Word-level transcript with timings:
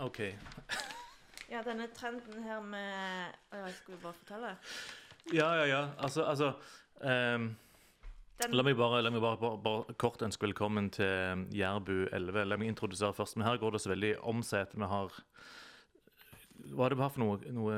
OK. 0.00 0.20
Ja, 1.52 1.60
denne 1.62 1.88
trenden 1.92 2.44
her 2.46 2.62
med 2.64 3.34
Å, 3.52 3.66
skal 3.76 3.92
vi 3.92 3.98
bare 4.00 4.16
fortelle. 4.16 4.52
Ja, 5.34 5.50
ja, 5.60 5.66
ja. 5.68 5.82
Altså, 5.98 6.24
altså 6.24 6.54
um 7.02 7.52
Den, 8.42 8.56
La 8.56 8.64
meg 8.66 8.74
bare, 8.74 9.02
la 9.04 9.10
meg 9.12 9.20
bare, 9.22 9.38
bare, 9.38 9.58
bare 9.62 9.94
kort 10.00 10.22
ønske 10.24 10.48
velkommen 10.48 10.88
til 10.90 11.44
Jærbu 11.54 12.08
11. 12.08 12.46
La 12.48 12.56
meg 12.58 12.72
introdusere 12.72 13.14
først. 13.14 13.36
Men 13.36 13.46
her 13.46 13.60
går 13.60 13.76
det 13.76 13.82
så 13.84 13.92
veldig 13.92 14.14
om 14.32 14.40
seg 14.42 14.64
at 14.66 14.72
vi 14.74 14.88
har 14.90 15.18
Hva 16.72 16.86
er 16.86 16.94
det 16.94 16.98
vi 16.98 17.04
har 17.04 17.12
for 17.12 17.22
noe, 17.22 17.52
noe 17.54 17.76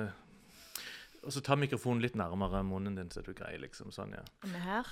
Og 1.26 1.34
så 1.34 1.42
ta 1.44 1.58
mikrofonen 1.58 2.00
litt 2.00 2.16
nærmere 2.16 2.62
munnen 2.64 2.96
din, 2.96 3.10
så 3.12 3.20
du 3.26 3.34
grei, 3.36 3.58
liksom. 3.60 3.92
Sånn, 3.92 4.14
ja. 4.16 4.24
vi 4.46 4.62
her? 4.62 4.88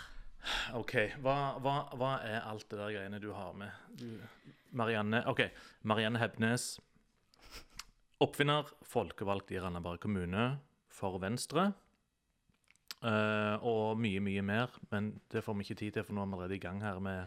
OK. 0.76 0.96
Hva, 1.22 1.36
hva, 1.62 1.76
hva 1.96 2.14
er 2.26 2.42
alt 2.42 2.66
det 2.68 2.82
der 2.82 2.96
greiene 2.98 3.22
du 3.22 3.30
har 3.32 3.54
med? 3.56 3.72
Du, 3.96 4.10
Marianne 4.76 5.22
OK. 5.30 5.46
Marianne 5.88 6.20
Hebnes. 6.20 6.74
Oppfinner, 8.22 8.68
folkevalgt 8.86 9.50
i 9.50 9.58
Randaberg 9.58 9.98
kommune 10.04 10.52
for 10.92 11.16
Venstre. 11.22 11.72
Uh, 13.02 13.58
og 13.66 13.98
mye, 13.98 14.20
mye 14.22 14.44
mer, 14.46 14.70
men 14.92 15.08
det 15.32 15.42
får 15.42 15.56
vi 15.58 15.66
ikke 15.66 15.78
tid 15.80 15.96
til, 15.96 16.04
for 16.06 16.14
nå 16.14 16.22
er 16.22 16.28
vi 16.28 16.36
allerede 16.36 16.54
i 16.54 16.62
gang 16.62 16.78
her 16.84 17.00
med 17.02 17.24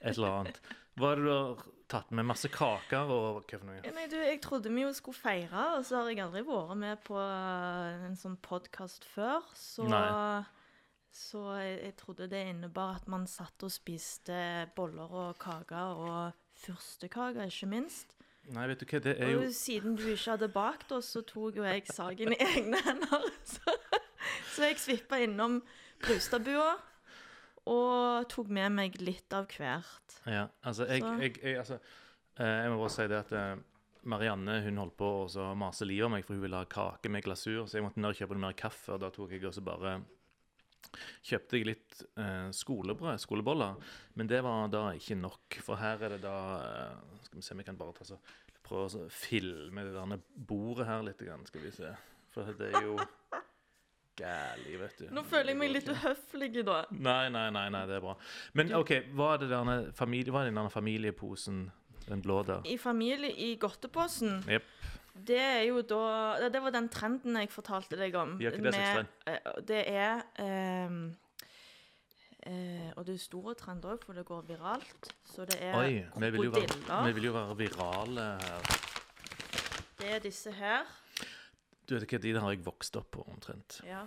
et 0.00 0.14
eller 0.14 0.38
annet. 0.38 0.60
Hva 0.96 1.10
er 1.10 1.20
det 1.20 1.26
du 1.26 1.32
har 1.34 1.66
tatt 1.92 2.14
med? 2.14 2.24
Masse 2.30 2.48
kaker 2.48 3.12
og 3.12 3.26
hva 3.42 3.58
for 3.58 3.68
noe? 3.68 3.82
Nei, 3.98 4.06
du, 4.08 4.16
Jeg 4.22 4.40
trodde 4.46 4.72
vi 4.72 4.86
jo 4.86 4.94
skulle 4.96 5.18
feire, 5.18 5.66
og 5.76 5.84
så 5.84 6.00
har 6.00 6.08
jeg 6.08 6.24
aldri 6.24 6.44
vært 6.48 6.80
med 6.80 7.04
på 7.04 7.20
en 7.20 8.16
sånn 8.16 8.40
podkast 8.40 9.04
før. 9.10 9.44
Så, 9.58 9.84
så 11.12 11.46
jeg, 11.60 11.78
jeg 11.90 11.96
trodde 12.00 12.32
det 12.32 12.46
innebar 12.54 13.02
at 13.02 13.12
man 13.12 13.28
satt 13.28 13.66
og 13.66 13.76
spiste 13.76 14.38
boller 14.78 15.18
og 15.26 15.36
kaker, 15.42 16.00
og 16.00 16.60
fyrstekaker, 16.64 17.52
ikke 17.52 17.74
minst. 17.76 18.13
Nei, 18.52 18.66
vet 18.68 18.82
du 18.82 18.86
hva, 18.88 19.00
det 19.00 19.14
er 19.16 19.30
jo 19.32 19.44
Og 19.46 19.52
siden 19.56 19.94
du 19.96 20.04
ikke 20.12 20.34
hadde 20.34 20.48
bakt 20.52 20.92
oss, 20.92 21.12
så 21.14 21.22
tok 21.24 21.56
jo 21.60 21.64
jeg 21.64 21.84
saken 21.88 22.34
i 22.34 22.40
egne 22.44 22.80
hender. 22.84 23.28
Så, 23.54 23.76
så 24.54 24.68
jeg 24.68 24.80
svippa 24.80 25.18
innom 25.20 25.58
Brustadbua 26.02 26.74
og 27.70 28.26
tok 28.28 28.50
med 28.52 28.72
meg 28.76 28.96
litt 29.00 29.32
av 29.36 29.46
hvert. 29.52 30.16
Ja, 30.28 30.46
altså, 30.64 30.86
jeg, 30.88 31.00
jeg, 31.20 31.38
jeg, 31.40 31.58
altså, 31.60 31.78
eh, 32.36 32.56
jeg 32.64 32.72
må 32.72 32.80
bare 32.82 32.92
si 32.92 33.06
det 33.08 33.20
at 33.22 33.32
eh, 33.36 33.62
Marianne 34.12 34.58
hun 34.66 34.80
holdt 34.82 34.96
på 35.00 35.10
å 35.24 35.46
mase 35.58 35.88
livet 35.88 36.08
av 36.08 36.12
meg, 36.12 36.26
for 36.26 36.36
hun 36.36 36.44
ville 36.44 36.60
ha 36.60 36.68
kake 36.68 37.12
med 37.12 37.24
glasur, 37.24 37.64
så 37.64 37.78
jeg 37.78 37.86
måtte 37.86 38.02
ned 38.02 38.12
og 38.12 38.20
kjøpe 38.20 38.36
noe 38.36 38.46
mer 38.46 38.58
kaffe, 38.58 38.92
og 38.96 39.00
da 39.04 39.10
tok 39.14 39.32
jeg 39.32 39.44
også 39.48 39.64
bare 39.64 39.96
Kjøpte 41.24 41.58
jeg 41.58 41.68
litt 41.68 42.00
eh, 42.20 42.48
skolebrød, 42.54 43.20
skoleboller, 43.22 43.76
men 44.18 44.30
det 44.30 44.40
var 44.46 44.70
da 44.72 44.86
ikke 44.96 45.18
nok. 45.18 45.58
For 45.64 45.80
her 45.80 46.02
er 46.06 46.16
det 46.16 46.22
da 46.24 46.38
eh, 46.62 47.20
Skal 47.26 47.40
vi 47.40 47.46
se 47.46 47.54
om 47.54 47.62
jeg 47.62 47.70
kan 47.70 47.80
bare 47.80 47.96
ta 47.96 48.08
så 48.08 48.20
prøve 48.64 48.88
å 48.88 48.92
så 48.92 49.04
filme 49.12 49.84
det 49.84 49.92
der 49.96 50.20
bordet 50.48 50.88
her 50.88 51.04
litt, 51.04 51.20
grann, 51.20 51.44
skal 51.48 51.66
vi 51.66 51.72
se. 51.74 51.90
For 52.32 52.48
det 52.58 52.70
er 52.72 52.86
jo 52.86 52.96
gæli, 54.20 54.76
vet 54.80 55.00
du. 55.02 55.06
Nå 55.14 55.24
føler 55.28 55.52
jeg 55.52 55.60
meg 55.60 55.72
litt 55.74 55.88
uhøflig, 55.90 56.50
da. 56.66 56.80
Nei, 56.94 57.28
nei, 57.34 57.48
nei, 57.54 57.66
nei, 57.74 57.84
det 57.90 57.98
er 57.98 58.04
bra. 58.04 58.16
Men 58.56 58.72
OK, 58.78 58.94
hva 59.14 59.34
er 59.34 59.44
det 59.44 59.50
derne 59.52 59.78
familie, 59.96 60.34
hva 60.34 60.44
er 60.44 60.52
den 60.52 60.72
familieposen, 60.72 61.64
den 62.08 62.24
blå 62.24 62.42
der? 62.46 62.64
I 62.68 62.78
familie 62.80 63.32
i 63.32 63.54
godteposen, 63.60 64.42
Jepp. 64.50 64.70
Det 65.14 65.38
er 65.40 65.62
jo 65.68 65.82
da 65.82 66.48
det- 66.48 66.62
var 66.62 66.70
den 66.70 66.88
trenden 66.88 67.36
jeg 67.36 67.50
fortalte 67.50 67.96
deg 67.96 68.14
om. 68.14 68.38
Ja, 68.42 68.50
ikke 68.50 68.62
det 68.64 68.74
slags 68.74 69.08
eh, 69.26 69.60
Det 69.62 69.84
er 69.88 70.22
ehm, 70.38 71.14
eh, 72.46 72.90
Og 72.96 73.06
det 73.06 73.14
er 73.14 73.18
store 73.18 73.54
trender 73.54 73.94
òg, 73.94 74.04
for 74.04 74.12
det 74.12 74.24
går 74.26 74.42
viralt. 74.48 75.12
Så 75.24 75.44
det 75.46 75.60
er 75.62 75.76
Oi, 75.78 75.92
vi 75.94 76.30
krokodiller. 76.30 77.04
vi 77.06 77.12
vil 77.12 77.24
jo 77.24 77.32
være 77.32 77.56
virale 77.56 78.20
her. 78.40 78.60
Det 79.98 80.10
er 80.14 80.18
disse 80.18 80.52
her. 80.52 80.84
Du 81.88 81.94
vet 81.94 82.02
ikke, 82.02 82.18
De 82.18 82.32
har 82.38 82.50
jeg 82.50 82.64
vokst 82.64 82.96
opp 82.96 83.10
på, 83.12 83.22
omtrent. 83.28 83.80
Ja. 83.86 84.06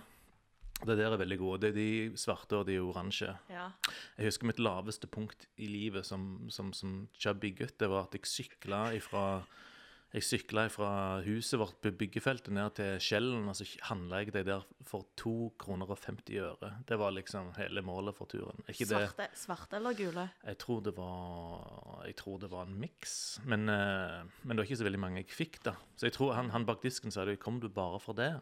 Det 0.86 0.94
der 0.98 1.10
er 1.12 1.16
veldig 1.18 1.38
gode. 1.38 1.60
Det 1.60 1.68
er 1.70 1.74
de 1.74 2.16
svarte 2.16 2.56
og 2.56 2.66
de 2.66 2.78
oransje. 2.78 3.36
ja. 3.50 3.70
Jeg 4.18 4.26
husker 4.26 4.46
mitt 4.46 4.58
laveste 4.60 5.06
punkt 5.06 5.46
i 5.56 5.66
livet 5.66 6.06
som, 6.06 6.48
som, 6.50 6.72
som 6.72 7.08
chubby 7.18 7.50
gutt. 7.56 7.78
Det 7.78 7.88
var 7.90 8.04
at 8.04 8.12
jeg 8.14 8.26
sykla 8.26 8.92
ifra 8.94 9.42
jeg 10.08 10.24
sykla 10.24 10.64
fra 10.72 10.90
huset 11.26 11.58
vårt 11.60 11.76
på 11.84 11.92
byggefeltet 12.00 12.54
ned 12.56 12.72
til 12.78 12.94
Skjellen, 13.02 13.44
og 13.50 13.56
så 13.58 13.66
handla 13.90 14.22
jeg 14.22 14.32
de 14.32 14.42
der 14.46 14.64
for 14.88 15.04
2 15.20 15.34
kroner 15.60 15.90
og 15.92 16.00
50 16.00 16.38
øre. 16.40 16.70
Det 16.88 16.96
var 17.00 17.12
liksom 17.12 17.50
hele 17.58 17.82
målet 17.84 18.16
for 18.16 18.30
turen. 18.30 18.62
Svarte, 18.72 19.28
svarte 19.36 19.76
eller 19.76 19.96
gule? 19.98 20.28
Jeg 20.46 20.60
tror 20.64 20.80
det 20.86 20.94
var 20.96 22.06
Jeg 22.06 22.16
tror 22.16 22.38
det 22.40 22.50
var 22.50 22.64
en 22.64 22.78
miks. 22.80 23.40
Men, 23.44 23.68
eh, 23.68 24.24
men 24.42 24.56
det 24.56 24.62
var 24.62 24.70
ikke 24.70 24.80
så 24.80 24.88
veldig 24.88 25.02
mange 25.04 25.22
jeg 25.22 25.34
fikk, 25.34 25.62
da. 25.64 25.76
Så 25.96 26.08
jeg 26.08 26.16
tror 26.16 26.32
han, 26.38 26.50
han 26.50 26.64
bak 26.64 26.80
disken 26.82 27.12
sa 27.12 27.26
det, 27.28 27.40
kom 27.42 27.60
du 27.60 27.68
bare 27.68 28.00
for 28.00 28.16
det? 28.16 28.38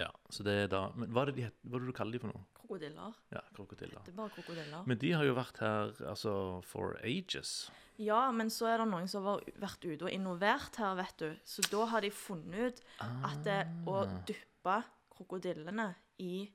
Ja, 0.00 0.08
så 0.32 0.44
det 0.46 0.54
er 0.64 0.68
da 0.72 0.78
Men 0.96 1.10
hva 1.12 1.22
er 1.26 1.30
det, 1.30 1.34
de, 1.36 1.42
heter, 1.48 1.60
hva 1.68 1.76
er 1.76 1.82
det 1.84 1.90
du 1.92 1.96
kaller 1.98 2.16
de 2.16 2.20
for 2.22 2.32
noe? 2.32 2.44
Krokodiller. 2.56 3.16
Ja, 3.34 3.42
krokodiller. 3.56 4.00
Det 4.06 4.12
er 4.14 4.16
bare 4.16 4.32
krokodiller. 4.32 4.86
Men 4.88 4.98
de 5.02 5.10
har 5.12 5.26
jo 5.26 5.34
vært 5.36 5.58
her 5.60 5.92
altså 6.08 6.32
for 6.64 6.96
ages. 7.04 7.70
Ja, 8.00 8.30
men 8.32 8.48
så 8.48 8.70
er 8.70 8.78
det 8.80 8.86
noen 8.88 9.08
som 9.12 9.26
har 9.28 9.42
vært 9.60 9.84
ute 9.84 10.06
og 10.08 10.14
innovert 10.14 10.78
her, 10.80 10.94
vet 10.96 11.16
du. 11.20 11.34
Så 11.44 11.60
da 11.68 11.84
har 11.92 12.00
de 12.06 12.10
funnet 12.14 12.70
ut 12.70 12.80
at 13.04 13.42
det 13.44 13.58
å 13.90 13.98
Ah. 14.06 14.14
dyppe 14.30 14.78
krokodillene 15.12 15.90
i, 16.18 16.48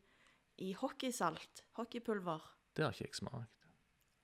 i 0.57 0.71
hockeysalt, 0.73 1.61
hockeypulver 1.77 2.41
Det 2.73 2.83
har 2.87 2.91
ikke 2.95 3.05
jeg 3.11 3.19
smakt. 3.21 3.51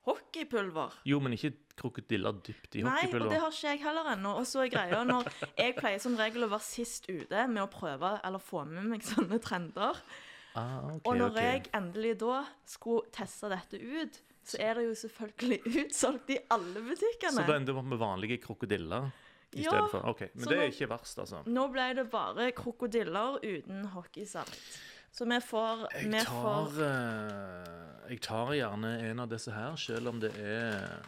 Hockeypulver! 0.02 0.96
Jo, 1.06 1.20
men 1.22 1.36
ikke 1.36 1.52
krokodiller 1.78 2.36
dypt 2.44 2.76
i 2.78 2.82
Nei, 2.86 3.06
og 3.08 3.30
det 3.30 3.38
har 3.42 3.54
ikke 3.54 3.70
jeg 3.70 3.80
heller 3.84 4.10
ennå. 4.14 4.34
Og 4.40 4.48
så 4.48 4.64
er 4.64 4.72
greia 4.72 5.00
når 5.08 5.30
Jeg 5.56 5.76
pleier 5.78 6.02
som 6.02 6.18
regel 6.18 6.46
å 6.46 6.50
være 6.52 6.66
sist 6.66 7.08
ute 7.10 7.46
med 7.50 7.62
å 7.64 7.70
prøve 7.72 8.16
eller 8.22 8.42
få 8.42 8.66
med 8.68 8.90
meg 8.92 9.06
sånne 9.06 9.40
trender. 9.42 9.98
Ah, 10.58 10.92
ok, 10.92 11.06
Og 11.08 11.16
når 11.16 11.30
okay. 11.32 11.48
jeg 11.48 11.64
endelig 11.78 12.12
da 12.20 12.42
skulle 12.68 13.08
teste 13.14 13.48
dette 13.52 13.80
ut, 13.80 14.20
så 14.44 14.58
er 14.60 14.78
det 14.78 14.86
jo 14.88 14.94
selvfølgelig 15.04 15.60
utsolgt 15.84 16.32
i 16.34 16.38
alle 16.52 16.84
butikkene. 16.84 17.36
Så 17.38 17.46
da 17.48 17.58
ender 17.58 17.72
du 17.72 17.80
opp 17.80 17.92
med 17.94 18.00
vanlige 18.02 18.40
krokodiller 18.42 19.10
i 19.52 19.66
Ja, 19.66 19.84
for 19.92 20.08
OK. 20.08 20.26
Men 20.34 20.48
det 20.48 20.58
er 20.58 20.72
ikke 20.72 20.88
verst, 20.92 21.18
altså. 21.20 21.42
Nå 21.48 21.66
ble 21.72 21.90
det 21.98 22.08
bare 22.12 22.50
krokodiller 22.56 23.38
uten 23.44 23.84
hockeysalt. 23.94 24.58
Så 25.12 25.26
vi 25.28 25.40
får, 25.44 25.88
vi 25.92 26.16
Jeg 26.16 26.24
tar, 26.24 26.36
får 26.40 26.78
eh, 26.86 28.12
jeg 28.12 28.20
tar 28.24 28.52
gjerne 28.56 28.92
en 29.10 29.20
av 29.20 29.28
disse 29.28 29.52
her, 29.52 29.76
selv 29.76 30.08
om 30.08 30.20
det 30.22 30.32
er 30.40 31.04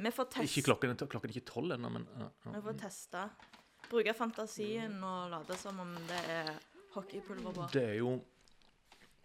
Vi 0.00 0.10
får 0.10 0.26
Ikke 0.26 0.42
teste. 0.42 0.62
klokken, 0.66 0.96
klokken 0.96 1.30
er 1.30 1.36
ikke 1.36 1.50
tolv 1.52 1.74
ennå, 1.76 1.90
men 1.92 2.06
ja, 2.18 2.28
ja. 2.44 2.52
Vi 2.56 2.60
får 2.64 2.76
teste. 2.80 3.24
Bruke 3.90 4.14
fantasien 4.14 4.94
og 5.04 5.30
late 5.32 5.56
som 5.58 5.80
om 5.82 5.94
det 6.08 6.20
er 6.30 6.50
hockeypulver 6.94 7.52
på. 7.56 7.66
Det 7.74 7.82
er 7.82 7.98
jo 8.00 8.20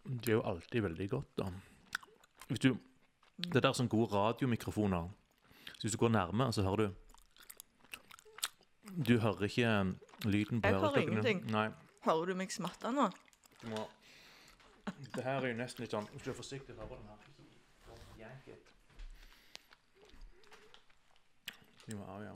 Det 0.06 0.30
er 0.30 0.38
jo 0.38 0.42
alltid 0.46 0.82
veldig 0.82 1.10
godt, 1.10 1.38
da. 1.38 1.46
Hvis 2.48 2.60
du 2.60 2.78
Det 3.38 3.62
der 3.62 3.70
er 3.70 3.74
sånn 3.74 3.90
gode 3.90 4.14
radiomikrofoner. 4.14 5.10
Så 5.76 5.82
hvis 5.82 5.92
du 5.92 5.98
går 5.98 6.10
nærme, 6.10 6.52
så 6.54 6.64
hører 6.64 6.88
du 6.88 6.94
Du 9.06 9.18
hører 9.20 9.44
ikke 9.44 9.68
um, 9.82 9.96
lyden 10.24 10.62
på 10.62 10.68
Jeg 10.68 10.80
hører 10.80 11.02
ingenting. 11.02 11.46
Nei. 11.52 11.70
Hører 12.06 12.26
du 12.26 12.36
meg 12.36 12.52
smatte 12.54 12.92
nå? 12.94 13.10
Du 13.62 13.68
må 13.74 13.88
Det 15.16 15.24
her 15.24 15.42
er 15.42 15.48
jo 15.48 15.58
nesten 15.58 15.84
litt 15.84 15.92
sånn 15.92 16.08
Hvis 16.14 16.24
du 16.24 16.30
er 16.32 16.38
forsiktig, 16.38 16.76
hører 16.76 16.96
du 16.96 17.02
den 17.02 17.10
her. 17.10 17.35
Jo, 21.92 21.98
ja, 22.02 22.16
ja. 22.26 22.36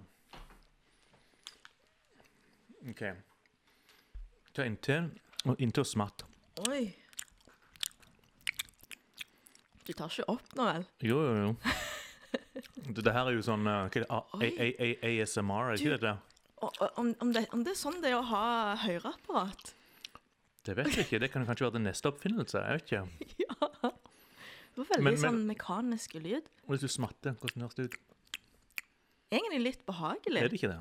OK. 2.89 3.03
Ta 4.53 4.65
og 4.65 5.61
inntil 5.61 5.83
og 5.83 5.87
smatt. 5.87 6.25
Oi. 6.67 6.83
Du 9.87 9.93
tar 9.97 10.11
ikke 10.11 10.27
opp 10.29 10.51
nå, 10.57 10.65
vel? 10.67 10.85
Jo, 11.09 11.21
jo, 11.25 11.35
jo. 11.47 11.53
Det, 12.89 13.01
det 13.05 13.11
her 13.13 13.29
er 13.29 13.33
jo 13.37 13.41
sånn 13.45 13.63
uh, 13.65 13.87
hva 13.87 13.89
er 13.89 14.03
det? 14.03 14.07
A 14.13 14.19
A 14.37 14.47
A 14.65 14.67
A 14.83 15.09
ASMR, 15.23 15.69
er 15.71 15.79
ikke 15.79 15.93
det 15.95 16.01
det? 16.03 16.11
Og, 16.59 16.69
og, 16.83 16.87
om, 16.99 17.09
om, 17.23 17.31
det, 17.33 17.43
om 17.55 17.61
det 17.65 17.71
er 17.73 17.77
sånn 17.79 17.99
det 18.03 18.11
er 18.11 18.17
å 18.19 18.25
ha 18.29 18.41
høreapparat? 18.83 19.71
Det 20.67 20.75
vet 20.77 20.91
jeg 20.97 21.07
ikke. 21.07 21.19
Det 21.23 21.29
kan 21.33 21.45
kanskje 21.47 21.65
være 21.69 21.77
den 21.77 21.87
neste 21.87 22.09
oppfinnelse. 22.11 22.61
Jeg 22.65 22.81
vet 22.81 22.91
ikke. 22.91 23.03
Ja. 23.45 23.93
Det 24.75 24.83
var 24.83 24.89
veldig 24.91 25.03
Men- 25.05 25.13
men- 25.15 25.21
sånn 25.23 25.39
mekanisk 25.49 26.13
lyd. 26.19 26.45
Og 26.67 26.75
hvis 26.75 26.83
du 26.85 26.91
smatter, 26.91 27.33
hvordan 27.41 27.65
høres 27.65 27.77
det 27.79 27.87
ut? 27.89 27.97
Egentlig 29.31 29.59
litt 29.61 29.83
behagelig. 29.85 30.41
Er 30.41 30.49
det 30.49 30.57
ikke 30.59 30.71
det? 30.71 30.79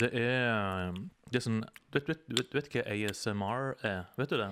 Det 0.00 0.08
er, 0.18 0.88
um, 0.90 1.02
det 1.30 1.38
er 1.38 1.44
sånn 1.44 1.60
du 1.62 1.98
vet, 2.00 2.06
du, 2.26 2.34
vet, 2.34 2.48
du, 2.50 2.56
vet, 2.58 2.70
hva 2.74 2.82
ASMR 2.90 3.76
er? 3.86 4.00
Vet 4.18 4.32
du 4.32 4.36
det? 4.40 4.48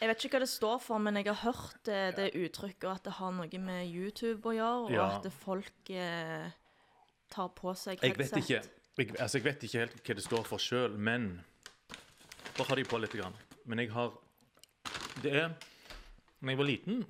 Jeg 0.00 0.10
vet 0.10 0.24
ikke 0.26 0.36
hva 0.36 0.42
det 0.44 0.50
står 0.52 0.78
for, 0.84 1.00
men 1.02 1.16
jeg 1.16 1.26
har 1.30 1.40
hørt 1.42 1.80
det, 1.88 2.00
det 2.18 2.28
uttrykket, 2.36 2.84
og 2.84 2.92
at 2.98 3.04
det 3.08 3.14
har 3.18 3.32
noe 3.32 3.60
med 3.64 3.88
YouTube 3.88 4.50
å 4.50 4.54
gjøre, 4.54 4.84
og 4.84 4.92
Ja. 4.94 5.06
at 5.16 5.28
folk 5.32 5.90
eh, 5.90 6.50
tar 7.32 7.48
på 7.56 7.74
seg 7.78 7.98
Jeg 8.02 8.16
vet 8.18 8.34
headset. 8.34 8.38
ikke, 8.44 8.60
jeg, 9.00 9.16
altså 9.18 9.38
jeg 9.40 9.44
vet 9.48 9.64
ikke 9.66 9.78
helt 9.84 10.02
hva 10.04 10.14
det 10.20 10.24
står 10.28 10.44
for 10.52 10.58
sjøl, 10.62 10.98
men 10.98 11.30
Bare 12.54 12.68
ha 12.68 12.74
de 12.78 12.84
på 12.86 12.98
litt. 13.02 13.10
Grann. 13.18 13.34
Men 13.66 13.80
jeg 13.82 13.90
har 13.90 14.12
Det 15.24 15.32
er 15.32 15.48
Når 16.40 16.50
jeg 16.52 16.58
var 16.58 16.68
liten, 16.68 17.00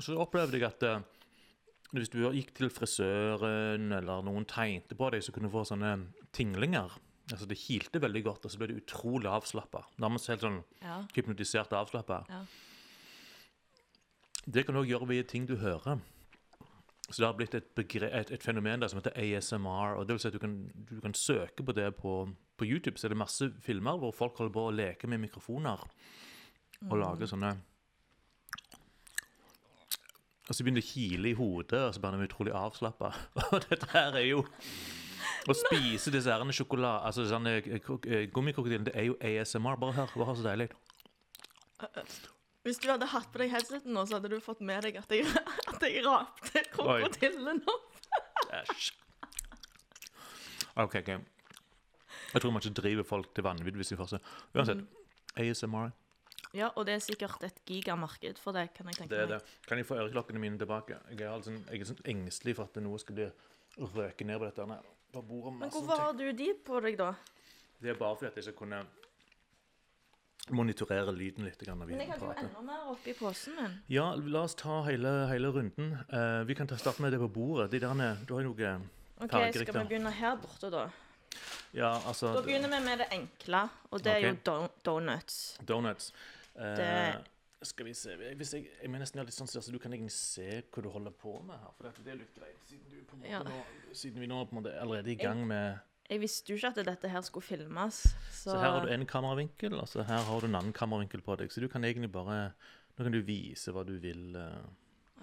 så 0.00 0.16
opplevde 0.22 0.56
jeg 0.58 0.64
at 0.64 0.82
eh, 0.82 1.02
Hvis 1.94 2.10
du 2.10 2.18
gikk 2.34 2.50
til 2.58 2.70
frisøren, 2.74 3.92
eller 3.94 4.24
noen 4.26 4.44
tegnte 4.50 4.96
på 4.98 5.10
deg, 5.14 5.22
så 5.22 5.30
kunne 5.34 5.46
du 5.46 5.54
få 5.54 5.62
sånne 5.68 5.92
tinglinger. 6.34 6.90
Altså 7.32 7.46
Det 7.48 7.56
kilte 7.56 8.00
veldig 8.02 8.22
godt, 8.26 8.44
og 8.44 8.50
så 8.52 8.58
ble 8.60 8.66
du 8.72 8.80
utrolig 8.80 9.30
avslappa. 9.30 9.84
Nærmest 10.02 10.28
helt 10.28 10.42
sånn 10.44 10.62
Ja. 10.82 11.02
hypnotisert 11.14 11.72
og 11.72 11.86
avslappa. 11.86 12.24
Ja. 12.28 12.42
Det 14.46 14.66
kan 14.66 14.74
du 14.74 14.82
òg 14.82 14.90
gjøre 14.90 15.08
via 15.08 15.22
ting 15.22 15.46
du 15.48 15.56
hører. 15.56 16.00
Så 17.10 17.20
det 17.20 17.26
har 17.28 17.36
blitt 17.36 17.54
et, 17.54 17.74
begre 17.76 18.08
et, 18.16 18.30
et 18.32 18.42
fenomen 18.42 18.80
der 18.80 18.88
som 18.88 18.98
heter 19.00 19.12
ASMR. 19.16 19.96
og 19.98 20.06
det 20.06 20.14
vil 20.16 20.20
si 20.20 20.28
at 20.28 20.34
Du 20.34 20.38
kan, 20.38 20.70
du 20.90 21.00
kan 21.00 21.14
søke 21.14 21.62
på 21.64 21.72
det 21.76 21.96
på, 21.96 22.28
på 22.56 22.64
YouTube. 22.64 22.98
Så 22.98 23.06
er 23.06 23.14
det 23.14 23.18
masse 23.20 23.50
filmer 23.60 23.98
hvor 24.00 24.12
folk 24.12 24.36
holder 24.38 24.52
på 24.52 24.66
å 24.68 24.74
leke 24.74 25.06
med 25.06 25.20
mikrofoner 25.20 25.84
og 26.90 26.98
lager 26.98 27.26
sånne 27.28 27.54
Og 30.44 30.52
så 30.52 30.64
begynner 30.64 30.82
det 30.82 30.88
å 30.88 30.92
kile 30.92 31.30
i 31.30 31.36
hodet, 31.38 31.80
og 31.80 31.94
så 31.96 32.02
blir 32.02 32.18
de 32.18 32.28
utrolig 32.28 32.52
avslappa. 32.56 33.14
Og 33.54 33.64
dette 33.64 33.88
her 33.94 34.18
er 34.20 34.26
jo 34.28 34.42
Å 35.48 35.56
spise 35.56 36.12
disse 36.12 36.32
her 36.32 36.52
sjokolade... 36.52 37.00
Altså 37.08 37.24
sånne 37.28 37.56
eh, 37.60 38.26
gummikrokodillene, 38.32 38.90
det 38.90 38.94
er 38.96 39.08
jo 39.08 39.16
ASMR. 39.24 39.78
Bare 39.80 39.96
hør, 39.96 40.12
bare 40.14 40.28
hør 40.28 40.38
så 40.40 40.46
deilig. 40.46 40.68
Hvis 42.64 42.80
du 42.80 42.88
hadde 42.88 43.08
hatt 43.12 43.28
på 43.32 43.40
deg 43.40 43.52
headseten 43.52 43.92
nå, 43.92 44.04
så 44.08 44.18
hadde 44.18 44.32
du 44.32 44.38
fått 44.44 44.60
med 44.64 44.84
deg 44.86 45.00
at 45.00 45.10
jeg, 45.12 45.28
at 45.72 45.84
jeg 45.84 46.04
rapte 46.04 46.64
krokodillen 46.72 47.60
opp. 47.68 47.98
Æsj. 48.60 48.92
OK, 50.80 51.00
OK. 51.00 51.10
Jeg 52.34 52.42
tror 52.42 52.50
man 52.50 52.64
ikke 52.64 52.80
driver 52.80 53.06
folk 53.06 53.34
til 53.36 53.44
vanvidd 53.46 53.76
hvis 53.78 53.92
de 53.92 53.98
får 54.00 54.16
seg 54.16 54.32
Uansett. 54.56 54.80
ASMR. 55.38 55.92
Ja, 56.54 56.70
og 56.78 56.86
det 56.86 56.94
er 56.94 57.02
sikkert 57.02 57.42
et 57.46 57.56
gigamarked 57.66 58.38
for 58.38 58.54
det, 58.54 58.68
kan 58.76 58.86
jeg 58.86 59.00
tenke 59.00 59.10
Det 59.10 59.22
er 59.24 59.30
meg. 59.32 59.40
det. 59.42 59.66
Kan 59.66 59.80
jeg 59.80 59.86
få 59.88 59.98
øreklokkene 59.98 60.38
mine 60.42 60.58
tilbake? 60.58 61.00
Jeg 61.10 61.20
er, 61.20 61.32
altså, 61.34 61.54
jeg 61.70 61.80
er 61.80 61.88
sånn 61.88 62.02
engstelig 62.14 62.56
for 62.56 62.70
at 62.70 62.82
noe 62.82 63.00
skal 63.02 63.18
bli 63.18 63.30
røket 63.78 64.26
ned 64.28 64.38
på 64.38 64.50
dette. 64.50 64.66
Nei, 64.70 64.78
på 65.14 65.22
bordet 65.22 65.56
Men 65.58 65.72
hvorfor 65.74 66.04
har 66.04 66.12
du 66.18 66.28
de 66.32 66.52
på 66.66 66.82
deg, 66.84 66.98
da? 67.00 67.14
Det 67.82 67.90
er 67.90 67.98
bare 67.98 68.16
fordi 68.20 68.30
at 68.30 68.38
jeg 68.38 68.48
skal 68.48 68.58
kunne 68.60 68.84
monitorere 70.54 71.12
lyden 71.16 71.46
litt 71.48 71.60
grann 71.64 71.78
når 71.80 71.88
vi 71.88 71.96
Men 71.96 72.04
jeg 72.04 72.12
hadde 72.12 72.26
jo 72.26 72.34
enda 72.44 72.62
mer 72.66 72.90
oppi 72.92 73.14
posen 73.18 73.56
min. 73.58 73.78
Ja, 73.90 74.10
la 74.14 74.44
oss 74.44 74.54
ta 74.60 74.82
hele, 74.88 75.12
hele 75.30 75.50
runden. 75.54 75.94
Uh, 76.12 76.44
vi 76.46 76.56
kan 76.58 76.68
ta 76.70 76.78
starte 76.80 77.02
med 77.02 77.16
det 77.16 77.20
på 77.22 77.30
bordet. 77.32 77.70
De 77.72 77.80
derne, 77.82 78.12
du 78.28 78.36
har 78.36 78.44
jo 78.44 78.52
noe 78.52 78.76
Ok, 79.24 79.30
Skal 79.30 79.66
vi 79.78 79.84
begynne 79.88 80.10
her 80.10 80.36
borte, 80.36 80.68
da? 80.74 80.88
Ja, 81.74 81.94
altså 82.06 82.34
Da 82.34 82.42
begynner 82.42 82.70
vi 82.70 82.80
med 82.84 82.98
det 83.02 83.06
enkle, 83.14 83.68
og 83.90 84.02
det 84.04 84.12
er 84.12 84.26
jo 84.28 84.34
do 84.46 84.56
donuts. 84.86 85.58
Donuts. 85.66 86.12
Eh, 86.56 87.14
Uh, 87.14 87.64
Skal 87.64 87.86
vi 87.86 87.94
se 87.96 88.12
Hvis 88.36 88.52
jeg, 88.54 88.66
jeg 88.82 88.90
mener 88.90 89.02
nesten 89.02 89.18
jeg 89.18 89.24
har 89.24 89.30
litt 89.30 89.36
sånn 89.36 89.48
så 89.48 89.72
du 89.72 89.78
kan 89.80 89.94
egentlig 89.94 90.12
se 90.12 90.60
hva 90.68 90.82
du 90.84 90.90
holder 90.92 91.14
på 91.16 91.38
med 91.42 91.56
her. 91.56 91.72
For 91.78 91.88
det, 91.88 92.04
det 92.04 92.12
er 92.12 92.18
litt 92.20 92.36
greit, 92.36 92.60
siden, 92.68 92.84
du 92.92 93.00
på 93.08 93.16
en 93.16 93.22
måte 93.22 93.32
Ja. 93.32 93.40
nå, 93.46 93.94
siden 93.96 94.20
vi 94.20 94.28
nå 94.30 94.42
på 94.44 94.54
en 94.54 94.60
måte 94.60 94.74
er 94.74 94.84
allerede 94.84 95.10
i 95.10 95.16
gang 95.18 95.40
med 95.48 95.80
Jeg 96.10 96.20
visste 96.20 96.52
jo 96.52 96.58
ikke 96.60 96.74
at 96.74 96.86
dette 96.90 97.08
her 97.08 97.24
skulle 97.24 97.46
filmes, 97.46 98.02
så, 98.28 98.52
Så 98.52 98.58
her 98.60 98.70
har 98.76 98.84
du 98.84 98.92
en 98.92 99.06
kameravinkel, 99.08 99.74
og 99.80 99.88
så 99.88 100.04
her 100.04 100.22
har 100.28 100.40
du 100.40 100.46
en 100.46 100.58
annen 100.60 100.76
kameravinkel 100.76 101.24
på 101.24 101.38
deg. 101.40 101.50
Så 101.50 101.64
du 101.64 101.68
kan 101.72 101.84
egentlig 101.84 102.12
bare 102.12 102.52
Nå 102.94 103.02
kan 103.02 103.12
du 103.16 103.22
vise 103.26 103.72
hva 103.74 103.82
du 103.82 103.96
vil 103.98 104.36
uh, 104.36 104.60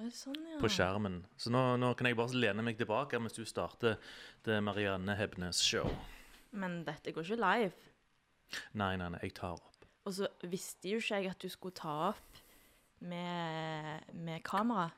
Sånn, 0.10 0.36
ja. 0.50 0.58
på 0.60 0.68
skjermen. 0.68 1.22
Så 1.38 1.54
nå, 1.54 1.78
nå 1.78 1.94
kan 1.96 2.10
jeg 2.10 2.18
bare 2.18 2.34
lene 2.36 2.66
meg 2.66 2.80
tilbake 2.80 3.20
mens 3.22 3.38
du 3.38 3.46
starter 3.46 4.00
det 4.44 4.58
Marianne 4.66 5.16
Hebnes 5.16 5.62
show. 5.62 5.88
Men 6.52 6.82
dette 6.84 7.14
går 7.14 7.30
ikke 7.30 7.38
live. 7.40 7.92
Nei, 8.74 8.96
nei, 8.98 9.08
nei, 9.14 9.22
jeg 9.24 9.38
tar 9.38 9.62
visste 10.50 10.90
jo 10.90 11.02
ikke 11.02 11.20
jeg 11.22 11.32
at 11.32 11.44
du 11.44 11.50
skulle 11.52 11.76
ta 11.78 11.94
opp 12.10 12.42
med, 13.02 14.08
med 14.14 14.44
kamera. 14.48 14.90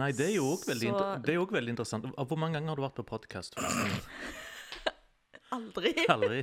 Nei, 0.00 0.10
det 0.16 0.30
er 0.30 0.36
jo 0.38 0.48
òg 0.54 0.64
veldig, 0.66 0.88
Så- 0.88 1.02
inter 1.20 1.32
er 1.34 1.46
veldig 1.54 1.74
interessant. 1.76 2.06
Hvor 2.16 2.38
mange 2.40 2.58
ganger 2.58 2.72
har 2.72 2.80
du 2.80 2.82
vært 2.86 2.98
på 2.98 3.06
podkast? 3.12 3.58
Aldri. 5.56 5.92
Aldri? 6.08 6.42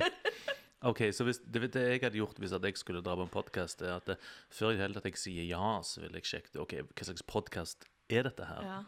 OK, 0.86 1.08
så 1.12 1.24
hvis, 1.26 1.40
det, 1.42 1.72
det 1.74 1.82
jeg 1.82 2.02
hadde 2.04 2.20
gjort 2.20 2.38
hvis 2.38 2.52
jeg 2.54 2.78
skulle 2.78 3.02
dra 3.02 3.16
på 3.18 3.24
en 3.26 3.32
podkast, 3.32 3.82
er 3.82 3.96
at 3.96 4.06
det, 4.06 4.18
før 4.54 4.72
i 4.72 4.76
det 4.78 4.84
hele 4.84 4.94
tatt 4.94 5.08
jeg 5.10 5.18
sier 5.18 5.48
ja, 5.48 5.80
så 5.82 6.04
vil 6.04 6.14
jeg 6.20 6.28
sjekke 6.28 6.60
ok, 6.62 6.74
hva 6.92 7.06
slags 7.08 7.24
podkast 7.26 7.88
er 8.08 8.28
dette 8.28 8.46
her. 8.46 8.62
Ja. 8.62 8.80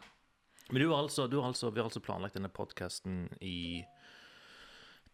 Men 0.71 0.85
du 0.85 0.87
har 0.93 1.01
altså, 1.03 1.25
du 1.27 1.41
har 1.41 1.49
altså, 1.51 1.69
vi 1.73 1.81
har 1.81 1.89
altså 1.89 2.03
planlagt 2.03 2.37
denne 2.37 2.51
podkasten 2.53 3.25
i 3.43 3.83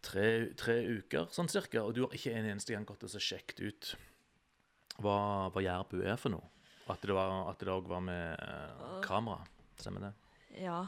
tre, 0.06 0.54
tre 0.60 0.78
uker, 1.00 1.32
sånn 1.34 1.50
cirka, 1.50 1.82
og 1.82 1.96
du 1.98 2.04
har 2.06 2.14
ikke 2.14 2.36
en 2.38 2.52
eneste 2.54 2.76
gang 2.76 2.86
gått 2.86 3.08
og 3.08 3.16
sjekket 3.18 3.64
ut 3.64 3.96
hva, 5.04 5.18
hva 5.54 5.64
Jærbu 5.64 6.00
er 6.04 6.18
for 6.22 6.34
noe. 6.34 6.54
At 6.88 7.04
det 7.04 7.68
òg 7.74 7.90
var 7.90 8.02
med 8.04 8.40
eh, 8.40 8.96
kamera. 9.06 9.44
Stemmer 9.78 10.10
det? 10.10 10.16
ja. 10.64 10.86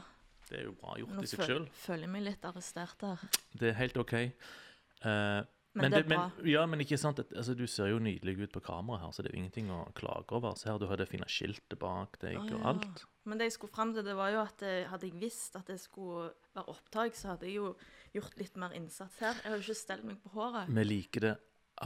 Det 0.50 0.58
er 0.58 0.66
jo 0.66 0.74
bra 0.80 0.96
gjort 0.98 1.14
Nå 1.14 1.22
i 1.22 1.30
seg 1.30 1.46
sjøl. 1.46 1.62
Nå 1.68 1.78
føler 1.78 2.06
jeg 2.08 2.10
meg 2.10 2.26
litt 2.26 2.46
arrestert 2.48 3.02
her. 3.06 3.20
Det 3.54 3.68
er 3.70 3.76
helt 3.78 3.98
OK. 4.02 4.14
Eh, 4.18 5.40
Men, 5.78 5.92
det 5.94 6.00
er 6.00 6.08
bra. 6.10 6.24
Men, 6.34 6.48
ja, 6.50 6.64
men 6.66 6.82
ikke 6.82 6.98
sant, 6.98 7.20
altså, 7.22 7.54
du 7.54 7.62
ser 7.70 7.92
jo 7.92 8.00
nydelig 8.02 8.34
ut 8.40 8.56
på 8.56 8.62
kamera 8.66 9.04
her, 9.04 9.12
så 9.14 9.22
det 9.22 9.30
er 9.30 9.36
jo 9.36 9.42
ingenting 9.44 9.70
å 9.70 9.84
klage 9.94 10.34
over. 10.34 10.56
Se 10.58 10.66
her, 10.66 10.80
du 10.82 10.88
har 10.90 10.98
det 10.98 11.06
fine 11.06 11.28
skiltet 11.30 11.78
bak 11.78 12.18
deg 12.24 12.40
oh, 12.40 12.48
og 12.48 12.56
ja. 12.56 12.64
alt. 12.72 13.04
Men 13.30 13.38
det 13.38 13.46
jeg 13.46 13.54
skulle 13.60 13.76
frem 13.76 13.94
til, 13.94 14.02
det 14.08 14.16
var 14.18 14.32
jo 14.34 14.40
at 14.42 14.64
jeg, 14.66 14.88
hadde 14.90 15.06
jeg 15.06 15.22
visst 15.22 15.60
at 15.60 15.70
det 15.70 15.78
skulle 15.78 16.32
være 16.58 16.74
opptak, 16.74 17.14
så 17.14 17.36
hadde 17.36 17.46
jeg 17.46 17.60
jo 17.60 17.70
gjort 18.18 18.42
litt 18.42 18.58
mer 18.58 18.74
innsats 18.74 19.22
her. 19.22 19.38
Jeg 19.44 19.52
har 19.52 19.60
jo 19.60 19.68
ikke 19.68 19.82
stelt 19.84 20.08
meg 20.08 20.18
på 20.24 20.34
håret. 20.34 20.74
Vi 20.74 20.86
liker 20.88 21.28
det 21.28 21.36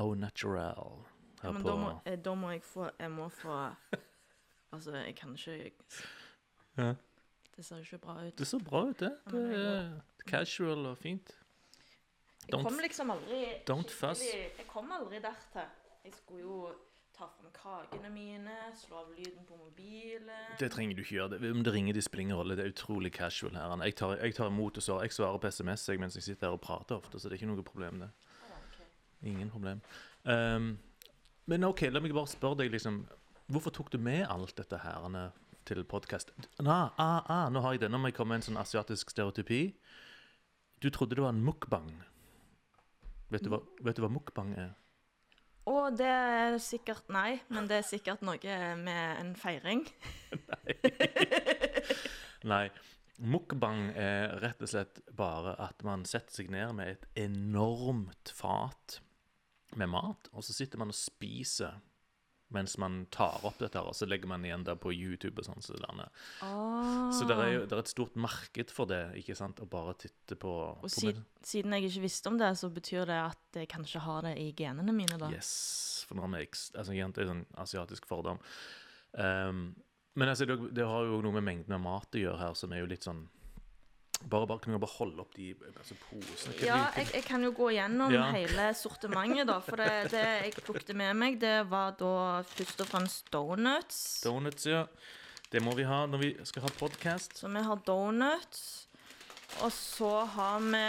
au 0.01 0.15
natural 0.17 1.05
Ja, 1.45 1.53
men 1.53 1.63
på 1.63 1.69
da 1.69 1.77
må, 1.77 2.17
da 2.25 2.35
må 2.35 2.51
jeg 2.55 2.63
få 2.65 2.91
Jeg 2.99 3.11
må 3.13 3.29
få 3.29 3.59
Altså, 4.75 4.97
jeg 4.97 5.15
kan 5.17 5.35
ikke 5.37 5.73
Ja. 6.79 6.95
Det 7.57 7.65
ser 7.65 7.77
jo 7.77 7.83
ikke 7.83 7.99
bra 8.03 8.15
ut. 8.27 8.39
Det 8.39 8.47
ser 8.47 8.59
bra 8.59 8.81
ut, 8.89 9.01
det. 9.01 9.13
Ja, 9.27 9.31
Det 9.39 9.67
er 9.67 10.01
casual 10.27 10.87
og 10.87 10.99
fint. 10.99 11.31
Jeg 12.49 12.61
kom 12.61 12.81
liksom 12.83 13.11
aldri 13.15 13.45
don't 13.71 13.91
fuss. 13.91 14.25
Jeg 14.35 14.67
kom 14.69 14.91
aldri 14.93 15.21
dertil. 15.23 15.69
Jeg 16.05 16.13
skulle 16.13 16.41
jo 16.43 16.57
ta 17.15 17.29
fram 17.31 17.53
kakene 17.55 18.11
mine, 18.11 18.57
slå 18.77 18.97
av 19.05 19.13
lyden 19.15 19.47
på 19.47 19.57
mobilen. 19.57 20.31
Det 20.59 20.71
trenger 20.75 20.97
du 20.97 21.03
ikke 21.05 21.15
gjøre. 21.15 21.39
Det, 21.39 21.51
om 21.55 21.63
det 21.65 21.73
ringer, 21.73 21.95
det 21.95 22.05
spiller 22.05 22.27
ingen 22.27 22.37
rolle. 22.37 22.57
Det 22.59 22.67
er 22.67 22.75
utrolig 22.75 23.13
casual 23.13 23.55
her. 23.55 23.77
Jeg 23.85 23.95
tar, 23.97 24.17
jeg 24.17 24.35
tar 24.35 24.51
imot 24.51 24.77
og 24.77 24.83
svarer. 24.83 25.07
Jeg 25.07 25.13
svarer 25.13 25.39
på 25.39 25.51
SMS 25.51 25.89
jeg, 25.89 26.01
mens 26.01 26.19
jeg 26.19 26.23
sitter 26.23 26.49
her 26.49 26.59
og 26.59 26.61
prater 26.61 26.97
ofte, 26.97 27.21
så 27.21 27.29
det 27.29 27.39
er 27.39 27.43
ikke 27.43 27.53
noe 27.55 27.63
problem, 27.65 28.03
det. 28.03 28.11
Ingen 29.25 29.51
problem. 29.51 29.81
Ehm, 30.29 30.75
men 31.51 31.65
OK, 31.69 31.87
la 31.93 32.01
meg 32.01 32.15
bare 32.17 32.31
spørre 32.31 32.63
deg, 32.63 32.73
liksom 32.73 33.05
Hvorfor 33.53 33.75
tok 33.77 33.91
du 33.93 33.99
med 34.01 34.25
alt 34.33 34.55
dette 34.57 34.79
her 34.81 35.05
til 35.69 35.83
podkast? 35.85 36.31
Ah, 36.65 36.95
ah, 36.97 37.21
ah, 37.29 37.51
nå 37.53 37.61
har 37.61 37.75
jeg 37.75 37.83
det. 37.83 37.91
Nå 37.93 37.99
må 38.01 38.09
jeg 38.09 38.17
komme 38.17 38.33
med 38.33 38.41
en 38.41 38.47
sånn 38.47 38.61
asiatisk 38.61 39.13
stereotypi. 39.13 39.67
Du 40.81 40.89
trodde 40.89 41.19
det 41.19 41.25
var 41.25 41.35
en 41.35 41.45
mukbang. 41.45 41.91
Vet 43.29 43.45
du 43.45 43.51
hva, 43.53 43.61
vet 43.85 43.99
du 43.99 44.01
hva 44.05 44.11
mukbang 44.13 44.55
er? 44.57 44.73
Og 45.69 45.97
det 45.97 46.09
er 46.09 46.57
sikkert 46.61 47.09
Nei, 47.13 47.39
men 47.53 47.69
det 47.69 47.81
er 47.81 47.87
sikkert 47.89 48.25
noe 48.25 48.59
med 48.81 49.21
en 49.21 49.37
feiring. 49.37 49.85
Nei. 52.55 52.67
Mukbang 53.21 53.93
er 53.93 54.39
rett 54.43 54.65
og 54.65 54.73
slett 54.73 55.05
bare 55.15 55.55
at 55.63 55.85
man 55.87 56.03
setter 56.09 56.41
seg 56.41 56.49
ned 56.53 56.73
med 56.81 56.97
et 56.97 57.05
enormt 57.29 58.33
fat 58.35 58.99
med 59.81 59.91
mat, 59.93 60.31
og 60.33 60.45
så 60.47 60.57
sitter 60.57 60.81
man 60.81 60.93
og 60.93 60.99
spiser 60.99 61.81
mens 62.55 62.77
man 62.79 63.07
tar 63.11 63.43
opp 63.43 63.59
dette, 63.59 63.79
her, 63.79 63.89
og 63.89 63.97
så 63.97 64.07
legger 64.07 64.31
man 64.31 64.45
igjen 64.47 64.65
det 64.67 64.77
på 64.83 64.93
YouTube 64.95 65.43
og 65.43 65.49
sånn. 65.49 65.65
Så. 65.65 65.79
Ah. 66.45 67.11
så 67.15 67.27
det 67.27 67.37
er 67.41 67.51
jo 67.51 67.63
det 67.65 67.75
er 67.75 67.83
et 67.83 67.91
stort 67.91 68.19
marked 68.21 68.71
for 68.75 68.91
det, 68.91 69.01
ikke 69.21 69.37
sant, 69.39 69.63
å 69.65 69.69
bare 69.71 69.97
titte 70.05 70.39
på, 70.39 70.53
Og 70.77 70.85
på 70.85 70.93
siden, 70.93 71.25
siden 71.43 71.75
jeg 71.75 71.89
ikke 71.89 72.05
visste 72.05 72.31
om 72.31 72.39
det, 72.41 72.53
så 72.61 72.71
betyr 72.73 73.09
det 73.11 73.21
at 73.25 73.61
jeg 73.61 73.71
kanskje 73.73 74.05
har 74.05 74.29
det 74.29 74.37
i 74.43 74.51
genene 74.57 74.95
mine, 74.95 75.19
da. 75.21 75.33
Yes, 75.35 76.05
for 76.09 76.19
nå 76.19 76.27
har 76.27 76.35
vi 76.37 76.45
altså, 76.47 76.93
igjen, 76.95 77.17
Det 77.17 77.25
er 77.25 77.35
en 77.35 77.47
asiatisk 77.65 78.07
fordom. 78.11 78.39
Um, 79.13 79.67
men 80.15 80.31
altså, 80.31 80.47
det, 80.47 80.59
det 80.77 80.87
har 80.87 81.09
jo 81.11 81.23
noe 81.25 81.35
med 81.41 81.49
mengden 81.49 81.75
av 81.75 81.83
mat 81.83 82.15
å 82.15 82.23
gjøre 82.23 82.43
her, 82.43 82.59
som 82.59 82.75
er 82.75 82.85
jo 82.85 82.93
litt 82.93 83.07
sånn 83.07 83.25
Bare, 84.31 84.47
bare, 84.49 84.59
kan 84.65 84.73
du 84.73 84.79
bare 84.81 84.97
holde 84.97 85.21
opp 85.21 85.35
de 85.37 85.51
altså, 85.77 85.95
posene? 86.09 86.55
Ja, 86.65 86.79
jeg, 86.97 87.11
jeg 87.15 87.25
kan 87.27 87.43
jo 87.45 87.51
gå 87.53 87.69
gjennom 87.77 88.13
Ja. 88.15 88.31
hele 88.33 88.71
sortimentet, 88.79 89.47
da. 89.51 89.59
For 89.61 89.77
det, 89.77 89.91
det 90.15 90.25
jeg 90.47 90.55
plukket 90.65 90.95
med 90.97 91.13
meg, 91.21 91.37
det 91.43 91.59
var 91.71 91.93
da 92.01 92.43
først 92.55 92.81
og 92.81 92.89
fremst 92.89 93.29
donuts. 93.35 94.01
Donuts, 94.25 94.67
ja. 94.71 94.87
Det 95.53 95.61
må 95.63 95.75
vi 95.77 95.85
ha 95.87 96.05
når 96.11 96.19
vi 96.19 96.31
skal 96.49 96.65
ha 96.67 96.73
podkast. 96.81 97.37
Så 97.39 97.49
vi 97.53 97.63
har 97.63 97.83
donuts. 97.87 98.65
Og 99.63 99.71
så 99.71 100.25
har 100.35 100.59
vi 100.65 100.87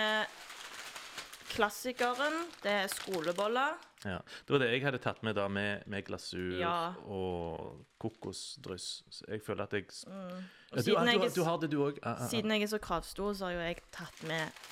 klassikeren. 1.55 2.45
Det 2.63 2.71
er 2.71 2.87
skoleboller. 2.91 3.75
Ja. 4.05 4.19
Det 4.45 4.53
var 4.53 4.62
det 4.62 4.67
jeg 4.69 4.83
hadde 4.85 5.00
tatt 5.01 5.24
med 5.25 5.33
da, 5.35 5.47
med, 5.50 5.83
med 5.89 6.05
glasur 6.05 6.53
Ja. 6.59 6.93
og 7.09 7.85
kokosdryss. 8.01 9.03
Så 9.09 9.25
jeg 9.31 9.41
føler 9.41 9.65
at 9.65 9.74
jeg 9.74 9.88
mm. 10.07 10.45
Og 10.75 10.77
ja, 10.77 10.77
du, 10.77 10.83
siden, 10.83 11.05
du, 11.05 11.12
jeg, 11.25 11.33
du, 11.35 11.43
har 11.47 11.57
det, 11.62 11.69
du 11.71 11.77
òg? 11.88 12.00
Ah, 12.03 12.21
ah, 12.21 12.27
siden 12.29 12.51
jeg 12.53 12.65
er 12.67 12.71
så 12.75 12.79
kravstor, 12.83 13.33
så 13.33 13.47
har 13.50 13.55
jo 13.55 13.65
jeg 13.65 13.81
tatt 13.95 14.24
med, 14.29 14.63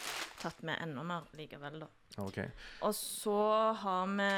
tatt 0.41 0.63
med 0.67 0.81
enda 0.83 1.03
mer 1.07 1.27
likevel, 1.37 1.79
da. 1.85 1.89
ah. 2.17 2.25
OK. 2.27 2.39
Og 2.85 2.93
så 2.97 3.37
har 3.83 4.09
vi 4.17 4.31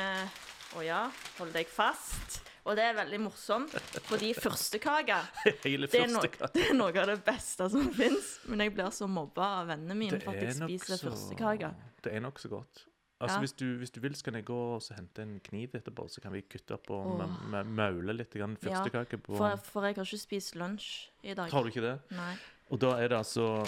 Å 0.75 0.82
ja, 0.84 1.04
hold 1.38 1.54
deg 1.56 1.70
fast. 1.72 2.42
Og 2.66 2.74
det 2.75 2.84
er 2.84 2.96
veldig 2.98 3.20
morsomt, 3.28 3.72
fordi 4.10 4.32
førstekake 4.34 5.20
Hele 5.68 5.86
det 5.88 6.00
er, 6.02 6.10
no, 6.10 6.24
det 6.25 6.64
er 6.66 6.74
noe 6.75 6.90
av 6.98 7.12
det 7.12 7.20
beste 7.24 7.68
som 7.72 7.92
fins. 7.94 8.32
Men 8.50 8.64
jeg 8.66 8.74
blir 8.74 8.90
så 8.96 9.08
mobba 9.08 9.52
av 9.62 9.70
vennene 9.70 9.96
mine 10.00 10.20
for 10.24 10.34
at 10.34 10.42
jeg 10.48 10.58
spiser 10.58 10.98
så- 10.98 11.12
førstekake. 11.12 11.70
Det 12.04 12.12
er 12.18 12.25
nokså 12.25 12.50
godt. 12.52 12.84
Altså, 13.22 13.36
Ja. 13.38 13.40
hvis, 13.40 13.54
du, 13.56 13.66
hvis 13.80 13.92
du 13.96 14.00
vil, 14.02 14.14
så 14.16 14.24
kan 14.26 14.34
jeg 14.36 14.44
gå 14.46 14.56
og 14.76 14.82
hente 14.96 15.22
en 15.24 15.40
kniv 15.40 15.70
etterpå, 15.78 16.10
så 16.12 16.20
kan 16.22 16.34
vi 16.34 16.42
kutte 16.42 16.74
opp 16.76 16.90
og 16.92 17.22
maule 17.66 18.14
litt 18.14 18.34
grann 18.34 18.58
Ja, 18.62 18.82
For, 18.84 19.56
for 19.64 19.86
jeg 19.88 19.96
har 19.96 20.04
ikke 20.04 20.20
spist 20.20 20.56
lunsj 20.56 21.08
i 21.24 21.34
dag. 21.34 21.50
Har 21.50 21.64
du 21.64 21.70
ikke 21.72 21.82
det? 21.86 22.00
Nei. 22.12 22.36
Og 22.72 22.80
da 22.80 22.98
er 23.00 23.08
det 23.08 23.18
altså 23.18 23.66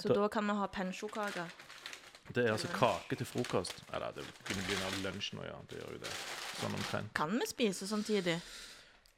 Så 0.00 0.08
Da- 0.08 0.14
da 0.14 0.28
kan 0.28 0.46
vi 0.46 0.54
ha 0.54 0.66
pensjokake. 0.66 1.44
Det 2.32 2.46
er 2.46 2.52
altså 2.52 2.68
kake 2.68 3.16
til 3.18 3.26
frokost. 3.26 3.82
Eller 3.92 4.12
det 4.12 4.24
kunne 4.46 4.62
bli 4.64 4.74
av 4.76 4.92
lunsj 5.12 5.34
nå, 5.34 5.44
ja. 5.44 5.58
Det 5.68 5.78
gjør 5.78 5.92
jo 5.92 5.98
det. 5.98 6.08
Sånn 6.56 6.72
omtrent. 6.74 7.12
Kan 7.12 7.30
vi 7.38 7.46
spise 7.46 7.86
samtidig? 7.86 8.40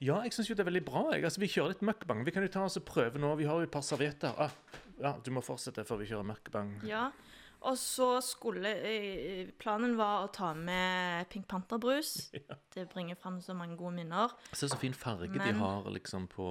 Ja, 0.00 0.22
jeg 0.22 0.32
syns 0.32 0.48
jo 0.48 0.54
det 0.56 0.66
er 0.66 0.70
veldig 0.72 0.84
bra. 0.84 1.12
Jeg. 1.12 1.22
Altså, 1.24 1.38
vi 1.38 1.46
kjører 1.46 1.68
litt 1.68 1.82
møkkbang. 1.82 2.24
Vi 2.24 2.32
kan 2.32 2.42
jo 2.42 2.48
ta 2.48 2.64
oss 2.64 2.76
og 2.76 2.84
prøve 2.84 3.14
nå. 3.20 3.36
Vi 3.36 3.44
har 3.44 3.54
jo 3.54 3.62
et 3.62 3.70
par 3.70 3.82
servietter. 3.82 4.34
Ah, 4.36 4.50
ja, 5.00 5.12
du 5.22 5.30
må 5.30 5.40
fortsette 5.44 5.84
før 5.86 5.98
vi 5.98 6.06
kjører 6.06 6.24
møkkbang. 6.26 6.82
Ja. 6.84 7.12
Og 7.68 7.76
så 7.78 8.08
skulle 8.24 8.70
eh, 8.88 9.50
Planen 9.62 9.94
var 9.98 10.24
å 10.24 10.30
ta 10.34 10.50
med 10.58 11.28
Pink 11.30 11.46
Panther-brus. 11.50 12.30
Det 12.74 12.88
bringer 12.90 13.14
fram 13.20 13.40
så 13.44 13.54
mange 13.54 13.76
gode 13.78 13.94
minner. 14.00 14.32
Se 14.52 14.68
så 14.68 14.78
fin 14.80 14.94
farge 14.96 15.30
de 15.36 15.52
har 15.58 15.90
liksom 15.94 16.26
på 16.32 16.46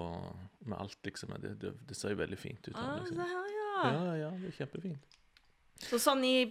Med 0.66 0.78
alt, 0.78 1.00
liksom. 1.04 1.34
Det, 1.42 1.56
det, 1.60 1.74
det 1.90 1.98
ser 1.98 2.14
jo 2.16 2.22
veldig 2.22 2.40
fint 2.40 2.68
ut. 2.70 2.76
Ah, 2.78 3.00
liksom. 3.02 3.20
her, 3.20 3.50
ja. 3.58 3.72
Ja, 3.82 4.16
ja, 4.26 4.30
det 4.38 4.52
er 4.54 4.58
kjempefint. 4.62 5.18
Så 5.82 5.98
sånn 5.98 6.22
i 6.28 6.46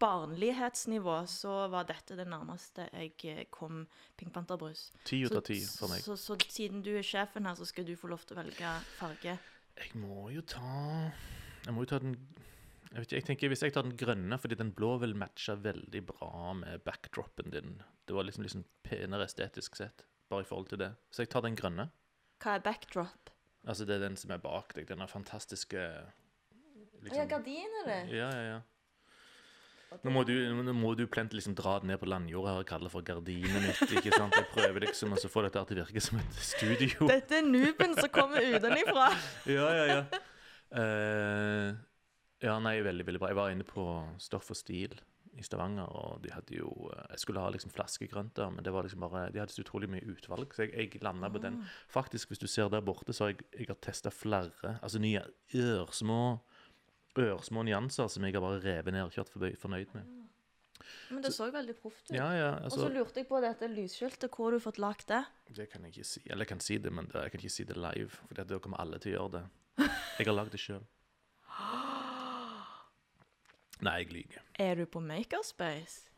barnlighetsnivå 0.00 1.16
så 1.28 1.68
var 1.68 1.84
dette 1.88 2.16
det 2.16 2.24
nærmeste 2.30 2.86
jeg 2.92 3.12
eh, 3.28 3.42
kom 3.52 3.82
Pink 4.16 4.32
Panther-brus. 4.34 4.86
Ti 5.04 5.20
ut 5.24 5.32
Så, 5.32 5.36
av 5.36 5.44
ti 5.48 5.58
for 5.66 5.92
meg. 5.92 6.00
så, 6.04 6.16
så 6.16 6.36
siden 6.48 6.82
du 6.84 6.94
er 6.96 7.04
sjefen 7.04 7.44
her, 7.46 7.54
så 7.58 7.66
skal 7.68 7.84
du 7.84 7.94
få 8.00 8.08
lov 8.12 8.24
til 8.24 8.36
å 8.36 8.40
velge 8.42 8.72
farge. 8.96 9.36
Jeg 9.74 9.90
må 9.98 10.30
jo 10.30 10.42
ta 10.46 11.10
Jeg 11.64 11.72
må 11.74 11.82
jo 11.84 11.90
ta 11.90 11.98
den 12.02 12.16
jeg 12.94 13.02
vet 13.02 13.08
ikke, 13.08 13.18
jeg 13.18 13.26
tenker 13.26 13.50
Hvis 13.50 13.62
jeg 13.66 13.74
tar 13.74 13.82
den 13.86 13.96
grønne, 13.98 14.38
fordi 14.38 14.56
den 14.60 14.70
blå 14.76 14.92
vil 15.02 15.16
matche 15.18 15.56
veldig 15.58 16.02
bra 16.06 16.52
med 16.54 16.84
backdropen 16.86 17.50
din 17.50 17.72
Det 18.06 18.14
var 18.14 18.26
liksom, 18.28 18.44
liksom 18.46 18.64
penere 18.86 19.26
estetisk 19.26 19.76
sett, 19.80 20.04
bare 20.30 20.44
i 20.44 20.48
forhold 20.48 20.68
til 20.70 20.78
det. 20.78 20.92
Så 21.10 21.24
jeg 21.24 21.30
tar 21.32 21.42
den 21.42 21.56
grønne. 21.58 21.88
Hva 22.42 22.54
er 22.58 22.62
backdrop? 22.64 23.32
Altså 23.66 23.86
det 23.88 23.96
er 23.96 24.04
den 24.08 24.16
som 24.20 24.30
er 24.34 24.38
bak 24.44 24.74
deg. 24.76 24.86
Denne 24.90 25.08
fantastiske 25.08 25.80
liksom- 27.02 27.16
Ja, 27.18 27.24
gardiner, 27.30 27.84
det. 27.88 28.00
Ja, 28.12 28.28
ja, 28.30 28.44
ja. 28.52 28.60
Nå 30.02 30.10
må, 30.10 30.24
du, 30.26 30.32
nå 30.50 30.72
må 30.74 30.90
du 30.98 31.06
plent 31.06 31.32
liksom 31.36 31.54
dra 31.54 31.76
det 31.78 31.86
ned 31.86 32.00
på 32.02 32.08
landjorda 32.10 32.56
og 32.58 32.66
kalle 32.66 32.88
det 32.88 32.92
for 32.92 33.06
gardinet 33.06 33.62
mitt. 33.62 33.82
ikke 33.94 34.12
sant? 34.16 34.34
Jeg 34.34 34.48
prøver 34.50 34.80
liksom 34.88 35.14
å 35.14 35.20
få 35.30 35.44
dette 35.46 35.62
til 35.70 35.78
å 35.78 35.84
virke 35.86 36.02
som 36.02 36.18
et 36.18 36.38
studio. 36.42 37.06
Dette 37.08 37.38
er 37.38 37.46
nooben 37.46 37.94
som 37.94 38.10
kommer 38.10 38.42
utenfra. 38.42 39.08
Ja, 39.54 39.68
ja, 39.78 39.84
ja. 39.92 40.00
Eh, 40.74 41.74
ja, 42.44 42.54
nei, 42.62 42.78
veldig, 42.84 43.06
veldig 43.08 43.22
bra. 43.22 43.32
Jeg 43.32 43.40
var 43.40 43.52
inne 43.54 43.66
på 43.68 43.84
Stoff 44.22 44.52
og 44.52 44.58
Stil 44.58 44.94
i 45.34 45.42
Stavanger, 45.42 45.88
og 45.90 46.20
de 46.22 46.30
hadde 46.30 46.58
jo 46.60 46.70
eh, 46.92 47.06
Jeg 47.14 47.24
skulle 47.24 47.42
ha 47.42 47.50
liksom 47.50 47.72
flaskegrønt 47.74 48.36
der, 48.38 48.52
men 48.54 48.66
det 48.66 48.72
var 48.74 48.86
liksom 48.86 49.02
bare 49.02 49.26
De 49.34 49.40
hadde 49.42 49.54
så 49.54 49.64
utrolig 49.64 49.88
mye 49.90 50.04
utvalg, 50.12 50.52
så 50.54 50.66
jeg, 50.66 50.74
jeg 50.94 51.02
landa 51.02 51.30
på 51.32 51.42
den. 51.42 51.62
Faktisk, 51.90 52.30
hvis 52.30 52.42
du 52.42 52.46
ser 52.50 52.70
der 52.72 52.84
borte, 52.84 53.16
så 53.16 53.26
har 53.26 53.34
jeg, 53.34 53.46
jeg 53.56 53.70
har 53.72 53.80
testa 53.82 54.12
flere 54.14 54.76
altså 54.80 55.02
nye 55.02 55.24
ørsmå 55.54 56.20
ørsmå 57.14 57.62
nyanser 57.62 58.08
som 58.10 58.24
jeg 58.26 58.34
har 58.34 58.42
bare 58.42 58.62
revet 58.62 58.94
ned 58.94 59.06
og 59.06 59.14
kjørt 59.14 59.30
fornøyd 59.62 59.92
med. 59.94 60.14
Men 61.14 61.22
det 61.22 61.30
så 61.34 61.46
veldig 61.52 61.76
proft 61.78 62.10
ut. 62.10 62.16
Ja, 62.16 62.26
ja, 62.34 62.50
Og 62.64 62.72
så 62.72 62.80
altså 62.82 62.90
lurte 62.92 63.22
jeg 63.22 63.28
på 63.28 63.40
dette 63.44 63.68
lysskiltet. 63.70 64.28
Hvor 64.34 64.50
har 64.50 64.58
du 64.58 64.64
fått 64.64 64.80
lagt 64.82 65.08
det? 65.08 65.22
Det 65.48 65.68
kan 65.70 65.86
jeg 65.86 65.94
ikke 65.94 66.08
si. 66.10 66.22
Eller 66.26 66.44
jeg 66.44 66.52
kan 66.54 66.64
si 66.64 66.78
det, 66.82 66.92
men 66.92 67.08
jeg 67.12 67.32
kan 67.32 67.40
ikke 67.40 67.54
si 67.54 67.66
det 67.68 67.78
live, 67.78 68.10
for 68.18 68.42
da 68.42 68.58
kommer 68.58 68.82
alle 68.82 69.00
til 69.02 69.14
å 69.14 69.16
gjøre 69.18 69.32
det. 69.38 69.44
Jeg 70.18 70.28
har 70.28 70.36
lagd 70.36 70.54
det 70.54 70.62
sjøl. 70.62 70.84
Nei, 73.82 73.98
jeg 74.04 74.12
lyver. 74.12 74.42
Er 74.60 74.74
du 74.76 74.84
på 74.86 75.00
Makerspace? 75.02 76.10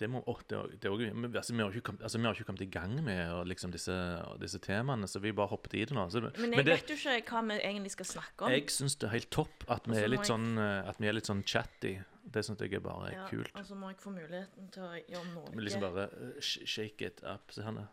Det 0.00 0.08
må, 0.08 0.22
oh, 0.32 0.38
det, 0.48 0.56
er- 0.56 0.76
det 0.80 0.88
er 0.88 1.14
men, 1.14 1.34
altså, 1.36 1.52
vi, 1.52 1.60
har 1.60 1.70
ikke 1.70 1.82
kommet, 1.90 2.02
altså, 2.02 2.18
vi 2.18 2.24
har 2.24 2.32
ikke 2.34 2.44
kommet 2.48 2.62
i 2.64 2.70
gang 2.72 2.94
med 3.04 3.46
liksom, 3.50 3.70
disse, 3.70 3.92
disse 4.40 4.58
temaene, 4.64 5.04
så 5.08 5.20
vi 5.20 5.32
bare 5.36 5.50
hoppet 5.52 5.74
i 5.76 5.84
det 5.84 5.92
nå. 5.92 6.06
Så, 6.10 6.22
Men 6.38 6.54
jeg 6.56 6.64
det, 6.64 6.72
vet 6.72 6.88
jo 6.88 6.96
ikke 6.96 7.34
hva 7.34 7.42
vi 7.50 7.58
egentlig 7.60 7.90
skal 7.92 8.06
snakke 8.08 8.46
om. 8.46 8.50
jeg 8.54 8.70
syns 8.72 8.96
det 8.96 9.08
er 9.10 9.12
helt 9.12 9.30
topp 9.30 9.66
at 9.68 9.84
vi 9.86 9.98
er 10.00 10.08
litt 10.08 10.20
jeg- 10.24 10.30
sånn, 10.32 10.56
eh, 10.56 10.88
at 10.88 10.96
vi 11.00 11.06
er 11.08 11.12
litt 11.12 11.28
sånn 11.28 11.44
chatty. 11.44 11.98
Det 12.24 12.44
syns 12.46 12.60
jeg 12.64 12.72
er 12.74 12.80
bare 12.80 13.12
Ja, 13.12 13.26
kult. 13.28 13.52
Og 13.54 13.64
så 13.66 13.74
må 13.76 13.88
jeg 13.92 13.98
få 14.00 14.10
muligheten 14.14 14.70
til 14.72 14.82
å 14.82 15.04
gjøre 15.04 15.34
noe. 15.34 15.52
Vi 15.52 15.60
liksom 15.66 15.80
bare 15.84 16.08
eh, 16.08 16.40
sh- 16.40 16.64
shake 16.64 17.02
it 17.02 17.20
up. 17.22 17.52
Her 17.56 17.70
nå. 17.72 17.86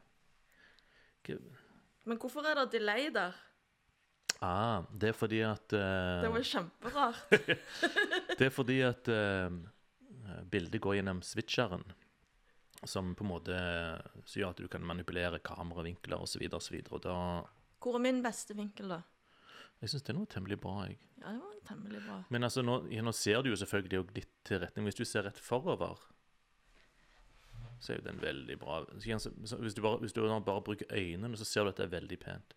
Men 2.07 2.17
hvorfor 2.17 2.46
er 2.48 2.55
det 2.55 2.72
delay 2.72 3.10
der? 3.12 3.36
Ah, 4.46 4.84
det 4.94 5.10
er 5.10 5.15
fordi 5.17 5.39
at 5.41 5.74
eh, 5.74 6.22
Det 6.22 6.29
var 6.34 6.44
kjemperart. 6.46 7.22
Det 8.38 8.46
er 8.46 8.53
fordi 8.53 8.75
at 8.86 9.08
eh, 9.10 9.50
bildet 10.51 10.82
går 10.84 11.00
gjennom 11.00 11.24
switcheren, 11.25 11.82
som 12.86 13.15
på 13.17 13.25
en 13.25 13.32
måte 13.32 13.58
så 14.29 14.39
gjør 14.44 14.51
at 14.53 14.62
du 14.62 14.67
kan 14.70 14.86
manipulere 14.86 15.39
kameravinkler 15.41 16.22
osv. 16.22 16.44
Videre, 16.46 16.94
og 16.94 17.01
da 17.08 17.15
Hvor 17.82 17.98
er 17.98 18.03
min 18.06 18.22
beste 18.22 18.53
vinkel, 18.58 18.94
da? 18.94 19.01
Jeg 19.82 19.89
syns 19.94 20.06
det 20.06 20.15
var 20.17 20.29
temmelig 20.29 20.60
bra, 20.62 20.75
jeg. 20.86 20.98
Ja, 21.22 21.32
det 21.34 21.41
var 21.41 21.58
temmelig 21.67 22.00
bra. 22.06 22.20
Men 22.34 22.44
altså, 22.46 22.62
nå, 22.65 22.79
ja, 22.94 23.01
nå 23.06 23.12
ser 23.13 23.41
du 23.46 23.50
jo 23.51 23.58
selvfølgelig 23.58 24.00
også 24.03 24.15
litt 24.15 24.32
til 24.46 24.62
retning. 24.62 24.86
Hvis 24.89 24.98
du 25.01 25.06
ser 25.06 25.25
rett 25.25 25.38
forover, 25.41 25.98
så 27.82 27.94
er 27.94 28.00
jo 28.00 28.06
den 28.08 28.22
veldig 28.22 28.56
bra. 28.62 28.79
Så 28.98 29.06
igjen, 29.10 29.20
så- 29.22 29.34
så 29.46 29.58
Hvis 29.62 29.74
du 29.77 29.82
bare, 29.82 29.98
hvis 30.01 30.13
du 30.13 30.22
nå 30.25 30.39
bare 30.46 30.62
bruker 30.65 30.86
øynene, 30.94 31.38
så 31.38 31.46
ser 31.46 31.63
du 31.63 31.70
at 31.70 31.77
det 31.77 31.86
er 31.86 32.00
veldig 32.00 32.20
pent. 32.20 32.53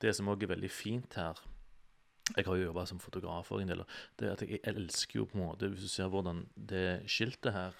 Det 0.00 0.14
som 0.16 0.28
òg 0.28 0.42
er 0.42 0.50
veldig 0.54 0.70
fint 0.70 1.14
her 1.18 1.38
Jeg 2.36 2.44
har 2.44 2.56
jo 2.58 2.66
jobba 2.68 2.86
som 2.86 2.98
fotograf 2.98 3.52
òg 3.54 3.62
en 3.62 3.68
del, 3.74 3.84
det 4.18 4.26
er 4.28 4.32
at 4.32 4.42
jeg 4.42 4.60
elsker 4.66 5.20
jo 5.20 5.26
på 5.30 5.38
en 5.38 5.44
måte 5.46 5.68
Hvis 5.70 5.86
du 5.86 5.88
ser 5.88 6.08
hvordan 6.12 6.44
det 6.56 7.02
skiltet 7.08 7.52
her 7.54 7.72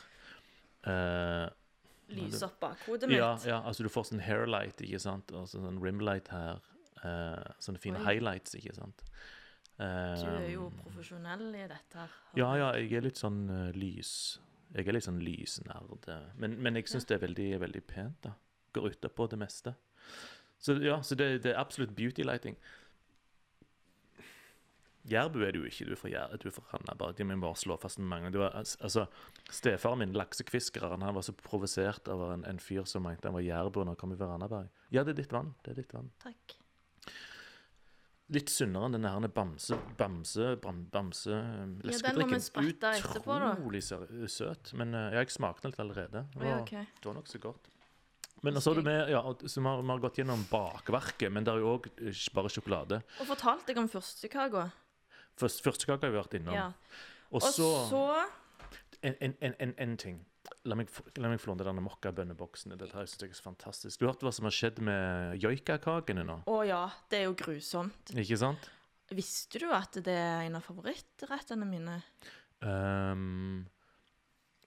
eh, 0.87 1.49
Lyser 2.17 2.47
opp 2.47 2.61
bakhodet 2.63 3.09
mitt. 3.11 3.19
ja, 3.19 3.33
ja, 3.45 3.57
altså 3.67 3.83
du 3.83 3.89
får 3.91 4.05
sånn 4.13 4.21
hairlight, 4.23 4.79
ikke 4.87 5.01
sant? 5.03 5.33
Og 5.35 5.49
så 5.51 5.59
sånn 5.59 5.81
rimlight 5.83 6.29
her. 6.31 6.61
eh, 7.03 7.49
sånne 7.59 7.81
fine 7.83 7.99
Oi. 7.99 8.05
highlights, 8.07 8.55
ikke 8.55 8.75
sant? 8.77 9.03
Du 9.77 9.83
er 9.83 10.47
jo 10.55 10.69
Eh, 10.71 10.77
profesjonell 10.85 11.51
i 11.55 11.67
dette 11.69 11.99
her. 11.99 12.09
ja, 12.39 12.55
ja, 12.57 12.69
jeg 12.79 12.93
er 12.97 13.03
litt 13.05 13.19
sånn 13.21 13.43
uh, 13.51 13.73
lys 13.77 14.39
Jeg 14.75 14.87
er 14.89 14.93
litt 14.97 15.05
sånn 15.05 15.19
lysnerd. 15.21 16.07
eh, 16.09 16.31
Men, 16.39 16.55
men 16.63 16.75
jeg 16.79 16.87
syns 16.89 17.05
det 17.07 17.19
er 17.19 17.27
veldig, 17.27 17.51
veldig 17.61 17.83
pent, 17.87 18.17
da. 18.23 18.33
Går 18.73 18.91
utapå 18.95 19.27
det 19.29 19.39
meste. 19.39 19.75
Så 20.59 20.79
ja, 20.83 21.01
så 21.03 21.15
det, 21.19 21.43
det 21.45 21.53
er 21.55 21.61
absolutt 21.61 21.95
beauty 21.97 22.25
lighting. 22.27 22.57
Jærbu 25.07 25.39
er 25.47 25.53
du 25.55 25.61
ikke, 25.69 25.85
du 25.87 25.93
er 25.95 25.99
fra 26.01 26.09
Jære, 26.11 26.37
du 26.43 26.49
er 26.49 26.55
fra 26.57 26.65
Randaberg. 26.73 27.15
Det 27.15 27.27
må 27.29 27.37
bare 27.39 27.55
slå 27.61 27.77
fast 27.79 28.01
med 28.03 28.09
mange. 28.11 28.33
Du 28.35 28.41
er, 28.43 28.49
al- 28.59 28.73
altså, 28.83 29.05
Stefaren 29.55 30.01
min, 30.03 30.13
laksekviskeren, 30.19 31.05
han 31.07 31.15
var 31.15 31.23
så 31.23 31.35
provosert 31.39 32.09
av 32.11 32.25
en, 32.33 32.43
en 32.51 32.59
fyr 32.59 32.83
som 32.91 33.05
mente 33.07 33.29
han 33.29 33.37
var 33.37 33.45
jærbu 33.47 33.85
når 33.85 33.93
han 33.95 34.01
kom 34.01 34.17
fra 34.19 34.33
Randaberg. 34.33 34.67
Ja, 34.91 35.05
det 35.07 35.15
er 35.15 35.21
ditt 35.23 35.35
vann. 35.37 35.53
Det 35.63 35.77
er 35.77 35.79
ditt 35.85 35.95
vann. 35.95 36.11
Takk. 36.25 36.57
Litt 38.35 38.51
sunnere 38.51 38.89
enn 38.89 38.97
denne 38.97 39.13
her 39.15 39.29
bamse, 39.31 39.77
bamse, 40.01 40.57
bam, 40.65 40.81
bamse 40.91 41.31
leskedrikken. 41.87 42.33
Ja. 42.99 43.53
Utrolig 43.61 43.85
søt. 43.87 44.73
Men 44.75 44.95
eh, 44.99 45.13
ja, 45.15 45.23
jeg 45.23 45.31
smakte 45.37 45.63
den 45.69 45.71
litt 45.77 45.85
allerede. 45.87 46.25
Det 46.35 46.43
var, 46.43 46.65
ok. 46.65 46.73
det 46.99 47.07
var 47.13 47.15
nokså 47.21 47.39
godt. 47.47 47.71
Men 48.45 48.61
så 48.61 48.71
har 48.71 48.81
du 48.81 48.85
med, 48.87 49.11
ja, 49.11 49.23
så 49.47 49.61
vi 49.61 49.67
har, 49.67 49.83
vi 49.83 49.89
har 49.89 50.03
gått 50.05 50.19
gjennom 50.21 50.43
bakverket, 50.51 51.33
men 51.33 51.45
det 51.47 51.55
er 51.55 51.63
jo 51.65 51.71
òg 51.79 51.89
bare 52.37 52.51
sjokolade. 52.53 53.01
Og 53.23 53.31
fortalte 53.31 53.73
jeg 53.73 53.81
om 53.81 53.89
førstekaka. 53.91 54.67
Først, 55.41 55.63
førstekaka 55.65 56.07
har 56.07 56.13
vi 56.15 56.21
vært 56.21 56.37
innom. 56.39 56.55
Ja. 56.57 56.67
Og 57.33 57.41
Og 57.43 57.49
så 57.53 57.69
så 57.89 58.03
en, 59.03 59.17
en, 59.21 59.35
en, 59.41 59.55
en, 59.61 59.75
en 59.83 59.97
ting. 60.01 60.21
La 60.67 60.77
meg, 60.79 60.91
la 61.19 61.31
meg 61.31 61.41
få 61.43 61.51
låne 61.51 61.65
denne 61.67 61.83
mokkabønneboksen. 61.83 62.73
Det 62.75 62.79
Dette 62.85 62.99
her 62.99 63.09
synes 63.11 63.25
jeg 63.25 63.33
er 63.35 63.39
så 63.39 63.47
fantastisk. 63.49 64.01
Du 64.01 64.07
hørte 64.07 64.27
hva 64.27 64.33
som 64.35 64.47
har 64.47 64.55
skjedd 64.55 64.81
med 64.85 65.41
joikakakene 65.43 66.25
nå? 66.27 66.41
Å 66.47 66.57
ja, 66.67 66.83
det 67.11 67.23
er 67.23 67.29
jo 67.29 67.37
grusomt. 67.39 68.13
Ikke 68.15 68.39
sant? 68.41 68.69
Visste 69.15 69.61
du 69.63 69.69
at 69.75 69.99
det 70.07 70.15
er 70.19 70.47
en 70.49 70.59
av 70.59 70.65
favorittrettene 70.67 71.67
mine? 71.69 72.01
Um, 72.63 73.67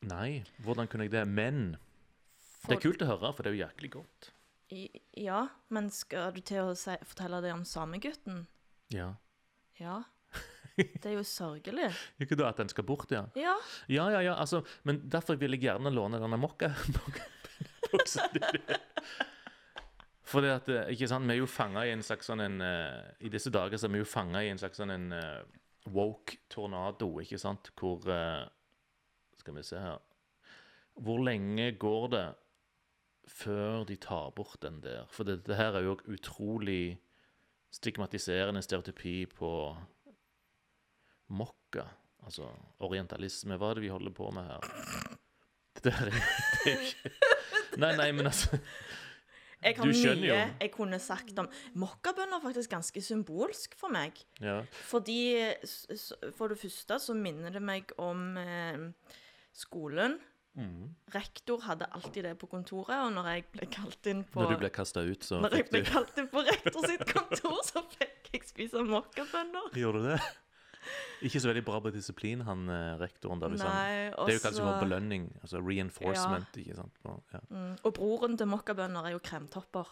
nei, 0.08 0.42
hvordan 0.64 0.88
kunne 0.92 1.08
jeg 1.08 1.16
det? 1.16 1.26
Men 1.28 1.78
det 2.68 2.76
er 2.76 2.84
kult 2.84 3.02
å 3.06 3.10
høre, 3.14 3.32
for 3.36 3.46
det 3.46 3.52
er 3.52 3.58
jo 3.58 3.64
jæklig 3.64 3.92
godt. 3.96 4.30
I, 4.76 4.84
ja, 5.18 5.48
men 5.74 5.90
skal 5.94 6.34
du 6.36 6.42
til 6.46 6.70
å 6.70 6.78
si, 6.78 6.94
fortelle 7.08 7.40
det 7.46 7.54
om 7.56 7.66
samegutten? 7.66 8.44
Ja. 8.94 9.14
Ja. 9.80 10.02
Det 10.80 11.10
er 11.10 11.18
jo 11.18 11.26
sørgelig. 11.28 11.90
Ikke 12.24 12.38
da 12.40 12.52
at 12.52 12.60
den 12.62 12.70
skal 12.72 12.86
bort, 12.88 13.12
ja? 13.12 13.26
Ja. 13.40 13.56
Ja, 13.92 14.10
ja, 14.14 14.22
ja, 14.30 14.36
altså, 14.40 14.62
men 14.88 15.02
derfor 15.12 15.40
vil 15.40 15.58
jeg 15.58 15.66
gjerne 15.68 15.92
låne 15.92 16.22
denne 16.22 16.40
mokka. 16.40 16.72
boksen 17.92 18.36
det. 18.36 18.78
Fordi 20.30 20.52
at, 20.54 20.70
eh, 20.70 20.92
ikke 20.94 21.08
sant, 21.10 21.26
vi 21.26 21.36
er 21.36 21.42
jo 21.42 21.50
fanga 21.50 21.86
i 21.88 21.94
en 21.96 22.04
slags 22.06 22.30
sånn 22.30 22.44
en 22.44 22.60
uh, 22.62 23.08
I 23.26 23.32
disse 23.34 23.50
dager 23.54 23.80
så 23.82 23.88
er 23.88 23.96
vi 23.96 24.04
jo 24.04 24.10
fanga 24.10 24.44
i 24.46 24.52
en 24.52 24.62
slags 24.62 24.78
sånn 24.78 24.94
en 24.94 25.08
uh, 25.16 25.40
woke 25.90 26.38
tornado, 26.54 27.10
ikke 27.24 27.40
sant, 27.42 27.72
hvor 27.80 28.06
uh, 28.06 28.46
Skal 29.42 29.58
vi 29.58 29.66
se 29.66 29.82
her 29.82 29.98
Hvor 31.02 31.24
lenge 31.26 31.72
går 31.82 32.08
det 32.14 32.28
før 33.30 33.86
de 33.88 33.96
tar 34.02 34.32
bort 34.36 34.58
den 34.62 34.82
der. 34.84 35.08
For 35.14 35.28
det, 35.28 35.44
det 35.48 35.58
her 35.60 35.78
er 35.78 35.86
jo 35.86 35.98
utrolig 36.10 37.00
stigmatiserende 37.72 38.62
stereotypi 38.66 39.26
på 39.26 39.52
mokka. 41.30 41.86
Altså 42.26 42.50
orientalisme. 42.84 43.58
Hva 43.58 43.72
er 43.72 43.80
det 43.80 43.86
vi 43.86 43.94
holder 43.94 44.14
på 44.16 44.30
med 44.36 44.50
her? 44.50 45.18
Det 45.80 45.86
der 45.86 46.10
er, 46.10 46.16
det 46.66 46.72
er 46.74 46.82
ikke 46.84 47.12
Nei, 47.80 47.94
nei, 47.96 48.10
men 48.12 48.28
altså 48.28 48.58
Jeg 49.62 49.76
har 49.78 49.86
mye 49.88 50.40
jeg 50.60 50.72
kunne 50.74 50.98
sagt 51.00 51.38
om 51.40 51.48
Mokkabønner 51.80 52.40
er 52.40 52.44
faktisk 52.44 52.72
ganske 52.74 53.02
symbolsk 53.04 53.76
for 53.80 53.92
meg. 53.94 54.18
Ja. 54.42 54.62
Fordi 54.90 55.20
For 56.36 56.52
det 56.52 56.60
første 56.60 57.00
så 57.00 57.16
minner 57.16 57.54
det 57.54 57.62
meg 57.64 57.94
om 58.02 58.38
eh, 58.42 58.90
skolen. 59.56 60.18
Mm. 60.60 60.90
Rektor 61.16 61.62
hadde 61.64 61.88
alltid 61.96 62.26
det 62.28 62.34
på 62.42 62.50
kontoret, 62.52 62.98
og 63.06 63.14
når 63.16 63.30
jeg 63.32 63.46
ble 63.54 63.68
kalt 63.72 64.08
inn 64.12 64.26
på 64.28 64.42
Når 64.44 64.50
du 64.52 64.58
ble 64.60 64.70
kasta 64.76 65.04
ut, 65.08 65.24
så 65.24 65.40
Når 65.40 65.56
jeg 65.56 65.68
ble 65.70 65.82
du 65.86 65.88
kalt 65.94 66.18
inn 66.20 66.28
på 66.34 66.44
rektor 66.44 66.84
sitt 66.90 67.06
kontor, 67.08 67.62
så 67.64 67.84
fikk 67.96 68.28
jeg 68.34 68.44
spise 68.50 68.84
mokkabønner. 68.84 69.70
Gjorde 69.80 70.02
du 70.04 70.10
det? 70.12 70.20
Ikke 71.28 71.40
så 71.44 71.50
veldig 71.52 71.64
bra 71.68 71.80
på 71.84 71.92
disiplin, 71.96 72.42
han 72.48 72.68
eh, 72.72 72.98
rektoren. 73.00 73.40
der 73.42 73.52
liksom. 73.54 73.72
Nei, 73.72 74.10
også... 74.12 74.26
Det 74.28 74.34
er 74.34 74.38
jo 74.38 74.44
kanskje 74.48 74.62
også- 74.64 74.68
for 74.74 74.84
belønning. 74.86 75.26
Altså 75.44 75.62
reinforcement, 75.64 76.60
ikke 76.64 76.76
sant. 76.78 77.00
Og, 77.06 77.24
ja. 77.36 77.42
Mm, 77.50 77.74
Og 77.84 77.94
broren 77.94 78.38
til 78.40 78.48
mokkabønner 78.48 79.06
er 79.10 79.16
jo 79.16 79.20
kremtopper. 79.20 79.88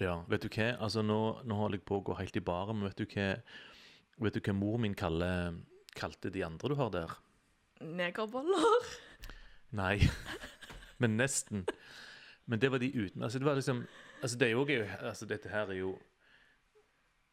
ja. 0.00 0.18
Vet 0.28 0.44
du 0.44 0.48
hva? 0.48 0.68
Altså, 0.80 1.02
nå, 1.02 1.18
nå 1.44 1.54
holder 1.60 1.78
jeg 1.80 1.84
på 1.88 2.00
å 2.00 2.04
gå 2.08 2.16
helt 2.20 2.36
i 2.36 2.44
baren, 2.44 2.78
men 2.80 2.88
vet 2.90 2.96
du 3.00 3.06
hva 3.06 3.30
Vet 4.20 4.34
du 4.34 4.40
hva 4.40 4.52
mor 4.58 4.78
min 4.82 4.94
kaller, 4.98 5.54
kalte 5.94 6.30
de 6.34 6.42
andre 6.42 6.68
du 6.68 6.74
har 6.74 6.90
der? 6.90 7.12
Negerboller. 7.80 8.88
Nei, 9.70 9.98
men 11.02 11.16
nesten. 11.16 11.66
Men 12.46 12.60
det 12.60 12.70
var 12.72 12.78
de 12.78 12.88
uten. 12.94 13.22
Altså, 13.22 13.38
det 13.38 13.46
var 13.46 13.54
liksom 13.54 13.86
Altså, 14.22 14.38
det 14.38 14.48
er 14.48 14.50
jo 14.56 14.66
Altså, 15.00 15.26
dette 15.26 15.48
her 15.48 15.68
er 15.70 15.78
jo 15.78 15.98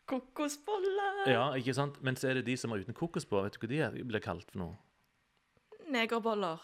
Kokosboller. 0.06 1.24
Ja, 1.32 1.54
ikke 1.58 1.74
sant? 1.74 2.02
Men 2.04 2.16
så 2.16 2.30
er 2.30 2.34
det 2.34 2.46
de 2.46 2.58
som 2.58 2.72
er 2.72 2.84
uten 2.84 2.94
kokos 2.94 3.26
på. 3.26 3.40
Vet 3.42 3.56
du 3.56 3.60
hva 3.64 3.70
de 3.72 3.80
er- 3.82 4.04
blir 4.04 4.22
kalt 4.22 4.52
for 4.52 4.60
noe? 4.60 4.76
Negerboller. 5.90 6.62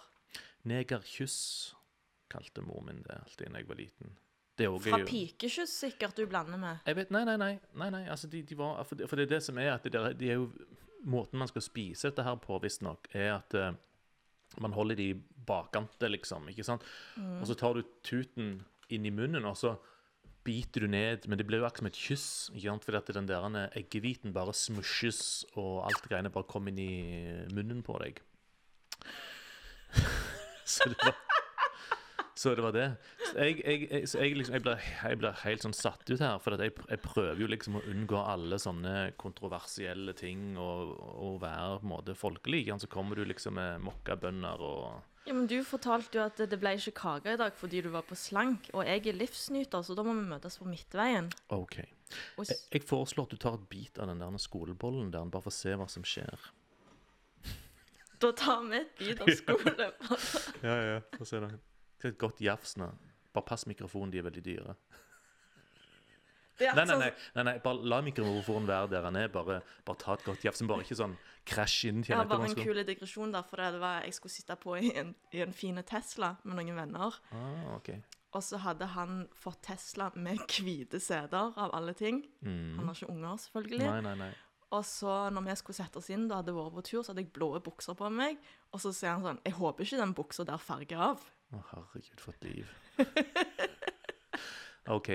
Negerkyss 0.64 1.74
kalte 2.30 2.62
mor 2.62 2.82
min 2.86 3.02
det 3.02 3.18
alltid 3.18 3.50
da 3.52 3.58
jeg 3.58 3.68
var 3.68 3.76
liten. 3.76 4.18
Er 4.62 4.78
Fra 4.80 5.00
pikekyss 5.06 5.72
sikkert 5.74 6.16
du 6.16 6.26
blander 6.28 6.58
med. 6.58 6.78
Jeg 6.86 6.96
vet, 6.96 7.12
Nei, 7.12 7.24
nei, 7.26 7.38
nei. 7.38 7.60
nei, 7.74 7.90
nei 7.90 8.04
altså 8.08 8.28
de, 8.30 8.44
de 8.44 8.58
var, 8.58 8.84
for, 8.84 8.96
det, 8.96 9.10
for 9.10 9.16
det 9.16 9.24
er 9.26 9.36
det 9.36 9.44
som 9.44 9.58
er 9.58 9.74
at 9.74 9.84
det 9.84 10.20
de 10.20 10.30
er 10.30 10.34
jo, 10.34 10.52
Måten 11.04 11.40
man 11.40 11.48
skal 11.48 11.62
spise 11.66 12.12
dette 12.12 12.22
her 12.22 12.36
på, 12.36 12.60
visstnok, 12.62 13.08
er 13.18 13.32
at 13.40 13.54
eh, 13.58 13.72
man 14.60 14.76
holder 14.76 15.00
de 15.00 15.14
bakante, 15.48 16.10
liksom. 16.10 16.50
ikke 16.52 16.66
sant? 16.68 16.84
Og 17.40 17.48
så 17.48 17.56
tar 17.58 17.78
du 17.78 17.86
tuten 18.04 18.60
inn 18.92 19.08
i 19.08 19.14
munnen, 19.14 19.46
og 19.48 19.56
så 19.58 19.78
biter 20.44 20.86
du 20.86 20.92
ned. 20.92 21.28
Men 21.30 21.40
det 21.40 21.48
blir 21.48 21.62
jo 21.62 21.68
akkurat 21.68 21.86
som 21.86 21.92
et 21.92 22.02
kyss, 22.02 22.28
ikke 22.52 22.68
sant? 22.68 22.88
fordi 22.88 23.00
at 23.00 23.14
den 23.16 23.30
der 23.30 23.78
eggehviten 23.78 24.36
bare 24.36 24.56
smusjes, 24.58 25.46
og 25.56 25.86
alt 25.88 26.04
greiene 26.08 26.34
bare 26.34 26.50
kommer 26.50 26.74
inn 26.74 26.82
i 26.82 27.54
munnen 27.56 27.84
på 27.86 27.98
deg. 28.04 28.22
så 30.72 30.90
det 30.92 31.00
var 31.02 31.16
så 32.42 32.56
det 32.58 32.64
var 32.66 32.74
det. 32.74 32.88
Så 33.28 33.36
jeg, 33.38 33.60
jeg, 33.62 33.82
jeg, 33.92 34.08
så 34.10 34.22
jeg, 34.24 34.34
liksom, 34.40 34.56
jeg, 34.58 34.64
blir, 34.66 34.86
jeg 35.04 35.18
blir 35.22 35.36
helt 35.44 35.66
sånn 35.66 35.76
satt 35.78 36.10
ut 36.10 36.24
her, 36.24 36.40
for 36.42 36.56
at 36.56 36.64
jeg, 36.66 36.74
jeg 36.90 37.02
prøver 37.04 37.44
jo 37.44 37.50
liksom 37.52 37.78
å 37.78 37.84
unngå 37.92 38.18
alle 38.18 38.58
sånne 38.62 38.96
kontroversielle 39.22 40.16
ting 40.18 40.56
og, 40.58 40.96
og 40.98 41.38
være 41.44 41.78
på 41.84 41.86
en 41.86 41.92
måte 41.94 42.16
folkelig. 42.18 42.64
Så 42.82 42.90
kommer 42.90 43.20
du 43.20 43.28
liksom 43.30 43.60
med 43.60 43.86
mokkabønner 43.86 44.66
og 44.66 45.28
Ja, 45.28 45.36
men 45.38 45.46
Du 45.46 45.60
fortalte 45.68 46.18
jo 46.18 46.24
at 46.26 46.42
det 46.50 46.58
ble 46.58 46.74
ikke 46.80 46.96
kake 46.98 47.36
i 47.36 47.38
dag 47.38 47.54
fordi 47.60 47.84
du 47.86 47.92
var 47.94 48.08
på 48.10 48.18
slank, 48.18 48.72
og 48.74 48.90
jeg 48.90 49.06
er 49.06 49.22
livsnyter, 49.22 49.86
så 49.86 49.94
da 49.94 50.06
må 50.08 50.18
vi 50.18 50.26
møtes 50.34 50.58
på 50.58 50.66
midtveien. 50.66 51.30
OK. 51.54 51.78
Jeg, 52.42 52.58
jeg 52.74 52.88
foreslår 52.90 53.30
at 53.30 53.36
du 53.38 53.40
tar 53.46 53.62
et 53.62 53.70
bit 53.70 54.02
av 54.02 54.10
den 54.10 54.20
der 54.26 54.42
skolebollen 54.42 55.14
der, 55.14 55.30
bare 55.30 55.46
for 55.46 55.54
å 55.54 55.60
se 55.62 55.78
hva 55.78 55.86
som 55.94 56.02
skjer. 56.02 56.50
da 58.22 58.32
tar 58.38 58.66
vi 58.66 58.82
et 58.82 58.98
bit 58.98 59.22
av 59.22 59.30
skolebollen. 59.44 60.00
Ja, 60.66 60.80
ja. 60.96 61.04
Få 61.20 61.30
se 61.30 61.46
da. 61.46 61.54
Er 62.04 62.10
et 62.10 62.18
godt 62.18 62.42
jafs 62.42 62.76
nå. 62.78 62.92
Bare 63.34 63.46
pass 63.46 63.66
mikrofonen, 63.66 64.12
de 64.12 64.18
er 64.20 64.24
veldig 64.24 64.44
dyre. 64.44 64.76
Nei, 66.62 66.74
nei, 66.76 66.84
sånn- 66.86 67.00
nei, 67.02 67.12
nei, 67.36 67.44
nei 67.48 67.54
bare 67.64 67.82
la 67.90 68.02
mikrofonen 68.06 68.68
være 68.68 68.90
der 68.92 69.02
den 69.08 69.16
er. 69.18 69.30
Bare, 69.34 69.62
bare 69.86 69.98
ta 69.98 70.14
et 70.14 70.24
godt 70.24 70.44
jafs. 70.46 70.62
Bare 70.70 70.84
ikke 70.84 70.98
sånn 71.00 71.16
krasj 71.46 71.88
inn. 71.90 72.04
Jeg 72.06 72.16
har 72.18 72.26
bare 72.30 72.46
en 72.50 72.56
kul 72.56 72.84
digresjon 72.86 73.32
der, 73.34 73.42
for 73.44 73.58
det 73.58 73.80
var 73.82 74.04
jeg 74.04 74.14
skulle 74.14 74.32
sitte 74.36 74.56
på 74.62 74.76
i 74.78 74.92
en, 74.96 75.16
i 75.34 75.42
en 75.42 75.54
fine 75.54 75.82
Tesla 75.84 76.36
med 76.44 76.60
noen 76.60 76.76
venner. 76.76 77.18
Ah, 77.34 77.76
okay. 77.76 78.04
Og 78.34 78.44
så 78.44 78.60
hadde 78.62 78.86
han 78.94 79.28
fått 79.34 79.62
Tesla 79.64 80.12
med 80.16 80.38
hvite 80.48 81.02
seter, 81.02 81.52
av 81.58 81.72
alle 81.74 81.94
ting. 81.94 82.22
Han 82.44 82.78
Mm. 82.78 82.86
har 82.86 82.94
ikke 82.94 83.10
unger, 83.10 83.38
selvfølgelig. 83.38 83.80
Nei, 83.80 84.02
nei, 84.02 84.16
nei. 84.16 84.32
Og 84.72 84.84
så 84.86 85.32
når 85.34 85.44
vi 85.50 85.56
skulle 85.56 85.76
sette 85.76 85.98
oss 85.98 86.10
inn, 86.12 86.28
da 86.30 86.36
hadde 86.44 86.54
vært 86.54 86.74
på 86.76 86.84
tur, 86.84 87.02
så 87.04 87.08
hadde 87.12 87.24
jeg 87.26 87.34
blå 87.34 87.60
bukser 87.62 87.94
på 87.98 88.10
meg. 88.12 88.38
Og 88.72 88.80
så 88.80 88.94
sier 88.94 89.10
han 89.18 89.24
sånn 89.24 89.40
Jeg 89.44 89.54
håper 89.54 89.84
ikke 89.84 89.98
den 89.98 90.14
buksa 90.14 90.46
der 90.46 90.58
farger 90.58 90.98
av. 90.98 91.20
Å, 91.52 91.60
herregud, 91.74 92.22
for 92.24 92.38
et 92.38 92.46
liv. 92.48 92.72
OK. 94.96 95.10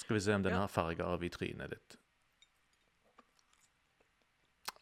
Skal 0.00 0.16
vi 0.16 0.22
se 0.24 0.34
om 0.34 0.44
den 0.44 0.56
har 0.56 0.72
farger 0.72 1.04
av 1.04 1.24
i 1.24 1.30
trynet 1.32 1.74
ditt. 1.74 1.98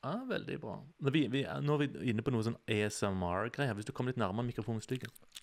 Ja, 0.02 0.16
veldig 0.26 0.58
bra. 0.62 0.76
Nå, 0.98 1.10
vi, 1.14 1.26
vi, 1.30 1.44
nå 1.62 1.76
er 1.76 1.84
vi 1.84 2.10
inne 2.10 2.24
på 2.26 2.32
noe 2.34 2.46
sånn 2.46 2.58
ASMR-greier. 2.70 3.76
Hvis 3.78 3.86
du 3.86 3.92
kommer 3.94 4.14
litt 4.14 4.22
nærmere 4.22 4.48
mikrofonstykket. 4.48 5.38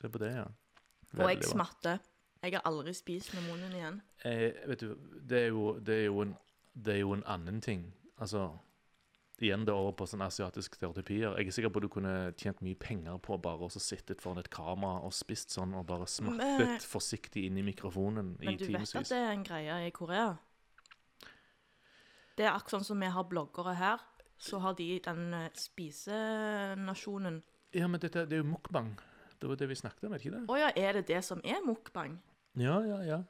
Se 0.00 0.10
på 0.10 0.22
det, 0.22 0.32
ja. 0.40 0.48
Og 1.14 1.20
jeg 1.22 1.28
Veldig 1.36 1.50
smatter. 1.52 2.02
Jeg 2.44 2.56
har 2.56 2.64
aldri 2.68 2.92
spist 2.92 3.30
med 3.36 3.46
munnen 3.46 3.76
igjen. 3.78 4.00
Eh, 4.26 4.56
vet 4.68 4.82
du, 4.82 4.96
det 5.22 5.38
er, 5.46 5.52
jo, 5.54 5.68
det, 5.78 6.00
er 6.02 6.18
en, 6.24 6.34
det 6.74 6.96
er 6.96 7.00
jo 7.04 7.14
en 7.14 7.22
annen 7.30 7.62
ting. 7.64 7.86
Altså 8.18 8.50
Igjen 9.42 9.64
det 9.66 9.74
over 9.74 9.92
på 9.98 10.06
sånne 10.06 10.28
asiatiske 10.30 10.78
stereotypier. 10.78 11.32
Jeg 11.40 11.48
er 11.50 11.54
sikker 11.56 11.72
på 11.74 11.80
at 11.80 11.82
du 11.82 11.90
kunne 11.90 12.14
tjent 12.38 12.60
mye 12.62 12.78
penger 12.78 13.18
på 13.18 13.34
bare 13.42 13.66
å 13.66 13.70
sitte 13.72 14.14
foran 14.20 14.38
et 14.38 14.50
kamera 14.54 15.00
og 15.02 15.12
spist 15.12 15.50
sånn 15.50 15.74
og 15.74 15.86
bare 15.90 16.06
smattet 16.06 16.60
Men- 16.62 16.78
forsiktig 16.80 17.46
inn 17.48 17.58
i 17.58 17.64
mikrofonen 17.66 18.36
i 18.40 18.46
Men 18.46 18.56
du 18.56 18.66
vet 18.70 18.94
at 18.94 19.08
det 19.10 19.18
er 19.18 19.32
en 19.32 19.42
greie 19.42 19.86
i 19.88 19.90
Korea? 19.90 20.36
Det 22.36 22.46
er 22.46 22.52
akkurat 22.54 22.78
sånn 22.78 22.84
som 22.84 23.00
vi 23.00 23.06
har 23.06 23.24
bloggere 23.24 23.74
her. 23.74 23.98
Så 24.38 24.58
har 24.60 24.74
de 24.74 24.98
den 24.98 25.34
eh, 25.34 25.50
spisenasjonen. 25.54 27.42
Ja, 27.74 27.86
men 27.88 28.00
dette, 28.00 28.26
det 28.26 28.32
er 28.38 28.42
jo 28.42 28.50
mukbang. 28.50 28.98
Det 29.40 29.48
var 29.48 29.56
det 29.56 29.68
vi 29.68 29.74
snakket 29.74 30.04
om, 30.04 30.12
er 30.12 30.18
det 30.18 30.26
ikke 30.26 30.36
det? 30.38 30.42
Å 30.50 30.58
ja, 30.58 30.70
er 30.76 30.92
det 30.92 31.06
det 31.10 31.24
som 31.24 31.40
er 31.44 31.62
mukbang? 31.64 32.18
Ja, 32.58 32.80
ja, 32.86 32.98
ja. 33.02 33.22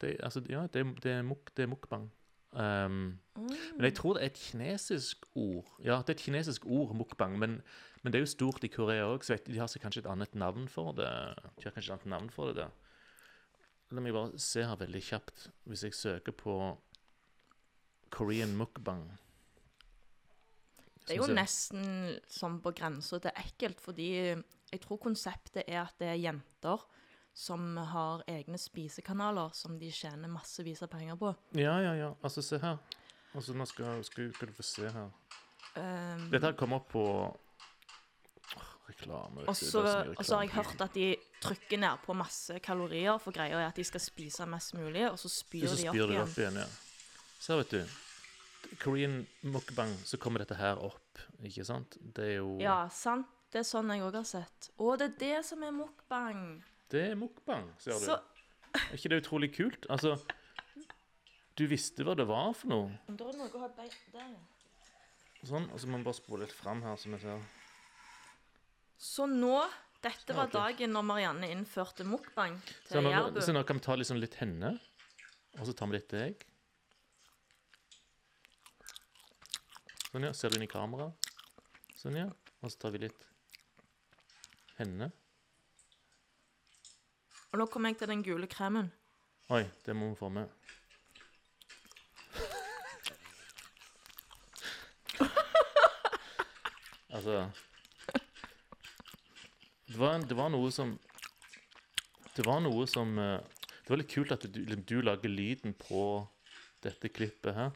Det, 0.00 0.16
altså, 0.24 0.40
ja, 0.48 0.66
det, 0.66 0.84
det, 1.02 1.12
er, 1.12 1.22
muk, 1.22 1.50
det 1.56 1.62
er 1.64 1.68
mukbang. 1.68 2.10
Um, 2.52 3.20
Men 3.36 3.86
jeg 3.86 3.94
tror 3.94 4.16
det 4.16 4.22
er 4.22 4.26
et 4.32 4.42
kinesisk 4.42 5.26
ord. 5.38 5.68
Ja, 5.84 6.00
det 6.02 6.08
er 6.08 6.18
et 6.18 6.24
kinesisk 6.24 6.66
ord, 6.66 6.94
mukbang. 6.96 7.38
Men, 7.38 7.62
men 8.02 8.12
det 8.12 8.18
er 8.18 8.26
jo 8.26 8.32
stort 8.32 8.64
i 8.66 8.72
Korea 8.72 9.06
òg, 9.06 9.24
så 9.24 9.38
de 9.46 9.58
har 9.58 9.70
kanskje 9.82 10.02
et 10.02 10.10
annet 10.10 10.34
navn 10.34 10.68
for 10.68 10.92
det. 10.98 11.10
De 11.58 11.68
har 11.68 11.74
kanskje 11.76 11.92
et 11.92 11.98
annet 11.98 12.12
navn 12.16 12.30
for 12.34 12.50
det 12.50 12.64
der. 12.64 12.76
La 13.90 14.02
meg 14.02 14.14
bare 14.14 14.38
se 14.38 14.62
her 14.62 14.78
veldig 14.78 15.02
kjapt. 15.02 15.48
Hvis 15.66 15.84
jeg 15.86 15.94
søker 15.98 16.34
på 16.34 16.54
Korean 18.10 18.56
mukbang 18.58 19.04
Det 21.06 21.14
er 21.14 21.20
jo 21.22 21.34
nesten 21.34 21.84
sånn 22.30 22.58
på 22.62 22.72
grensa 22.76 23.18
til 23.22 23.34
ekkelt, 23.38 23.80
fordi 23.82 24.10
jeg 24.70 24.82
tror 24.82 25.00
konseptet 25.02 25.64
er 25.66 25.84
at 25.84 25.94
det 25.98 26.10
er 26.10 26.22
jenter 26.22 26.82
som 27.34 27.76
har 27.76 28.22
egne 28.28 28.58
spisekanaler 28.58 29.50
som 29.54 29.78
de 29.78 29.90
tjener 29.94 30.28
massevis 30.28 30.82
av 30.82 30.88
penger 30.92 31.16
på. 31.16 31.34
Ja, 31.56 31.76
ja, 31.80 31.94
ja. 31.96 32.10
Altså, 32.22 32.42
se 32.42 32.58
her. 32.58 32.78
Altså, 33.34 33.54
nå 33.54 33.64
skal, 33.70 34.02
skal, 34.04 34.32
skal 34.34 34.48
du 34.50 34.52
få 34.56 34.62
se 34.66 34.88
her. 34.90 35.10
Um, 35.76 36.24
Dette 36.32 36.48
her 36.50 36.56
kom 36.58 36.72
opp 36.74 36.88
på 36.90 37.04
Åh, 38.56 38.70
Reklame. 38.88 39.44
og 39.46 39.56
så 39.56 39.82
har 39.86 40.42
jeg 40.42 40.50
hørt 40.56 40.80
at 40.82 40.94
de 40.98 41.12
trykker 41.40 41.78
ned 41.78 42.02
på 42.04 42.14
masse 42.18 42.58
kalorier, 42.64 43.18
for 43.22 43.30
greia 43.32 43.60
er 43.60 43.68
at 43.68 43.76
de 43.78 43.84
skal 43.86 44.02
spise 44.02 44.46
mest 44.50 44.74
mulig, 44.74 45.04
og 45.10 45.18
så 45.22 45.30
spyr 45.30 45.68
Så 45.70 45.76
de 45.78 45.88
opp 45.88 45.94
du 45.96 46.06
det 46.06 46.16
igjen. 46.16 46.32
igjen, 46.36 46.58
ja. 46.64 46.66
Så 47.40 47.56
vet 47.62 47.70
du. 47.70 47.84
Korean 48.82 49.26
mukbang, 49.42 49.94
så 50.04 50.18
kommer 50.20 50.42
dette 50.42 50.58
her 50.58 50.76
opp, 50.84 51.18
ikke 51.46 51.64
sant? 51.64 51.96
Det 52.02 52.26
er 52.26 52.36
jo 52.42 52.58
Ja, 52.60 52.88
sant. 52.92 53.26
Det 53.50 53.62
er 53.62 53.66
sånn 53.66 53.88
jeg 53.90 54.02
òg 54.06 54.14
har 54.14 54.26
sett. 54.28 54.68
Å, 54.78 54.92
det 54.98 55.06
er 55.08 55.14
det 55.18 55.44
som 55.46 55.62
er 55.66 55.72
mukbang. 55.74 56.42
Det 56.90 57.02
er 57.12 57.18
mukbang, 57.18 57.68
ser 57.78 57.98
du. 57.98 58.06
Så 58.10 58.18
Er 58.74 58.94
ikke 58.96 59.10
det 59.10 59.20
utrolig 59.24 59.50
kult? 59.54 59.86
Altså, 59.90 60.16
du 61.58 61.64
visste 61.70 62.04
hva 62.06 62.14
det 62.18 62.26
var 62.28 62.52
for 62.54 62.70
noe. 62.70 62.90
Da 63.08 63.26
er 63.26 63.32
det 63.34 63.40
noe 63.40 63.50
å 63.58 63.62
ha 63.64 63.68
bein 63.76 63.94
der. 64.14 64.34
Sånn, 65.46 65.66
og 65.72 65.80
så 65.80 65.88
må 65.88 65.98
vi 66.00 66.06
bare 66.06 66.18
spole 66.18 66.44
litt 66.44 66.54
fram 66.54 66.82
her, 66.84 66.98
som 67.00 67.16
jeg 67.16 67.24
ser. 67.24 67.46
Så 69.00 69.26
nå 69.30 69.56
Dette 70.00 70.32
var 70.32 70.48
dagen 70.48 70.94
når 70.96 71.04
Marianne 71.04 71.48
innførte 71.52 72.06
mukbang 72.08 72.54
til 72.88 73.04
Jærbu. 73.04 73.40
så 73.44 73.52
nå 73.52 73.60
kan 73.68 73.76
vi 73.76 73.84
ta 73.84 73.96
liksom 74.00 74.16
litt 74.16 74.38
henne, 74.40 74.70
og 75.58 75.66
så 75.68 75.74
tar 75.76 75.90
vi 75.90 75.98
litt 75.98 76.08
deg. 76.14 76.46
Sånn, 80.10 80.24
ja. 80.24 80.32
Ser 80.32 80.50
du 80.50 80.56
inn 80.56 80.64
i 80.64 80.70
kamera? 80.70 81.10
Sånn, 82.00 82.16
ja. 82.16 82.30
Og 82.64 82.72
så 82.72 82.80
tar 82.80 82.94
vi 82.96 83.02
litt 83.04 83.26
henne. 84.80 85.10
Og 87.50 87.58
nå 87.58 87.66
kommer 87.66 87.90
jeg 87.90 87.98
til 87.98 88.10
den 88.12 88.22
gule 88.22 88.46
kremen. 88.50 88.92
Oi, 89.50 89.64
det 89.86 89.96
må 89.98 90.12
vi 90.12 90.18
få 90.20 90.28
med. 90.30 90.46
altså 97.10 97.50
det 99.90 99.98
var, 99.98 100.18
det 100.22 100.36
var 100.38 100.48
noe 100.54 100.70
som 100.70 100.92
Det 102.36 102.44
var 102.46 102.60
noe 102.62 102.86
som 102.86 103.18
eh, 103.18 103.40
Det 103.82 103.90
var 103.90 103.98
litt 103.98 104.12
kult 104.14 104.32
at 104.36 104.46
du, 104.46 104.60
du 104.62 105.00
lager 105.02 105.28
lyden 105.28 105.74
på 105.74 106.04
dette 106.80 107.10
klippet 107.12 107.56
her. 107.56 107.74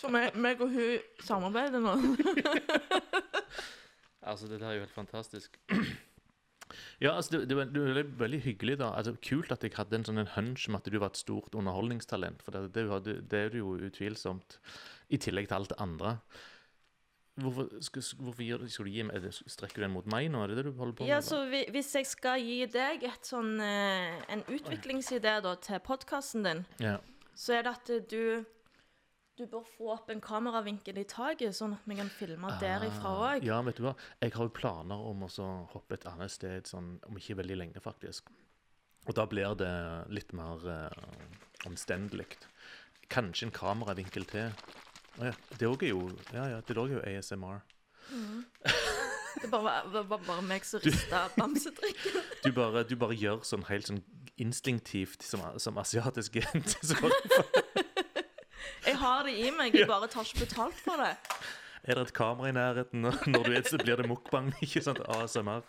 Så 0.00 0.08
meg, 0.10 0.34
meg 0.34 0.60
og 0.64 0.72
hun 0.72 0.98
samarbeider 1.22 1.78
nå. 1.84 1.92
Altså, 4.28 4.46
det 4.46 4.60
der 4.60 4.68
er 4.68 4.74
jo 4.76 4.80
helt 4.80 4.92
fantastisk. 4.92 5.54
Ja, 7.00 7.12
altså, 7.14 7.36
det, 7.38 7.48
det, 7.48 7.56
var, 7.56 7.64
det 7.70 7.82
var 7.84 8.02
veldig, 8.26 8.40
hyggelig, 8.42 8.78
da. 8.80 8.88
Altså, 8.98 9.12
Kult 9.22 9.52
at 9.54 9.62
jeg 9.62 9.74
hadde 9.76 9.94
en 10.00 10.04
sånn 10.08 10.18
en 10.18 10.32
hunch 10.34 10.64
om 10.68 10.74
at 10.80 10.88
du 10.90 10.98
var 10.98 11.12
et 11.12 11.20
stort 11.20 11.54
underholdningstalent. 11.54 12.42
For 12.42 12.50
det, 12.56 12.72
det, 12.74 13.16
det 13.30 13.38
er 13.44 13.50
du 13.54 13.58
jo 13.60 13.76
utvilsomt. 13.88 14.58
I 15.14 15.16
tillegg 15.22 15.46
til 15.48 15.54
alt 15.60 15.70
det 15.70 15.78
andre. 15.80 16.16
Hvorfor, 17.38 17.68
skal, 17.86 18.02
hvorfor 18.18 18.64
skal 18.66 18.88
du 18.88 18.90
gi 18.90 19.04
meg 19.06 19.14
er 19.22 19.30
Strekker 19.30 19.78
du 19.78 19.84
den 19.86 19.92
mot 19.94 20.08
meg 20.10 20.26
nå? 20.32 20.40
Er 20.42 20.50
det 20.50 20.56
det 20.58 20.64
du 20.66 20.72
holder 20.80 20.96
på 20.98 21.04
med? 21.06 21.12
Ja, 21.12 21.20
så 21.22 21.44
vi- 21.46 21.68
Hvis 21.70 21.92
jeg 21.94 22.06
skal 22.10 22.40
gi 22.42 22.66
deg 22.66 23.04
et 23.06 23.22
sånn, 23.30 23.60
eh, 23.62 24.18
en 24.34 24.42
utviklingsidé 24.50 25.40
da, 25.42 25.54
til 25.54 25.78
podkasten 25.78 26.42
din, 26.42 26.66
Ja. 26.82 26.96
så 27.36 27.54
er 27.58 27.62
det 27.62 27.76
at 27.78 28.08
du 28.10 28.44
du 29.38 29.46
bør 29.46 29.66
få 29.76 29.92
opp 29.94 30.10
en 30.10 30.20
kameravinkel 30.22 30.98
i 30.98 31.04
taket, 31.08 31.54
sånn 31.56 31.76
at 31.76 31.86
vi 31.86 31.96
kan 31.98 32.10
filme 32.10 32.50
derifra 32.60 33.12
Ah, 33.12 33.22
òg. 33.36 33.46
Ja, 33.46 33.60
vet 33.66 33.78
du 33.78 33.84
hva? 33.86 33.94
Jeg 34.22 34.34
har 34.34 34.48
jo 34.48 34.54
planer 34.54 35.04
om 35.10 35.22
å 35.26 35.48
hoppe 35.74 35.98
et 35.98 36.06
annet 36.10 36.34
sted 36.34 36.66
sånn, 36.70 36.96
om 37.06 37.20
ikke 37.20 37.38
veldig 37.38 37.58
lenge, 37.60 37.82
faktisk. 37.84 38.32
Og 39.06 39.14
da 39.16 39.24
blir 39.30 39.54
det 39.56 39.72
litt 40.12 40.34
mer 40.36 40.66
uh, 40.66 41.68
omstendelig. 41.68 42.26
Kanskje 43.08 43.48
en 43.48 43.54
kameravinkel 43.54 44.26
til. 44.28 44.50
Å 45.18 45.30
ja, 45.30 45.34
det 45.58 45.70
òg 45.70 45.86
er 45.86 45.94
jo 45.94 46.02
Ja, 46.34 46.48
ja, 46.56 46.60
det 46.66 46.76
er 46.76 46.92
jo 46.92 47.00
ASMR. 47.06 47.62
Det 49.38 49.50
bare 49.52 49.62
var 49.62 49.90
bare, 49.92 50.04
bare, 50.10 50.24
bare 50.26 50.42
meg 50.42 50.66
som 50.66 50.82
rista 50.82 51.28
bamsedrikken. 51.38 52.22
Du 52.42 52.50
du 52.90 52.96
bare 52.98 53.14
gjør 53.14 53.44
sånn 53.46 53.66
helt 53.70 53.86
sånn 53.86 54.02
instinktivt 54.38 55.22
som, 55.26 55.42
som 55.58 55.78
asiatisk 55.78 56.40
jente. 56.42 56.78
Jeg 58.88 58.96
har 58.96 59.26
det 59.26 59.34
i 59.36 59.50
meg, 59.52 59.74
jeg 59.76 59.84
bare 59.88 60.06
tar 60.08 60.24
ikke 60.24 60.46
betalt 60.46 60.78
for 60.80 60.96
det. 61.02 61.12
er 61.84 61.98
det 61.98 62.06
et 62.06 62.12
kamera 62.16 62.48
i 62.48 62.54
nærheten? 62.56 63.04
Når 63.04 63.42
du 63.44 63.52
er, 63.52 63.64
så 63.68 63.76
blir 63.80 64.00
det 64.00 64.08
mukbang, 64.08 64.48
ikke 64.64 64.80
sant? 64.86 65.02
ASMR. 65.12 65.66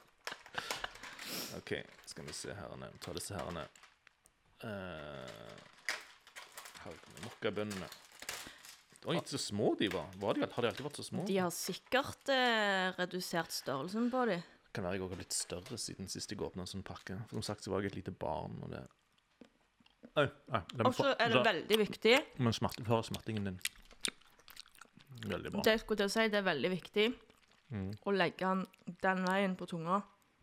OK, 1.58 1.74
skal 2.08 2.28
vi 2.30 2.36
se 2.38 2.56
her 2.56 2.78
nede. 2.80 2.96
Ta 3.04 3.12
disse 3.18 3.36
her 3.36 3.50
nede. 3.52 3.68
Uh, 4.64 5.58
her 6.86 6.96
kommer 7.04 7.26
mokkabønnene. 7.26 7.90
Oi, 9.10 9.18
så 9.28 9.40
små 9.40 9.74
de 9.80 9.90
var. 9.92 10.08
var 10.20 10.40
de, 10.40 10.48
har 10.48 10.64
de 10.64 10.72
alltid 10.72 10.88
vært 10.88 11.02
så 11.02 11.08
små? 11.10 11.28
De 11.28 11.38
har 11.40 11.52
sikkert 11.56 12.32
eh, 12.36 12.90
redusert 13.00 13.52
størrelsen 13.56 14.10
på 14.12 14.26
dem. 14.28 14.48
Kan 14.76 14.86
være 14.86 15.00
jeg 15.00 15.06
òg 15.06 15.14
har 15.16 15.22
blitt 15.22 15.36
større 15.36 15.80
siden 15.80 16.12
sist 16.12 16.32
jeg 16.32 16.44
åpna 16.44 16.64
en 16.64 16.72
sånn 16.72 16.88
pakke. 16.88 17.16
For 17.30 17.40
som 17.40 17.48
sagt 17.48 17.68
så 17.68 17.72
var 17.72 17.84
jeg 17.84 17.94
et 17.94 18.02
lite 18.02 18.16
barn. 18.16 18.60
og 18.64 18.72
det... 18.76 18.84
Og 20.18 20.94
så 20.96 21.14
er 21.20 21.30
det 21.30 21.44
veldig 21.46 21.78
viktig 21.80 22.16
Men 22.40 22.54
smerte, 22.54 22.84
hør 22.88 23.02
smertingen 23.06 23.46
din. 23.52 23.60
Veldig 25.30 25.52
bra. 25.52 25.62
Det 25.64 25.76
jeg 25.76 25.82
skulle 25.84 25.98
til 26.02 26.10
å 26.10 26.14
si, 26.14 26.28
det 26.32 26.40
er 26.42 26.48
veldig 26.48 26.72
viktig 26.78 27.10
Mm. 27.70 27.92
å 28.02 28.12
legge 28.16 28.40
den 28.40 28.64
den 29.04 29.20
veien 29.28 29.56
på 29.56 29.68
tunga. 29.70 30.00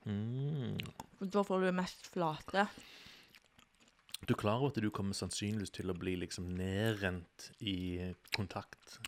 Mm. 0.06 0.76
For 1.18 1.26
da 1.26 1.42
får 1.42 1.64
du 1.64 1.72
mest 1.74 2.06
flate. 2.14 2.68
Du 4.26 4.34
er 4.34 4.38
klar 4.38 4.60
over 4.60 4.68
at 4.68 4.78
du 4.80 4.90
kommer 4.90 5.12
sannsynligvis 5.12 5.72
til 5.74 5.90
å 5.90 5.96
bli 5.98 6.14
liksom 6.16 6.46
nedrent 6.56 7.50
i 7.60 8.12
kontakt 8.34 9.00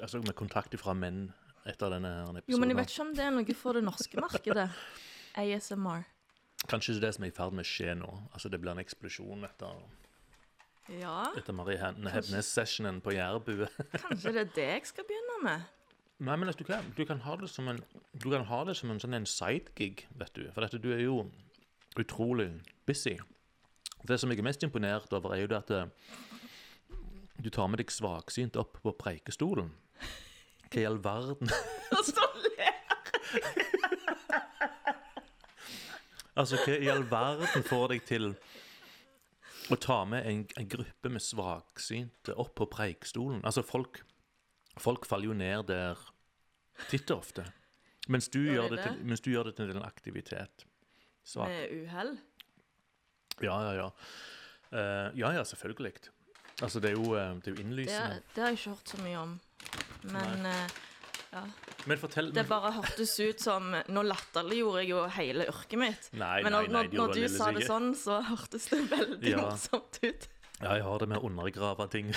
Altså 0.00 0.18
med 0.22 0.34
kontakt 0.36 0.74
fra 0.78 0.92
menn 0.94 1.32
etter 1.64 1.90
denne 1.90 2.10
episoden? 2.28 2.52
Jo, 2.52 2.58
men 2.60 2.68
jeg 2.68 2.76
vet 2.76 2.90
ikke 2.92 3.04
om 3.06 3.12
det 3.16 3.24
er 3.24 3.30
noe 3.32 3.54
for 3.56 3.72
det 3.72 3.82
norske 3.86 4.20
markedet. 4.20 4.66
ASMR. 5.40 6.04
Kanskje 6.66 6.96
det 6.96 7.02
det 7.06 7.12
som 7.14 7.24
er 7.24 7.30
i 7.30 7.36
ferd 7.36 7.54
med 7.54 7.66
å 7.66 7.68
skje 7.68 7.94
nå. 7.98 8.10
Altså 8.32 8.50
Det 8.50 8.60
blir 8.60 8.72
en 8.74 8.82
eksplosjon 8.82 9.46
etter, 9.46 9.78
Ja, 11.00 11.32
etter 11.38 11.54
Marie 11.54 11.78
Hevnes-sessionen 11.78 13.00
på 13.02 13.14
Jærbue. 13.14 13.68
kanskje 14.06 14.34
det 14.34 14.44
er 14.44 14.52
det 14.54 14.68
jeg 14.70 14.92
skal 14.92 15.08
begynne 15.08 15.40
med. 15.46 15.72
Nei, 16.16 16.36
men 16.36 16.48
vet 16.48 16.60
du 16.62 16.64
hva? 16.64 16.80
Du 16.96 17.02
kan 17.04 17.20
ha 17.26 17.34
det 17.36 17.50
som 17.52 17.68
en, 17.68 17.82
du 18.14 18.30
kan 18.30 18.46
ha 18.48 18.62
det 18.64 18.76
som 18.78 18.90
en 18.90 19.00
sånn 19.02 19.18
en 19.18 19.28
sidegig, 19.28 20.06
vet 20.16 20.32
du. 20.38 20.46
For 20.54 20.64
dette, 20.64 20.80
du 20.80 20.88
er 20.94 21.02
jo 21.04 21.26
utrolig 22.00 22.48
busy. 22.88 23.18
Det 24.06 24.16
som 24.20 24.30
jeg 24.32 24.40
er 24.40 24.46
mest 24.46 24.64
imponert 24.64 25.12
over, 25.16 25.34
er 25.34 25.44
jo 25.44 25.50
det 25.52 25.58
at 25.58 25.74
eh, 25.76 25.90
du 27.42 27.50
tar 27.52 27.68
med 27.68 27.82
deg 27.82 27.92
svaksynt 27.92 28.56
opp 28.56 28.80
på 28.84 28.94
preikestolen. 28.96 29.74
Hva 30.70 30.80
i 30.80 30.88
all 30.88 31.00
verden? 31.04 31.52
Altså, 36.36 36.58
hva 36.64 36.76
i 36.76 36.90
all 36.92 37.04
verden 37.08 37.64
får 37.64 37.86
deg 37.94 38.06
til 38.08 38.30
å 39.72 39.78
ta 39.80 40.02
med 40.08 40.26
en, 40.28 40.42
en 40.60 40.68
gruppe 40.70 41.10
med 41.10 41.24
svaksynte 41.24 42.36
opp 42.36 42.54
på 42.60 42.68
preikstolen? 42.70 43.40
Altså, 43.46 43.64
folk, 43.66 44.02
folk 44.80 45.08
faller 45.08 45.32
jo 45.32 45.36
ned 45.38 45.70
der 45.72 46.02
titt 46.90 47.10
og 47.10 47.24
ofte. 47.24 47.46
Mens 48.12 48.28
du, 48.30 48.42
Gjør 48.44 48.68
det 48.70 48.82
til, 48.84 48.98
det? 48.98 49.06
mens 49.08 49.24
du 49.24 49.30
gjør 49.32 49.48
det 49.48 49.56
til 49.58 49.72
en 49.72 49.82
aktivitet. 49.82 50.66
Svak. 51.26 51.50
Med 51.50 51.72
uhell. 51.74 52.12
Ja, 53.42 53.56
ja, 53.66 53.72
ja. 53.80 53.88
Uh, 54.70 55.08
ja, 55.18 55.32
ja, 55.34 55.42
selvfølgelig. 55.44 55.96
Altså, 56.62 56.80
det 56.80 56.92
er 56.92 56.94
jo, 56.94 57.16
eh, 57.18 57.32
det 57.44 57.50
er 57.50 57.56
jo 57.56 57.64
innlysende. 57.64 58.20
det 58.34 58.42
har 58.42 58.52
jeg 58.52 58.60
ikke 58.60 58.76
hørt 58.76 58.92
så 58.92 59.00
mye 59.02 59.18
om. 59.20 59.32
Men 60.12 60.46
eh, 61.36 61.72
Men 61.86 61.98
fortell 62.02 62.32
det 62.34 62.46
bare 62.48 62.72
hørtes 62.76 63.12
ut 63.20 63.40
som 63.44 63.68
Nå 63.88 64.02
latterliggjorde 64.06 64.82
jeg 64.82 64.90
jo 64.90 65.02
hele 65.16 65.46
yrket 65.52 65.78
mitt. 65.78 66.08
Nei, 66.12 66.42
Men 66.42 66.52
nei, 66.52 66.62
når, 66.62 66.68
nei, 66.68 66.72
når, 66.76 66.90
det 66.90 66.98
når 67.00 67.06
var 67.06 67.14
du 67.14 67.28
sa 67.36 67.50
det 67.52 67.62
ikke. 67.62 67.70
sånn, 67.72 67.90
så 68.00 68.18
hørtes 68.30 68.68
det 68.72 68.80
veldig 68.90 69.30
Ja. 69.34 69.44
morsomt 69.44 70.00
ut. 70.02 70.28
Ja, 70.62 70.72
jeg 70.78 70.82
har 70.88 70.98
det 71.04 71.08
med 71.12 71.18
å 71.20 71.26
undergrave 71.28 71.86
ting. 71.92 72.12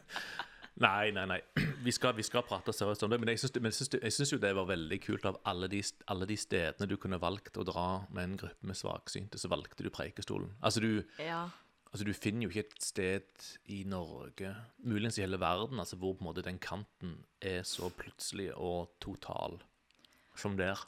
nei, 0.84 1.10
nei, 1.16 1.24
nei. 1.28 1.40
Vi 1.84 1.92
skal, 1.96 2.12
vi 2.16 2.24
skal 2.26 2.44
prate 2.46 2.72
seriøst 2.76 3.04
om 3.06 3.12
det. 3.12 3.18
Men 3.22 3.32
jeg 3.32 3.40
syns, 3.42 3.56
men 3.60 3.72
jeg 3.72 4.12
syns 4.16 4.32
jo 4.34 4.38
det 4.40 4.52
var 4.56 4.68
veldig 4.68 4.98
kult 5.04 5.24
av 5.28 5.38
alle 5.48 5.68
de, 5.72 5.80
alle 6.12 6.28
de 6.28 6.36
stedene 6.40 6.88
du 6.90 6.96
kunne 7.00 7.18
valgt 7.20 7.56
å 7.60 7.64
dra 7.68 7.86
med 8.12 8.22
en 8.26 8.36
gruppe 8.44 8.68
med 8.70 8.76
svaksynte, 8.78 9.40
så 9.40 9.48
valgte 9.52 9.84
du 9.84 9.90
Preikestolen. 9.92 10.54
Altså 10.62 10.80
du, 10.84 10.90
Ja. 11.20 11.46
Altså, 11.92 12.04
du 12.06 12.12
finner 12.14 12.46
jo 12.46 12.50
ikke 12.52 12.66
et 12.68 12.82
sted 12.82 13.48
i 13.72 13.82
Norge, 13.88 14.54
muligens 14.84 15.18
i 15.18 15.24
hele 15.24 15.40
verden, 15.40 15.78
altså, 15.82 15.96
hvor 15.96 16.14
på 16.14 16.24
en 16.24 16.30
måte 16.30 16.44
den 16.46 16.58
kanten 16.62 17.24
er 17.40 17.62
så 17.68 17.90
plutselig 17.90 18.52
og 18.56 18.92
total 19.00 19.60
som 20.38 20.56
der. 20.56 20.78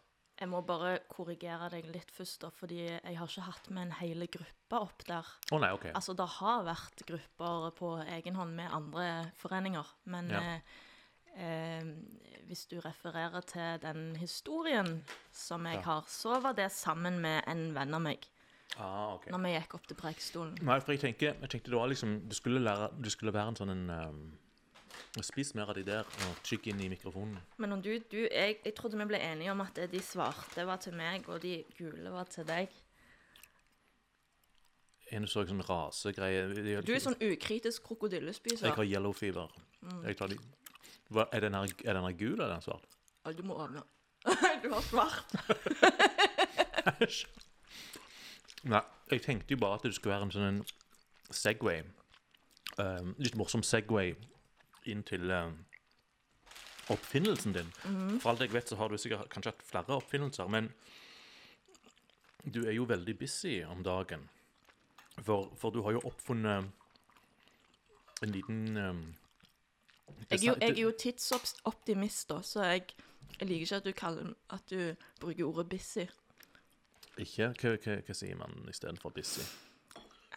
Jeg 0.40 0.48
må 0.48 0.62
bare 0.66 0.96
korrigere 1.12 1.68
deg 1.70 1.84
litt 1.94 2.10
først, 2.10 2.40
da, 2.42 2.48
fordi 2.50 2.80
jeg 2.88 3.16
har 3.18 3.28
ikke 3.28 3.44
hatt 3.46 3.68
med 3.70 3.82
en 3.86 3.92
hel 4.00 4.24
gruppe 4.32 4.78
opp 4.80 5.04
der. 5.06 5.28
Å 5.52 5.58
nei, 5.60 5.68
OK. 5.76 5.84
Altså, 5.94 6.14
det 6.18 6.26
har 6.40 6.64
vært 6.66 7.04
grupper 7.06 7.68
på 7.78 7.90
egen 8.16 8.34
hånd 8.40 8.56
med 8.56 8.72
andre 8.74 9.32
foreninger, 9.38 9.86
men 10.10 10.30
Ja. 10.30 10.40
eh, 10.40 10.60
eh, 11.36 11.84
hvis 12.48 12.66
du 12.72 12.80
refererer 12.80 13.44
til 13.46 13.78
den 13.84 14.16
historien 14.16 15.04
som 15.30 15.64
jeg 15.66 15.76
Ja. 15.78 15.82
har, 15.82 16.02
så 16.08 16.40
var 16.42 16.54
det 16.54 16.72
sammen 16.72 17.20
med 17.20 17.44
en 17.46 17.72
venn 17.74 17.94
av 17.94 18.00
meg 18.02 18.26
Ah, 18.80 19.14
okay. 19.14 19.32
når 19.32 19.42
vi 19.44 19.50
gikk 19.52 19.74
opp 19.76 19.88
til 19.88 19.96
Preikestolen. 19.98 20.54
Nei, 20.64 20.78
for 20.80 20.94
jeg 20.94 21.02
tenker, 21.02 21.34
jeg 21.34 21.50
tenkte 21.52 21.74
det 21.74 21.76
var 21.76 21.90
liksom 21.92 22.14
Du 22.24 22.34
skulle, 22.34 22.62
lære, 22.62 22.88
du 23.04 23.10
skulle 23.12 23.34
være 23.34 23.52
en 23.52 23.58
sånn 23.58 23.72
en 23.74 23.82
um, 23.92 24.22
Spis 25.20 25.52
mer 25.54 25.68
av 25.68 25.76
de 25.76 25.84
der 25.84 26.08
og 26.24 26.38
tykk 26.46 26.70
inn 26.72 26.80
i 26.80 26.88
mikrofonen. 26.88 27.36
Men 27.60 27.76
om 27.76 27.82
du, 27.84 27.90
du 28.08 28.22
jeg, 28.22 28.56
jeg 28.64 28.72
trodde 28.78 28.96
vi 28.96 29.04
ble 29.10 29.20
enige 29.20 29.52
om 29.52 29.60
at 29.64 29.76
de 29.92 30.00
svarte 30.04 30.64
var 30.68 30.80
til 30.80 30.96
meg, 30.96 31.28
og 31.28 31.42
de 31.42 31.58
gule 31.76 32.14
var 32.14 32.30
til 32.32 32.46
deg. 32.48 32.72
En 35.12 35.28
så 35.28 35.44
sånn 35.44 35.60
rasegreie 35.68 36.46
Du 36.80 36.94
er 36.94 37.04
sånn 37.04 37.18
ukritisk 37.20 37.84
krokodillespiser. 37.90 38.70
Jeg 38.70 38.78
har 38.78 38.88
yellow 38.88 39.12
fever. 39.12 39.52
Jeg 40.06 40.16
tar 40.16 40.32
de. 40.32 40.40
Hva, 41.12 41.28
er, 41.28 41.44
den 41.44 41.58
her, 41.58 41.76
er 41.84 41.98
den 41.98 42.08
her 42.08 42.16
gul 42.16 42.38
eller 42.38 42.48
er 42.48 42.56
den 42.56 42.64
svart? 42.64 42.96
Ja, 43.26 43.36
du 43.36 43.44
må 43.44 43.60
åpne. 43.60 43.84
du 44.64 44.72
har 44.72 44.84
svart. 44.88 45.36
Nei, 48.62 48.82
jeg 49.10 49.22
tenkte 49.24 49.54
jo 49.54 49.58
bare 49.58 49.80
at 49.80 49.86
det 49.86 49.94
skulle 49.96 50.14
være 50.14 50.28
en 50.28 50.34
sånn 50.34 50.48
en 50.48 50.62
Segway. 51.32 51.82
Um, 52.78 53.14
litt 53.18 53.36
morsom 53.36 53.64
Segway 53.66 54.14
inn 54.90 55.02
til 55.06 55.30
um, 55.34 55.56
oppfinnelsen 56.92 57.56
din. 57.56 57.72
For 58.20 58.32
alt 58.32 58.44
jeg 58.44 58.52
vet, 58.52 58.68
så 58.68 58.78
har 58.78 58.92
du 58.92 58.98
sikkert 59.00 59.30
kanskje 59.32 59.52
hatt 59.54 59.64
flere 59.66 59.98
oppfinnelser, 59.98 60.50
men 60.52 60.70
du 62.44 62.62
er 62.66 62.72
jo 62.74 62.86
veldig 62.90 63.16
busy 63.18 63.60
om 63.66 63.82
dagen. 63.86 64.28
For, 65.22 65.50
for 65.58 65.70
du 65.70 65.82
har 65.82 65.92
jo 65.98 66.00
oppfunnet 66.08 66.70
en 68.22 68.30
liten 68.32 68.76
um, 68.76 69.02
Jeg 70.30 70.38
er 70.38 70.46
jo, 70.46 70.54
jeg 70.60 70.70
er 70.70 70.80
jo 70.80 70.92
tidsoptimist, 70.98 72.28
da, 72.30 72.40
så 72.42 72.64
jeg, 72.70 72.94
jeg 73.38 73.48
liker 73.48 73.66
ikke 73.66 73.76
at 73.76 73.86
du 73.86 73.92
kaller 73.92 74.32
at 74.50 74.70
du 74.70 74.94
bruker 75.20 75.44
ordet 75.46 75.68
busy. 75.68 76.06
Ikke? 77.20 77.50
Hva, 77.60 77.74
hva, 77.76 77.98
hva 78.06 78.14
sier 78.16 78.36
man 78.40 78.54
istedenfor 78.72 79.12
busy? 79.14 79.44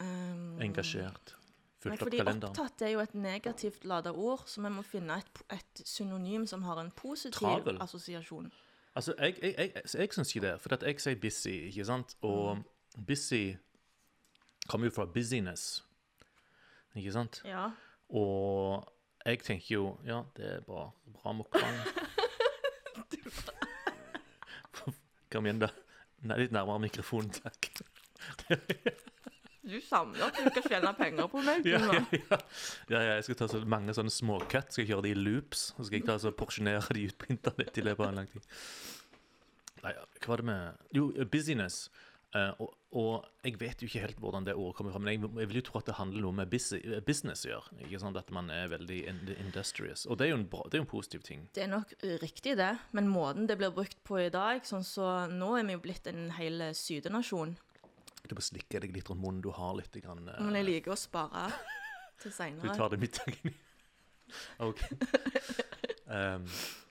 Um, 0.01 0.59
Engasjert? 0.61 1.35
Fulgt 1.79 2.01
opp 2.01 2.09
kalenderen? 2.11 2.49
opptatt 2.49 2.81
er 2.83 2.89
jo 2.95 2.99
et 3.03 3.13
negativt 3.15 3.85
lada 3.85 4.11
ord, 4.11 4.43
så 4.49 4.61
vi 4.63 4.69
må 4.73 4.81
finne 4.83 5.19
et, 5.21 5.41
et 5.53 5.81
synonym 5.87 6.47
som 6.49 6.63
har 6.65 6.79
en 6.81 6.89
positiv 6.91 7.37
Travel. 7.37 7.77
assosiasjon. 7.81 8.49
Altså, 8.95 9.13
jeg, 9.19 9.37
jeg, 9.41 9.53
jeg, 9.57 9.71
jeg, 9.75 9.83
jeg 9.99 10.09
syns 10.15 10.35
ikke 10.35 10.47
det, 10.47 10.55
for 10.63 10.73
at 10.75 10.83
jeg 10.87 10.99
sier 11.03 11.19
busy, 11.21 11.53
ikke 11.69 11.85
sant? 11.85 12.15
Og 12.25 12.57
busy 13.07 13.43
kommer 14.67 14.87
jo 14.89 14.95
fra 14.95 15.05
busyness, 15.05 15.83
ikke 16.95 17.11
sant? 17.11 17.41
Ja. 17.45 17.69
Og 18.09 18.83
jeg 19.25 19.39
tenker 19.43 19.75
jo 19.75 19.97
Ja, 20.05 20.21
det 20.37 20.45
er 20.57 20.61
bra. 20.61 20.89
Bra 21.13 21.31
mukbang. 21.33 21.79
Kom 25.31 25.45
igjen, 25.45 25.59
da. 25.59 25.69
Nei, 26.23 26.39
litt 26.45 26.55
nærmere 26.55 26.85
mikrofonen, 26.87 27.33
takk. 27.43 27.71
Du 29.65 29.79
samler 29.81 30.27
at 30.27 30.37
du 30.37 30.45
skal 30.51 30.67
tjene 30.75 30.91
penger 30.93 31.29
på 31.29 31.41
meg. 31.41 31.65
Ja, 31.65 31.79
ja, 31.81 32.01
ja. 32.13 32.37
ja, 32.91 32.99
ja 32.99 33.13
jeg 33.17 33.23
skal 33.25 33.37
ta 33.39 33.47
så 33.49 33.61
mange 33.65 33.95
sånne 33.97 34.13
småkutt. 34.13 34.75
Skal 34.75 34.85
kjøre 34.85 35.07
de 35.07 35.13
i 35.15 35.17
loops. 35.17 35.71
Så 35.73 35.87
skal 35.87 35.97
jeg 35.97 36.05
ta 36.05 36.19
så 36.21 36.31
porsjonere 36.37 36.85
de 36.93 37.07
ut 37.09 37.17
på 37.17 37.31
internett 37.33 37.79
i 37.81 37.85
løpet 37.85 38.05
av 38.05 38.11
en 38.11 38.19
lang 38.21 38.29
tid. 38.29 38.45
Nei, 39.81 39.93
hva 40.21 40.29
var 40.31 40.43
det 40.43 40.47
med 40.51 40.93
Jo, 40.97 41.07
busyness. 41.33 41.87
Eh, 42.35 42.51
og, 42.59 42.73
og 42.99 43.27
jeg 43.45 43.55
vet 43.61 43.79
jo 43.79 43.87
ikke 43.87 44.01
helt 44.03 44.17
hvordan 44.19 44.47
det 44.47 44.55
ordet 44.59 44.75
kommer 44.75 44.91
fra, 44.91 44.99
men 44.99 45.13
jeg, 45.13 45.29
jeg 45.39 45.49
vil 45.51 45.59
jo 45.61 45.65
tro 45.69 45.79
at 45.79 45.87
det 45.87 45.95
handler 45.99 46.25
noe 46.25 46.35
med 46.35 46.51
busy, 46.51 46.81
business 47.07 47.45
å 47.47 47.53
gjøre. 47.53 47.77
Ikke 47.85 48.01
sant? 48.01 48.19
At 48.19 48.31
man 48.35 48.49
er 48.51 48.67
veldig 48.73 48.97
in- 49.11 49.35
industrious. 49.37 50.03
Og 50.09 50.19
det 50.19 50.27
er 50.27 50.33
jo 50.33 50.39
en, 50.41 50.47
bra, 50.51 50.65
det 50.67 50.77
er 50.77 50.83
jo 50.83 50.87
en 50.87 50.91
positiv 50.91 51.23
ting. 51.27 51.45
Det 51.55 51.63
er 51.63 51.71
nok 51.71 51.95
riktig, 52.23 52.57
det, 52.59 52.73
men 52.97 53.07
måten 53.11 53.47
det 53.47 53.59
blir 53.61 53.71
brukt 53.75 54.01
på 54.07 54.19
i 54.25 54.31
dag 54.33 54.65
sånn 54.67 54.83
så 54.85 55.13
Nå 55.31 55.53
er 55.59 55.67
vi 55.67 55.77
jo 55.77 55.83
blitt 55.85 56.09
en 56.11 56.27
hel 56.35 56.69
sydenasjon. 56.75 57.55
Du 58.25 58.33
må 58.35 58.43
slikke 58.43 58.81
deg 58.81 58.95
litt 58.95 59.09
rundt 59.11 59.21
munnen. 59.21 59.43
Du 59.45 59.51
har 59.55 59.75
litt 59.77 59.95
grann, 60.01 60.25
uh... 60.27 60.39
Men 60.41 60.59
jeg 60.59 60.69
liker 60.73 60.95
å 60.95 60.99
spare 60.99 61.49
til 62.21 62.33
Du 62.63 62.71
tar 62.73 62.91
det 62.91 62.99
middagen 62.99 63.51
i 63.51 63.55
OK. 64.65 64.81
Um, 66.09 66.47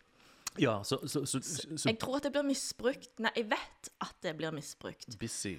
ja, 0.58 0.82
så, 0.82 1.00
så, 1.06 1.24
så, 1.26 1.40
så, 1.42 1.88
Jeg 1.88 1.98
tror 1.98 2.16
at 2.16 2.26
det 2.26 2.32
blir 2.32 2.46
misbrukt. 2.46 3.20
Nei, 3.22 3.32
jeg 3.36 3.48
vet 3.50 3.90
at 4.00 4.14
det 4.22 4.36
blir 4.38 4.54
misbrukt. 4.54 5.18
busy 5.18 5.56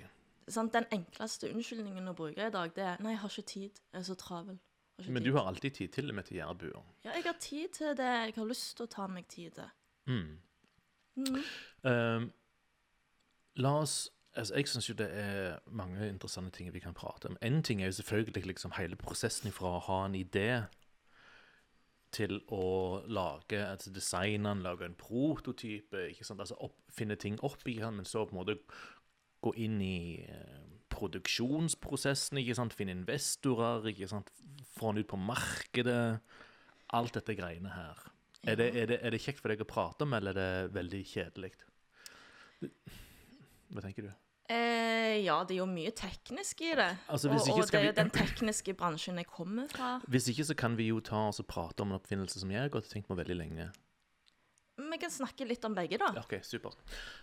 Sånn, 0.47 0.69
Den 0.69 0.85
enkleste 0.93 1.49
unnskyldningen 1.49 2.11
å 2.11 2.13
bruke 2.13 2.47
i 2.47 2.53
dag, 2.53 2.73
det 2.75 2.83
er 2.83 2.97
'Nei, 3.01 3.15
jeg 3.15 3.19
har 3.19 3.29
ikke 3.33 3.49
tid. 3.49 3.79
Jeg 3.91 3.99
er 3.99 4.03
så 4.05 4.15
travel'. 4.15 4.59
Men 4.97 5.23
tid. 5.23 5.25
du 5.25 5.37
har 5.37 5.47
alltid 5.47 5.71
tid 5.71 5.87
til 5.91 6.09
og 6.09 6.15
med 6.15 6.23
til 6.23 6.37
jærbuer. 6.37 6.83
Ja, 7.03 7.11
jeg 7.11 7.23
har 7.25 7.37
tid 7.39 7.67
til 7.73 7.97
det 7.97 8.05
jeg 8.05 8.33
har 8.35 8.45
lyst 8.45 8.77
til 8.77 8.85
å 8.85 8.89
ta 8.89 9.07
meg 9.07 9.27
tid 9.27 9.51
til. 9.51 9.69
Mm. 10.05 10.37
Mm. 11.15 11.43
Um, 11.83 12.33
la 13.55 13.69
oss 13.81 14.11
altså 14.35 14.55
Jeg 14.55 14.67
syns 14.67 14.89
jo 14.89 14.93
det 14.93 15.07
er 15.11 15.59
mange 15.71 16.09
interessante 16.09 16.57
ting 16.57 16.73
vi 16.73 16.79
kan 16.79 16.93
prate 16.93 17.25
om. 17.25 17.37
En 17.41 17.63
ting 17.63 17.81
er 17.81 17.85
jo 17.85 17.91
selvfølgelig 17.91 18.45
liksom 18.45 18.71
hele 18.77 18.95
prosessen 18.95 19.51
fra 19.51 19.77
å 19.77 19.79
ha 19.79 20.05
en 20.05 20.15
idé 20.15 20.65
til 22.15 22.39
å 22.53 22.65
lage 23.11 23.59
altså 23.65 23.91
designe 23.93 24.49
den, 24.49 24.63
lage 24.65 24.87
en 24.87 24.97
prototype, 24.99 26.07
ikke 26.11 26.27
sant? 26.27 26.41
Altså 26.43 26.57
opp, 26.63 26.77
finne 26.95 27.17
ting 27.19 27.37
opp 27.45 27.65
i 27.67 27.77
den, 27.81 27.99
men 27.99 28.07
så 28.07 28.25
på 28.25 28.35
en 28.35 28.41
måte 28.41 28.57
gå 29.45 29.53
inn 29.61 29.77
i 29.83 30.23
eh, 30.23 30.65
produksjonsprosessen, 30.95 32.39
ikke 32.41 32.57
sant? 32.57 32.75
finne 32.77 32.95
investorer, 32.95 33.91
ikke 33.91 34.09
sant? 34.11 34.31
få 34.75 34.91
den 34.91 35.05
ut 35.05 35.11
på 35.11 35.19
markedet. 35.19 36.19
Alt 36.95 37.15
dette 37.17 37.35
greiene 37.37 37.71
her. 37.73 38.01
Er, 38.45 38.59
det, 38.59 38.67
er, 38.77 38.89
det, 38.91 38.99
er 39.01 39.15
det 39.15 39.21
kjekt 39.23 39.41
for 39.41 39.51
deg 39.51 39.63
å 39.63 39.67
prate 39.67 40.05
om, 40.05 40.13
eller 40.13 40.35
er 40.35 40.67
det 40.67 40.75
veldig 40.75 41.01
kjedelig? 41.09 41.55
Hva 43.73 43.81
tenker 43.81 44.05
du? 44.05 44.24
Eh, 44.45 45.23
ja, 45.25 45.39
det 45.47 45.55
er 45.55 45.61
jo 45.63 45.65
mye 45.69 45.89
teknisk 45.97 46.59
i 46.61 46.75
det. 46.77 46.91
Altså, 47.09 47.31
og 47.31 47.39
ikke 47.39 47.63
og 47.63 47.71
det 47.71 47.79
er 47.79 47.87
jo 47.87 47.95
den 47.97 48.11
tekniske 48.19 48.75
bransjen 48.77 49.17
jeg 49.21 49.29
kommer 49.31 49.69
fra. 49.71 49.95
Hvis 50.11 50.29
ikke, 50.29 50.45
så 50.51 50.57
kan 50.57 50.77
vi 50.77 50.91
jo 50.91 50.99
ta 51.01 51.23
oss 51.31 51.41
og 51.41 51.47
prate 51.49 51.81
om 51.81 51.93
en 51.93 51.97
oppfinnelse 51.97 52.43
som 52.43 52.53
jeg 52.53 52.67
har 52.67 52.73
gått 52.73 52.85
og 52.89 52.93
tenkt 52.93 53.09
på 53.09 53.17
veldig 53.17 53.39
lenge. 53.39 53.71
Vi 54.75 54.99
kan 54.99 55.11
snakke 55.11 55.47
litt 55.47 55.63
om 55.65 55.73
begge, 55.75 55.97
da. 55.97 56.11
OK, 56.19 56.37
supert. 56.45 56.77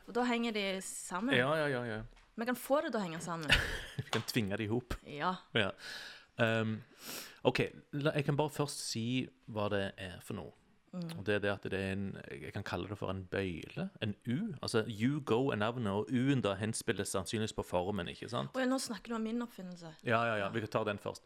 Og 0.09 0.17
da 0.17 0.25
henger 0.27 0.57
de 0.57 0.65
sammen. 0.87 1.37
Ja, 1.37 1.53
ja, 1.61 1.69
ja. 1.71 1.85
ja. 1.87 2.01
Vi 2.35 2.49
kan 2.49 2.57
få 2.57 2.81
det 2.81 2.95
til 2.95 2.99
å 2.99 3.05
henge 3.05 3.21
sammen. 3.23 3.53
Vi 4.01 4.09
kan 4.11 4.25
tvinge 4.27 4.57
det 4.57 4.67
i 4.67 4.73
hop. 4.73 4.97
Ja. 5.07 5.35
Ja. 5.55 5.69
Um, 6.41 6.79
OK, 7.45 7.61
jeg 7.93 8.25
kan 8.25 8.39
bare 8.39 8.55
først 8.55 8.81
si 8.89 9.05
hva 9.53 9.69
det 9.71 9.85
er 10.01 10.17
for 10.25 10.39
noe. 10.39 10.57
Og 10.93 11.23
det 11.25 11.39
er 11.39 11.39
det 11.41 11.49
at 11.49 11.67
det 11.73 11.79
er 11.79 11.93
en 11.95 12.19
Jeg 12.29 12.53
kan 12.53 12.65
kalle 12.69 12.89
det 12.89 12.99
for 13.01 13.11
en 13.11 13.25
bøyle. 13.33 13.89
En 14.05 14.15
U. 14.29 14.53
Altså 14.61 14.85
you 14.89 15.23
go 15.25 15.49
er 15.49 15.57
navnet, 15.57 15.93
og 15.93 16.11
U-en 16.13 16.43
da 16.45 16.53
henspiller 16.61 17.07
sannsynligvis 17.09 17.55
på 17.57 17.65
formen, 17.65 18.11
ikke 18.13 18.29
sant? 18.29 18.53
Og 18.53 18.69
nå 18.69 18.79
snakker 18.79 19.15
du 19.15 19.17
om 19.17 19.25
min 19.25 19.41
oppfinnelse. 19.43 19.95
Ja, 20.05 20.21
ja, 20.29 20.35
ja. 20.43 20.51
Vi 20.53 20.61
kan 20.61 20.69
ta 20.69 20.85
den 20.85 21.01
først. 21.01 21.25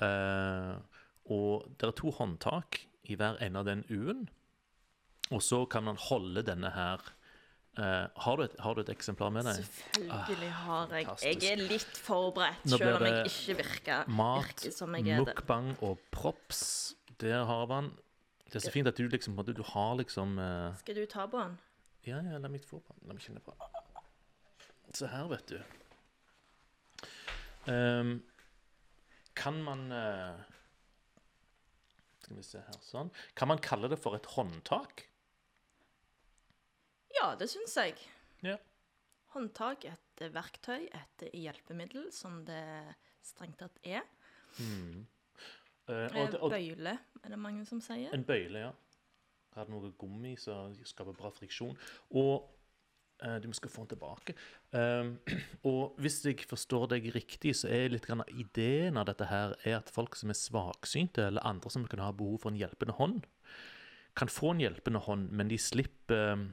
Eh, 0.00 0.74
og 1.32 1.70
det 1.80 1.88
er 1.88 1.96
to 1.96 2.12
håndtak 2.18 2.82
i 3.08 3.16
hver 3.16 3.40
ende 3.40 3.62
av 3.62 3.70
den 3.70 3.86
U-en. 3.88 4.28
Og 5.30 5.42
så 5.42 5.64
kan 5.70 5.86
man 5.86 5.96
holde 6.10 6.44
denne 6.46 6.74
her 6.76 7.00
Uh, 7.78 8.10
har, 8.18 8.36
du 8.36 8.42
et, 8.42 8.54
har 8.58 8.74
du 8.74 8.80
et 8.82 8.88
eksemplar 8.90 9.30
med 9.30 9.46
deg? 9.46 9.60
Selvfølgelig 9.62 10.48
har 10.52 10.90
jeg 10.90 11.06
fantastisk. 11.06 11.44
Jeg 11.44 11.52
er 11.52 11.60
litt 11.70 12.00
forberedt, 12.02 12.64
selv 12.66 12.96
om 12.96 13.04
jeg 13.06 13.30
ikke 13.30 13.54
virker, 13.60 14.10
Mat, 14.10 14.40
virker 14.42 14.74
som 14.74 14.96
jeg 14.98 15.06
er 15.06 15.22
det. 15.22 15.36
mukbang 15.38 15.68
og 15.86 16.02
props. 16.10 16.62
Der 17.22 17.44
har 17.46 17.70
man 17.70 17.92
Det 18.50 18.58
er 18.58 18.64
så 18.66 18.72
fint 18.74 18.88
at 18.90 18.98
du 18.98 19.06
liksom 19.06 19.36
du, 19.46 19.52
Du 19.54 19.62
har 19.62 19.94
liksom 20.00 20.38
uh... 20.38 20.76
Skal 20.82 20.98
du 20.98 21.04
ta 21.06 21.26
på 21.30 21.38
den? 21.38 21.58
Ja, 22.08 22.18
ja, 22.24 22.38
la 22.40 22.48
meg 22.50 22.64
få 22.66 22.80
på 22.82 22.96
den. 22.96 23.06
La 23.06 23.14
meg 23.14 23.22
kjenne 23.22 23.42
på 23.44 23.54
den. 23.54 23.76
Se 24.96 25.06
her, 25.06 25.28
vet 25.30 25.52
du. 25.52 25.60
Um, 27.70 28.16
kan 29.38 29.60
man 29.62 29.84
uh... 29.94 30.40
Skal 32.24 32.40
vi 32.40 32.46
se 32.46 32.64
her, 32.64 32.80
sånn. 32.82 33.12
Kan 33.38 33.52
man 33.52 33.62
kalle 33.62 33.90
det 33.92 34.00
for 34.02 34.18
et 34.18 34.26
håndtak? 34.34 35.06
Ja, 37.20 37.34
det 37.38 37.50
syns 37.52 37.76
jeg. 37.78 37.96
Ja. 38.46 38.56
Håndtak, 39.34 39.86
et 39.86 40.22
eh, 40.24 40.32
verktøy, 40.34 40.88
et 40.90 41.24
hjelpemiddel, 41.36 42.08
som 42.14 42.40
det 42.48 42.62
strengt 43.26 43.60
tatt 43.62 43.78
er. 43.86 44.06
Hmm. 44.58 45.04
Eh, 45.90 46.06
Eh, 46.06 46.22
og, 46.22 46.38
og, 46.40 46.54
Bøyle, 46.54 46.98
er 47.24 47.28
det 47.28 47.38
mange 47.38 47.66
som 47.66 47.80
sier. 47.80 48.14
en 48.14 48.24
bøyle, 48.24 48.58
ja. 48.58 48.70
Har 49.56 49.66
noe 49.68 49.92
gummi 49.98 50.36
som 50.38 50.74
skaper 50.86 51.12
bra 51.12 51.30
friksjon. 51.34 51.76
Og 52.10 52.48
du 53.20 53.48
du 53.48 53.52
skal 53.52 53.68
få 53.70 53.82
den 53.82 53.88
tilbake. 53.88 54.34
Ehm, 54.72 55.18
og 55.68 55.94
hvis 56.00 56.24
jeg 56.24 56.40
forstår 56.48 56.86
deg 56.94 57.10
riktig, 57.14 57.52
så 57.56 57.68
er 57.68 57.90
litt 57.92 58.06
grann 58.06 58.22
ideen 58.32 58.96
av 58.96 59.10
dette 59.10 59.26
her 59.28 59.52
er 59.64 59.76
at 59.76 59.90
folk 59.92 60.16
som 60.16 60.30
er 60.30 60.38
svaksynte, 60.38 61.26
eller 61.26 61.44
andre 61.44 61.70
som 61.70 61.84
kan 61.84 62.00
ha 62.00 62.12
behov 62.12 62.40
for 62.40 62.50
en 62.50 62.56
hjelpende 62.56 62.96
hånd, 62.96 63.26
kan 64.16 64.28
få 64.28 64.54
en 64.54 64.62
hjelpende 64.64 65.02
hånd, 65.04 65.28
men 65.36 65.48
de 65.52 65.58
slipper 65.58 66.32
eh, 66.32 66.46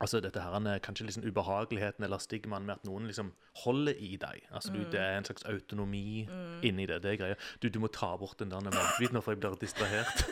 Altså 0.00 0.20
dette 0.24 0.40
her 0.40 0.54
er 0.56 0.78
kanskje 0.80 1.04
liksom 1.04 1.24
ubehageligheten 1.28 2.04
eller 2.06 2.18
stigmaen 2.18 2.64
med 2.64 2.78
at 2.78 2.84
noen 2.88 3.04
liksom 3.10 3.34
holder 3.64 3.98
i 4.00 4.14
deg. 4.16 4.46
Altså 4.50 4.72
du, 4.72 4.78
Det 4.90 5.00
er 5.00 5.18
en 5.18 5.26
slags 5.28 5.44
autonomi 5.44 6.26
inni 6.64 6.86
det. 6.88 7.02
det 7.02 7.12
er 7.12 7.18
greia. 7.20 7.34
Du, 7.62 7.68
du 7.68 7.78
må 7.82 7.90
ta 7.92 8.14
bort 8.16 8.38
den 8.40 8.50
der 8.50 8.64
matbiten, 8.64 9.14
nå 9.18 9.20
for 9.20 9.36
jeg 9.36 9.42
blir 9.42 9.58
distrahert. 9.60 10.24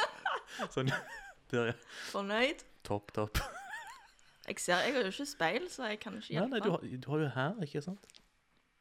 sånn. 0.74 0.92
Der, 1.50 1.72
ja. 1.72 1.74
Fornøyd? 2.12 2.62
Topp, 2.86 3.10
topp. 3.16 3.40
Jeg 4.46 4.58
ser, 4.62 4.84
jeg 4.86 4.94
har 4.94 5.02
jo 5.02 5.10
ikke 5.12 5.26
speil, 5.26 5.66
så 5.70 5.90
jeg 5.90 5.98
kan 6.02 6.14
ikke 6.18 6.30
Nei, 6.30 6.36
hjelpe. 6.38 6.50
nei, 6.54 6.60
du, 6.64 6.70
har, 6.70 6.86
du 7.02 7.10
har 7.10 7.24
jo 7.24 7.32
her, 7.34 7.58
ikke 7.66 7.82
sant? 7.84 8.06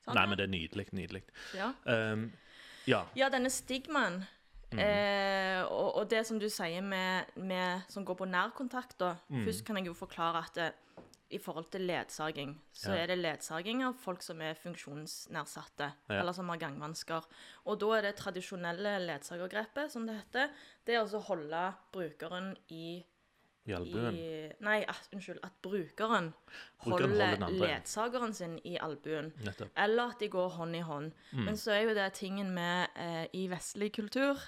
Sånn, 0.06 0.16
Nei, 0.16 0.28
men 0.30 0.38
det 0.40 0.46
er 0.46 0.54
nydelig. 0.54 0.86
Nydelig. 0.98 1.24
ja. 1.58 1.74
Um, 1.86 2.30
ja. 2.88 3.04
ja, 3.18 3.28
denne 3.30 3.52
stigmaen, 3.54 4.24
Mm. 4.72 4.80
eh, 4.80 5.64
og, 5.66 5.96
og 5.98 6.10
det 6.10 6.26
som 6.28 6.38
du 6.40 6.46
sier 6.50 6.82
med, 6.86 7.26
med 7.36 7.82
som 7.90 8.06
går 8.06 8.16
på 8.20 8.28
nærkontakt, 8.30 8.98
da. 9.00 9.16
Mm. 9.30 9.46
Først 9.48 9.66
kan 9.66 9.78
jeg 9.78 9.88
jo 9.88 9.94
forklare 9.98 10.44
at 10.46 10.54
det, 10.56 10.74
i 11.32 11.38
forhold 11.38 11.66
til 11.72 11.82
ledsaging, 11.86 12.56
så 12.74 12.90
Ja. 12.96 13.04
er 13.04 13.08
det 13.12 13.18
ledsaging 13.20 13.84
av 13.86 13.94
folk 14.02 14.22
som 14.26 14.42
er 14.42 14.54
funksjonsnedsatte, 14.58 15.92
Ja. 16.10 16.20
eller 16.20 16.32
som 16.34 16.50
har 16.50 16.58
gangvansker. 16.58 17.22
Og 17.66 17.80
da 17.80 17.86
er 17.98 18.02
det 18.02 18.16
tradisjonelle 18.16 18.98
ledsagergrepet, 19.06 19.92
som 19.92 20.08
det 20.08 20.16
heter, 20.16 20.50
det 20.86 20.96
er 20.96 21.00
altså 21.04 21.18
å 21.20 21.28
holde 21.28 21.74
brukeren 21.94 22.56
i 22.70 23.04
I 23.68 23.74
albuen. 23.76 24.16
i, 24.16 24.52
Nei, 24.62 24.80
at, 24.88 25.10
unnskyld. 25.14 25.40
At 25.44 25.52
brukeren, 25.62 26.34
Brukeren 26.84 27.12
holder 27.12 27.36
holder 27.46 27.68
ledsageren 27.68 28.34
sin 28.34 28.60
i 28.66 28.78
albuen. 28.82 29.32
Nettopp. 29.44 29.70
Eller 29.78 30.10
at 30.10 30.20
de 30.20 30.28
går 30.30 30.50
hånd 30.50 30.76
i 30.76 30.80
hånd. 30.80 31.12
Mm. 31.34 31.46
Men 31.46 31.54
så 31.58 31.72
er 31.72 31.84
jo 31.84 31.94
det 31.94 32.14
tingen 32.14 32.50
med 32.56 32.88
eh, 32.96 33.28
I 33.34 33.48
vestlig 33.48 33.92
kultur 33.94 34.40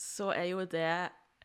så 0.00 0.30
er 0.32 0.46
jo 0.50 0.64
det 0.64 0.86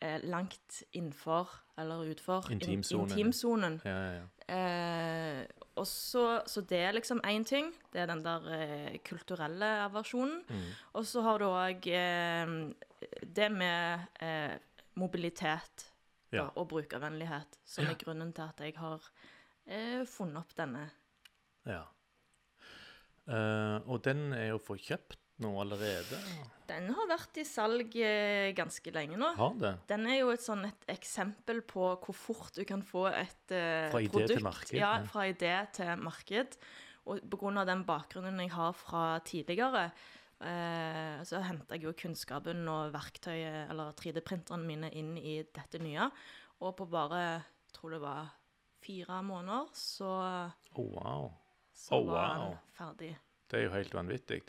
eh, 0.01 0.21
langt 0.23 0.83
innenfor, 0.95 1.49
eller 1.77 2.05
utfor, 2.13 2.45
in- 2.51 2.61
Intimsonen. 2.61 3.09
intimsonen. 3.11 3.81
Ja, 3.85 3.95
ja, 4.05 4.13
ja. 4.21 4.25
Eh, 4.55 5.41
og 5.75 5.87
så, 5.89 6.41
så 6.47 6.61
det 6.61 6.77
er 6.87 6.93
liksom 6.95 7.19
én 7.27 7.43
ting. 7.43 7.73
Det 7.91 7.99
er 8.03 8.05
den 8.11 8.21
der 8.23 8.45
eh, 8.55 8.97
kulturelle 9.03 9.65
aversjonen. 9.89 10.43
Mm. 10.47 10.69
Og 10.93 11.05
så 11.09 11.21
har 11.25 11.41
du 11.41 11.45
òg 11.49 11.87
eh, 11.91 12.53
det 13.35 13.49
med 13.51 14.05
eh, 14.23 14.55
mobilitet 14.95 15.89
da, 16.31 16.45
og 16.55 16.69
brukervennlighet, 16.71 17.59
som 17.65 17.85
er 17.91 17.97
grunnen 17.99 18.31
til 18.35 18.43
at 18.47 18.59
jeg 18.63 18.73
har 18.79 19.03
eh, 19.67 20.05
funnet 20.07 20.37
opp 20.45 20.55
denne 20.57 20.85
Ja. 21.67 21.81
Eh, 23.27 23.77
og 23.89 24.03
den 24.05 24.31
er 24.37 24.51
jo 24.53 24.57
for 24.61 24.77
kjøpt 24.77 25.17
nå 25.43 25.51
allerede. 25.61 26.17
Den 26.69 26.87
har 26.95 27.07
vært 27.11 27.37
i 27.41 27.43
salg 27.45 27.95
eh, 27.99 28.53
ganske 28.57 28.91
lenge 28.95 29.17
nå. 29.19 29.33
Har 29.37 29.57
det? 29.61 29.73
Den 29.89 30.07
er 30.09 30.19
jo 30.21 30.31
et 30.33 30.41
sånn 30.43 30.63
et 30.69 30.85
eksempel 30.95 31.59
på 31.67 31.89
hvor 32.01 32.15
fort 32.17 32.55
du 32.55 32.63
kan 32.65 32.81
få 32.85 33.05
et 33.11 33.51
eh, 33.53 33.89
Fra 33.91 34.01
idé 34.01 34.11
produkt. 34.13 34.31
til 34.33 34.43
marked, 34.47 34.73
Ja, 34.79 34.93
ja. 35.01 35.05
fra 35.11 35.25
idé 35.29 35.53
til 35.75 35.91
marked. 36.01 36.57
Og 37.05 37.19
av 37.61 37.67
den 37.69 37.83
bakgrunnen 37.85 38.39
jeg 38.41 38.49
har 38.55 38.71
fra 38.73 39.19
tidligere, 39.27 39.91
eh, 40.41 41.19
så 41.27 41.43
henter 41.45 41.75
jeg 41.77 41.83
jo 41.85 41.93
kunnskapen 41.93 42.63
og 42.71 42.93
verktøyet, 42.95 43.69
eller 43.69 43.91
3D-printerne 43.93 44.65
mine, 44.65 44.89
inn 44.91 45.13
i 45.17 45.43
dette 45.43 45.77
nye. 45.83 46.09
Og 46.61 46.73
på 46.79 46.87
bare, 46.89 47.21
jeg 47.67 47.75
tror 47.77 47.91
det 47.93 48.01
var 48.01 48.31
fire 48.81 49.21
måneder, 49.21 49.69
så, 49.73 50.09
Oh, 50.77 50.89
wow. 50.95 51.31
så 51.73 51.99
Oh, 51.99 52.07
var 52.09 52.37
wow. 52.39 52.49
den 52.49 52.57
ferdig. 52.73 53.13
Det 53.49 53.59
er 53.59 53.63
jo 53.67 53.73
helt 53.75 53.93
vanvittig. 53.93 54.41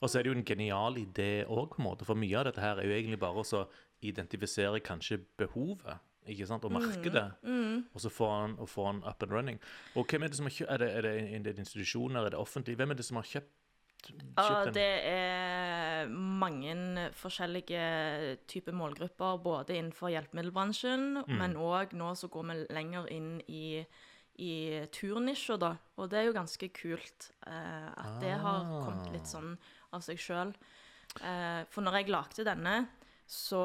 Og 0.00 0.08
så 0.08 0.18
er 0.18 0.22
det 0.24 0.30
jo 0.32 0.38
en 0.38 0.44
genial 0.48 0.94
idé 0.96 1.44
òg. 1.46 1.74
For 2.04 2.14
mye 2.16 2.38
av 2.40 2.44
dette 2.48 2.60
her 2.60 2.78
er 2.80 2.86
jo 2.88 2.94
egentlig 2.96 3.20
bare 3.20 3.42
å 3.44 3.66
identifisere 4.02 4.80
kanskje 4.80 5.18
behovet. 5.36 5.98
Ikke 6.30 6.46
sant? 6.46 6.64
Og 6.64 6.72
markedet. 6.72 7.26
Og 7.94 8.00
så 8.00 8.10
få 8.12 8.28
han, 8.30 8.56
han 8.60 9.02
up 9.04 9.22
and 9.22 9.32
running. 9.32 9.58
Og 9.96 10.06
hvem 10.06 10.22
er 10.24 10.28
det 10.28 10.36
som 10.36 10.46
har 10.46 10.52
kjøpt? 10.56 10.70
Er 10.72 10.78
det, 10.78 10.90
er 10.96 11.02
det, 11.02 11.14
er 11.34 11.38
det 11.48 11.58
institusjoner? 11.58 12.26
Er 12.26 12.30
det 12.30 12.38
offentlig? 12.40 12.76
Hvem 12.76 12.90
er 12.90 12.94
det 13.00 13.04
som 13.08 13.16
har 13.20 13.24
kjøpt, 13.24 13.50
Ja, 14.38 14.64
det 14.72 15.04
er 15.04 16.06
mange 16.08 17.10
forskjellige 17.12 18.38
typer 18.48 18.72
målgrupper, 18.72 19.36
både 19.44 19.76
innenfor 19.76 20.08
hjelpemiddelbransjen, 20.14 21.18
Mm. 21.26 21.36
men 21.36 21.56
òg 21.60 21.92
nå 21.92 22.14
så 22.16 22.30
går 22.32 22.46
vi 22.48 22.56
lenger 22.74 23.10
inn 23.12 23.42
i, 23.48 23.84
i 24.38 24.86
turnisjer, 24.92 25.58
da. 25.60 25.74
Og 25.98 26.08
det 26.08 26.18
er 26.18 26.24
jo 26.30 26.32
ganske 26.32 26.68
kult 26.72 27.30
eh, 27.46 27.90
at 27.92 28.20
det 28.22 28.32
har 28.40 28.64
kommet 28.86 29.06
Ah. 29.08 29.12
litt 29.12 29.26
sånn 29.28 29.58
av 29.92 30.04
seg 30.06 30.20
sjøl. 30.20 30.54
Eh, 31.20 31.62
for 31.70 31.82
når 31.84 32.00
jeg 32.00 32.12
lagde 32.14 32.46
denne, 32.46 32.74
så 33.30 33.60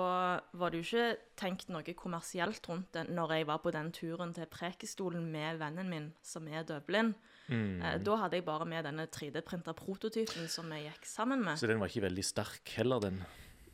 var 0.53 0.69
det 0.69 0.81
jo 0.81 0.85
ikke 0.85 1.17
tenkt 1.41 1.71
noe 1.73 1.95
kommersielt 1.97 2.67
rundt 2.69 2.91
det 2.93 3.07
når 3.09 3.31
jeg 3.33 3.47
var 3.49 3.63
på 3.63 3.71
den 3.73 3.89
turen 3.95 4.33
til 4.35 4.45
Prekestolen 4.51 5.25
med 5.33 5.57
vennen 5.57 5.89
min, 5.89 6.11
som 6.21 6.45
er 6.47 6.67
døvblind. 6.69 7.15
Mm. 7.49 7.81
Eh, 7.81 7.97
Da 8.05 8.17
hadde 8.21 8.37
jeg 8.37 8.45
bare 8.45 8.65
med 8.69 8.85
denne 8.85 9.07
3D-printa 9.09 9.73
prototypen 9.77 10.47
som 10.49 10.69
jeg 10.73 10.91
gikk 10.91 11.09
sammen 11.09 11.41
med. 11.45 11.57
Så 11.57 11.69
den 11.69 11.81
var 11.81 11.89
ikke 11.89 12.05
veldig 12.05 12.25
sterk 12.25 12.75
heller, 12.77 12.99
den? 12.99 13.23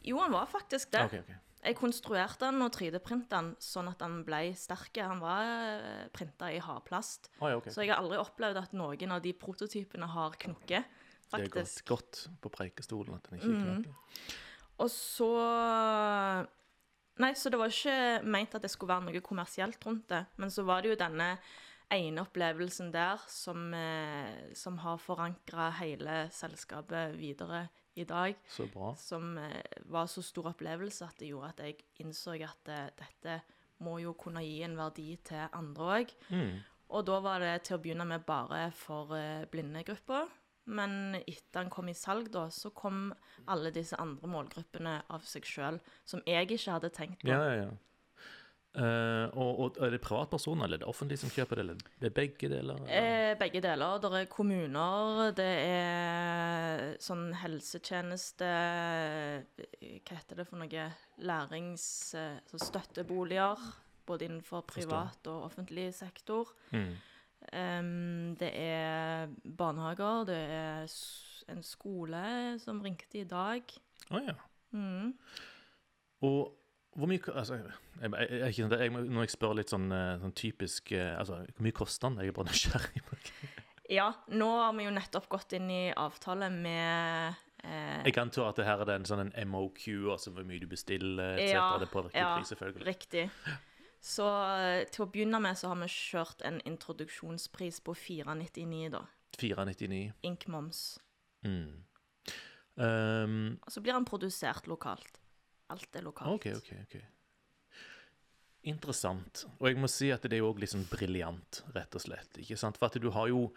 Jo, 0.04 0.20
han 0.24 0.32
var 0.32 0.48
faktisk 0.50 0.92
det. 0.96 1.04
Okay, 1.10 1.20
okay. 1.26 1.40
Jeg 1.62 1.78
konstruerte 1.78 2.48
den 2.48 2.64
og 2.66 2.72
3D-printa 2.74 3.38
den 3.38 3.52
sånn 3.62 3.92
at 3.92 4.00
den 4.02 4.24
ble 4.26 4.48
sterk. 4.58 4.96
Han 4.98 5.20
var 5.22 5.84
printa 6.16 6.50
i 6.50 6.58
hardplast. 6.64 7.30
Oh, 7.40 7.52
ja, 7.52 7.60
okay. 7.60 7.70
Så 7.70 7.84
jeg 7.84 7.92
har 7.94 8.02
aldri 8.02 8.18
opplevd 8.18 8.58
at 8.64 8.74
noen 8.74 9.14
av 9.14 9.22
de 9.22 9.36
prototypene 9.38 10.08
har 10.10 10.40
knukket, 10.42 10.88
Det 11.32 11.40
er 11.40 11.50
faktisk. 11.50 11.86
godt, 11.88 12.24
godt 12.28 12.42
på 12.44 12.54
preikestolen 12.58 13.18
at 13.18 13.30
den 13.30 13.40
ikke 13.40 13.56
knaker. 13.56 14.34
Og 14.82 14.90
så 14.92 15.32
Nei, 17.22 17.34
så 17.38 17.52
det 17.52 17.60
var 17.60 17.70
ikke 17.70 18.24
meint 18.24 18.56
at 18.56 18.64
det 18.64 18.72
skulle 18.72 18.96
være 18.96 19.12
noe 19.12 19.22
kommersielt 19.26 19.84
rundt 19.86 20.08
det. 20.10 20.24
Men 20.42 20.54
så 20.54 20.64
var 20.66 20.82
det 20.82 20.94
jo 20.94 21.02
denne 21.02 21.36
ene 21.92 22.24
opplevelsen 22.24 22.92
der 22.94 23.20
som, 23.30 23.74
eh, 23.76 24.54
som 24.56 24.80
har 24.82 24.98
forankra 25.02 25.70
hele 25.82 26.30
selskapet 26.32 27.18
videre 27.20 27.68
i 28.00 28.06
dag. 28.08 28.38
Så 28.48 28.68
bra. 28.72 28.94
Som 28.96 29.38
eh, 29.38 29.62
var 29.92 30.08
så 30.08 30.24
stor 30.24 30.54
opplevelse 30.54 31.06
at 31.06 31.20
det 31.20 31.32
gjorde 31.34 31.52
at 31.52 31.64
jeg 31.66 31.84
innså 32.00 32.38
at 32.40 32.72
eh, 32.72 32.90
dette 32.98 33.42
må 33.84 33.98
jo 34.00 34.14
kunne 34.14 34.44
gi 34.46 34.62
en 34.64 34.78
verdi 34.78 35.16
til 35.26 35.50
andre 35.52 35.90
òg. 36.00 36.14
Mm. 36.30 36.60
Og 36.92 37.06
da 37.08 37.20
var 37.24 37.44
det 37.44 37.54
til 37.68 37.78
å 37.78 37.82
begynne 37.82 38.06
med 38.08 38.26
bare 38.28 38.70
for 38.76 39.12
blinde 39.12 39.48
blindegruppa. 39.52 40.26
Men 40.66 41.16
etter 41.24 41.64
han 41.64 41.72
kom 41.74 41.90
i 41.90 41.98
salg, 41.98 42.30
da, 42.34 42.48
så 42.54 42.70
kom 42.76 43.10
alle 43.50 43.72
disse 43.74 43.98
andre 44.00 44.30
målgruppene 44.30 45.00
av 45.10 45.26
seg 45.26 45.48
sjøl, 45.50 45.80
som 46.06 46.22
jeg 46.30 46.52
ikke 46.52 46.76
hadde 46.76 46.92
tenkt 46.94 47.24
på. 47.24 47.32
Ja, 47.32 47.42
ja, 47.50 47.64
ja. 47.64 47.72
Uh, 48.72 49.28
og, 49.36 49.50
og 49.60 49.80
er 49.84 49.92
det 49.92 50.00
privatpersoner, 50.00 50.64
eller 50.64 50.78
er 50.78 50.84
det 50.86 50.88
offentlig 50.88 51.18
som 51.20 51.32
kjøper 51.34 51.60
det, 51.60 51.64
eller 51.66 51.82
det 52.00 52.08
er 52.08 52.14
begge 52.16 52.48
deler? 52.54 52.78
Eh, 52.88 53.34
begge 53.36 53.60
deler. 53.66 53.98
Det 54.00 54.12
er 54.16 54.30
kommuner, 54.32 55.34
det 55.36 55.50
er 55.66 56.86
sånn 57.04 57.34
helsetjeneste 57.42 58.48
Hva 58.48 60.16
heter 60.16 60.40
det 60.40 60.48
for 60.48 60.62
noe? 60.62 60.88
Lærings... 61.20 61.86
eh, 62.16 62.40
så 62.48 62.62
støtteboliger. 62.64 63.60
Både 64.08 64.30
innenfor 64.30 64.64
privat 64.70 65.28
og 65.30 65.50
offentlig 65.50 65.90
sektor. 65.94 66.56
Mm. 66.72 66.96
Em, 67.52 68.36
det 68.40 68.52
er 68.56 69.32
barnehager, 69.58 70.26
det 70.30 70.38
er 70.38 70.86
en 71.52 71.64
skole 71.66 72.24
som 72.62 72.82
ringte 72.86 73.22
i 73.22 73.28
dag. 73.28 73.74
Å 74.12 74.22
ja. 74.24 74.36
Mm. 74.72 75.14
Og 76.24 76.58
hvor 76.96 77.08
mye 77.08 77.34
altså, 77.34 77.56
jeg, 77.58 77.72
jeg, 78.02 78.12
jeg, 78.12 78.40
jeg, 78.40 78.50
ikke- 78.54 78.80
jeg, 78.84 78.92
Når 78.92 79.22
jeg 79.26 79.32
spør 79.34 79.56
litt 79.58 79.72
sånn, 79.72 79.90
eh, 79.96 80.18
sånn 80.22 80.34
typisk 80.36 80.92
eh, 80.96 81.14
altså, 81.20 81.42
Hvor 81.56 81.64
mye 81.66 81.76
koster 81.76 82.10
den? 82.10 82.20
Jeg 82.20 82.28
er 82.34 82.36
bare 82.36 82.52
nysgjerrig. 82.52 83.04
på 83.08 83.16
det. 83.16 83.52
Ja, 83.92 84.10
nå 84.32 84.48
har 84.62 84.74
vi 84.78 84.86
jo 84.86 84.92
nettopp 84.96 85.28
gått 85.32 85.54
inn 85.58 85.70
i 85.72 85.82
avtale 86.00 86.48
med 86.54 87.34
eh, 87.64 88.04
Jeg 88.08 88.18
antar 88.22 88.50
at 88.52 88.60
det 88.62 88.68
her 88.68 88.84
er 88.86 88.94
en 88.96 89.08
sånn 89.08 89.26
en 89.26 89.50
MOQ, 89.52 89.82
altså 90.14 90.32
hvor 90.36 90.48
mye 90.48 90.60
du 90.64 90.68
bestiller, 90.72 91.36
etc. 91.40 91.52
Ja, 91.56 91.66
det 91.82 91.90
påvirker 91.92 92.20
ja, 92.22 92.30
pris, 92.38 92.52
selvfølgelig. 92.54 92.86
Riktig. 92.88 93.26
Så 94.02 94.26
eh, 94.58 94.82
til 94.90 95.06
å 95.06 95.10
begynne 95.14 95.40
med 95.44 95.58
så 95.60 95.70
har 95.72 95.78
vi 95.84 95.90
kjørt 95.94 96.42
en 96.48 96.58
introduksjonspris 96.66 97.80
på 97.86 97.94
499, 97.94 98.90
da. 98.96 99.06
499. 99.38 100.12
Ink 100.28 100.48
moms. 100.52 100.82
Mm. 101.46 101.84
Um, 102.76 103.60
Og 103.62 103.74
så 103.74 103.84
blir 103.84 103.94
han 103.94 104.08
produsert 104.08 104.68
lokalt. 104.72 105.20
Alt 105.72 105.96
er 105.96 106.06
lokalt. 106.06 106.34
OK, 106.34 106.50
OK. 106.58 106.72
ok. 106.82 106.98
Interessant. 108.72 109.46
Og 109.60 109.70
jeg 109.70 109.80
må 109.82 109.90
si 109.90 110.12
at 110.14 110.26
det 110.26 110.38
er 110.38 110.44
jo 110.44 110.52
òg 110.52 110.60
litt 110.62 110.74
sånn 110.74 110.86
briljant, 110.90 111.62
rett 111.76 111.96
og 111.98 112.04
slett. 112.04 112.42
ikke 112.42 112.58
sant? 112.60 112.78
For 112.78 112.92
at 112.92 113.00
du 113.02 113.12
har 113.14 113.30
jo 113.32 113.52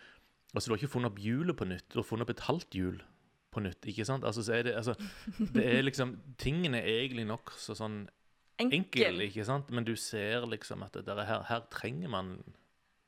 Altså, 0.54 0.68
du 0.68 0.76
har 0.76 0.78
ikke 0.78 0.92
funnet 0.92 1.10
opp 1.10 1.16
hjulet 1.18 1.56
på 1.58 1.66
nytt, 1.66 1.88
du 1.90 1.96
har 1.98 2.04
funnet 2.06 2.28
opp 2.28 2.30
et 2.30 2.44
halvt 2.46 2.76
hjul 2.78 3.00
på 3.50 3.62
nytt, 3.64 3.88
ikke 3.90 4.04
sant? 4.06 4.22
Altså, 4.22 4.44
så 4.46 4.52
er 4.54 4.68
det 4.68 4.74
altså 4.78 4.94
Det 5.50 5.64
er 5.66 5.82
liksom 5.82 6.12
Tingene 6.38 6.78
er 6.78 7.00
egentlig 7.00 7.24
nokså 7.26 7.74
sånn 7.74 8.04
Enkel. 8.58 8.78
enkel, 8.78 9.20
ikke 9.20 9.44
sant? 9.44 9.70
Men 9.70 9.84
du 9.84 9.96
ser 9.96 10.46
liksom 10.46 10.82
at 10.82 10.92
det 10.94 11.08
er 11.08 11.24
her, 11.24 11.42
her 11.48 11.60
trenger 11.70 12.08
man 12.08 12.36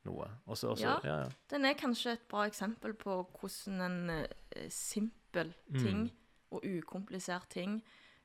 noe. 0.05 0.27
Også, 0.47 0.69
også, 0.75 0.87
Ja. 0.87 0.99
ja, 1.05 1.17
ja. 1.25 1.29
Den 1.51 1.65
er 1.65 1.75
kanskje 1.75 2.13
et 2.13 2.29
bra 2.29 2.47
eksempel 2.47 2.95
på 2.95 3.23
hvordan 3.41 3.81
en 3.81 4.11
uh, 4.11 4.69
simpel 4.69 5.55
Mm. 5.69 5.79
ting 5.79 6.13
og 6.51 6.65
ukomplisert 6.65 7.49
ting 7.51 7.83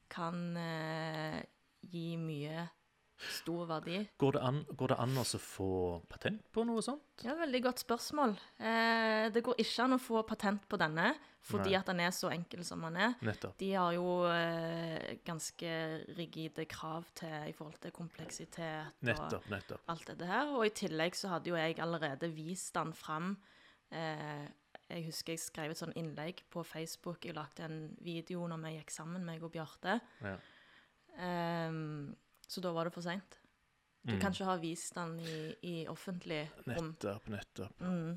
kan 0.10 0.58
uh, 0.58 1.42
gi 1.92 2.16
mye 2.18 2.70
stor 3.30 3.68
verdi. 3.70 4.00
Går 4.20 4.32
det 4.38 4.42
an, 4.48 4.62
går 4.78 4.94
det 4.94 4.98
an 5.04 5.18
å 5.22 5.24
få 5.40 5.68
patent 6.10 6.42
på 6.54 6.64
noe 6.68 6.82
sånt? 6.86 7.04
Ja, 7.26 7.36
Veldig 7.38 7.62
godt 7.64 7.84
spørsmål. 7.84 8.34
Eh, 8.60 9.30
det 9.36 9.44
går 9.46 9.60
ikke 9.62 9.84
an 9.86 9.94
å 9.98 10.00
få 10.02 10.24
patent 10.28 10.68
på 10.72 10.80
denne 10.82 11.12
fordi 11.42 11.72
Nei. 11.72 11.78
at 11.80 11.88
den 11.90 12.00
er 12.06 12.12
så 12.14 12.30
enkel 12.30 12.62
som 12.64 12.84
den 12.86 12.98
er. 13.02 13.16
Nettopp. 13.26 13.56
De 13.58 13.72
har 13.74 13.94
jo 13.96 14.26
eh, 14.30 15.18
ganske 15.26 15.72
rigide 16.18 16.68
krav 16.70 17.08
til 17.18 17.50
i 17.50 17.54
forhold 17.58 17.80
til 17.82 17.92
kompleksitet 17.96 18.92
og 19.02 19.08
Nettopp, 19.10 19.48
nettopp. 19.50 19.82
alt 19.90 20.06
dette 20.12 20.28
her. 20.30 20.52
Og 20.54 20.68
i 20.68 20.74
tillegg 20.84 21.18
så 21.18 21.32
hadde 21.34 21.50
jo 21.50 21.58
jeg 21.58 21.80
allerede 21.82 22.30
vist 22.36 22.76
den 22.78 22.94
fram. 22.94 23.36
Eh, 23.90 24.46
jeg 24.92 25.06
husker 25.08 25.34
jeg 25.34 25.40
skrev 25.42 25.72
et 25.74 25.80
sånn 25.82 25.96
innlegg 25.98 26.44
på 26.54 26.62
Facebook. 26.68 27.26
Jeg 27.26 27.34
lagde 27.38 27.66
en 27.66 27.78
video 28.06 28.46
når 28.52 28.62
vi 28.68 28.76
gikk 28.78 28.92
sammen, 28.94 29.26
meg 29.26 29.42
og 29.44 29.54
Bjarte. 29.56 29.98
Ja. 30.22 30.36
Ehm, 31.18 32.14
så 32.52 32.62
da 32.64 32.74
var 32.76 32.90
det 32.90 32.94
for 32.98 33.06
seint. 33.08 33.38
Du 34.04 34.16
Mm. 34.16 34.20
kan 34.20 34.34
ikke 34.34 34.46
ha 34.50 34.56
vist 34.58 34.96
den 34.98 35.12
i, 35.22 35.36
i 35.70 35.74
offentlig 35.88 36.42
rom. 36.66 36.88
Nettopp, 36.96 37.28
nettopp. 37.30 37.82
Mm. 37.86 38.16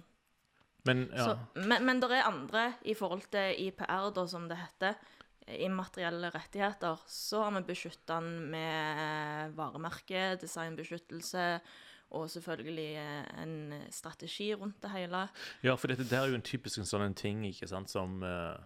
Men 0.89 1.03
ja. 1.13 1.25
Så, 1.27 1.61
men, 1.61 1.85
men 1.85 2.01
det 2.01 2.09
er 2.13 2.27
andre 2.29 2.63
i 2.89 2.95
forhold 2.97 3.27
til 3.33 3.55
IPR, 3.67 4.09
da, 4.17 4.25
som 4.29 4.49
det 4.49 4.57
heter, 4.63 4.97
immaterielle 5.61 6.31
rettigheter, 6.33 7.03
så 7.07 7.43
har 7.45 7.53
vi 7.59 7.63
beskytta 7.69 8.17
den 8.21 8.51
med 8.53 9.53
varemerke, 9.59 10.39
designbeskyttelse 10.41 11.45
og 12.15 12.31
selvfølgelig 12.31 12.91
eh, 12.97 13.43
en 13.43 13.55
strategi 13.93 14.55
rundt 14.55 14.81
det 14.85 14.91
hele. 14.95 15.27
Ja, 15.67 15.75
for 15.77 15.93
dette 15.93 16.09
er 16.17 16.31
jo 16.31 16.39
en 16.39 16.45
typisk 16.47 16.79
en 16.81 16.89
sånn 16.89 17.15
ting 17.19 17.45
ikke 17.49 17.69
sant, 17.69 17.91
som 17.93 18.23
eh, 18.25 18.57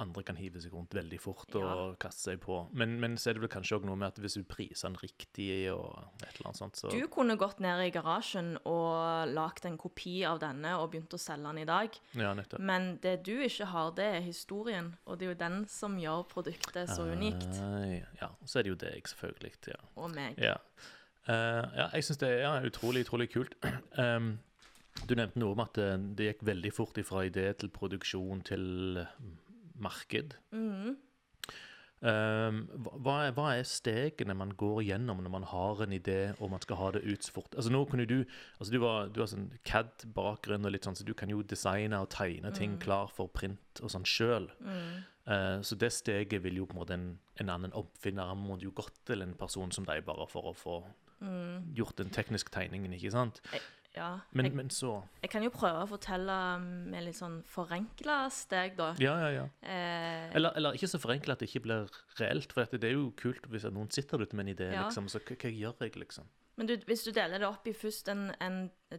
andre 0.00 0.22
kan 0.22 0.36
hive 0.38 0.60
seg 0.62 0.72
rundt 0.72 0.94
veldig 0.94 1.18
fort 1.20 1.54
og 1.58 1.64
Ja. 1.64 1.94
kaste 2.00 2.30
seg 2.30 2.40
på. 2.40 2.58
Men, 2.72 3.00
men 3.00 3.16
så 3.18 3.30
er 3.30 3.34
det 3.38 3.42
vel 3.42 3.50
kanskje 3.52 3.78
òg 3.78 3.84
noe 3.88 3.96
med 3.98 4.08
at 4.12 4.18
hvis 4.22 4.34
du 4.38 4.44
priser 4.48 4.88
den 4.88 4.96
riktig 5.02 5.48
og 5.72 6.04
et 6.22 6.36
eller 6.36 6.48
annet 6.50 6.60
sånt, 6.60 6.76
så 6.78 6.90
Du 6.92 7.06
kunne 7.08 7.36
gått 7.36 7.58
ned 7.60 7.82
i 7.86 7.90
garasjen 7.90 8.56
og 8.64 9.32
lagd 9.34 9.66
en 9.66 9.78
kopi 9.78 10.24
av 10.24 10.38
denne 10.42 10.76
og 10.78 10.92
begynt 10.92 11.14
å 11.14 11.18
selge 11.18 11.46
den 11.50 11.58
i 11.58 11.66
dag. 11.68 11.98
Ja, 12.14 12.34
nettopp. 12.34 12.60
Men 12.60 12.98
det 13.02 13.16
du 13.26 13.34
ikke 13.42 13.66
har, 13.72 13.90
det 13.98 14.08
er 14.16 14.20
historien, 14.24 14.92
og 15.06 15.18
det 15.18 15.26
er 15.26 15.34
jo 15.34 15.38
den 15.42 15.58
som 15.68 15.98
gjør 15.98 16.24
produktet 16.30 16.88
så 16.94 17.02
unikt. 17.10 17.48
Ai, 17.62 18.04
Ja, 18.20 18.30
så 18.44 18.58
er 18.60 18.62
det 18.68 18.70
jo 18.76 18.80
deg, 18.86 19.02
selvfølgelig. 19.08 19.52
Ja. 19.66 19.80
Og 19.96 20.10
meg. 20.14 20.38
Ja, 20.38 20.56
uh, 21.28 21.64
ja 21.76 21.88
jeg 21.92 22.04
syns 22.06 22.18
det 22.22 22.28
er 22.28 22.44
ja, 22.46 22.52
utrolig, 22.66 23.06
utrolig 23.06 23.30
kult. 23.34 23.54
Um, 23.98 24.38
Du 25.06 25.14
nevnte 25.14 25.38
noe 25.38 25.52
om 25.54 25.60
at 25.62 25.76
det, 25.78 26.16
det 26.18 26.24
gikk 26.26 26.40
veldig 26.48 26.72
fort 26.74 26.96
fra 27.06 27.20
idé 27.28 27.44
til 27.54 27.68
produksjon 27.70 28.40
til 28.42 28.98
marked. 29.82 30.36
Mm. 30.52 30.96
Um, 31.98 32.58
hva, 33.02 33.14
er, 33.26 33.32
hva 33.34 33.48
er 33.56 33.64
stegene 33.66 34.36
man 34.38 34.52
går 34.54 34.84
gjennom 34.86 35.18
når 35.24 35.32
man 35.34 35.46
har 35.50 35.80
en 35.82 35.94
idé 35.96 36.18
og 36.36 36.52
man 36.52 36.62
skal 36.62 36.78
ha 36.78 36.90
det 36.94 37.02
ut 37.02 37.26
så 37.26 37.32
fort? 37.34 37.56
Altså 37.58 37.72
nå 37.74 37.80
kunne 37.90 38.06
Du 38.06 38.20
altså 38.22 38.70
du, 38.70 38.78
var, 38.84 39.08
du 39.10 39.18
har 39.18 39.30
sånn 39.32 39.48
CAD-bakgrunn, 39.66 40.62
og 40.62 40.76
litt 40.76 40.86
sånn, 40.86 40.94
så 40.94 41.06
du 41.06 41.10
kan 41.18 41.32
jo 41.32 41.42
designe 41.42 41.98
og 41.98 42.12
tegne 42.14 42.54
ting 42.54 42.78
klar 42.78 43.10
for 43.10 43.26
print 43.34 43.82
og 43.82 43.90
sånn 43.90 44.06
sjøl. 44.06 44.46
Mm. 44.62 45.02
Uh, 45.26 45.58
så 45.66 45.74
det 45.76 45.90
steget 45.92 46.44
vil 46.46 46.62
jo 46.62 46.68
på 46.70 46.76
en 46.76 46.82
måte 46.84 46.94
en, 46.94 47.10
en 47.42 47.50
annen 47.52 47.74
oppfinner 47.76 48.30
Han 48.30 48.46
må 48.46 48.56
jo 48.62 48.70
gått 48.72 49.02
til 49.10 49.26
en 49.26 49.34
person 49.36 49.74
som 49.74 49.84
deg, 49.84 50.06
bare 50.06 50.30
for 50.30 50.52
å 50.52 50.56
få 50.56 50.78
Mm. 51.18 51.74
gjort 51.74 51.96
den 51.98 52.10
tekniske 52.14 52.52
tegningen, 52.54 52.92
ikke 52.94 53.10
sant? 53.10 53.40
Ja. 53.98 54.08
Men, 54.32 54.46
jeg, 54.48 54.54
men 54.54 54.70
så 54.70 54.94
jeg 55.24 55.30
kan 55.32 55.42
jo 55.42 55.50
prøve 55.50 55.82
å 55.84 55.90
fortelle 55.90 56.38
med 56.62 57.04
litt 57.08 57.18
sånn 57.18 57.40
forenkla 57.50 58.20
steg, 58.30 58.76
da. 58.78 58.92
Ja, 59.02 59.16
ja, 59.26 59.30
ja. 59.42 59.46
Eh, 59.66 60.34
Eller, 60.38 60.54
eller 60.56 60.78
ikke 60.78 60.88
så 60.94 61.00
forenkla 61.02 61.34
at 61.34 61.42
det 61.42 61.50
ikke 61.50 61.64
blir 61.66 61.88
reelt. 62.22 62.52
For 62.54 62.64
det 62.78 62.84
er 62.92 62.94
jo 62.96 63.10
kult 63.18 63.48
hvis 63.50 63.66
noen 63.74 63.90
sitter 63.90 64.22
ute 64.22 64.36
med 64.38 64.46
en 64.46 64.54
idé, 64.54 64.70
Ja. 64.72 64.86
liksom. 64.86 65.08
Så 65.10 65.18
hva, 65.20 65.34
hva 65.36 65.50
gjør 65.50 65.82
jeg, 65.88 65.96
liksom? 66.04 66.30
Men 66.58 66.66
du, 66.66 66.72
hvis 66.88 67.04
du 67.06 67.12
deler 67.14 67.38
det 67.38 67.46
opp 67.46 67.66
i 67.70 67.72
først 67.72 68.08
en, 68.10 68.32
en 68.42 68.56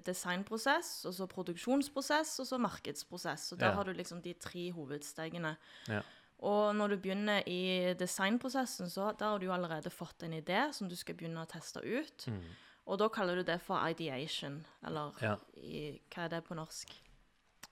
designprosess, 0.08 1.06
og 1.10 1.14
så 1.18 1.28
produksjonsprosess, 1.28 2.38
og 2.40 2.48
så 2.48 2.60
markedsprosess. 2.62 3.52
Og 3.54 3.60
der 3.60 3.70
Ja. 3.72 3.76
har 3.76 3.84
du 3.84 3.94
liksom 3.94 4.22
de 4.24 4.34
tre 4.34 4.72
hovedstegene. 4.72 5.56
Ja. 5.88 6.02
Og 6.40 6.74
når 6.76 6.88
du 6.88 6.98
begynner 7.04 7.44
i 7.48 7.94
designprosessen, 8.00 8.88
så 8.90 9.12
der 9.20 9.26
har 9.34 9.38
du 9.40 9.46
jo 9.46 9.52
allerede 9.54 9.90
fått 9.92 10.24
en 10.24 10.32
idé 10.34 10.72
som 10.74 10.88
du 10.88 10.96
skal 10.96 11.16
begynne 11.16 11.42
å 11.44 11.48
teste 11.52 11.82
ut. 11.84 12.28
Mm. 12.28 12.44
Og 12.90 12.98
da 12.98 13.08
kaller 13.14 13.38
du 13.38 13.44
det 13.46 13.60
for 13.62 13.78
ideation, 13.88 14.64
eller 14.88 15.14
Ja. 15.22 15.36
i, 15.62 16.00
hva 16.10 16.26
er 16.26 16.30
det 16.34 16.44
på 16.48 16.56
norsk? 16.58 16.96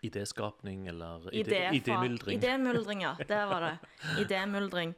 Idéskapning 0.05 0.84
eller 0.89 1.24
idé, 1.34 1.72
Idéfa- 1.72 1.74
idémyldring. 1.74 2.38
Idémyldring, 2.38 3.01
ja. 3.01 3.15
Det 3.18 3.39
var 3.49 3.61
det. 3.65 3.78
Idémyldring. 4.28 4.91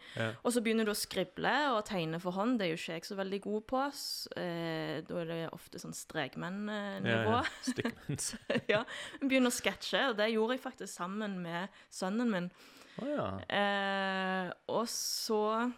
Og 0.43 0.51
så 0.51 0.59
begynner 0.61 0.83
du 0.83 0.91
å 0.91 0.97
skrible 0.99 1.53
og 1.71 1.85
tegne 1.87 2.19
for 2.19 2.35
hånd. 2.35 2.57
Det 2.59 2.67
er 2.67 2.73
jo 2.73 2.79
ikke 2.81 2.97
jeg 2.97 3.05
så 3.07 3.15
veldig 3.15 3.39
god 3.45 3.63
på. 3.71 3.83
s- 3.93 4.27
Eh, 4.35 4.99
da 5.07 5.21
er 5.21 5.25
det 5.31 5.39
ofte 5.55 5.79
sånn 5.79 5.95
strekmenn-nivå. 5.95 7.31
Ja, 7.31 7.39
ja. 7.39 7.43
Stickmans. 7.71 8.35
ja. 8.73 8.83
Begynner 9.23 9.53
å 9.53 9.55
sketsje, 9.55 10.09
og 10.09 10.17
det 10.19 10.33
gjorde 10.33 10.57
jeg 10.57 10.65
faktisk 10.67 10.91
sammen 10.93 11.39
med 11.47 11.69
sønnen 11.89 12.29
min. 12.35 12.51
Å 12.99 13.07
ja. 13.07 13.29
Eh, 13.47 14.51
og 14.67 14.83
så 14.91 15.71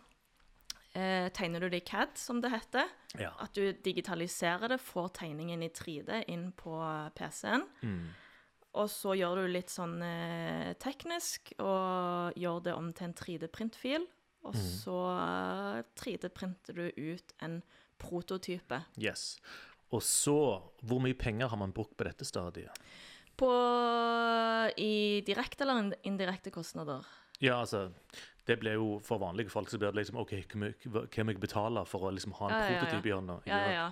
eh, 0.93 1.27
tegner 1.33 1.63
du 1.63 1.69
det 1.69 1.81
i 1.81 1.85
CAD, 1.87 2.17
som 2.19 2.41
det 2.41 2.51
heter. 2.53 2.89
ja. 3.19 3.31
At 3.39 3.53
du 3.55 3.71
digitaliserer 3.71 4.73
det, 4.73 4.81
får 4.81 5.13
tegningen 5.21 5.63
i 5.63 5.69
3D 5.69 6.23
inn 6.31 6.51
på 6.51 6.75
PC-en. 7.15 7.67
Mm. 7.81 8.09
Og 8.79 8.87
så 8.87 9.15
gjør 9.19 9.41
du 9.41 9.51
litt 9.51 9.71
sånn 9.71 9.99
eh, 10.05 10.71
teknisk, 10.79 11.53
og 11.59 12.37
gjør 12.39 12.61
det 12.67 12.75
om 12.77 12.91
til 12.95 13.09
en 13.09 13.17
3D-printfil. 13.19 14.07
Og 14.47 14.55
mm. 14.55 14.67
så 14.81 14.99
eh, 15.17 15.81
3D-printer 15.99 16.79
du 16.79 16.85
ut 16.87 17.35
en 17.43 17.59
prototype. 18.01 18.83
Yes. 18.99 19.35
Og 19.91 20.03
så, 20.07 20.37
hvor 20.87 21.01
mye 21.03 21.17
penger 21.19 21.51
har 21.51 21.59
man 21.59 21.73
brukt 21.75 21.97
på 21.99 22.07
dette 22.07 22.25
stadiet? 22.25 22.71
På 23.37 23.51
i 24.79 25.21
direkte 25.27 25.65
eller 25.65 25.91
indirekte 26.07 26.53
kostnader? 26.53 27.03
Ja, 27.41 27.59
altså 27.59 27.89
Det 28.51 28.59
ble 28.61 28.73
jo 28.75 28.87
for 29.05 29.21
vanlige 29.21 29.51
folk 29.53 29.69
så 29.71 29.79
blir 29.81 29.91
det 29.93 30.01
liksom 30.03 30.19
OK, 30.21 30.33
hva 30.51 30.59
må- 30.61 31.07
jeg 31.31 31.39
betale 31.39 31.85
for 31.87 32.07
å 32.09 32.13
liksom 32.13 32.33
ha 32.39 32.47
en 32.49 32.55
Ja, 32.57 32.61
ja, 32.69 32.79
prototyp 32.83 33.05
i 33.05 33.15
hånda? 33.15 33.39
Ja, 33.47 33.59
ja. 33.71 33.91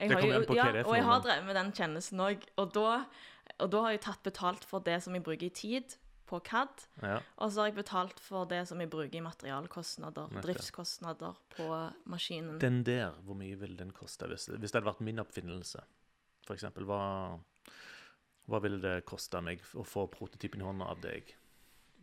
Jeg 0.00 0.10
har 0.12 0.20
jo- 0.22 0.54
ja, 0.54 0.68
Og 0.84 0.94
jeg 0.96 1.04
har 1.04 1.20
drevet 1.20 1.44
med 1.46 1.54
den 1.56 1.72
tjenesten 1.72 2.18
òg. 2.24 2.44
Og, 2.56 2.76
og 3.60 3.70
da 3.70 3.82
har 3.82 3.90
jeg 3.90 4.00
tatt 4.00 4.22
betalt 4.22 4.64
for 4.64 4.80
det 4.80 5.02
som 5.02 5.12
jeg 5.14 5.22
bruker 5.22 5.46
i 5.46 5.50
tid 5.50 5.96
på 6.26 6.40
CAD. 6.46 6.86
Og 7.38 7.50
så 7.50 7.60
har 7.60 7.66
jeg 7.70 7.74
betalt 7.74 8.20
for 8.20 8.46
det 8.46 8.66
som 8.68 8.78
jeg 8.80 8.88
bruker 8.88 9.16
i 9.18 9.20
materialkostnader, 9.20 10.28
driftskostnader 10.42 11.34
på 11.56 11.92
maskinen. 12.06 12.58
Den 12.60 12.82
der, 12.84 13.10
hvor 13.26 13.34
mye 13.34 13.58
ville 13.58 13.76
den 13.76 13.90
koste 13.92 14.26
hvis, 14.30 14.46
hvis 14.46 14.70
det 14.70 14.78
hadde 14.82 14.92
vært 14.94 15.00
min 15.00 15.18
oppfinnelse? 15.18 15.82
For 16.46 16.54
eksempel, 16.54 16.84
hva, 16.86 17.38
hva 18.48 18.60
ville 18.62 18.80
det 18.80 19.04
koste 19.06 19.42
meg 19.42 19.60
å 19.74 19.84
få 19.86 20.06
prototypen 20.10 20.62
i 20.62 20.64
hånda 20.64 20.88
av 20.88 21.00
deg? 21.04 21.34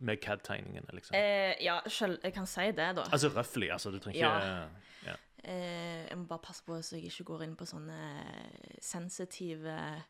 Med 0.00 0.20
CAD-tegningene, 0.22 0.94
liksom. 0.94 1.16
Eh, 1.16 1.54
ja, 1.64 1.80
selv, 1.90 2.18
jeg 2.22 2.34
kan 2.34 2.46
si 2.46 2.66
det, 2.70 2.92
da. 2.96 3.06
Altså 3.12 3.28
røffelig, 3.34 3.72
altså. 3.72 3.90
Du 3.90 3.98
trenger 3.98 4.20
ikke 4.20 4.68
Ja. 5.06 5.16
Eh, 5.44 6.08
jeg 6.08 6.18
må 6.18 6.26
bare 6.26 6.42
passe 6.42 6.64
på 6.66 6.76
så 6.82 6.96
jeg 6.96 7.04
ikke 7.12 7.24
går 7.24 7.42
inn 7.46 7.56
på 7.56 7.64
sånne 7.64 7.98
sensitive 8.82 10.02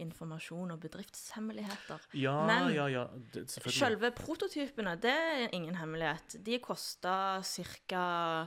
informasjon 0.00 0.70
og 0.70 0.80
bedriftshemmeligheter. 0.80 1.98
Ja, 2.14 2.46
Men- 2.46 2.72
ja, 2.74 2.86
ja. 2.86 3.06
Det. 3.34 3.50
Selve 3.50 4.10
prototypene, 4.10 4.96
det 4.96 5.12
er 5.12 5.48
ingen 5.52 5.74
hemmelighet. 5.74 6.36
De 6.44 6.58
koster 6.58 7.42
ca. 7.42 8.46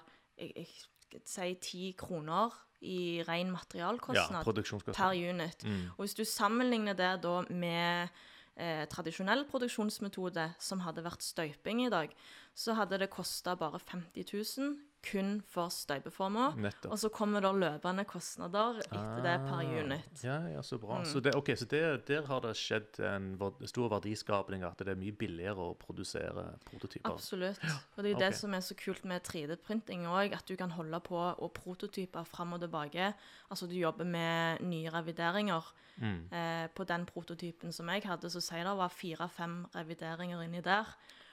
Si 1.25 1.53
ti 1.61 1.95
kroner 1.97 2.49
i 2.81 3.23
ren 3.27 3.51
materialkostnad 3.51 4.45
ja, 4.45 4.93
per 4.93 5.13
unit. 5.13 5.63
Mm. 5.63 5.89
Og 5.97 6.05
hvis 6.05 6.15
du 6.15 6.23
sammenligner 6.25 6.93
det 6.93 7.21
da 7.21 7.41
med 7.49 8.09
eh, 8.55 8.85
tradisjonell 8.89 9.45
produksjonsmetode, 9.49 10.47
som 10.59 10.83
hadde 10.85 11.05
vært 11.05 11.25
støyping 11.25 11.85
i 11.85 11.91
dag, 11.93 12.13
så 12.55 12.75
hadde 12.77 12.99
det 13.01 13.11
kosta 13.13 13.55
bare 13.59 13.81
50 13.81 14.33
000 14.59 14.92
kun 15.03 15.35
for 15.49 15.71
støypeformer. 15.73 16.55
Og 16.89 16.97
så 16.99 17.09
kommer 17.13 17.43
det 17.43 17.51
løpende 17.59 18.05
kostnader 18.07 18.79
etter 18.83 19.21
det 19.25 19.35
per 19.43 19.61
Ah, 19.63 19.83
unit. 19.83 20.23
Ja, 20.23 20.37
ja, 20.49 20.61
så 20.65 20.77
bra. 20.81 20.99
Mm. 20.99 21.05
Så, 21.05 21.19
det, 21.19 21.35
okay, 21.35 21.55
så 21.55 21.65
det, 21.69 21.81
der 22.07 22.25
har 22.27 22.41
det 22.43 22.55
skjedd 22.57 22.99
en 23.05 23.29
stor 23.69 23.91
verdiskapning, 23.93 24.63
at 24.67 24.79
det 24.79 24.95
er 24.95 24.99
mye 24.99 25.15
billigere 25.15 25.69
å 25.71 25.75
produsere 25.79 26.45
prototyper. 26.69 27.13
Absolutt. 27.13 27.61
Og 27.95 28.01
det 28.01 28.09
er 28.09 28.13
jo 28.13 28.19
ok. 28.19 28.25
det 28.25 28.33
som 28.39 28.57
er 28.57 28.65
så 28.65 28.77
kult 28.79 29.05
med 29.09 29.23
3D-printing 29.27 30.07
òg, 30.09 30.35
at 30.37 30.47
du 30.49 30.55
kan 30.59 30.73
holde 30.75 30.99
på 31.05 31.19
og 31.19 31.53
prototype 31.55 32.25
fram 32.29 32.55
og 32.57 32.63
tilbake. 32.65 33.13
Altså 33.49 33.69
du 33.69 33.75
jobber 33.77 34.07
med 34.07 34.63
nye 34.65 34.91
revideringer. 34.93 35.73
Mm. 36.01 36.21
Eh, 36.33 36.67
på 36.73 36.85
den 36.89 37.05
prototypen 37.05 37.73
som 37.73 37.89
jeg 37.93 38.01
hadde, 38.07 38.29
så 38.33 38.41
sier 38.41 38.65
det 38.65 38.77
var 38.79 38.93
fire-fem 38.93 39.59
revideringer 39.75 40.41
inni 40.41 40.63
der. 40.65 40.89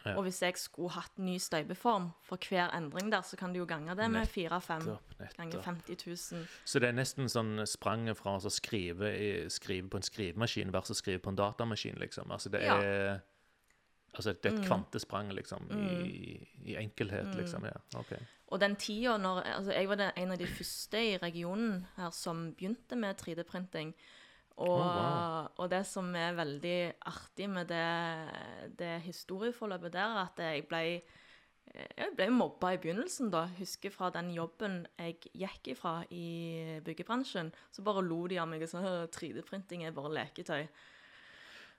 Ja. 0.06 0.14
Og 0.16 0.22
hvis 0.22 0.40
jeg 0.42 0.56
skulle 0.56 0.90
hatt 0.90 1.18
ny 1.18 1.36
støybeform 1.38 2.10
for 2.22 2.36
hver 2.48 2.70
endring 2.76 3.10
der, 3.12 3.20
så 3.22 3.36
kan 3.36 3.52
du 3.52 3.58
jo 3.60 3.66
gange 3.66 3.94
det 3.96 4.10
med 4.10 4.26
fire-fem 4.28 4.80
Nettopp, 4.86 5.18
ganger 5.36 5.58
nettopp. 5.58 5.64
50 5.64 6.06
000. 6.32 6.46
Så 6.64 6.78
det 6.80 6.88
er 6.88 6.92
nesten 6.96 7.28
sånn 7.28 7.66
spranget 7.66 8.16
fra 8.16 8.36
å 8.38 8.50
skrive, 8.50 9.10
skrive 9.50 9.88
på 9.92 9.96
en 10.00 10.02
skrivemaskin 10.02 10.72
versus 10.72 10.96
skrive 11.02 11.18
på 11.20 11.28
en 11.30 11.36
datamaskin, 11.36 11.98
liksom. 12.00 12.30
Altså 12.30 12.48
det 12.50 12.62
Ja. 12.64 12.80
er 12.80 13.20
Altså 14.12 14.32
det 14.32 14.44
er 14.46 14.48
et 14.50 14.58
Mm. 14.58 14.66
kvantesprang, 14.66 15.28
liksom, 15.32 15.68
i, 15.70 16.48
i 16.64 16.74
enkelhet, 16.74 17.32
liksom. 17.36 17.62
Ja, 17.64 17.76
OK. 17.94 18.12
Og 18.48 18.58
den 18.60 18.74
tida 18.76 19.16
når 19.18 19.42
Altså, 19.44 19.70
jeg 19.72 19.88
var 19.88 20.12
en 20.16 20.32
av 20.32 20.38
de 20.38 20.46
første 20.46 20.98
i 20.98 21.16
regionen 21.16 21.86
her 21.96 22.10
som 22.10 22.52
begynte 22.52 22.96
med 22.96 23.16
3D-printing. 23.20 23.94
Og, 24.56 24.68
Oh, 24.68 24.84
wow. 24.84 25.46
og 25.56 25.70
det 25.70 25.86
som 25.86 26.10
er 26.14 26.34
veldig 26.36 26.92
artig 27.08 27.48
med 27.48 27.68
det, 27.70 28.76
det 28.78 29.00
historieforløpet 29.06 29.92
der, 29.92 30.18
er 30.18 30.26
at 30.26 30.38
jeg 30.38 30.66
ble 30.68 31.00
jeg 31.70 32.08
ble 32.16 32.26
mobba 32.34 32.72
i 32.74 32.78
begynnelsen, 32.82 33.28
da. 33.30 33.44
Husker 33.60 33.90
fra 33.94 34.08
den 34.10 34.32
jobben 34.34 34.80
jeg 34.98 35.20
gikk 35.38 35.68
ifra 35.76 36.00
i 36.10 36.80
byggebransjen. 36.84 37.52
Så 37.70 37.82
bare 37.86 38.02
lo 38.02 38.24
de 38.26 38.40
av 38.42 38.48
meg 38.50 38.62
og 38.66 38.72
sa 38.72 38.80
at 39.04 39.12
3D-printing 39.14 39.84
er 39.86 39.92
bare 39.94 40.10
leketøy. 40.16 40.64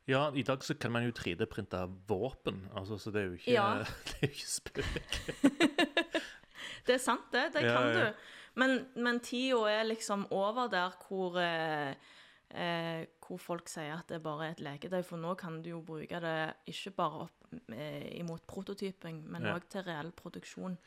Ja, 0.08 0.30
i 0.34 0.44
dag 0.48 0.64
så 0.64 0.74
kan 0.80 0.92
man 0.96 1.04
jo 1.06 1.12
3D-printe 1.12 1.84
våpen, 2.08 2.70
altså, 2.74 2.98
så 2.98 3.12
det 3.12 3.22
er 3.22 3.26
jo 3.28 3.34
ikke, 3.34 3.52
Ja. 3.52 3.84
ikke 4.22 4.48
spøk. 4.48 4.86
Det 6.88 6.96
er 6.96 7.02
sant, 7.04 7.28
det. 7.32 7.52
Det 7.54 7.62
Ja, 7.62 7.76
kan 7.78 7.88
ja. 7.94 8.10
du. 8.10 8.14
Men, 8.56 8.88
men 8.96 9.20
tida 9.20 9.60
er 9.70 9.84
liksom 9.86 10.26
over 10.32 10.68
der 10.72 10.90
hvor 11.08 11.38
eh, 11.40 11.94
eh, 12.54 13.06
hvor 13.22 13.40
folk 13.40 13.70
sier 13.72 13.96
at 13.98 14.10
det 14.12 14.22
bare 14.24 14.48
er 14.50 14.56
et 14.56 14.64
leketøy. 14.66 15.02
For 15.08 15.18
nå 15.22 15.36
kan 15.40 15.62
du 15.64 15.70
jo 15.74 15.82
bruke 15.86 16.20
det 16.24 16.38
ikke 16.72 16.92
bare 16.98 17.26
opp 17.28 17.54
eh, 17.74 18.08
imot 18.20 18.46
prototyping, 18.48 19.24
men 19.32 19.48
Ja. 19.48 19.58
til 19.60 19.84
reell 19.88 20.12
produksjon. 20.12 20.78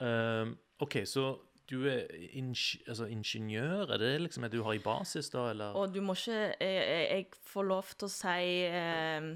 Um, 0.00 0.56
OK, 0.78 1.00
så 1.04 1.32
du 1.68 1.82
er 1.90 2.06
ing 2.32 2.54
altså, 2.88 3.04
ingeniør? 3.10 3.90
Er 3.92 3.98
det 4.00 4.20
liksom 4.20 4.42
det 4.46 4.52
du 4.52 4.62
har 4.62 4.72
i 4.72 4.78
basis, 4.78 5.28
da, 5.30 5.50
eller? 5.50 5.74
Og 5.76 5.92
du 5.94 6.00
må 6.00 6.14
ikke 6.14 6.32
Jeg, 6.32 6.56
jeg, 6.60 7.08
jeg 7.10 7.26
får 7.42 7.62
lov 7.68 7.84
til 7.98 8.06
å 8.06 8.12
si 8.12 8.44
eh, 8.68 9.18
eh, 9.18 9.28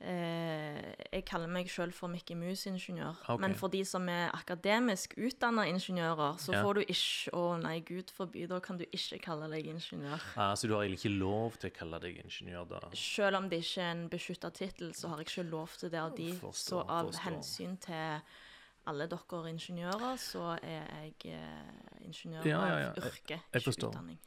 Jeg 0.00 1.24
kaller 1.26 1.50
meg 1.50 1.66
sjøl 1.70 1.90
for 1.92 2.06
Mickey 2.12 2.36
Mouse-ingeniør. 2.38 3.16
Okay. 3.24 3.40
Men 3.42 3.54
for 3.58 3.68
de 3.72 3.80
som 3.84 4.06
er 4.08 4.30
akademisk 4.36 5.16
utdanna 5.18 5.64
ingeniører, 5.66 6.36
så 6.38 6.52
Ja. 6.54 6.62
får 6.62 6.74
du 6.74 6.80
ikke 6.86 7.32
Å 7.34 7.60
nei, 7.62 7.80
gud 7.80 8.10
forby, 8.14 8.46
da 8.48 8.60
kan 8.60 8.78
du 8.78 8.84
ikke 8.92 9.18
kalle 9.20 9.48
deg 9.50 9.66
ingeniør. 9.66 10.20
Ah, 10.36 10.54
så 10.54 10.68
du 10.68 10.74
har 10.74 10.82
egentlig 10.84 11.02
ikke 11.04 11.18
lov 11.18 11.56
til 11.58 11.70
å 11.70 11.74
kalle 11.74 12.00
deg 12.00 12.16
ingeniør, 12.24 12.64
da? 12.68 12.80
Selv 12.94 13.36
om 13.36 13.48
det 13.48 13.58
ikke 13.64 13.82
er 13.82 13.90
en 13.90 14.08
beskytta 14.08 14.50
tittel, 14.52 14.92
så 14.94 15.08
har 15.08 15.18
jeg 15.18 15.26
ikke 15.26 15.50
lov 15.50 15.68
til 15.76 15.90
det 15.90 15.98
av 15.98 16.14
de. 16.16 16.32
Forstår, 16.32 16.84
så 16.84 16.88
av 16.88 17.06
forstår. 17.10 17.20
hensyn 17.32 17.76
til 17.80 18.20
alle 18.86 19.06
dere 19.08 19.48
ingeniører, 19.50 20.16
så 20.16 20.58
er 20.62 20.86
jeg 20.86 21.14
eh, 21.34 22.06
ingeniør 22.06 22.46
Ja, 22.46 22.66
ja, 22.68 22.78
ja. 22.78 22.88
av 22.90 22.96
yrke, 22.96 23.40
ikke 23.52 23.74
utdanning. 23.76 24.18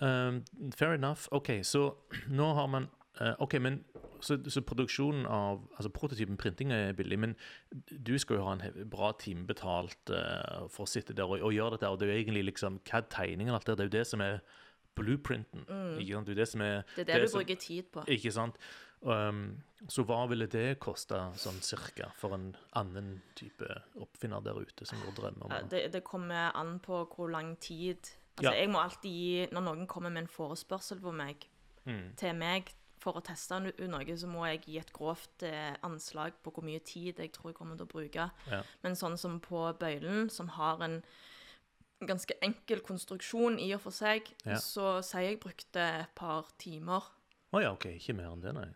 Um, 0.00 0.44
fair 0.72 0.92
enough. 0.94 1.28
OK, 1.32 1.48
så 1.62 1.94
nå 2.28 2.54
har 2.54 2.66
man 2.66 2.84
eh, 2.84 2.97
OK, 3.38 3.54
men 3.60 3.80
så, 4.20 4.36
så 4.50 4.60
produksjonen 4.62 5.26
av 5.26 5.60
Altså 5.76 5.90
prototypen 5.94 6.36
printing 6.36 6.72
er 6.72 6.92
billig, 6.92 7.18
men 7.18 7.36
du 7.90 8.18
skal 8.18 8.36
jo 8.38 8.44
ha 8.46 8.52
en 8.56 8.88
bra 8.90 9.12
time 9.18 9.46
betalt 9.46 10.10
uh, 10.10 10.66
for 10.68 10.84
å 10.84 10.88
sitte 10.90 11.14
der 11.14 11.24
og, 11.26 11.40
og 11.42 11.52
gjøre 11.54 11.76
dette, 11.76 11.88
og 11.90 11.98
det 11.98 12.08
er 12.08 12.14
jo 12.14 12.20
egentlig 12.24 12.44
liksom 12.52 12.80
CAD-tegningen 12.84 13.50
og 13.54 13.60
alt 13.60 13.66
det, 13.66 13.76
det 13.78 13.84
er 13.86 13.90
jo 13.90 13.96
det 13.98 14.06
som 14.10 14.20
er 14.20 14.40
blueprinten. 14.98 15.62
Ikke 16.00 16.14
sant? 16.16 16.26
Det 16.26 16.34
er 16.34 16.40
det 16.42 16.48
som 16.50 16.60
er 16.60 16.76
Mm. 16.82 16.94
Det 16.96 17.08
er 17.08 17.12
det, 17.14 17.22
du 17.22 17.28
som- 17.28 17.40
bruker 17.42 17.56
tid 17.56 17.82
på. 17.92 18.04
Ikke 18.08 18.32
sant? 18.32 18.56
Um, 19.02 19.62
så 19.88 20.02
hva 20.02 20.26
ville 20.28 20.46
det 20.50 20.80
koste 20.80 21.14
sånn 21.38 21.60
cirka 21.62 22.08
for 22.18 22.34
en 22.34 22.56
annen 22.74 23.20
type 23.38 23.62
oppfinner 24.00 24.42
der 24.42 24.58
ute 24.58 24.84
som 24.86 24.98
går 24.98 25.14
drømmer 25.14 25.44
om 25.46 25.50
Ja, 25.52 25.60
det? 25.62 25.70
det, 25.70 25.92
det 25.92 26.04
kommer 26.04 26.50
an 26.56 26.80
på 26.80 27.04
hvor 27.14 27.30
lang 27.30 27.56
tid 27.60 27.98
Altså, 28.38 28.52
Ja. 28.54 28.60
Jeg 28.60 28.68
må 28.70 28.78
alltid 28.78 29.10
gi 29.10 29.46
Når 29.52 29.62
noen 29.62 29.86
kommer 29.86 30.10
med 30.10 30.22
en 30.22 30.28
forespørsel 30.28 31.00
på 31.00 31.12
meg, 31.14 31.46
Mm. 31.86 32.16
til 32.16 32.34
meg 32.34 32.74
for 32.98 33.18
å 33.18 33.22
teste 33.24 33.58
noe, 33.62 34.16
så 34.18 34.28
må 34.30 34.44
jeg 34.48 34.62
gi 34.66 34.78
et 34.80 34.92
grovt 34.92 35.42
eh, 35.46 35.74
anslag 35.86 36.36
på 36.42 36.52
hvor 36.54 36.64
mye 36.66 36.80
tid 36.84 37.18
jeg 37.22 37.32
tror 37.34 37.52
jeg 37.52 37.58
kommer 37.58 37.76
til 37.78 37.86
å 37.86 37.92
bruke. 37.92 38.28
Ja. 38.50 38.62
Men 38.82 38.98
sånn 38.98 39.16
som 39.20 39.38
på 39.44 39.64
bøylen, 39.80 40.28
som 40.30 40.48
har 40.58 40.82
en 40.86 41.00
ganske 42.06 42.34
enkel 42.46 42.80
konstruksjon 42.86 43.58
i 43.58 43.72
og 43.74 43.80
for 43.86 43.94
seg, 43.94 44.28
Ja. 44.46 44.58
så 44.62 44.98
sier 45.02 45.30
jeg 45.32 45.40
brukte 45.42 45.82
et 46.04 46.12
par 46.14 46.46
timer. 46.58 47.02
Å 47.52 47.62
ja, 47.62 47.72
OK. 47.72 47.86
Ikke 47.96 48.14
mer 48.14 48.32
enn 48.32 48.42
det, 48.44 48.52
nei. 48.54 48.68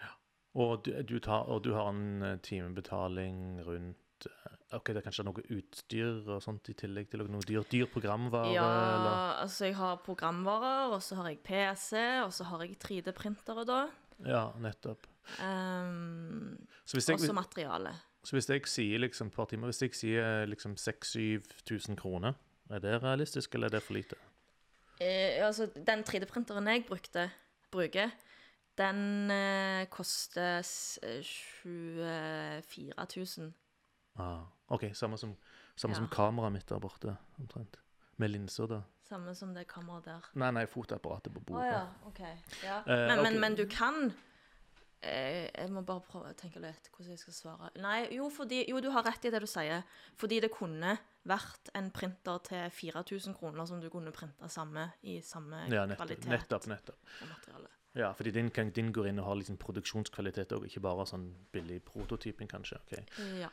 Ja. 0.00 0.10
Og, 0.54 0.82
du, 0.86 0.90
du 1.02 1.18
tar, 1.20 1.46
og 1.48 1.62
du 1.66 1.72
har 1.74 1.90
en 1.92 2.22
eh, 2.22 2.38
timebetaling 2.42 3.60
rundt 3.66 3.98
eh, 4.30 4.76
OK, 4.76 4.88
det 4.90 4.96
er 5.00 5.04
kanskje 5.06 5.24
noe 5.28 5.42
utstyr 5.54 6.22
og 6.34 6.40
sånt 6.42 6.68
i 6.68 6.74
tillegg 6.74 7.10
til 7.12 7.22
noe 7.30 7.44
dyr, 7.46 7.62
dyr 7.70 7.86
programvare? 7.92 8.52
Ja, 8.56 8.64
eller? 8.64 9.18
altså 9.44 9.68
jeg 9.68 9.76
har 9.78 10.00
programvarer, 10.02 10.90
og 10.96 11.02
så 11.02 11.16
har 11.20 11.28
jeg 11.30 11.38
PC, 11.46 11.92
og 12.24 12.32
så 12.34 12.44
har 12.50 12.64
jeg 12.66 12.78
3D-printere 12.82 13.64
da. 13.68 13.82
Ja, 14.26 14.44
nettopp. 14.62 15.06
Um, 15.42 16.56
Så 16.86 16.98
også 17.00 17.32
materiale. 17.32 17.94
så 18.24 18.36
hvis 18.36 18.48
jeg 18.50 18.66
sier 18.68 18.98
liksom 19.00 19.26
et 19.30 19.32
par 19.34 19.46
timer 19.48 19.70
Hvis 19.70 19.80
jeg 19.82 19.94
sier 19.96 20.44
liksom 20.46 20.74
6000-7000 20.76 21.96
kroner, 21.96 22.34
er 22.70 22.78
det 22.84 23.02
realistisk, 23.02 23.54
eller 23.54 23.66
er 23.66 23.76
det 23.78 23.82
for 23.82 23.94
lite? 23.96 24.16
Eh, 25.00 25.40
altså, 25.46 25.66
den 25.74 26.04
3D-printeren 26.04 26.68
jeg 26.70 26.84
brukte, 26.86 27.30
bruker, 27.72 28.10
den 28.78 29.30
eh, 29.30 29.86
koster 29.90 30.58
s- 30.62 30.98
eh, 31.02 31.22
24 32.62 32.92
000. 33.38 33.52
Ah, 34.16 34.44
OK, 34.68 34.90
samme 34.94 35.18
som, 35.18 35.36
samme 35.76 35.94
Ja. 35.94 36.00
som 36.00 36.08
kameraet 36.08 36.52
mitt 36.52 36.68
der 36.68 36.78
borte, 36.78 37.16
omtrent. 37.38 37.78
Med 38.16 38.30
linser, 38.30 38.66
da. 38.70 38.82
Samme 39.02 39.34
som 39.34 39.54
det 39.54 39.66
kameraet 39.66 40.04
der. 40.04 40.28
Nei, 40.34 40.50
nei, 40.54 40.66
fotoapparatet 40.66 41.34
på 41.34 41.40
bordet. 41.40 41.48
bordet. 41.48 41.72
ja, 41.72 41.88
okay. 42.06 42.36
Ja. 42.62 42.78
Eh, 42.86 43.08
men, 43.08 43.18
okay. 43.18 43.32
men, 43.32 43.40
men 43.40 43.54
du 43.58 43.66
kan 43.66 44.12
eh, 45.02 45.50
Jeg 45.54 45.70
må 45.70 45.82
bare 45.82 46.00
prøve 46.00 46.30
å 46.30 46.36
tenke 46.38 46.62
litt 46.62 46.88
hvordan 46.94 47.10
jeg 47.10 47.18
skal 47.18 47.36
svare. 47.36 47.70
Nei, 47.82 48.06
jo, 48.14 48.30
fordi, 48.30 48.62
jo, 48.70 48.80
du 48.80 48.90
har 48.94 49.04
rett 49.04 49.24
i 49.26 49.30
det 49.34 49.42
du 49.42 49.48
sier. 49.50 49.82
Fordi 50.16 50.40
det 50.40 50.52
kunne 50.54 50.96
vært 51.24 51.70
en 51.74 51.90
printer 51.90 52.38
til 52.46 52.70
4000 52.70 53.34
kroner 53.34 53.66
som 53.66 53.80
du 53.80 53.90
kunne 53.90 54.12
printa 54.12 54.48
samme 54.48 54.92
i 55.02 55.20
samme 55.24 55.66
Ja, 55.72 55.86
nettopp. 55.86 56.06
kvalitet 56.06 56.30
nettopp, 56.30 56.66
nettopp. 56.70 57.70
Ja, 57.94 58.12
fordi 58.12 58.30
din, 58.34 58.48
din 58.74 58.92
går 58.92 59.06
inn 59.08 59.18
og 59.22 59.26
har 59.28 59.36
liksom 59.38 59.56
produksjonskvalitet 59.56 60.52
òg, 60.56 60.64
ikke 60.66 60.80
bare 60.82 61.06
sånn 61.06 61.28
billig 61.54 61.80
prototyping, 61.86 62.48
kanskje. 62.50 62.78
ok. 62.82 63.18
Ja. 63.38 63.50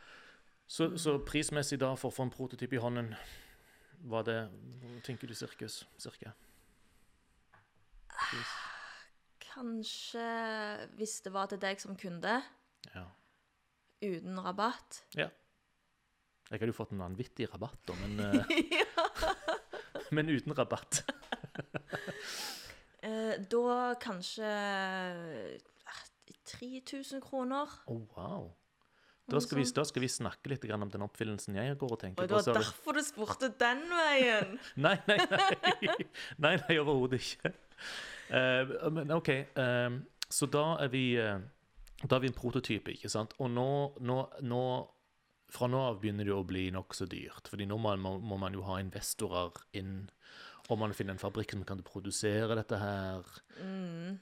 Så, 0.72 0.86
så 0.96 1.18
prismessig 1.28 1.82
da, 1.82 1.90
for 2.00 2.08
å 2.12 2.16
få 2.16 2.24
en 2.24 2.32
prototyp 2.32 2.72
i 2.78 2.80
hånden, 2.80 3.10
hva 4.08 4.22
det 4.24 4.38
tenker 5.04 5.28
du 5.28 5.36
sirkus? 5.36 5.82
Cirka? 6.00 6.32
Pris? 8.08 8.54
Kanskje 9.52 10.24
hvis 10.96 11.18
det 11.26 11.34
var 11.36 11.50
til 11.52 11.60
deg 11.60 11.82
som 11.84 11.98
kunde, 12.00 12.38
Ja. 12.94 13.04
uten 14.02 14.40
rabatt. 14.40 15.02
Ja. 15.20 15.28
Jeg 16.50 16.60
hadde 16.60 16.72
jo 16.72 16.78
fått 16.80 16.92
en 16.96 17.04
vanvittig 17.04 17.50
rabatt, 17.52 17.78
da, 17.88 17.94
men, 18.00 18.20
eh, 18.26 20.08
men 20.16 20.32
uten 20.32 20.56
rabatt. 20.58 21.04
Eh, 23.02 23.34
da 23.50 23.96
kanskje 23.98 24.46
eh, 24.46 26.36
3000 26.46 27.18
kroner. 27.26 27.72
Å, 27.90 27.96
wow. 28.14 28.44
Da 29.32 29.40
skal, 29.40 29.62
vi, 29.62 29.66
da 29.76 29.84
skal 29.88 30.04
vi 30.04 30.10
snakke 30.12 30.52
litt 30.52 30.66
om 30.76 30.90
den 30.92 31.06
oppfyllelsen 31.06 31.56
jeg 31.56 31.78
går 31.80 31.96
og 31.96 32.00
tenker 32.02 32.24
Og 32.24 32.30
det 32.30 32.38
var 32.38 32.48
på, 32.48 32.56
derfor 32.58 32.98
du 32.98 33.04
spurte 33.06 33.50
den 33.62 33.84
veien! 33.92 34.58
Nei, 34.86 34.98
nei, 35.08 35.18
nei. 35.32 35.96
nei, 36.44 36.54
nei 36.60 36.78
overhodet 36.82 37.22
ikke. 37.22 37.54
Uh, 38.32 38.90
men 38.94 39.12
OK. 39.16 39.32
um, 39.56 40.02
så 40.32 40.48
da 40.52 40.66
er 40.84 40.92
vi 40.94 41.04
uh, 41.20 41.40
Da 42.04 42.18
er 42.18 42.24
vi 42.24 42.32
en 42.32 42.38
prototype, 42.38 42.96
ikke 42.96 43.12
sant? 43.12 43.36
Og 43.44 43.52
nå, 43.52 43.70
nå, 44.00 44.18
nå 44.48 44.64
Fra 45.52 45.68
nå 45.68 45.82
av 45.84 46.00
begynner 46.04 46.28
det 46.28 46.36
å 46.36 46.46
bli 46.48 46.70
nokså 46.72 47.08
dyrt. 47.12 47.52
fordi 47.52 47.68
nå 47.68 47.80
må, 47.80 47.96
må 48.00 48.40
man 48.40 48.56
jo 48.56 48.64
ha 48.68 48.80
investorer 48.80 49.64
inn. 49.76 50.10
Og 50.70 50.78
man 50.80 50.94
finner 50.94 51.14
en 51.14 51.20
fabrikk 51.20 51.52
som 51.52 51.64
kan 51.68 51.82
produsere 51.84 52.56
dette 52.56 52.78
her, 52.80 53.26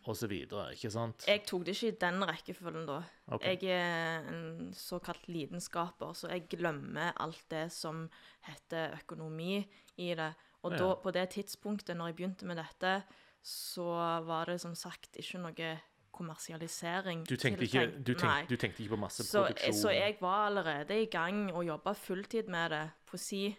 og 0.08 0.16
så 0.18 0.28
videre. 0.28 0.72
Ikke 0.74 0.90
sant? 0.92 1.26
Jeg 1.28 1.44
tok 1.46 1.66
det 1.66 1.76
ikke 1.76 1.92
i 1.92 1.98
den 2.02 2.24
rekkefølgen 2.26 2.86
da. 2.88 3.02
Okay. 3.28 3.58
Jeg 3.62 3.76
er 3.76 4.30
en 4.34 4.72
såkalt 4.74 5.28
lidenskaper, 5.28 6.14
så 6.18 6.30
jeg 6.32 6.48
glemmer 6.50 7.12
alt 7.22 7.44
det 7.52 7.68
som 7.72 8.08
heter 8.48 8.96
økonomi 9.04 9.60
i 9.98 10.14
det. 10.16 10.34
Og 10.64 10.72
Ja. 10.74 10.78
da, 10.78 10.94
på 10.96 11.12
det 11.12 11.30
tidspunktet 11.30 11.96
når 11.98 12.08
jeg 12.08 12.16
begynte 12.16 12.46
med 12.46 12.58
dette, 12.58 13.04
så 13.44 14.22
var 14.26 14.46
det 14.46 14.60
som 14.62 14.74
sagt 14.76 15.16
ikke 15.16 15.40
noe 15.40 15.80
kommersialisering. 16.12 17.24
Du 17.30 17.36
tenkte, 17.40 17.64
ikke, 17.64 17.86
du, 18.04 18.14
tenkte, 18.14 18.50
du 18.50 18.56
tenkte 18.60 18.84
ikke 18.84 18.96
på 18.96 18.98
Så, 18.98 19.02
masseproduksjon? 19.06 19.74
så 19.74 19.90
jeg 19.96 20.18
var 20.22 20.48
allerede 20.50 21.02
i 21.02 21.06
gang 21.06 21.52
og 21.54 21.66
jobba 21.66 21.94
fulltid 21.94 22.48
med 22.52 22.70
det 22.72 22.84
på 23.08 23.18
si 23.18 23.58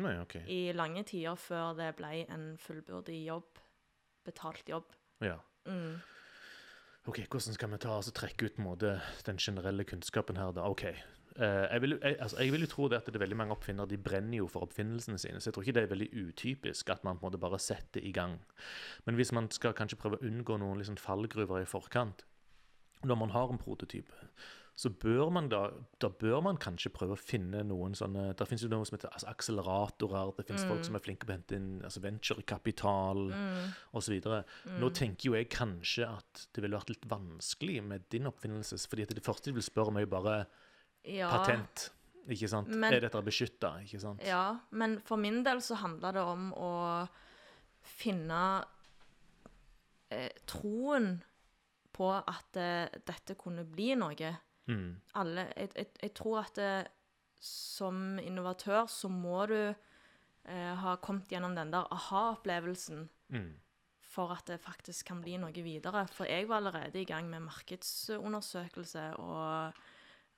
Nei, 0.00 0.14
okay. 0.22 0.44
i 0.48 0.72
lange 0.72 1.02
tider 1.04 1.36
før 1.36 1.74
det 1.76 1.90
ble 1.98 2.22
en 2.32 2.52
fullbyrdig 2.60 3.18
jobb. 3.26 3.60
Betalt 4.24 4.68
jobb. 4.68 4.94
Ja. 5.20 5.36
Mm. 5.68 5.98
Ok, 7.04 7.18
Hvordan 7.28 7.56
skal 7.56 7.70
vi 7.70 7.80
ta 7.82 7.96
altså, 7.96 8.12
trekke 8.14 8.46
ut 8.46 8.60
måte, 8.62 9.00
den 9.26 9.40
generelle 9.42 9.84
kunnskapen 9.84 10.38
her? 10.38 10.52
da? 10.54 10.68
Ok, 10.70 10.84
eh, 10.86 10.94
jeg, 11.42 11.80
vil, 11.82 11.98
jeg, 11.98 12.16
altså, 12.20 12.38
jeg 12.38 12.52
vil 12.52 12.64
jo 12.64 12.70
tro 12.70 12.88
det 12.88 13.00
at 13.00 13.06
det 13.10 13.18
er 13.18 13.24
veldig 13.24 13.36
mange 13.36 13.56
oppfinnere 13.56 13.90
de 13.90 13.98
brenner 13.98 14.38
jo 14.38 14.46
for 14.46 14.62
oppfinnelsene 14.68 15.18
sine. 15.18 15.40
Så 15.40 15.50
jeg 15.50 15.54
tror 15.54 15.66
ikke 15.66 15.76
det 15.80 15.82
er 15.82 15.92
veldig 15.92 16.10
utypisk 16.28 16.94
at 16.94 17.04
man 17.04 17.18
på 17.18 17.26
en 17.26 17.30
måte 17.32 17.42
bare 17.42 17.58
setter 17.58 18.00
i 18.00 18.12
gang. 18.14 18.38
Men 19.04 19.18
hvis 19.18 19.32
man 19.32 19.50
skal 19.50 19.74
kanskje 19.74 19.98
prøve 19.98 20.20
å 20.20 20.26
unngå 20.30 20.56
noen 20.62 20.78
liksom, 20.78 20.96
fallgruver 20.96 21.66
i 21.66 21.68
forkant, 21.68 22.24
når 23.02 23.18
man 23.18 23.34
har 23.34 23.50
en 23.50 23.58
prototype, 23.58 24.14
så 24.74 24.88
bør 24.88 25.28
man 25.30 25.48
da, 25.52 25.66
da 26.00 26.08
bør 26.08 26.40
man 26.42 26.56
kanskje 26.56 26.90
prøve 26.94 27.12
å 27.12 27.20
finne 27.20 27.60
noen 27.68 27.92
sånne 27.94 28.30
Det 28.38 28.46
finnes 28.48 28.62
jo 28.64 28.70
noe 28.72 28.86
som 28.88 28.96
heter 28.96 29.10
altså, 29.12 29.28
akseleratorer, 29.28 30.30
det 30.38 30.46
finnes 30.48 30.64
folk 30.64 30.84
som 30.86 30.96
er 30.96 31.02
flinke 31.04 31.26
på 31.28 31.34
å 31.34 31.36
hente 31.36 31.58
inn 31.58 31.68
altså, 31.84 32.00
venturekapital 32.00 33.20
osv. 33.92 34.16
Nå 34.80 34.90
tenker 34.96 35.28
jo 35.28 35.36
jeg 35.36 35.50
kanskje 35.52 36.08
at 36.08 36.46
det 36.56 36.64
ville 36.64 36.78
vært 36.80 36.94
litt 36.94 37.04
vanskelig 37.10 37.82
med 37.84 38.06
din 38.14 38.30
oppfinnelse, 38.30 38.80
fordi 38.88 39.04
det 39.12 39.24
første 39.26 39.50
de 39.50 39.58
vil 39.60 39.66
spørre 39.66 39.92
om, 39.92 39.98
er 40.00 40.06
jo 40.06 40.12
bare 40.16 40.38
Ja. 41.04 41.28
patent. 41.30 41.90
Ikke 42.30 42.48
sant? 42.48 42.68
Men- 42.68 42.94
er 42.94 43.00
dette 43.00 43.20
beskytta? 43.26 43.74
Ikke 43.82 44.00
sant? 44.00 44.22
Ja, 44.24 44.60
men 44.70 45.00
for 45.00 45.16
min 45.18 45.42
del 45.42 45.58
så 45.60 45.74
handla 45.76 46.12
det 46.14 46.22
om 46.22 46.52
å 46.54 47.08
finne 47.82 48.64
eh, 50.10 50.30
troen 50.46 51.22
på 51.92 52.08
at 52.14 52.56
eh, 52.56 52.88
dette 53.04 53.34
kunne 53.40 53.64
bli 53.68 53.94
noe. 53.98 54.32
Mm. 54.70 55.00
Alle, 55.18 55.48
jeg, 55.56 55.70
jeg, 55.76 55.86
jeg 56.02 56.14
tror 56.14 56.38
at 56.44 56.54
det, 56.56 56.86
som 57.42 58.18
innovatør 58.22 58.86
så 58.86 59.08
må 59.10 59.46
du 59.50 59.56
eh, 59.74 60.74
ha 60.78 60.94
kommet 61.02 61.26
gjennom 61.32 61.56
den 61.58 61.72
der 61.74 61.88
aha-opplevelsen 61.90 63.08
Mm. 63.32 63.54
for 64.12 64.28
at 64.34 64.44
det 64.46 64.60
faktisk 64.60 65.06
kan 65.08 65.22
bli 65.24 65.38
noe 65.40 65.52
videre. 65.64 66.06
For 66.12 66.24
jeg 66.28 66.44
var 66.48 66.56
allerede 66.60 67.00
i 67.00 67.04
gang 67.08 67.30
med 67.30 67.40
markedsundersøkelse 67.46 69.16
og, 69.16 69.72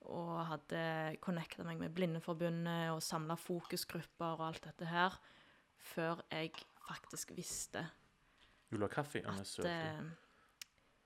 og 0.00 0.46
hadde 0.46 1.16
connecta 1.24 1.64
meg 1.66 1.80
med 1.80 1.90
Blindeforbundet 1.96 2.92
og 2.94 3.02
samla 3.02 3.34
fokusgrupper 3.34 4.38
og 4.38 4.46
alt 4.46 4.64
dette 4.68 4.86
her 4.86 5.16
før 5.84 6.22
jeg 6.30 6.52
faktisk 6.86 7.34
visste 7.36 7.82
du 8.70 8.86
kaffe? 8.88 9.20
At 9.26 9.46
søt. 9.46 9.66
eh, 9.66 10.00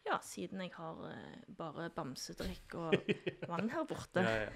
Ja, 0.08 0.18
siden 0.24 0.62
jeg 0.64 0.72
har 0.76 1.00
eh, 1.10 1.40
bare 1.58 1.88
bamsedrikk 1.92 2.76
og 2.80 2.94
vann 3.50 3.70
her 3.72 3.84
borte. 3.88 4.24
Ja, 4.24 4.46
ja. 4.46 4.52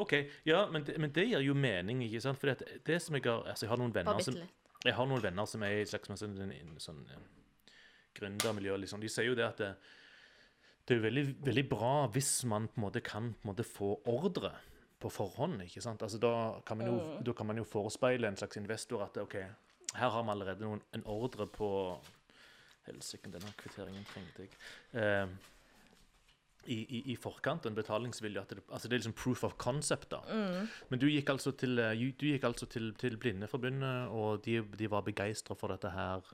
OK. 0.00 0.14
Ja, 0.48 0.64
men 0.72 0.86
det, 0.86 0.96
men 1.00 1.12
det 1.12 1.26
gir 1.28 1.44
jo 1.44 1.56
mening, 1.56 2.00
ikke 2.06 2.22
sant? 2.24 2.40
For 2.40 2.52
det, 2.52 2.80
det 2.86 3.00
som 3.04 3.18
jeg 3.18 3.26
har 3.28 3.44
Altså, 3.52 3.66
jeg 3.66 3.72
har 3.74 3.80
noen 3.80 3.94
venner 3.94 4.24
som. 4.24 4.38
Jeg 4.84 4.96
har 4.96 5.08
noen 5.08 5.22
venner 5.24 5.48
som 5.48 5.62
er 5.64 5.78
i 5.78 5.82
et 5.82 5.88
slags 5.88 6.10
sånn, 6.20 6.36
sånn, 6.80 7.02
eh, 7.08 7.76
gründermiljø. 8.16 8.76
Liksom. 8.82 9.00
De 9.00 9.10
sier 9.12 9.30
jo 9.30 9.36
det 9.38 9.46
at 9.46 9.60
det, 9.60 9.70
det 10.88 10.98
er 10.98 11.04
veldig, 11.06 11.24
veldig 11.46 11.66
bra 11.70 11.92
hvis 12.12 12.32
man 12.48 12.68
på 12.68 12.80
en 12.80 12.86
måte 12.86 13.04
kan 13.04 13.32
på 13.32 13.46
en 13.46 13.52
måte 13.52 13.64
få 13.64 13.94
ordre 14.12 14.52
på 15.00 15.12
forhånd. 15.12 15.62
ikke 15.64 15.84
sant? 15.84 16.04
Altså, 16.04 16.20
da, 16.20 16.34
kan 16.66 16.80
man 16.80 16.92
jo, 16.92 16.98
da 17.24 17.36
kan 17.36 17.48
man 17.48 17.60
jo 17.60 17.64
forespeile 17.68 18.28
en 18.28 18.40
slags 18.40 18.60
investor 18.60 19.04
at 19.04 19.20
OK, 19.20 19.38
Her 19.94 20.10
har 20.10 20.24
vi 20.26 20.30
allerede 20.32 20.64
noen, 20.64 20.80
en 20.96 21.04
ordre 21.06 21.46
på 21.46 21.68
Helsike, 22.86 23.32
denne 23.32 23.52
kvitteringen 23.60 24.06
trengte 24.10 24.46
jeg. 24.46 24.56
Eh, 25.00 25.50
i, 26.66 26.78
i, 26.96 27.00
I 27.12 27.16
forkant, 27.20 27.66
en 27.68 27.76
betalingsvilje. 27.76 28.44
Det, 28.48 28.62
altså 28.70 28.88
det 28.88 28.96
er 28.96 29.02
liksom 29.02 29.16
proof 29.18 29.44
of 29.44 29.56
concept. 29.60 30.10
da. 30.14 30.20
Mm. 30.28 30.70
Men 30.88 31.02
du 31.02 31.06
gikk 31.10 31.34
altså 31.34 31.52
til, 31.60 31.78
eh, 31.78 32.06
du 32.20 32.26
gikk 32.30 32.46
altså 32.48 32.68
til, 32.70 32.94
til 33.00 33.18
Blindeforbundet, 33.20 34.08
og 34.08 34.44
de, 34.46 34.62
de 34.78 34.90
var 34.90 35.04
begeistra 35.04 35.56
for 35.58 35.74
dette 35.74 35.92
her 35.92 36.24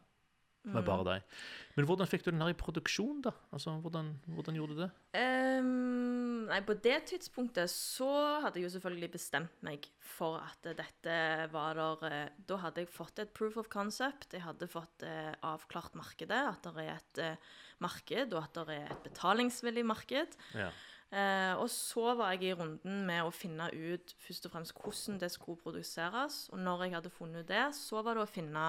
med 0.74 0.86
bare 0.86 1.06
deg. 1.06 1.38
Men 1.76 1.86
hvordan 1.88 2.08
fikk 2.10 2.24
du 2.26 2.30
den 2.32 2.42
her 2.42 2.52
i 2.52 2.58
produksjon, 2.58 3.22
da? 3.24 3.32
Altså, 3.54 3.72
Hvordan, 3.80 4.10
hvordan 4.34 4.58
gjorde 4.58 4.76
du 4.76 4.82
det? 4.82 4.90
Um, 5.16 6.46
nei, 6.50 6.60
på 6.66 6.76
det 6.82 6.98
tidspunktet 7.12 7.70
så 7.72 8.10
hadde 8.44 8.60
jeg 8.60 8.68
jo 8.68 8.74
selvfølgelig 8.76 9.10
bestemt 9.14 9.64
meg 9.66 9.88
for 10.04 10.42
at 10.42 10.70
dette 10.76 11.16
var 11.54 11.78
der 11.78 12.06
eh, 12.10 12.36
Da 12.50 12.60
hadde 12.64 12.84
jeg 12.84 12.92
fått 12.92 13.22
et 13.22 13.32
proof 13.36 13.56
of 13.60 13.70
concept. 13.72 14.34
Jeg 14.36 14.44
hadde 14.44 14.68
fått 14.70 15.06
eh, 15.06 15.32
avklart 15.46 15.96
markedet. 15.98 16.42
At 16.50 16.66
det 16.66 16.86
er 16.86 16.94
et 16.96 17.24
eh, 17.24 17.50
marked, 17.80 18.34
og 18.34 18.42
at 18.44 18.58
det 18.58 18.80
er 18.80 18.94
et 18.94 19.04
betalingsvillig 19.06 19.86
marked. 19.88 20.36
Ja. 20.58 20.70
Eh, 21.10 21.54
og 21.58 21.66
så 21.74 22.12
var 22.14 22.36
jeg 22.36 22.52
i 22.52 22.54
runden 22.54 23.00
med 23.08 23.26
å 23.26 23.32
finne 23.34 23.66
ut 23.74 24.12
først 24.22 24.44
og 24.46 24.52
fremst 24.54 24.76
hvordan 24.78 25.18
det 25.18 25.32
skulle 25.34 25.58
produseres. 25.58 26.44
Og 26.54 26.60
når 26.62 26.84
jeg 26.86 26.96
hadde 26.98 27.14
funnet 27.14 27.48
det, 27.48 27.64
så 27.74 28.04
var 28.06 28.18
det 28.18 28.26
å 28.26 28.30
finne 28.30 28.66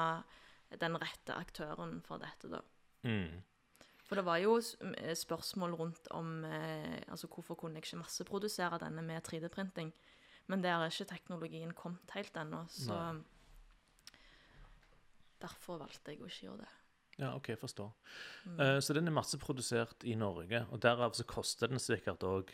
den 0.79 0.97
rette 1.01 1.35
aktøren 1.35 1.99
for 2.05 2.21
dette, 2.21 2.51
da. 2.51 2.61
Mm. 3.03 3.41
For 4.05 4.19
det 4.19 4.25
var 4.27 4.41
jo 4.43 4.57
eh, 4.59 5.15
spørsmål 5.15 5.75
rundt 5.79 6.07
om 6.15 6.43
eh, 6.43 6.99
altså 7.07 7.29
hvorfor 7.31 7.55
kunne 7.55 7.79
jeg 7.79 7.87
ikke 7.87 8.01
masseprodusere 8.01 8.79
denne 8.83 9.03
med 9.07 9.23
3D-printing. 9.27 9.93
Men 10.51 10.63
der 10.63 10.81
er 10.81 10.91
ikke 10.91 11.07
teknologien 11.13 11.71
kommet 11.73 12.11
helt 12.17 12.37
ennå, 12.37 12.65
så 12.69 12.97
Nei. 12.97 13.21
Derfor 15.41 15.79
valgte 15.81 16.13
jeg 16.13 16.21
å 16.21 16.27
ikke 16.29 16.45
gjøre 16.45 16.59
det. 16.61 16.71
Ja, 17.21 17.31
OK, 17.35 17.47
forstår. 17.59 17.89
Mm. 18.45 18.59
Uh, 18.59 18.79
så 18.83 18.93
den 18.93 19.09
er 19.09 19.15
masseprodusert 19.15 20.05
i 20.05 20.13
Norge, 20.19 20.65
og 20.69 20.81
derav 20.83 21.15
så 21.17 21.25
koster 21.25 21.71
den 21.71 21.81
sikkert 21.81 22.21
òg 22.27 22.51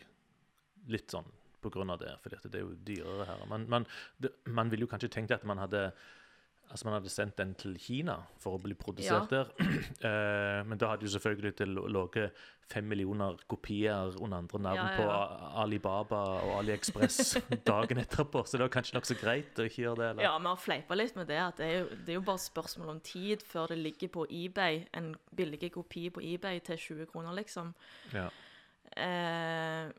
litt 0.88 1.12
sånn 1.12 1.28
på 1.60 1.72
grunn 1.74 1.90
av 1.90 1.98
det, 2.00 2.14
fordi 2.22 2.38
det 2.46 2.60
er 2.60 2.64
jo 2.64 2.78
dyrere 2.86 3.26
her. 3.28 3.44
Men, 3.50 3.66
men 3.70 3.86
det, 4.22 4.30
man 4.46 4.70
ville 4.70 4.86
jo 4.86 4.90
kanskje 4.92 5.10
tenkt 5.12 5.34
at 5.34 5.46
man 5.48 5.60
hadde 5.60 5.88
Altså 6.68 6.84
man 6.84 6.98
hadde 6.98 7.10
sendt 7.10 7.38
den 7.38 7.54
til 7.56 7.78
Kina 7.80 8.18
for 8.42 8.58
å 8.58 8.60
bli 8.62 8.76
produsert 8.78 9.32
der. 9.32 9.52
Eh, 9.98 10.60
men 10.68 10.78
da 10.78 10.92
hadde 10.92 11.06
jo 11.06 11.10
selvfølgelig 11.10 11.50
det 11.58 11.66
ligget 11.68 12.36
fem 12.70 12.84
millioner 12.86 13.38
kopier 13.50 14.12
under 14.20 14.38
andre 14.38 14.60
navn 14.62 14.78
Ja, 14.78 14.84
ja, 14.92 14.96
på 14.98 15.06
ja. 15.08 15.48
Alibaba 15.62 16.20
og 16.44 16.52
AliExpress 16.60 17.38
dagen 17.66 17.98
etterpå, 18.02 18.44
så 18.46 18.58
det 18.58 18.66
var 18.66 18.72
kanskje 18.76 18.98
nokså 18.98 19.16
greit 19.18 19.58
å 19.58 19.66
ikke 19.66 19.82
gjøre 19.82 20.00
det? 20.00 20.08
eller? 20.12 20.26
Ja, 20.28 20.34
vi 20.38 20.50
har 20.50 20.60
fleipa 20.62 20.98
litt 20.98 21.16
med 21.18 21.30
det. 21.30 21.38
at 21.42 21.58
det 21.58 21.68
er, 21.68 21.78
jo, 21.80 22.00
det 22.04 22.14
er 22.14 22.18
jo 22.20 22.26
bare 22.28 22.44
spørsmål 22.44 22.92
om 22.94 23.00
tid 23.04 23.42
før 23.48 23.72
det 23.72 23.80
ligger 23.80 24.12
på 24.18 24.26
eBay, 24.30 24.84
en 24.98 25.14
billig 25.38 25.72
kopi 25.74 26.08
på 26.14 26.22
eBay 26.34 26.60
til 26.68 26.78
20 26.84 27.10
kroner, 27.14 27.34
liksom. 27.40 27.72
Ja. 28.14 28.28
Eh, 28.94 29.90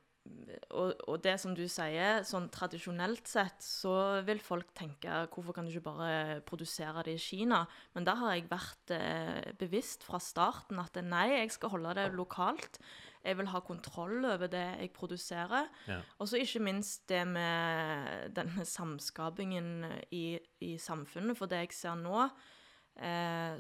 og, 0.70 0.94
og 1.10 1.18
det 1.24 1.36
som 1.42 1.54
du 1.58 1.64
sier, 1.72 2.22
sånn 2.28 2.50
tradisjonelt 2.54 3.28
sett, 3.30 3.64
så 3.64 4.22
vil 4.28 4.42
folk 4.44 4.70
tenke 4.78 5.24
hvorfor 5.34 5.56
kan 5.56 5.66
du 5.66 5.72
ikke 5.74 5.88
bare 5.88 6.40
produsere 6.48 7.04
det 7.08 7.16
i 7.18 7.24
Kina? 7.24 7.64
Men 7.96 8.08
da 8.08 8.16
har 8.20 8.36
jeg 8.36 8.50
vært 8.52 8.94
eh, 8.96 9.50
bevisst 9.60 10.06
fra 10.06 10.22
starten 10.22 10.82
at 10.82 11.00
nei, 11.06 11.28
jeg 11.40 11.56
skal 11.56 11.74
holde 11.74 11.96
det 11.98 12.10
lokalt. 12.18 12.80
Jeg 13.26 13.36
vil 13.40 13.50
ha 13.52 13.60
kontroll 13.66 14.24
over 14.30 14.52
det 14.52 14.66
jeg 14.80 14.94
produserer. 14.96 15.68
Ja. 15.90 16.00
Og 16.20 16.30
så 16.32 16.40
ikke 16.40 16.64
minst 16.64 17.10
det 17.12 17.26
med 17.28 18.30
denne 18.38 18.64
samskapingen 18.68 19.90
i, 20.16 20.40
i 20.64 20.78
samfunnet. 20.80 21.38
For 21.40 21.52
det 21.52 21.66
jeg 21.66 21.76
ser 21.82 22.00
nå, 22.00 22.30
eh, 22.30 22.59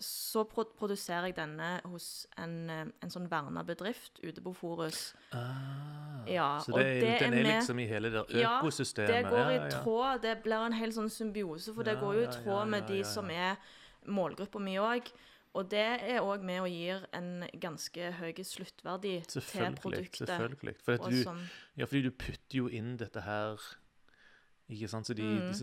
så 0.03 0.43
produserer 0.49 1.29
jeg 1.29 1.35
denne 1.37 1.81
hos 1.87 2.27
en, 2.37 2.69
eh, 2.69 2.85
en 3.01 3.09
sånn 3.13 3.29
verna 3.31 3.63
bedrift 3.63 4.19
ute 4.23 4.41
på 4.43 4.53
Forus. 4.55 5.13
Ah, 5.31 6.25
Ja, 6.27 6.59
så 6.59 6.75
det 6.75 7.01
det 7.01 7.19
den 7.19 7.33
er 7.33 7.37
er 7.39 7.43
med- 7.43 7.61
liksom 7.63 7.79
i 7.79 7.87
hele 7.87 8.09
det 8.11 8.25
Ja. 8.35 8.59
Det 8.61 9.23
går 9.25 9.51
i 9.55 9.69
tråd. 9.71 10.21
Det 10.21 10.43
blir 10.43 10.65
en 10.65 10.73
hel 10.73 10.89
sånn 10.91 11.09
symbiose, 11.09 11.73
for 11.73 11.83
det 11.83 11.97
går 11.99 12.13
jo 12.15 12.19
i 12.21 12.25
ja, 12.25 12.31
tråd 12.31 12.59
ja, 12.59 12.65
med 12.65 12.87
de 12.87 12.97
ja, 12.97 13.03
som 13.03 13.29
er 13.29 13.55
målgruppa 14.07 14.59
mi 14.59 14.75
òg. 14.75 15.11
Og 15.55 15.67
det 15.67 16.01
er 16.03 16.19
òg 16.21 16.43
med 16.43 16.61
og 16.61 16.67
gir 16.69 17.07
en 17.11 17.47
ganske 17.59 18.11
høy 18.19 18.33
sluttverdi 18.45 19.25
til 19.25 19.41
produktet. 19.75 20.27
selvfølgelig. 20.27 20.75
For 20.83 20.91
at 20.93 21.01
du, 21.09 21.23
ja, 21.77 21.85
fordi 21.85 22.03
du 22.03 22.11
putter 22.11 22.57
jo 22.57 22.67
inn 22.67 22.97
dette 22.97 23.21
her 23.21 23.57
ikke 24.69 24.89
sant? 24.89 25.05
Så 25.07 25.13
de, 25.15 25.23
Mm. 25.23 25.53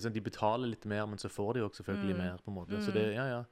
så 0.00 0.12
de 0.12 0.20
betaler 0.20 0.68
litt 0.68 0.84
mer, 0.86 1.06
men 1.06 1.18
så 1.18 1.28
får 1.28 1.54
de 1.54 1.60
jo 1.60 1.68
selvfølgelig 1.68 2.14
Mm. 2.16 2.18
mer. 2.24 2.38
på 2.44 2.48
en 2.48 2.54
måte. 2.54 2.82
Så 2.84 2.92
det, 2.92 3.14
ja, 3.14 3.26
ja. 3.26 3.44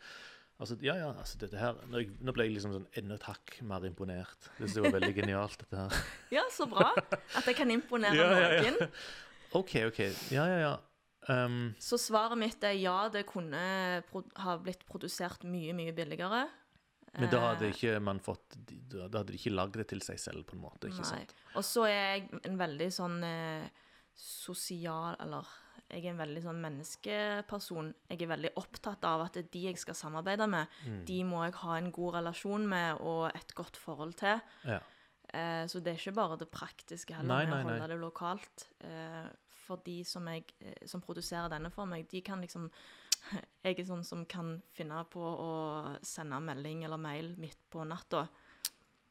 Altså, 0.61 0.77
ja, 0.81 0.95
ja, 0.95 1.13
altså 1.19 1.37
dette 1.39 1.59
her, 1.59 1.75
jeg, 1.93 2.11
Nå 2.23 2.33
ble 2.33 2.45
jeg 2.47 2.55
liksom 2.55 2.73
sånn 2.73 2.87
enda 2.97 3.15
et 3.17 3.23
hakk 3.27 3.57
mer 3.63 3.81
imponert. 3.85 4.39
Det 4.59 4.71
synes 4.71 4.85
var 4.93 5.01
veldig 5.01 5.15
genialt, 5.17 5.59
dette 5.59 5.77
her. 5.77 6.05
ja, 6.31 6.43
så 6.51 6.67
bra 6.71 6.93
at 7.35 7.45
jeg 7.45 7.57
kan 7.57 7.71
imponere 7.71 8.15
Ja, 8.21 8.31
ja, 8.39 8.63
ja. 8.63 8.71
noen. 8.71 8.91
OK, 9.53 9.75
OK. 9.89 9.99
Ja, 10.31 10.47
ja, 10.47 10.59
ja. 10.59 10.77
Um, 11.27 11.75
Så 11.81 11.97
svaret 11.99 12.37
mitt 12.39 12.63
er 12.63 12.73
ja, 12.77 13.09
det 13.09 13.27
kunne 13.27 14.03
ha 14.37 14.57
blitt 14.59 14.85
produsert 14.87 15.43
mye, 15.45 15.73
mye 15.75 15.93
billigere. 15.97 16.49
men 17.19 17.31
da 17.31 17.41
hadde 17.55 17.67
Eh, 17.67 17.73
ikke 17.73 18.01
man 18.03 18.19
fått 18.21 18.57
Da 18.91 19.09
da 19.09 19.19
hadde 19.23 19.33
de 19.33 19.39
ikke 19.39 19.55
lagd 19.55 19.73
det 19.73 19.89
til 19.89 20.01
seg 20.01 20.19
selv, 20.19 20.45
på 20.47 20.55
en 20.55 20.61
måte. 20.63 20.87
ikke 20.89 21.03
Nei. 21.03 21.19
sant? 21.19 21.35
Og 21.57 21.63
så 21.65 21.85
er 21.89 22.19
jeg 22.21 22.41
en 22.45 22.59
veldig 22.59 22.89
sånn 22.93 23.23
eh, 23.25 23.69
sosial 24.15 25.17
Eller 25.21 25.45
jeg 25.91 26.05
er 26.07 26.11
en 26.15 26.19
veldig 26.19 26.43
sånn 26.43 26.63
menneskeperson. 26.65 27.91
Jeg 28.09 28.23
er 28.25 28.31
veldig 28.31 28.51
opptatt 28.57 29.05
av 29.05 29.21
at 29.27 29.35
det 29.37 29.45
er 29.45 29.51
de 29.53 29.63
jeg 29.69 29.79
skal 29.79 29.95
samarbeide 29.95 30.47
med, 30.49 30.67
Mm. 30.87 31.05
de 31.07 31.19
må 31.25 31.45
jeg 31.45 31.55
ha 31.61 31.77
en 31.77 31.91
god 31.93 32.15
relasjon 32.15 32.67
med 32.69 33.01
og 33.01 33.31
et 33.35 33.55
godt 33.55 33.77
forhold 33.77 34.15
til. 34.17 34.41
Ja. 34.65 34.81
Eh, 35.33 35.67
så 35.67 35.83
det 35.83 35.93
er 35.95 35.99
ikke 35.99 36.15
bare 36.15 36.39
det 36.39 36.51
praktiske 36.51 37.15
heller, 37.15 37.45
Nei, 37.45 37.47
med 37.47 37.55
nei, 37.55 37.63
å 37.63 37.67
nei. 37.67 37.79
holde 37.81 37.89
det 37.95 38.01
lokalt. 38.01 38.67
Eh, 38.81 39.29
for 39.67 39.77
de 39.85 40.03
som, 40.05 40.27
jeg, 40.27 40.45
eh, 40.61 40.87
som 40.87 41.01
produserer 41.01 41.49
denne 41.51 41.71
for 41.73 41.87
meg, 41.87 42.09
de 42.09 42.21
kan 42.23 42.41
liksom 42.41 42.71
Jeg 43.65 43.79
er 43.79 43.85
sånn 43.85 44.05
som 44.05 44.25
kan 44.27 44.63
finne 44.75 45.03
på 45.09 45.19
å 45.21 45.99
sende 46.03 46.37
melding 46.45 46.85
eller 46.85 46.99
mail 46.99 47.35
midt 47.39 47.57
på 47.71 47.85
natta. 47.87 48.29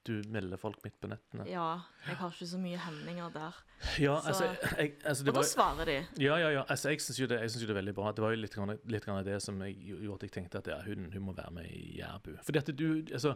Du 0.04 0.18
melder 0.28 0.60
folk 0.60 0.82
midt 0.84 0.96
på 1.00 1.08
nettene. 1.08 1.46
Ja, 1.48 1.78
jeg 2.08 2.18
har 2.20 2.32
ikke 2.34 2.48
så 2.50 2.58
mye 2.60 2.80
hemninger 2.86 3.30
der. 3.32 3.60
Ja, 4.04 4.18
Så- 4.20 4.28
altså, 4.28 4.48
jeg, 4.78 4.94
altså 5.06 5.24
det 5.24 5.32
Og 5.32 5.36
da 5.38 5.44
svarer 5.48 5.86
de. 5.86 5.96
Ja, 6.20 6.36
ja, 6.42 6.50
ja. 6.58 6.64
Altså, 6.68 6.90
jeg 6.90 7.02
syns 7.02 7.20
jo, 7.20 7.24
jo 7.28 7.38
det 7.38 7.70
er 7.70 7.74
veldig 7.80 7.94
bra. 7.96 8.12
Det 8.12 8.24
var 8.24 8.32
jo 8.36 8.42
litt, 8.42 8.56
grann- 8.56 8.80
litt 8.92 9.06
grann 9.06 9.24
det 9.26 9.42
som 9.44 9.62
jeg 9.64 9.78
gjorde 9.80 10.16
at 10.20 10.24
jeg 10.28 10.32
tenkte 10.32 10.58
at 10.60 10.68
ja, 10.68 10.82
hun, 10.84 11.08
hun 11.14 11.24
må 11.30 11.36
være 11.38 11.52
med 11.56 11.70
i 11.72 12.00
Jærbu. 12.02 12.36
Fordi 12.44 12.60
at 12.60 12.74
du 12.78 12.88
Altså, 13.14 13.36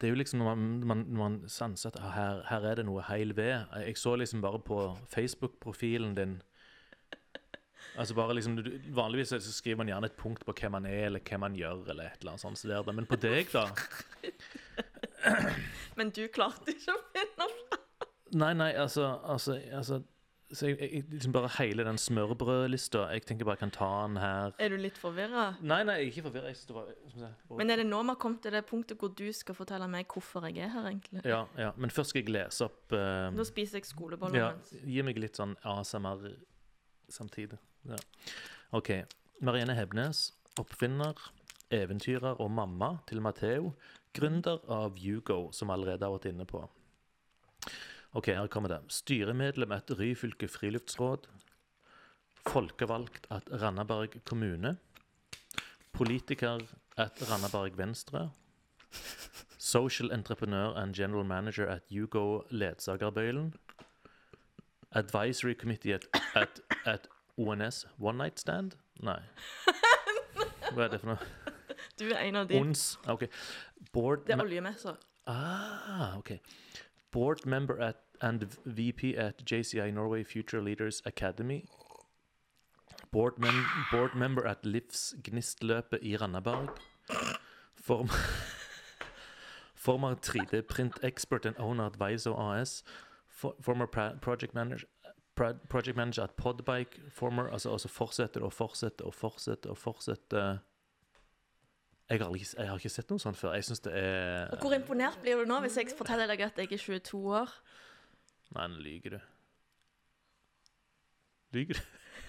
det 0.00 0.08
er 0.08 0.14
jo 0.16 0.18
liksom 0.18 0.40
når 0.40 0.54
man, 0.56 0.86
man, 0.86 1.04
man 1.14 1.36
sanser 1.48 1.92
at 1.92 2.00
ah, 2.00 2.10
her, 2.16 2.42
her 2.48 2.64
er 2.70 2.74
det 2.80 2.86
noe 2.88 3.04
heil 3.06 3.36
ved. 3.36 3.66
Jeg 3.84 3.96
så 4.00 4.16
liksom 4.16 4.40
bare 4.42 4.58
på 4.58 4.80
Facebook-profilen 5.12 6.16
din 6.16 6.40
Altså 7.98 8.14
bare 8.14 8.34
liksom, 8.34 8.56
du, 8.56 8.70
Vanligvis 8.96 9.28
så 9.28 9.52
skriver 9.52 9.76
man 9.76 9.86
gjerne 9.90 10.08
et 10.08 10.16
punkt 10.16 10.44
på 10.48 10.52
hvem 10.56 10.72
man 10.72 10.86
er, 10.88 11.06
eller 11.10 11.20
hva 11.20 11.38
man 11.42 11.56
gjør, 11.56 11.82
eller 11.92 12.08
et 12.08 12.22
eller 12.22 12.32
annet 12.38 12.40
sånt. 12.64 12.94
Men 12.96 13.06
på 13.06 13.18
deg, 13.20 13.50
da 13.52 13.66
Men 15.98 16.10
du 16.14 16.24
klarte 16.32 16.72
ikke 16.74 16.94
å 16.94 17.02
finne 17.14 17.36
fram. 17.36 17.78
Nei, 18.32 18.54
nei, 18.56 18.70
altså, 18.80 19.10
altså, 19.28 19.58
altså 19.76 20.00
så 20.52 20.68
jeg, 20.68 20.78
jeg, 20.80 21.04
liksom 21.10 21.32
Bare 21.32 21.48
hele 21.58 21.84
den 21.84 21.98
smørbrødlista. 21.98 23.06
Jeg 23.12 23.24
tenker 23.28 23.48
bare 23.48 23.56
jeg 23.56 23.62
kan 23.62 23.72
ta 23.72 23.90
den 24.06 24.16
her. 24.20 24.52
Er 24.60 24.72
du 24.72 24.76
litt 24.80 24.98
forvirra? 25.00 25.46
Nei, 25.60 25.80
nei, 25.88 25.96
jeg 26.00 26.08
er 26.08 26.10
ikke 26.10 26.24
forvirra. 26.26 27.30
Men 27.56 27.72
er 27.72 27.80
det 27.80 27.86
nå 27.88 28.02
vi 28.02 28.12
har 28.12 28.18
kommet 28.20 28.42
til 28.44 28.56
det 28.56 28.64
punktet 28.68 29.00
hvor 29.00 29.14
du 29.16 29.24
skal 29.36 29.56
fortelle 29.56 29.88
meg 29.88 30.12
hvorfor 30.12 30.44
jeg 30.48 30.66
er 30.66 30.72
her, 30.74 30.88
egentlig? 30.90 31.24
ja, 31.24 31.42
ja, 31.58 31.70
Men 31.76 31.90
først 31.90 32.12
skal 32.12 32.24
jeg 32.24 32.34
lese 32.36 32.68
opp 32.68 32.92
uh... 32.92 33.30
Da 33.36 33.46
spiser 33.48 33.80
jeg 33.80 33.88
skoleboller 33.88 34.38
ja, 34.38 34.50
mens. 34.52 34.74
Gi 34.84 35.06
meg 35.06 35.20
litt 35.22 35.40
sånn 35.40 35.56
ASMR 35.72 36.28
samtidig. 37.12 37.60
Ja. 37.88 38.00
OK. 38.76 38.92
Marianne 39.40 39.76
Hebnes, 39.76 40.30
oppfinner, 40.60 41.16
eventyrer 41.72 42.36
og 42.40 42.52
mamma 42.52 42.98
til 43.08 43.24
Matheo. 43.24 43.72
Gründer 44.12 44.60
av 44.68 44.98
Hugo, 45.00 45.50
som 45.52 45.68
vi 45.68 45.76
allerede 45.76 46.04
har 46.04 46.12
vært 46.14 46.28
inne 46.32 46.46
på. 46.48 46.62
OK, 48.12 48.28
her 48.28 48.46
kommer 48.52 48.68
det. 48.68 48.80
Styremedlem 48.92 49.72
et 49.72 49.90
Ryfylke 49.98 50.48
friluftsråd. 50.48 51.28
Folkevalgt 52.44 53.26
at 53.32 53.48
Randaberg 53.62 54.18
kommune. 54.28 54.76
Politiker 55.92 56.60
at 56.96 57.22
Randaberg 57.30 57.78
Venstre. 57.78 58.30
Social 59.58 60.12
entrepreneur 60.12 60.76
and 60.76 60.94
general 60.94 61.24
manager 61.24 61.66
at 61.66 61.82
Hugo 61.90 62.42
Ledsagerbøylen. 62.50 63.54
Advisory 64.92 65.54
committee 65.54 65.94
at, 65.94 66.06
at, 66.34 66.60
at 66.84 67.08
ONS 67.38 67.86
One 67.98 68.18
Night 68.18 68.40
Stand? 68.40 68.72
Nei. 69.00 69.20
Hva 70.74 70.84
er 70.84 70.92
det 70.92 71.00
for 71.00 71.14
noe? 71.14 71.52
Du 71.98 72.04
er 72.10 72.18
en 72.26 72.36
av 72.42 72.48
de. 72.48 72.58
ONS? 72.60 72.98
OK. 73.08 73.24
Board 73.92 74.18
Det 74.26 74.32
er 74.32 74.36
me- 74.36 74.42
oljemesser. 74.42 74.94
Ah, 75.26 76.16
OK. 76.18 76.30
Board 77.10 77.46
member 77.46 77.78
at, 77.80 77.96
and 78.20 78.42
VP 78.64 79.04
at 79.16 79.42
JCI 79.52 79.90
Norway 79.90 80.24
Future 80.24 80.60
Leaders 80.64 81.02
Academy. 81.06 81.64
Board, 83.12 83.38
mem 83.38 83.54
board 83.90 84.14
member 84.16 84.42
at 84.48 84.64
Livsgnistløpet 84.66 85.98
i 86.02 86.16
Randaberg. 86.16 86.68
Form 87.76 88.08
former 89.74 90.14
3D-print 90.14 90.98
expert 91.02 91.46
and 91.46 91.56
owner 91.58 91.86
at 91.86 91.98
Viso 91.98 92.34
AS. 92.34 92.82
For 93.28 93.54
former 93.60 93.86
project 94.22 94.54
manager 94.54 94.86
project 95.68 95.96
manager 95.96 96.22
at 96.22 96.30
Podbike. 96.36 97.00
Former 97.10 97.48
Altså, 97.50 97.72
altså 97.72 97.88
fortsetter 97.88 98.40
og 98.40 98.52
fortsetter 98.52 99.04
og 99.04 99.14
fortsetter 99.14 99.70
og 99.70 99.78
fortsetter. 99.78 100.58
Jeg 102.12 102.20
har, 102.20 102.28
aldri, 102.28 102.44
jeg 102.44 102.68
har 102.68 102.76
ikke 102.76 102.92
sett 102.92 103.08
noe 103.08 103.22
sånt 103.22 103.38
før. 103.40 103.54
Jeg 103.56 103.64
det 103.86 103.92
er 103.96 104.50
Og 104.52 104.60
hvor 104.60 104.74
imponert 104.76 105.16
blir 105.22 105.38
du 105.40 105.48
nå 105.48 105.62
hvis 105.64 105.78
jeg 105.80 105.94
forteller 105.96 106.28
deg 106.28 106.42
at 106.44 106.58
jeg 106.60 106.68
er 106.68 106.82
22 106.82 107.20
år? 107.38 107.54
Nei, 108.52 108.66
nå 108.68 108.82
lyver 108.84 109.14
du. 109.14 109.22
Lyver 111.56 111.80
du? 111.80 111.80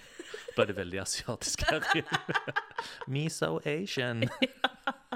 Ble 0.55 0.67
det 0.69 0.77
veldig 0.77 1.01
asiatisk 1.03 1.65
her 1.67 1.83
inne? 1.99 2.19
Me 3.11 3.25
so 3.27 3.57
Asian. 3.67 4.23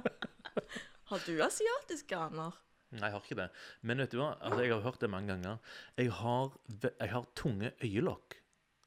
Har 1.13 1.23
du 1.23 1.37
asiatiske 1.45 2.19
aner? 2.19 2.59
Nei, 2.91 3.07
jeg 3.07 3.13
har 3.15 3.23
ikke 3.23 3.39
det. 3.39 3.47
Men 3.87 4.03
vet 4.03 4.11
du 4.11 4.19
hva? 4.19 4.33
Altså, 4.43 4.65
jeg 4.65 4.73
har 4.73 4.83
hørt 4.83 4.99
det 4.99 5.09
mange 5.11 5.31
ganger. 5.31 5.63
Jeg 5.95 6.11
har, 6.19 6.59
jeg 6.83 7.09
har 7.13 7.31
tunge 7.39 7.71
øyelokk. 7.83 8.35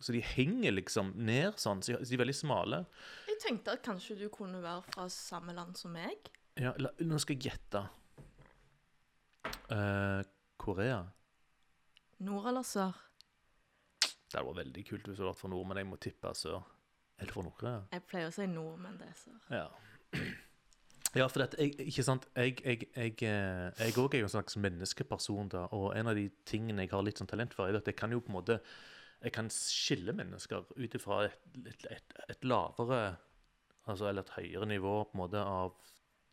Så 0.00 0.14
de 0.16 0.22
henger 0.24 0.72
liksom 0.72 1.12
ned 1.20 1.58
sånn. 1.60 1.82
Så 1.84 1.98
de 2.00 2.16
er 2.16 2.22
veldig 2.22 2.36
smale. 2.36 2.84
Jeg 3.28 3.40
tenkte 3.42 3.76
at 3.76 3.84
kanskje 3.84 4.16
du 4.16 4.26
kunne 4.32 4.62
være 4.64 4.82
fra 4.88 5.06
samme 5.12 5.54
land 5.56 5.76
som 5.78 5.92
meg. 5.94 6.30
Ja, 6.60 6.72
la, 6.80 6.92
nå 7.04 7.20
skal 7.20 7.36
jeg 7.36 7.50
gjette. 7.50 7.84
Eh, 9.70 10.20
Korea. 10.60 11.04
Nord 12.24 12.50
eller 12.50 12.66
sør? 12.66 12.96
Det 14.00 14.38
hadde 14.38 14.46
vært 14.46 14.60
veldig 14.64 14.84
kult 14.86 15.08
hvis 15.08 15.16
du 15.16 15.22
hadde 15.22 15.32
vært 15.32 15.40
fra 15.40 15.50
nord, 15.52 15.66
men 15.70 15.80
jeg 15.80 15.88
må 15.90 15.98
tippe 16.00 16.34
sør. 16.38 16.60
Eller 17.20 17.34
fra 17.36 17.44
Nord-Korea. 17.44 17.80
Jeg 17.92 18.04
pleier 18.08 18.30
å 18.30 18.34
si 18.34 18.46
nord, 18.48 18.78
men 18.80 18.96
det 19.00 19.10
er 19.10 19.18
sør. 19.20 19.40
Ja. 19.52 19.66
Ja, 21.10 21.26
for 21.26 21.42
dette, 21.42 21.58
jeg, 21.58 21.74
ikke 21.90 22.04
sant, 22.06 22.28
jeg 22.38 22.60
jeg, 22.62 22.84
eh, 23.26 23.82
er 23.82 23.96
jo 23.96 24.06
en 24.06 24.30
slags 24.30 24.54
menneskeperson, 24.62 25.48
da, 25.50 25.64
og 25.74 25.96
en 25.98 26.06
av 26.06 26.14
de 26.14 26.28
tingene 26.46 26.84
jeg 26.84 26.92
har 26.92 27.02
litt 27.02 27.18
sånn 27.18 27.30
talent 27.30 27.56
for, 27.56 27.66
er 27.66 27.80
at 27.80 27.88
jeg 27.90 27.98
kan 27.98 28.14
jo 28.14 28.20
på 28.22 28.30
en 28.30 28.36
måte 28.36 28.60
jeg 29.20 29.32
kan 29.32 29.50
skille 29.52 30.12
mennesker 30.16 30.64
ut 30.76 30.94
ifra 30.96 31.24
et, 31.26 31.40
et, 31.66 31.86
et, 31.90 32.14
et 32.32 32.44
lavere 32.44 33.16
altså, 33.86 34.08
eller 34.08 34.22
et 34.22 34.32
høyere 34.38 34.66
nivå 34.66 34.94
på 35.04 35.16
en 35.16 35.22
måte 35.22 35.42
av 35.44 35.74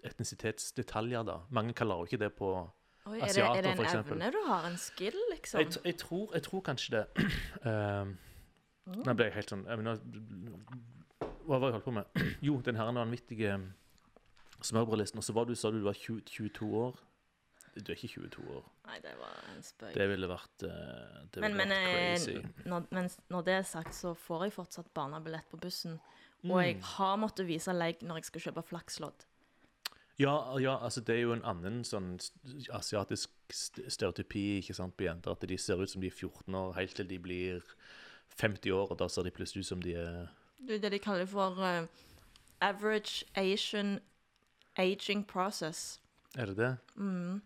etnisitetsdetaljer. 0.08 1.24
da. 1.28 1.40
Mange 1.50 1.74
kaller 1.74 1.96
jo 1.96 2.10
ikke 2.10 2.22
det 2.22 2.34
på 2.38 2.52
Oi, 3.08 3.20
er, 3.20 3.24
Asiater, 3.24 3.58
er 3.58 3.62
det 3.62 3.74
en 3.74 4.12
evne 4.12 4.32
du 4.32 4.40
har? 4.48 4.68
En 4.68 4.78
skill, 4.78 5.16
liksom? 5.32 5.60
jeg, 5.60 5.74
jeg, 5.86 5.98
tror, 5.98 6.32
jeg 6.34 6.44
tror 6.44 6.62
kanskje 6.62 6.98
det. 6.98 7.28
Um, 7.66 8.18
Nå 9.08 9.14
ble 9.20 9.28
jeg 9.28 9.36
helt 9.36 9.52
sånn 9.52 9.66
jeg 9.68 9.80
mener, 9.82 9.98
Hva 11.44 11.58
var 11.60 11.66
det 11.66 11.72
jeg 11.72 11.76
holdt 11.78 11.88
på 11.90 11.96
med? 11.98 12.22
Jo, 12.48 12.60
den 12.64 12.80
her 12.80 12.92
vanvittige 12.96 13.58
smørbrødlisten. 14.62 15.20
Og 15.20 15.28
så 15.28 15.36
var 15.36 15.48
du, 15.48 15.56
sa 15.56 15.72
du 15.72 15.80
du 15.82 15.88
var 15.88 15.98
20, 15.98 16.22
22 16.28 16.72
år. 16.84 17.00
Du 17.84 17.92
er 17.92 17.96
ikke 17.96 18.08
22 18.30 18.46
år. 18.58 18.64
Nei, 18.88 19.00
det 19.04 19.14
var 19.20 19.36
en 19.56 19.64
spøk. 19.64 19.94
Det 19.94 20.08
ville 20.10 20.28
vært, 20.32 20.64
eh, 20.64 21.18
det 21.34 21.42
ville 21.42 21.50
men 21.56 21.58
vært 21.58 21.68
men, 21.68 22.18
crazy. 22.18 22.38
når, 22.66 22.88
men 22.92 23.10
når 23.30 23.42
det 23.46 23.54
er 23.54 23.62
sagt, 23.64 23.96
så 23.96 24.14
får 24.18 24.44
jeg 24.48 24.54
fortsatt 24.54 24.94
barnebillett 24.94 25.50
på 25.52 25.58
bussen. 25.62 26.00
Og 26.44 26.62
jeg 26.64 26.76
Mm. 26.78 26.82
har 26.84 27.18
måttet 27.18 27.48
vise 27.48 27.74
leik 27.74 28.02
når 28.02 28.16
jeg 28.22 28.26
skal 28.26 28.42
kjøpe 28.42 28.64
flakslodd. 28.64 29.26
Ja, 30.20 30.58
ja, 30.58 30.78
altså 30.82 31.02
det 31.06 31.16
er 31.16 31.22
jo 31.22 31.34
en 31.34 31.44
annen 31.46 31.84
sånn 31.84 32.20
asiatisk 32.74 33.30
stereotypi 33.52 34.60
ikke 34.62 34.74
sant, 34.74 34.96
på 34.98 35.06
jenter. 35.06 35.32
At 35.32 35.42
de 35.48 35.58
ser 35.58 35.78
ut 35.82 35.90
som 35.90 36.02
de 36.02 36.08
er 36.08 36.12
14 36.16 36.56
år 36.56 36.74
helt 36.76 36.96
til 36.96 37.08
de 37.08 37.20
blir 37.20 37.62
50 38.40 38.72
år, 38.72 38.92
og 38.92 38.98
da 38.98 39.08
ser 39.08 39.24
de 39.24 39.32
plutselig 39.32 39.62
ut 39.66 39.66
som 39.72 39.82
de 39.82 39.94
er 39.94 40.28
Det 40.66 40.76
er 40.76 40.80
det 40.90 40.92
de 40.92 41.00
kaller 41.00 41.26
for 41.30 41.58
uh, 41.62 41.86
average 42.62 43.24
Asian 43.36 44.00
aging 44.78 45.24
process. 45.28 46.00
Er 46.36 46.46
det 46.48 46.58
det? 46.58 46.78
Mm. 46.96 47.42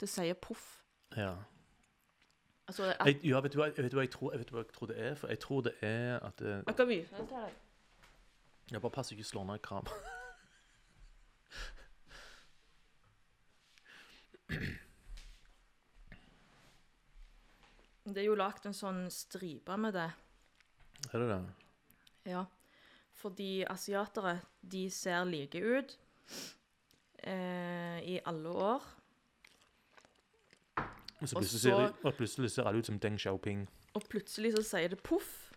Det 0.00 0.08
sier 0.08 0.34
poff. 0.34 0.84
Ja. 1.16 1.34
Altså, 2.68 2.94
at, 2.98 3.06
Jeg, 3.06 3.20
ja, 3.24 3.40
vet 3.40 3.52
du 3.52 3.60
hva, 3.60 3.68
vet 3.70 3.92
du 3.92 4.00
jeg 4.00 4.10
tror, 4.10 4.34
vet 4.36 4.50
hva 4.50 4.64
jeg 4.64 4.72
tror 4.74 4.90
det 4.90 4.98
er? 4.98 5.14
For 5.14 5.30
jeg 5.30 5.38
tror 5.38 5.60
det 5.68 5.72
er 5.86 6.18
at 6.18 6.38
det, 6.38 6.56
jeg 6.66 6.76
kan 6.76 6.88
vise 6.88 7.16
til 7.16 7.28
deg. 7.30 7.54
Ja, 8.72 8.78
bare 8.82 8.90
pass 8.90 9.12
ikke 9.14 9.24
slå 9.24 9.44
ned 9.46 9.62
kram. 9.62 9.86
Det 18.06 18.22
er 18.22 18.28
jo 18.28 18.36
lagd 18.38 18.66
en 18.68 18.74
sånn 18.76 19.06
stripe 19.10 19.76
med 19.82 19.96
det. 19.96 20.10
Er 21.10 21.22
det 21.22 21.30
det? 21.30 21.38
Ja. 22.30 22.44
Fordi 23.16 23.64
asiatere, 23.66 24.36
de 24.62 24.84
ser 24.92 25.24
like 25.26 25.58
ut 25.58 25.96
eh, 27.24 27.98
i 28.02 28.18
alle 28.26 28.50
år. 28.50 28.86
Og 31.22 31.28
så 31.28 31.38
plutselig, 31.38 31.60
ser, 31.60 31.70
så- 31.70 31.94
og 32.04 32.14
plutselig 32.14 32.50
ser 32.50 32.64
alle 32.68 32.78
ut 32.78 32.86
som 32.86 32.98
Deng 32.98 33.18
Xiaoping. 33.18 33.66
Og 33.94 34.02
plutselig 34.08 34.52
så 34.56 34.62
sier 34.62 34.88
det 34.88 35.02
poff. 35.02 35.52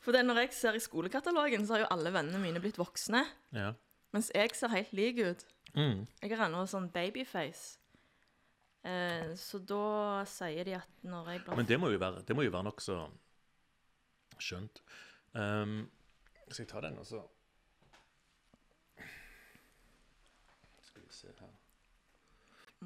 For 0.00 0.12
det 0.12 0.24
når 0.26 0.34
jeg 0.44 0.52
ser 0.54 0.74
i 0.74 0.78
skolekatalogen, 0.78 1.66
så 1.66 1.74
har 1.74 1.80
jo 1.80 1.86
alle 1.90 2.12
vennene 2.14 2.38
mine 2.38 2.60
blitt 2.62 2.78
voksne. 2.78 3.24
Ja. 3.52 3.72
Mens 4.14 4.30
jeg 4.34 4.54
ser 4.54 4.68
helt 4.68 4.92
lik 4.92 5.18
ut. 5.18 5.44
Mm. 5.74 6.06
Jeg 6.22 6.36
har 6.38 6.46
ennå 6.46 6.62
sånn 6.70 6.90
babyface. 6.92 7.78
Eh, 8.86 9.32
så 9.34 9.58
da 9.66 10.24
sier 10.30 10.64
de 10.64 10.76
at 10.78 10.88
når 11.02 11.30
jeg 11.32 11.40
blir 11.44 11.56
Men 11.56 11.66
det 11.66 11.78
må 11.80 11.90
jo 11.90 11.98
være, 11.98 12.22
det 12.22 12.36
må 12.36 12.44
jo 12.46 12.50
være 12.54 12.68
nokså 12.68 13.10
skjønt. 14.38 14.80
Um, 15.34 15.90
skal 16.50 16.64
jeg 16.64 16.68
ta 16.70 16.80
den, 16.80 16.98
og 16.98 17.06
så 17.06 17.22
Skal 20.86 21.02
vi 21.02 21.12
se 21.12 21.26
her 21.40 21.48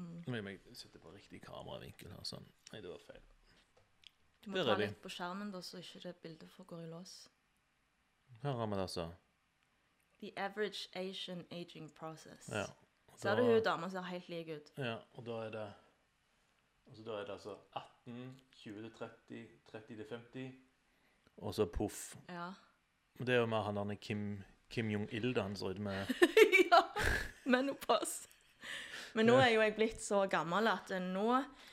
Mm. 0.01 0.23
Må 0.27 0.41
jeg 0.51 0.77
sette 0.77 0.99
på 0.99 1.11
riktig 1.13 1.41
kameravinkel 1.45 2.11
her. 2.11 2.23
sånn. 2.27 2.45
Nei, 2.71 2.81
det 2.81 2.89
var 2.89 3.03
feil. 3.05 3.21
Du 4.41 4.49
må 4.49 4.57
der 4.57 4.71
ta 4.71 4.77
litt 4.79 5.01
på 5.03 5.09
skjermen, 5.13 5.51
da, 5.53 5.61
så 5.61 5.77
ikke 5.77 5.99
det 6.03 6.15
bildet 6.23 6.49
får 6.49 6.65
gå 6.71 6.79
i 6.81 6.87
lås. 6.89 7.11
Her 8.41 8.57
har 8.57 8.67
vi 8.71 8.79
det, 8.79 8.85
altså. 8.87 9.05
The 10.21 10.31
average 10.37 10.89
Asian 10.95 11.45
aging 11.51 11.91
process. 11.97 12.49
Ja. 12.49 12.65
Da, 13.11 13.17
Ser 13.17 13.35
du 13.35 13.43
hun 13.43 13.63
dama 13.63 13.89
ser 13.89 14.01
helt 14.01 14.29
lik 14.29 14.49
ut? 14.49 14.71
Ja, 14.77 14.95
og 15.13 15.25
da 15.25 15.37
er 15.45 15.49
det 15.53 15.67
altså 16.87 17.03
Da 17.05 17.11
er 17.19 17.25
det 17.25 17.33
altså 17.35 17.57
18, 17.75 18.41
20 18.51 18.81
til 18.81 18.91
30, 18.97 19.47
30 19.71 19.95
til 19.95 20.05
50, 20.09 20.51
og 21.37 21.53
så 21.55 21.65
poff. 21.65 22.15
Ja. 22.29 22.51
Det 23.19 23.29
er 23.35 23.39
jo 23.39 23.45
med 23.45 23.63
han 23.63 23.75
der 23.75 23.95
Kim, 23.95 24.43
Kim 24.69 24.89
Jong-il, 24.89 25.33
da, 25.35 25.41
han 25.41 25.55
ser 25.55 25.75
ut 25.75 25.79
med 25.79 26.05
ja. 26.71 26.81
Menopause. 27.45 28.30
Men 29.17 29.27
nå 29.27 29.35
er 29.41 29.49
jo 29.55 29.63
jeg 29.63 29.75
blitt 29.75 30.03
så 30.03 30.21
gammel 30.31 30.69
at 30.71 30.91
eh, 30.95 31.01
nå 31.03 31.25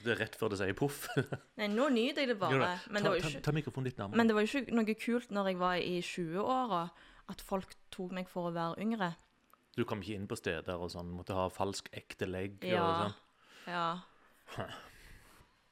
Det 0.02 0.14
er 0.14 0.20
rett 0.24 0.34
før 0.38 0.52
det 0.52 0.58
sier 0.60 0.74
poff. 0.78 1.04
Nei, 1.60 1.68
nå 1.70 1.88
nyter 1.94 2.24
jeg 2.24 2.32
det 2.32 2.38
bare. 2.40 2.72
Men 2.90 3.02
det 3.04 3.10
ta, 3.10 3.14
jo 3.16 3.22
ta, 3.22 3.30
ikke 3.32 3.44
ta 3.46 3.54
mikrofonen 3.56 3.90
litt 3.90 4.00
nærmere. 4.00 4.18
Men 4.20 4.30
det 4.30 4.36
var 4.38 4.46
jo 4.46 4.62
ikke 4.62 4.76
noe 4.78 4.98
kult 5.04 5.30
når 5.34 5.52
jeg 5.52 5.60
var 5.62 5.78
i 5.82 5.96
20-åra, 6.02 6.82
at 7.34 7.44
folk 7.44 7.74
tok 7.94 8.14
meg 8.16 8.28
for 8.30 8.50
å 8.50 8.54
være 8.56 8.78
yngre. 8.82 9.12
Du 9.78 9.84
kom 9.86 10.00
ikke 10.02 10.16
inn 10.18 10.26
på 10.30 10.38
steder 10.38 10.80
og 10.80 10.90
sånn, 10.90 11.10
måtte 11.14 11.36
ha 11.38 11.46
falsk 11.52 11.90
ekte 11.94 12.26
legg 12.26 12.58
og 12.64 12.70
Ja. 12.72 12.86
sånn. 13.04 13.18
Ja. 13.68 13.88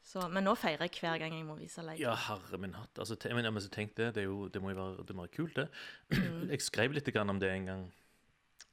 Så, 0.07 0.23
men 0.31 0.45
nå 0.47 0.53
feirer 0.55 0.87
jeg 0.87 1.01
hver 1.03 1.19
gang 1.19 1.35
jeg 1.35 1.47
må 1.49 1.57
vise 1.59 1.83
legg. 1.83 1.99
Ja, 1.99 2.13
herre 2.29 2.59
min 2.63 2.77
hatt. 2.79 2.95
Altså, 3.03 3.17
men, 3.35 3.43
ja, 3.49 3.51
men 3.51 3.63
så 3.65 3.71
tenk 3.75 3.97
det, 3.99 4.13
det, 4.15 4.23
jo, 4.29 4.45
det 4.53 4.61
må 4.63 4.71
jo 4.71 4.79
være, 4.79 5.07
det 5.09 5.17
må 5.19 5.25
være 5.27 5.35
kult, 5.35 5.57
det. 5.59 5.67
Mm. 6.17 6.51
Jeg 6.53 6.63
skrev 6.63 6.95
litt 6.95 7.09
grann 7.11 7.33
om 7.33 7.41
det 7.43 7.51
en 7.51 7.67
gang. 7.67 7.83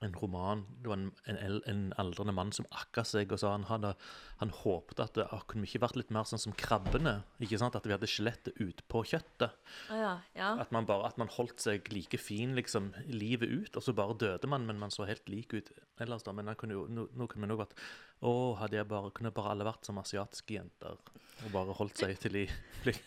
En 0.02 0.16
roman. 0.20 0.66
Det 0.82 0.90
var 0.90 0.98
en, 0.98 1.12
en, 1.32 1.62
en 1.70 1.84
aldrende 2.02 2.34
mann 2.36 2.52
som 2.52 2.66
akka 2.76 3.06
seg 3.08 3.32
og 3.32 3.40
sa 3.40 3.54
han 3.54 3.64
hadde 3.70 3.94
Han 4.42 4.50
håpet 4.52 5.00
at 5.00 5.14
det 5.16 5.28
ah, 5.32 5.44
kunne 5.48 5.64
vi 5.64 5.70
ikke 5.72 5.84
vært 5.86 5.96
litt 6.02 6.12
mer 6.12 6.26
sånn 6.28 6.42
som 6.42 6.56
krabbene. 6.60 7.24
ikke 7.40 7.60
sant? 7.62 7.78
At 7.80 7.86
vi 7.88 7.94
hadde 7.96 8.10
skjelettet 8.12 8.60
utpå 8.60 9.06
kjøttet. 9.14 9.56
Oh 9.94 9.96
ja. 10.02 10.18
ja. 10.36 10.50
At 10.60 10.74
man 10.76 10.84
bare, 10.90 11.08
at 11.08 11.18
man 11.22 11.32
holdt 11.32 11.64
seg 11.64 11.88
like 11.94 12.20
fin 12.20 12.52
liksom 12.58 12.92
livet 13.08 13.48
ut, 13.48 13.78
og 13.80 13.84
så 13.86 13.96
bare 13.96 14.18
døde 14.20 14.50
man, 14.52 14.66
men 14.68 14.82
man 14.82 14.92
så 14.92 15.08
helt 15.08 15.30
lik 15.32 15.54
ut 15.56 15.72
ellers. 16.04 16.24
da, 16.28 16.36
Men 16.36 16.52
han 16.52 16.60
kunne 16.60 16.76
jo, 16.76 16.84
nå, 16.92 17.08
nå 17.16 17.30
kunne 17.32 17.46
man 17.46 17.54
nok 17.54 17.64
vært 17.64 17.78
Å, 18.24 18.34
hadde 18.60 18.82
jeg 18.82 18.88
bare, 18.92 19.12
kunne 19.16 19.32
bare 19.36 19.52
alle 19.56 19.68
vært 19.68 19.88
som 19.88 20.00
asiatiske 20.04 20.58
jenter 20.58 21.00
og 21.44 21.50
bare 21.52 21.74
holdt 21.76 21.98
seg 22.04 22.20
til 22.24 22.32
de 22.38 22.44
ble 22.84 22.94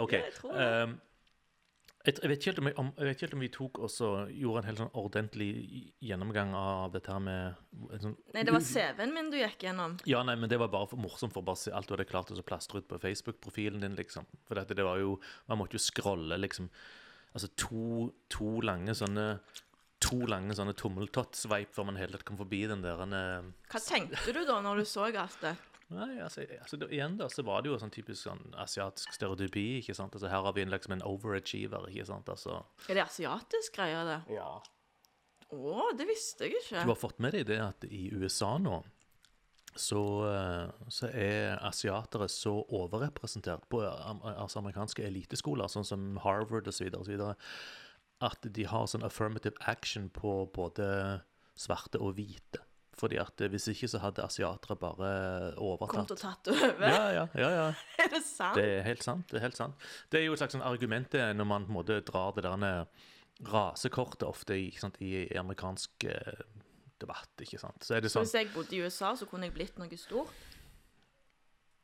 OK. 0.00 0.12
Ja, 0.14 0.22
jeg 0.24 0.32
tror 0.38 0.52
det. 0.54 0.64
ehm, 0.64 0.94
jeg, 2.00 2.16
jeg, 2.22 2.30
vet 2.30 2.58
om, 2.62 2.68
om, 2.80 2.90
jeg 2.96 3.06
vet 3.06 3.16
ikke 3.16 3.26
helt 3.26 3.34
om 3.36 3.42
vi 3.44 3.50
tok 3.52 3.78
og 3.84 3.90
gjorde 4.32 4.62
en 4.62 4.68
helt 4.70 4.80
sånn 4.80 4.92
ordentlig 4.96 5.48
gjennomgang 6.00 6.54
av 6.56 6.94
dette 6.94 7.12
her 7.12 7.20
med 7.20 7.58
en 7.92 8.04
sånn, 8.06 8.14
Nei, 8.32 8.44
det 8.48 8.54
var 8.54 8.64
CV-en 8.64 9.12
min 9.12 9.28
du 9.32 9.36
gikk 9.36 9.66
gjennom. 9.68 9.98
ja, 10.08 10.22
nei, 10.24 10.38
men 10.40 10.48
det 10.48 10.56
var 10.62 10.72
bare 10.72 10.88
for 10.88 11.02
morsomt 11.02 11.34
for 11.34 11.44
å 11.44 11.48
bare 11.50 11.60
se 11.60 11.74
alt 11.76 11.90
du 11.90 11.92
hadde 11.92 12.08
klart 12.08 12.32
å 12.32 12.46
plastre 12.46 12.80
ut 12.80 12.88
på 12.88 13.00
Facebook-profilen 13.02 13.84
din, 13.84 13.98
liksom. 14.00 14.24
For 14.48 14.56
dette, 14.56 14.78
det 14.78 14.86
var 14.86 15.02
jo 15.02 15.18
Man 15.50 15.60
måtte 15.60 15.76
jo 15.76 15.84
scrolle, 15.84 16.40
liksom. 16.40 16.70
Altså 17.34 17.50
to, 17.60 18.08
to 18.32 18.60
lange 18.64 18.96
sånne 18.96 19.34
To 20.00 20.24
lange 20.24 20.54
sånne 20.56 20.72
tommeltott-sveip 20.80 21.74
før 21.76 21.90
man 21.90 21.98
helt 22.00 22.24
kom 22.24 22.38
forbi 22.40 22.62
den 22.70 22.80
der 22.80 23.02
eh, 23.04 23.50
Hva 23.68 23.80
tenkte 23.84 24.32
du 24.32 24.46
da 24.48 24.56
når 24.64 24.80
du 24.80 24.88
så 24.88 25.10
alt 25.10 25.36
det? 25.44 25.52
Nei, 25.90 26.20
altså, 26.22 26.44
altså 26.60 26.78
igjen 26.86 27.16
da, 27.18 27.26
så 27.32 27.42
var 27.46 27.64
det 27.64 27.72
jo 27.72 27.78
sånn 27.82 27.90
typisk 27.90 28.22
sånn 28.22 28.52
asiatisk 28.62 29.10
stereotypi, 29.16 29.64
ikke 29.80 29.96
sant? 29.98 30.14
Altså 30.14 30.30
her 30.30 30.44
har 30.46 30.54
vi 30.54 30.62
en 30.62 30.70
liksom 30.70 30.94
en 30.94 31.02
overachiever, 31.06 31.88
ikke 31.90 32.06
sant? 32.06 32.30
Altså, 32.30 32.60
Er 32.86 33.00
det 33.00 33.02
asiatisk 33.08 33.74
greie, 33.80 34.04
det? 34.06 34.20
ja. 34.36 34.52
Å, 35.50 35.88
det 35.98 36.06
visste 36.06 36.46
jeg 36.46 36.60
ikke. 36.60 36.84
Du 36.86 36.92
har 36.92 37.00
fått 37.00 37.18
med 37.18 37.34
deg 37.34 37.48
det 37.48 37.58
at 37.58 37.82
i 37.90 38.04
USA 38.14 38.52
nå, 38.62 38.76
så, 39.74 40.02
eh, 40.30 40.86
så 40.90 41.10
er 41.10 41.58
asiatere 41.66 42.28
så 42.30 42.52
overrepresentert 42.74 43.66
på 43.70 43.82
altså 43.82 44.60
amerikanske 44.62 45.02
eliteskoler, 45.06 45.70
sånn 45.70 45.86
som 45.86 46.06
Harvard 46.22 46.70
osv., 46.70 46.86
at 48.20 48.46
de 48.52 48.66
har 48.68 48.86
sånn 48.90 49.06
affirmative 49.06 49.56
action 49.66 50.06
på 50.12 50.44
både 50.54 50.86
svarte 51.58 51.98
og 51.98 52.18
hvite. 52.18 52.62
Fordi 53.00 53.16
at 53.22 53.40
eh, 53.40 53.48
hvis 53.52 53.70
ikke 53.72 53.88
så 53.88 54.02
hadde 54.02 54.26
asiatere 54.26 54.76
bare 54.76 55.12
overtatt. 55.56 55.96
Kommet 55.96 56.16
og 56.16 56.20
tatt 56.20 56.52
over. 56.52 56.84
Ja, 56.84 57.06
ja, 57.16 57.28
ja, 57.40 57.52
ja. 57.56 57.68
Er 58.04 58.12
det 58.12 58.24
sant? 58.26 58.60
Det 58.60 58.66
er 58.78 58.84
helt 58.84 59.06
sant. 59.06 59.24
Det 59.30 59.40
er 59.40 59.48
helt 59.48 59.56
sant. 59.56 59.88
Det 60.12 60.20
er 60.20 60.28
jo 60.28 60.36
et 60.36 60.42
slags 60.42 60.58
sånn 60.58 60.66
argument 60.66 61.16
når 61.16 61.48
man 61.48 61.64
på 61.64 61.72
en 61.72 61.80
måte 61.80 62.02
drar 62.04 62.36
det 62.36 62.44
der 62.44 62.84
rasekortet 63.48 64.28
ofte 64.28 64.56
i, 64.56 64.70
sant, 64.76 64.98
i 65.00 65.24
amerikansk 65.38 66.04
eh, 66.10 66.44
debatt, 67.00 67.32
ikke 67.40 67.60
sant. 67.60 67.84
Så 67.84 67.96
er 67.96 68.04
det 68.04 68.12
sånn 68.12 68.26
hvis 68.26 68.36
jeg 68.36 68.50
bodde 68.54 68.76
i 68.76 68.82
USA, 68.84 69.14
så 69.16 69.28
kunne 69.28 69.48
jeg 69.48 69.56
blitt 69.56 69.80
noe 69.80 70.00
stort? 70.00 70.46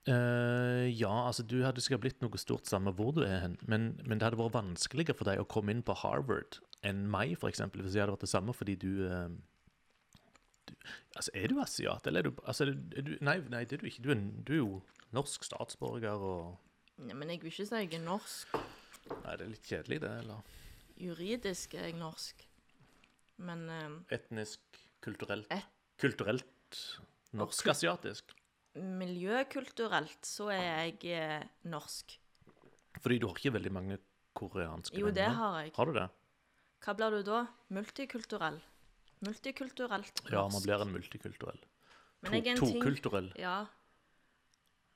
Uh, 0.06 0.86
Ja, 0.92 1.26
altså 1.26 1.42
du 1.42 1.58
hadde 1.64 1.82
sikkert 1.82 2.04
blitt 2.04 2.20
noe 2.22 2.38
stort 2.38 2.68
samme 2.70 2.92
hvor 2.94 3.10
du 3.16 3.24
er 3.26 3.40
hen, 3.42 3.56
men, 3.66 3.94
men 4.06 4.20
det 4.20 4.28
hadde 4.28 4.38
vært 4.38 4.54
vanskeligere 4.54 5.16
for 5.18 5.26
deg 5.26 5.42
å 5.42 5.48
komme 5.50 5.74
inn 5.74 5.82
på 5.86 5.96
Harvard 5.98 6.60
enn 6.86 7.08
meg, 7.10 7.34
eksempel, 7.42 7.82
hvis 7.82 7.96
jeg 7.96 8.04
hadde 8.04 8.14
vært 8.14 8.26
det 8.28 8.30
samme 8.30 8.54
fordi 8.54 8.76
du, 8.78 8.90
uh, 9.08 9.26
du 9.32 9.55
Altså, 11.16 11.30
er 11.34 11.48
du 11.48 11.60
asiat, 11.62 12.06
eller 12.06 12.20
er 12.26 12.30
du 12.30 12.42
Altså, 12.44 12.66
er 12.96 13.02
du 13.06 13.12
Nei, 13.20 13.38
nei 13.52 13.64
det 13.64 13.78
er 13.78 13.82
du 13.82 13.86
ikke. 13.90 14.02
Du 14.02 14.10
er, 14.12 14.20
du 14.46 14.52
er 14.52 14.60
jo 14.62 14.82
norsk 15.16 15.44
statsborger 15.46 16.18
og 16.30 16.58
Ja, 17.08 17.14
men 17.14 17.28
jeg 17.30 17.40
vil 17.42 17.50
ikke 17.52 17.66
si 17.68 17.74
jeg 17.82 17.92
er 17.94 18.04
norsk. 18.04 18.54
Nei, 18.56 19.36
det 19.36 19.44
er 19.46 19.50
litt 19.52 19.68
kjedelig, 19.68 20.00
det, 20.02 20.10
eller? 20.24 20.42
Juridisk 20.96 21.74
er 21.76 21.90
jeg 21.90 21.96
norsk. 22.00 22.46
Men 23.38 23.66
eh, 23.68 24.16
Etnisk, 24.16 24.60
kulturelt 25.04 25.46
Et- 25.52 25.72
Kulturelt 26.00 26.80
norsk-asiatisk. 27.36 28.34
miljøkulturelt 28.76 30.26
så 30.28 30.50
er 30.52 30.64
jeg 30.90 31.12
eh, 31.16 31.44
norsk. 31.72 32.16
Fordi 33.00 33.18
du 33.20 33.26
har 33.28 33.36
ikke 33.38 33.52
veldig 33.56 33.72
mange 33.72 33.98
koreanske 34.36 34.98
Jo, 35.00 35.06
det 35.08 35.22
venner. 35.24 35.36
har 35.38 35.60
jeg. 35.62 35.72
Har 35.76 35.86
du 35.86 35.92
det? 35.96 36.06
Hva 36.84 36.94
blir 36.98 37.14
du 37.16 37.22
da? 37.28 37.38
Multikulturell. 37.72 38.58
Multikulturelt 39.24 40.22
norsk. 40.22 40.32
Ja, 40.32 40.42
man 40.52 40.62
blir 40.62 40.82
en 40.82 40.92
multikulturell. 40.92 41.60
Men 42.22 42.30
To, 42.32 42.36
jeg 42.36 42.46
er 42.46 42.50
en 42.50 42.58
ting- 42.60 42.80
tokulturell. 42.82 43.32
Ja, 43.38 43.66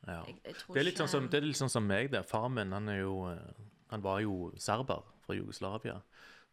Ja. 0.07 0.23
jeg, 0.27 0.41
jeg 0.45 0.55
tror 0.57 0.75
Det 0.75 0.81
er 0.81 0.85
litt 0.85 0.97
sånn 0.99 1.09
som, 1.09 1.29
det 1.29 1.35
er 1.43 1.47
litt 1.47 1.57
sånn 1.61 1.71
som 1.71 1.87
meg, 1.87 2.11
det. 2.11 2.25
Faren 2.27 2.55
min 2.55 2.73
han 2.73 2.89
er 2.89 3.01
jo 3.03 3.29
eh, 3.31 3.39
Han 3.91 4.01
var 4.03 4.21
jo 4.21 4.53
serber 4.57 5.03
fra 5.27 5.35
Jugoslavia. 5.35 6.01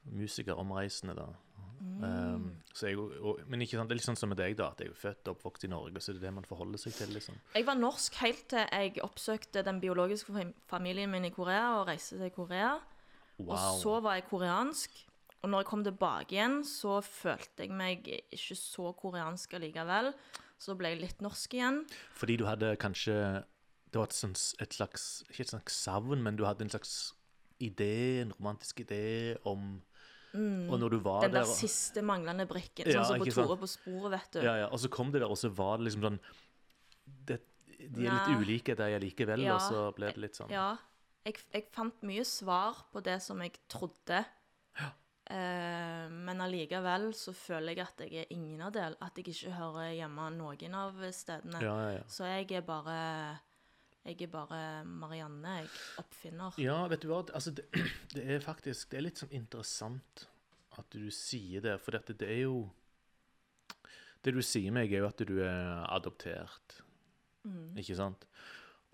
Musiker, 0.09 0.55
omreisende, 0.57 1.13
da. 1.15 1.27
Um, 2.01 2.61
så 2.73 2.87
jeg, 2.89 2.97
og, 2.97 3.39
men 3.47 3.61
ikke 3.61 3.77
sant, 3.77 3.89
det 3.89 3.93
er 3.93 3.99
litt 3.99 4.07
sånn 4.07 4.17
som 4.17 4.29
med 4.29 4.37
deg, 4.39 4.55
da. 4.57 4.71
At 4.71 4.79
jeg 4.81 4.89
er 4.89 4.97
født 4.97 5.27
og 5.29 5.35
oppvokst 5.37 5.63
i 5.65 5.67
Norge, 5.69 6.01
så 6.01 6.13
det 6.13 6.23
er 6.23 6.25
det 6.27 6.33
man 6.33 6.43
forholder 6.49 6.77
seg 6.81 6.93
til, 6.97 7.11
liksom. 7.13 7.35
Jeg 7.53 7.65
var 7.67 7.75
norsk 7.77 8.15
helt 8.23 8.47
til 8.49 8.65
jeg 8.71 8.97
oppsøkte 9.05 9.63
den 9.63 9.79
biologiske 9.83 10.33
fam- 10.33 10.53
familien 10.67 11.11
min 11.11 11.25
i 11.25 11.29
Korea 11.29 11.75
og 11.79 11.87
reiste 11.91 12.17
til 12.17 12.31
Korea. 12.31 12.79
Wow. 13.37 13.51
Og 13.53 13.81
så 13.83 13.99
var 14.01 14.15
jeg 14.17 14.25
koreansk. 14.31 14.89
Og 15.43 15.49
når 15.51 15.61
jeg 15.61 15.67
kom 15.69 15.83
tilbake 15.85 16.33
igjen, 16.33 16.63
så 16.65 16.97
følte 17.05 17.63
jeg 17.67 17.71
meg 17.77 18.07
ikke 18.33 18.55
så 18.57 18.89
koreansk 18.97 19.53
allikevel. 19.53 20.11
Så 20.57 20.73
ble 20.79 20.89
jeg 20.95 21.01
litt 21.03 21.19
norsk 21.21 21.53
igjen. 21.53 21.83
Fordi 22.17 22.37
du 22.41 22.45
hadde 22.49 22.71
kanskje 22.81 23.43
Det 23.87 23.99
var 24.01 24.07
et, 24.09 24.15
sånt, 24.17 24.41
et 24.59 24.73
slags 24.73 25.23
Ikke 25.29 25.43
et 25.45 25.51
slags 25.53 25.75
savn, 25.85 26.23
men 26.25 26.35
du 26.35 26.43
hadde 26.43 26.65
en 26.65 26.69
slags 26.73 27.13
idé, 27.63 28.21
en 28.23 28.33
romantisk 28.33 28.81
idé 28.83 29.37
om 29.45 29.77
Og 30.33 30.75
når 30.81 30.89
du 30.89 30.97
var 31.05 31.21
der. 31.21 31.27
Den 31.29 31.37
der 31.37 31.45
der 31.45 31.53
siste 31.55 32.01
manglende 32.01 32.45
brikken, 32.49 32.89
Ja, 32.89 33.03
sånn 33.05 33.21
som 33.21 33.27
på? 33.27 33.31
Tore 33.47 33.57
på 33.61 33.69
sporet, 33.69 34.11
vet 34.17 34.33
du. 34.33 34.41
ja, 34.43 34.55
ja, 34.63 34.67
Og 34.73 34.79
så 34.81 34.89
kom 34.89 35.11
det 35.13 35.21
der, 35.21 35.29
og 35.29 35.37
så 35.37 35.49
var 35.53 35.77
det 35.77 35.87
liksom 35.87 36.01
sånn 36.09 36.19
det, 37.29 37.39
De 37.77 38.03
er 38.05 38.11
litt 38.11 38.27
Nei. 38.27 38.35
ulike, 38.41 38.75
de 38.75 38.83
er 38.97 38.99
likevel, 38.99 39.45
Ja. 39.45 39.55
og 39.55 39.61
så 39.61 39.85
ble 39.95 40.09
det 40.11 40.17
litt 40.17 40.35
sånn 40.35 40.49
Ja. 40.51 40.77
Jeg, 41.25 41.37
jeg 41.53 41.69
fant 41.71 42.01
mye 42.03 42.25
svar 42.25 42.83
på 42.91 43.01
det 43.03 43.21
som 43.21 43.39
jeg 43.41 43.53
trodde. 43.69 44.25
Eh, 45.29 46.05
men 46.11 46.39
allikevel 46.39 47.09
så 47.17 47.33
føler 47.35 47.75
jeg 47.75 47.83
at 47.83 48.03
jeg 48.05 48.21
er 48.21 48.31
ingen 48.31 48.61
av 48.63 48.71
del. 48.75 48.95
At 49.03 49.17
jeg 49.19 49.27
ikke 49.33 49.55
hører 49.57 49.91
hjemme 49.97 50.29
noen 50.37 50.77
av 50.79 51.01
stedene. 51.15 51.59
Ja, 51.63 51.75
ja, 51.83 51.91
ja. 51.97 52.05
Så 52.11 52.29
jeg 52.29 52.51
er 52.55 52.65
bare 52.67 52.97
Jeg 54.07 54.21
er 54.23 54.31
bare 54.31 54.61
Marianne, 54.87 55.57
jeg. 55.59 55.69
Oppfinner. 55.99 56.55
Ja, 56.63 56.79
vet 56.87 57.03
du 57.03 57.09
hva, 57.11 57.25
altså 57.35 57.51
det, 57.51 57.67
det 58.15 58.23
er 58.23 58.39
faktisk 58.39 58.91
Det 58.91 59.01
er 59.01 59.07
litt 59.09 59.19
sånn 59.19 59.35
interessant 59.35 60.27
at 60.77 60.93
du 60.93 61.09
sier 61.11 61.63
det, 61.65 61.79
for 61.81 61.97
dette, 61.97 62.13
det 62.13 62.29
er 62.29 62.43
jo 62.45 62.67
Det 64.21 64.31
du 64.35 64.43
sier 64.45 64.71
meg, 64.71 64.93
er 64.93 65.01
jo 65.01 65.09
at 65.09 65.23
du 65.27 65.39
er 65.41 65.83
adoptert, 65.89 66.81
ikke 67.79 67.95
sant? 67.97 68.25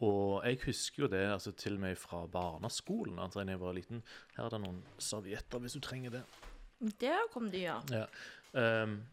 Og 0.02 0.42
jeg 0.46 0.60
husker 0.66 1.04
jo 1.04 1.10
det 1.12 1.22
altså 1.32 1.52
til 1.52 1.78
og 1.78 1.80
med 1.80 1.96
fra 1.96 2.26
barneskolen, 2.28 3.20
altså 3.20 3.44
da 3.44 3.52
jeg 3.52 3.62
var 3.62 3.76
liten. 3.78 4.04
Her 4.38 4.46
er 4.46 4.56
det 4.56 4.62
noen 4.66 4.82
servietter 4.98 5.62
hvis 5.62 5.78
du 5.78 5.80
trenger 5.80 6.18
det. 6.18 6.24
Der 7.02 7.28
kom 7.32 7.52
de, 7.52 7.62
ja. 7.64 7.78
Ja. 7.94 8.06
Um, 8.54 9.04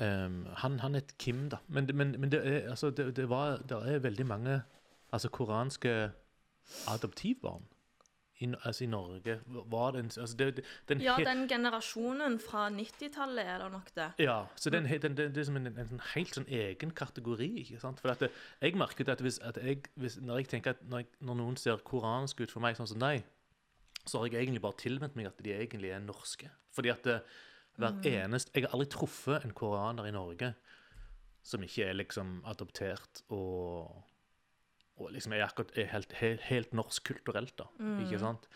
um, 0.00 0.40
han, 0.60 0.80
han 0.80 0.94
het 0.94 1.14
Kim, 1.18 1.48
da. 1.50 1.62
Men, 1.68 1.88
men, 1.94 2.20
men 2.20 2.32
det, 2.32 2.42
er, 2.42 2.70
altså, 2.70 2.90
det, 2.90 3.16
det, 3.16 3.28
var, 3.30 3.62
det 3.62 3.78
er 3.78 4.02
veldig 4.04 4.26
mange 4.26 4.62
altså, 5.12 5.28
koranske 5.28 6.10
adoptivbarn 6.88 7.64
i, 8.42 8.48
altså, 8.64 8.84
i 8.84 8.86
Norge. 8.90 9.36
Var 9.46 9.90
den 9.96 10.10
altså, 10.10 10.36
det, 10.36 10.64
den 10.88 11.02
Ja, 11.02 11.16
den 11.16 11.46
generasjonen 11.48 12.38
fra 12.42 12.66
90-tallet 12.70 13.46
er 13.46 13.62
det 13.62 13.70
nok 13.72 13.94
det. 13.94 14.08
ja, 14.18 14.38
så 14.56 14.70
den, 14.70 14.88
den, 15.02 15.16
det 15.16 15.36
er 15.36 15.44
som 15.44 15.56
en, 15.56 15.70
en, 15.70 15.88
sånn 15.92 16.02
helt 16.14 16.34
sånn 16.40 16.50
egen 16.50 16.90
kategori. 16.90 17.50
ikke 17.62 17.80
sant? 17.82 18.02
For 18.02 18.14
at 18.14 18.26
det, 18.26 18.32
jeg 18.60 18.76
merket 18.80 19.12
at, 19.12 19.22
hvis, 19.22 19.38
at 19.38 19.60
jeg, 19.62 19.84
hvis, 19.94 20.18
når 20.22 20.42
jeg 20.42 20.50
tenker 20.56 20.74
at 20.74 20.82
når, 20.88 21.04
jeg, 21.04 21.10
når 21.20 21.40
noen 21.40 21.56
ser 21.60 21.82
koransk 21.86 22.42
ut 22.42 22.52
for 22.52 22.64
meg, 22.64 22.78
sånn 22.78 22.90
som 22.90 23.02
deg, 23.02 23.24
så 24.04 24.20
har 24.20 24.28
jeg 24.28 24.42
egentlig 24.42 24.64
bare 24.64 24.80
tilvendt 24.82 25.16
meg 25.16 25.30
at 25.30 25.38
de 25.40 25.54
egentlig 25.54 25.94
er 25.94 26.02
norske. 26.02 26.50
Fordi 26.74 26.90
at 26.92 27.06
det, 27.06 27.20
hver 27.78 27.96
eneste 28.06 28.52
Jeg 28.54 28.66
har 28.66 28.74
aldri 28.76 28.86
truffet 28.92 29.44
en 29.44 29.54
koraner 29.56 30.06
i 30.06 30.14
Norge 30.14 30.52
som 31.44 31.62
ikke 31.64 31.88
er 31.90 31.96
liksom 31.98 32.38
adoptert 32.48 33.24
og 33.34 33.90
og 34.96 35.10
liksom 35.10 35.32
er, 35.34 35.42
akkurat, 35.46 35.72
er 35.78 35.88
helt, 35.90 36.12
helt, 36.20 36.44
helt 36.46 36.74
norsk 36.76 37.08
kulturelt, 37.08 37.56
da. 37.58 37.66
Ikke 38.04 38.20
sant? 38.22 38.46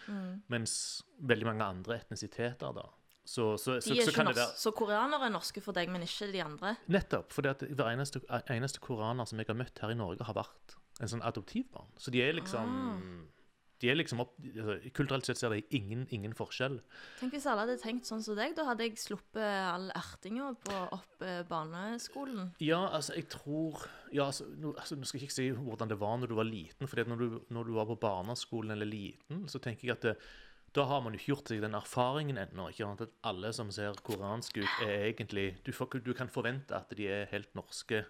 Mens 0.52 0.74
veldig 1.18 1.48
mange 1.50 1.66
andre 1.66 1.98
etnisiteter, 1.98 2.74
da 2.76 2.86
Så, 3.28 3.58
så, 3.58 3.80
så, 3.80 3.92
De 3.92 4.00
så 4.00 4.08
ikke 4.08 4.14
kan 4.16 4.30
det 4.30 4.36
være 4.38 4.54
så 4.56 4.70
koreanere 4.72 5.26
er 5.26 5.32
norske 5.34 5.60
for 5.60 5.76
deg, 5.76 5.90
men 5.92 6.06
ikke 6.06 6.30
de 6.32 6.40
andre? 6.40 6.76
Nettopp. 6.88 7.34
For 7.34 7.44
hver 7.44 7.90
eneste, 7.90 8.22
eneste 8.48 8.80
koraner 8.80 9.28
som 9.28 9.38
jeg 9.38 9.50
har 9.50 9.58
møtt 9.58 9.82
her 9.82 9.92
i 9.92 9.98
Norge, 9.98 10.24
har 10.24 10.38
vært 10.38 10.78
en 11.02 11.10
sånn 11.12 11.24
adoptivbarn. 11.26 11.90
Så 12.00 12.14
de 12.14 12.22
er 12.24 12.32
liksom 12.38 13.28
De 13.78 13.90
er 13.92 13.94
liksom 14.00 14.18
opp, 14.24 14.32
altså, 14.42 14.74
Kulturelt 14.96 15.26
sett 15.28 15.38
ser 15.38 15.52
de 15.54 15.60
ingen, 15.76 16.06
ingen 16.10 16.32
forskjell. 16.34 16.80
Tenk 17.20 17.36
hvis 17.36 17.46
alle 17.46 17.62
hadde 17.66 17.76
tenkt 17.82 18.08
sånn 18.10 18.24
som 18.24 18.34
deg, 18.38 18.56
da 18.58 18.64
hadde 18.66 18.88
jeg 18.88 18.98
sluppet 18.98 19.38
all 19.44 19.86
ertinga 19.94 20.48
på 20.64 20.80
opp 20.96 21.22
eh, 21.22 21.44
barneskolen. 21.46 22.50
Ja, 22.64 22.80
altså, 22.96 23.14
jeg 23.14 23.28
tror 23.30 23.84
ja, 24.10 24.26
altså, 24.26 24.48
nå, 24.58 24.72
altså, 24.74 24.96
nå 24.98 25.06
skal 25.06 25.20
jeg 25.20 25.28
ikke 25.28 25.36
si 25.38 25.48
hvordan 25.54 25.88
det 25.92 26.00
var 26.00 26.18
når 26.18 26.32
du 26.32 26.36
var 26.40 26.48
liten. 26.50 26.90
For 26.90 27.04
når, 27.06 27.22
du- 27.22 27.40
når 27.54 27.64
du 27.70 27.72
var 27.78 27.86
på 27.92 27.98
barneskolen 28.02 28.74
eller 28.74 28.86
liten, 28.90 29.46
så 29.48 29.60
tenker 29.62 29.88
jeg 29.92 29.96
at 29.98 30.06
det, 30.08 30.16
da 30.76 30.84
har 30.84 31.00
man 31.00 31.14
jo 31.14 31.18
ikke 31.22 31.30
gjort 31.32 31.48
seg 31.48 31.62
den 31.64 31.74
erfaringen 31.78 32.36
ennå. 32.42 32.66
ikke 32.68 32.84
sant? 32.84 33.00
At 33.06 33.14
alle 33.30 33.54
som 33.56 33.70
ser 33.72 33.94
koranske 34.04 34.60
ut, 34.66 34.74
er 34.84 35.06
egentlig 35.12 35.46
du, 35.64 35.70
får, 35.72 36.02
du 36.04 36.10
kan 36.18 36.28
forvente 36.28 36.74
at 36.76 36.90
de 36.98 37.06
er 37.08 37.30
helt 37.32 37.54
norske 37.56 38.02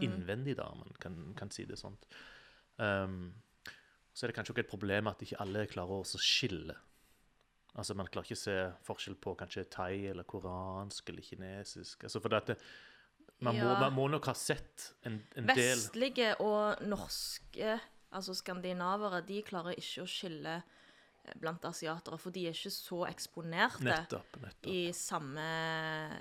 innvendig, 0.00 0.54
da, 0.56 0.68
man 0.78 0.94
kan, 1.02 1.16
kan 1.36 1.50
si 1.50 1.64
det 1.66 1.74
sånn. 1.80 1.96
Um, 2.78 3.32
så 4.12 4.24
er 4.24 4.30
det 4.30 4.36
kanskje 4.36 4.52
også 4.52 4.64
et 4.64 4.70
problem 4.70 5.08
at 5.08 5.22
ikke 5.24 5.40
alle 5.42 5.66
klarer 5.70 6.02
å 6.02 6.20
skille. 6.20 6.76
Altså 7.72 7.96
Man 7.96 8.08
klarer 8.12 8.28
ikke 8.28 8.36
å 8.36 8.42
se 8.42 8.56
forskjell 8.84 9.16
på 9.22 9.34
kanskje 9.40 9.64
thai 9.72 10.10
eller 10.10 10.28
koransk 10.28 11.08
eller 11.08 11.24
kinesisk. 11.24 12.04
Altså 12.04 12.20
for 12.20 12.34
det, 12.34 12.58
man, 13.40 13.56
må, 13.56 13.72
man 13.80 13.96
må 13.96 14.06
nok 14.12 14.28
ha 14.28 14.36
sett 14.36 14.90
en, 15.08 15.16
en 15.40 15.48
del 15.48 15.72
Vestlige 15.78 16.34
og 16.44 16.84
norske, 16.84 17.78
altså 18.12 18.36
skandinavere, 18.36 19.22
de 19.26 19.40
klarer 19.46 19.80
ikke 19.80 20.04
å 20.04 20.10
skille 20.10 20.58
eh, 20.60 21.34
blant 21.40 21.64
asiatere, 21.66 22.20
for 22.20 22.34
de 22.34 22.44
er 22.50 22.56
ikke 22.56 22.74
så 22.74 23.02
eksponerte 23.08 23.88
Nettopp. 23.88 24.36
nettopp. 24.44 24.68
i 24.70 24.92
samme, 24.96 25.48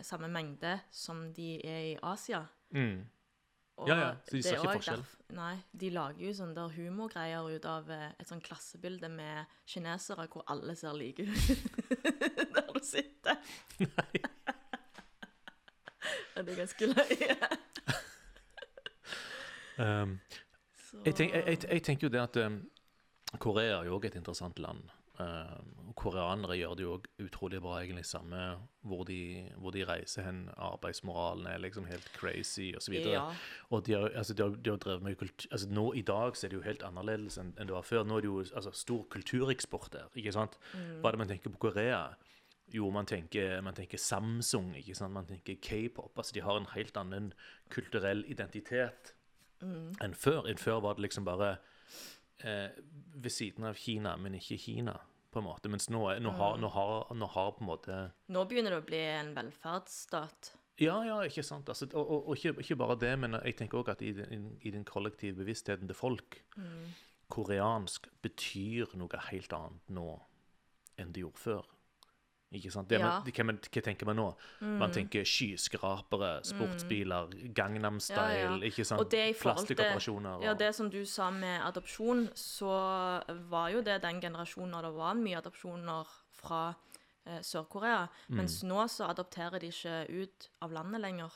samme 0.07 0.31
mengde 0.31 0.77
som 0.87 1.27
de 1.35 1.57
er 1.59 1.81
i 1.91 1.97
Asia. 2.13 2.45
Mm. 2.71 3.03
Ja, 3.87 3.95
ja, 3.97 4.09
så 4.27 4.35
de 4.35 4.41
ser 4.43 4.53
er 4.57 4.61
ikke 4.61 4.73
forskjell. 4.77 5.01
derf- 5.01 5.17
Nei, 5.35 5.53
de 5.79 5.89
lager 5.95 6.25
jo 6.25 6.33
sånne 6.35 6.53
der 6.57 6.73
humorgreier 6.75 7.47
ut 7.55 7.65
av 7.65 7.89
eh, 7.89 8.09
et 8.19 8.27
sånn 8.27 8.41
klassebilde 8.43 9.07
med 9.09 9.45
kinesere 9.65 10.27
hvor 10.27 10.43
alle 10.51 10.75
ser 10.75 10.93
like 10.93 11.23
ut. 11.23 11.31
Der 12.55 12.67
du 12.73 12.79
sitter. 12.83 13.37
Nei. 13.79 14.21
Det 16.41 16.49
er 16.49 16.55
ganske 16.63 16.87
løye. 16.93 17.35
Um, 19.81 20.19
jeg, 21.05 21.15
tenk, 21.15 21.31
jeg, 21.33 21.43
jeg, 21.47 21.57
jeg 21.71 21.81
tenker 21.87 22.05
jo 22.05 22.11
det 22.13 22.19
at 22.21 22.35
um, 22.45 22.57
Korea 23.41 23.79
er 23.79 23.87
jo 23.87 23.95
òg 23.97 24.03
et 24.11 24.17
interessant 24.19 24.59
land. 24.61 24.83
Og 25.21 25.95
koreanere 25.99 26.55
gjør 26.55 26.75
det 26.79 26.85
jo 26.85 26.93
utrolig 27.25 27.59
bra, 27.61 27.79
egentlig, 27.81 28.05
samme 28.07 28.39
hvor 28.87 29.03
de, 29.07 29.47
hvor 29.59 29.73
de 29.75 29.83
reiser 29.85 30.25
hen. 30.25 30.43
Arbeidsmoralen 30.57 31.47
er 31.51 31.61
liksom 31.61 31.85
helt 31.89 32.07
crazy, 32.15 32.71
osv. 32.77 32.93
Ja. 32.93 33.25
Og 33.69 33.85
de 33.87 33.93
har, 33.97 34.09
altså, 34.15 34.33
de 34.33 34.43
har, 34.43 34.55
de 34.55 34.73
har 34.73 34.77
drevet 34.77 35.03
med 35.03 35.15
kultur... 35.19 35.47
Altså, 35.51 35.69
nå 35.69 35.85
I 35.93 36.01
dag 36.07 36.37
så 36.37 36.47
er 36.47 36.53
det 36.53 36.59
jo 36.61 36.65
helt 36.67 36.83
annerledes 36.87 37.37
enn, 37.41 37.53
enn 37.59 37.69
det 37.69 37.75
var 37.75 37.87
før. 37.87 38.03
Nå 38.07 38.17
er 38.17 38.25
det 38.25 38.31
jo 38.31 38.43
altså, 38.43 38.71
stor 38.71 39.07
kultureksport 39.13 39.91
der. 39.93 40.11
ikke 40.15 40.35
sant? 40.35 40.59
Hva 40.73 41.11
er 41.11 41.17
det 41.17 41.23
man 41.25 41.33
tenker 41.33 41.53
på 41.53 41.65
Korea? 41.69 42.03
Jo, 42.71 42.89
man 42.89 43.05
tenker, 43.05 43.59
man 43.61 43.75
tenker 43.75 43.99
Samsung, 43.99 44.71
ikke 44.79 44.95
sant? 44.95 45.13
man 45.13 45.27
tenker 45.27 45.59
k-pop. 45.59 46.13
altså 46.15 46.31
De 46.35 46.41
har 46.41 46.57
en 46.57 46.69
helt 46.75 46.97
annen 46.97 47.33
kulturell 47.69 48.23
identitet 48.31 49.15
enn 49.61 50.15
før. 50.17 50.47
Enn 50.49 50.57
før 50.57 50.79
var 50.81 50.97
det 50.97 51.05
liksom 51.05 51.27
bare 51.27 51.57
eh, 52.47 52.69
ved 53.21 53.33
siden 53.33 53.67
av 53.69 53.79
Kina, 53.79 54.15
men 54.17 54.37
ikke 54.39 54.59
Kina, 54.61 54.95
på 55.31 55.39
en 55.39 55.47
måte. 55.47 55.69
Mens 55.71 55.89
nå, 55.89 56.01
er, 56.11 56.23
nå, 56.23 56.33
har, 56.37 56.57
nå, 56.59 56.71
har, 56.73 57.13
nå 57.15 57.29
har 57.35 57.53
på 57.55 57.63
en 57.63 57.69
måte 57.69 57.99
Nå 58.33 58.43
begynner 58.49 58.75
det 58.75 58.81
å 58.81 58.87
bli 58.87 59.03
en 59.13 59.31
velferdsstat. 59.37 60.51
Ja, 60.81 60.97
ja, 61.05 61.19
ikke 61.27 61.43
sant. 61.45 61.69
Altså, 61.69 61.87
og 61.93 62.01
og, 62.01 62.27
og 62.31 62.39
ikke, 62.39 62.55
ikke 62.63 62.79
bare 62.79 62.97
det, 62.99 63.13
men 63.21 63.37
jeg 63.37 63.59
tenker 63.59 63.81
òg 63.83 63.93
at 63.93 64.01
i 64.01 64.11
den, 64.17 64.49
i 64.61 64.73
den 64.73 64.87
kollektive 64.87 65.37
bevisstheten 65.43 65.89
til 65.91 65.97
folk 65.97 66.41
Koreansk 67.31 68.09
betyr 68.25 68.95
noe 68.99 69.21
helt 69.29 69.53
annet 69.55 69.93
nå 69.93 70.07
enn 70.99 71.13
det 71.15 71.23
gjorde 71.23 71.41
før. 71.41 71.69
Ikke 72.51 72.71
sant? 72.71 72.89
Det, 72.89 72.99
Ja. 72.99 73.07
man, 73.07 73.31
hva, 73.31 73.43
man, 73.45 73.57
hva 73.63 73.81
tenker 73.81 74.05
man 74.05 74.17
nå? 74.19 74.25
Man 74.59 74.91
tenker 74.91 75.23
skyskrapere, 75.23 76.41
sportsbiler, 76.43 77.29
Gangnam 77.55 77.99
Style, 77.99 78.33
Ja, 78.35 78.55
ja. 78.57 78.57
ikke 78.67 78.83
sant? 78.85 78.99
Og 79.01 79.09
Plastikkoperasjoner. 79.39 80.43
Ja, 80.43 80.53
det 80.53 80.73
som 80.75 80.89
du 80.89 81.05
sa 81.05 81.29
med 81.31 81.61
adopsjon, 81.63 82.27
så 82.35 83.23
var 83.49 83.69
jo 83.71 83.81
det 83.81 84.01
den 84.03 84.19
generasjonen 84.21 84.71
når 84.75 84.81
det 84.89 84.93
var 84.97 85.13
mye 85.15 85.37
adopsjoner 85.39 86.11
fra 86.41 86.75
eh, 87.25 87.39
Sør-Korea. 87.39 88.07
Mm. 88.27 88.35
Mens 88.41 88.63
nå 88.67 88.83
så 88.91 89.07
adopterer 89.07 89.59
de 89.59 89.71
ikke 89.71 89.95
ut 90.09 90.49
av 90.61 90.71
landet 90.75 91.01
lenger. 91.01 91.31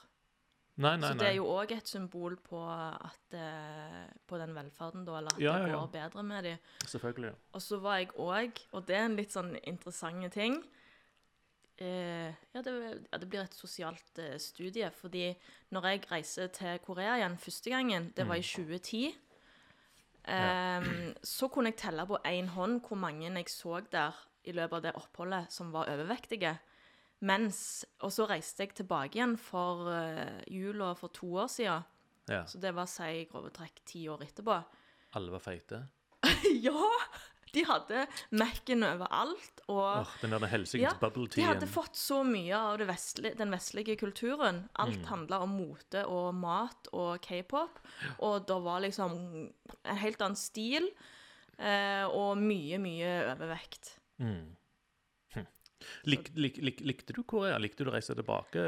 Nei, 0.78 0.97
nei, 0.99 1.07
så 1.07 1.16
det 1.16 1.28
er 1.30 1.36
jo 1.38 1.45
òg 1.47 1.72
et 1.72 1.88
symbol 1.88 2.36
på 2.43 2.59
at 2.68 3.32
eh, 3.39 4.09
på 4.28 4.38
den 4.41 4.51
velferden, 4.57 5.05
da, 5.07 5.20
eller 5.22 5.32
at 5.32 5.39
Ja, 5.39 5.53
det 5.53 5.70
ja, 5.70 5.76
ja. 5.78 5.80
går 5.80 5.91
bedre 5.93 6.24
med 6.24 6.43
dem. 6.43 6.57
Selvfølgelig. 6.86 7.32
Og 7.53 7.61
så 7.61 7.80
var 7.80 8.01
jeg 8.01 8.09
òg, 8.20 8.59
og 8.74 8.84
det 8.89 8.97
er 8.97 9.05
en 9.05 9.16
litt 9.16 9.32
sånn 9.32 9.55
interessant 9.63 10.34
ting 10.36 10.59
ja, 11.84 12.61
det, 12.63 12.73
ja, 13.11 13.17
det 13.19 13.28
blir 13.28 13.41
et 13.43 13.57
sosialt 13.57 14.19
eh, 14.23 14.38
studie. 14.39 14.88
Fordi 14.95 15.34
når 15.76 15.88
jeg 15.89 16.05
reiser 16.11 16.51
til 16.55 16.80
Korea 16.86 17.17
igjen 17.19 17.38
første 17.41 17.73
gangen, 17.73 18.11
det 18.15 18.28
var 18.28 18.39
i 18.39 18.45
2010 18.45 19.01
em, 20.32 20.88
Så 21.23 21.49
kunne 21.51 21.73
jeg 21.73 21.82
telle 21.84 22.07
på 22.07 22.21
én 22.26 22.47
hånd 22.55 22.80
hvor 22.86 22.99
mange 22.99 23.28
jeg 23.28 23.51
så 23.51 23.82
der 23.91 24.15
i 24.45 24.53
løpet 24.53 24.78
av 24.78 24.86
det 24.86 24.95
oppholdet 24.95 25.51
som 25.51 25.73
var 25.73 25.89
overvektige. 25.91 26.55
Mens, 27.26 27.86
Og 27.99 28.11
så 28.11 28.28
reiste 28.30 28.63
jeg 28.63 28.76
tilbake 28.76 29.17
igjen 29.17 29.38
for 29.38 29.88
uh, 29.89 30.41
jula 30.47 30.93
for 30.93 31.07
to 31.09 31.28
år 31.36 31.47
siden. 31.47 31.84
Ja. 32.30 32.45
Så 32.45 32.59
det 32.59 32.73
var 32.76 32.88
si 32.89 33.26
grove 33.30 33.51
trekk 33.53 33.82
ti 33.86 34.07
år 34.09 34.23
etterpå. 34.26 34.57
Alle 35.15 35.32
var 35.32 35.43
feite. 35.43 35.88
Ja! 36.65 36.82
De 37.54 37.64
hadde 37.66 38.06
Mac-en 38.36 38.84
overalt. 38.84 39.62
Og 39.72 40.02
oh, 40.02 40.16
den 40.22 40.34
der 40.36 40.46
helsikes 40.52 40.84
ja, 40.84 40.93
bubble 41.00 41.28
de 41.32 41.46
hadde 41.46 41.68
fått 41.70 41.96
så 41.98 42.22
mye 42.28 42.56
av 42.58 42.80
det 42.82 42.88
vestlige, 42.89 43.38
den 43.39 43.54
vestlige 43.54 43.96
kulturen. 44.00 44.66
Alt 44.74 45.00
Mm. 45.00 45.06
handla 45.12 45.39
om 45.46 45.56
mote 45.56 46.06
og 46.08 46.34
mat 46.36 46.89
og 46.93 47.22
k-pop. 47.22 47.80
Og 48.20 48.46
det 48.48 48.58
var 48.64 48.82
liksom 48.82 49.16
en 49.86 49.98
helt 49.98 50.22
annen 50.22 50.36
stil. 50.39 50.89
Eh, 51.58 52.04
og 52.12 52.36
mye, 52.38 52.78
mye 52.84 53.12
overvekt. 53.32 53.93
Mm. 54.20 54.56
Hm. 55.36 55.48
Lik, 56.04 56.30
lik, 56.36 56.58
lik, 56.58 56.82
likte 56.84 57.16
du 57.16 57.24
Korea? 57.24 57.58
Likte 57.58 57.86
du 57.86 57.91
å 57.91 57.96
reise 57.96 58.16
tilbake? 58.18 58.66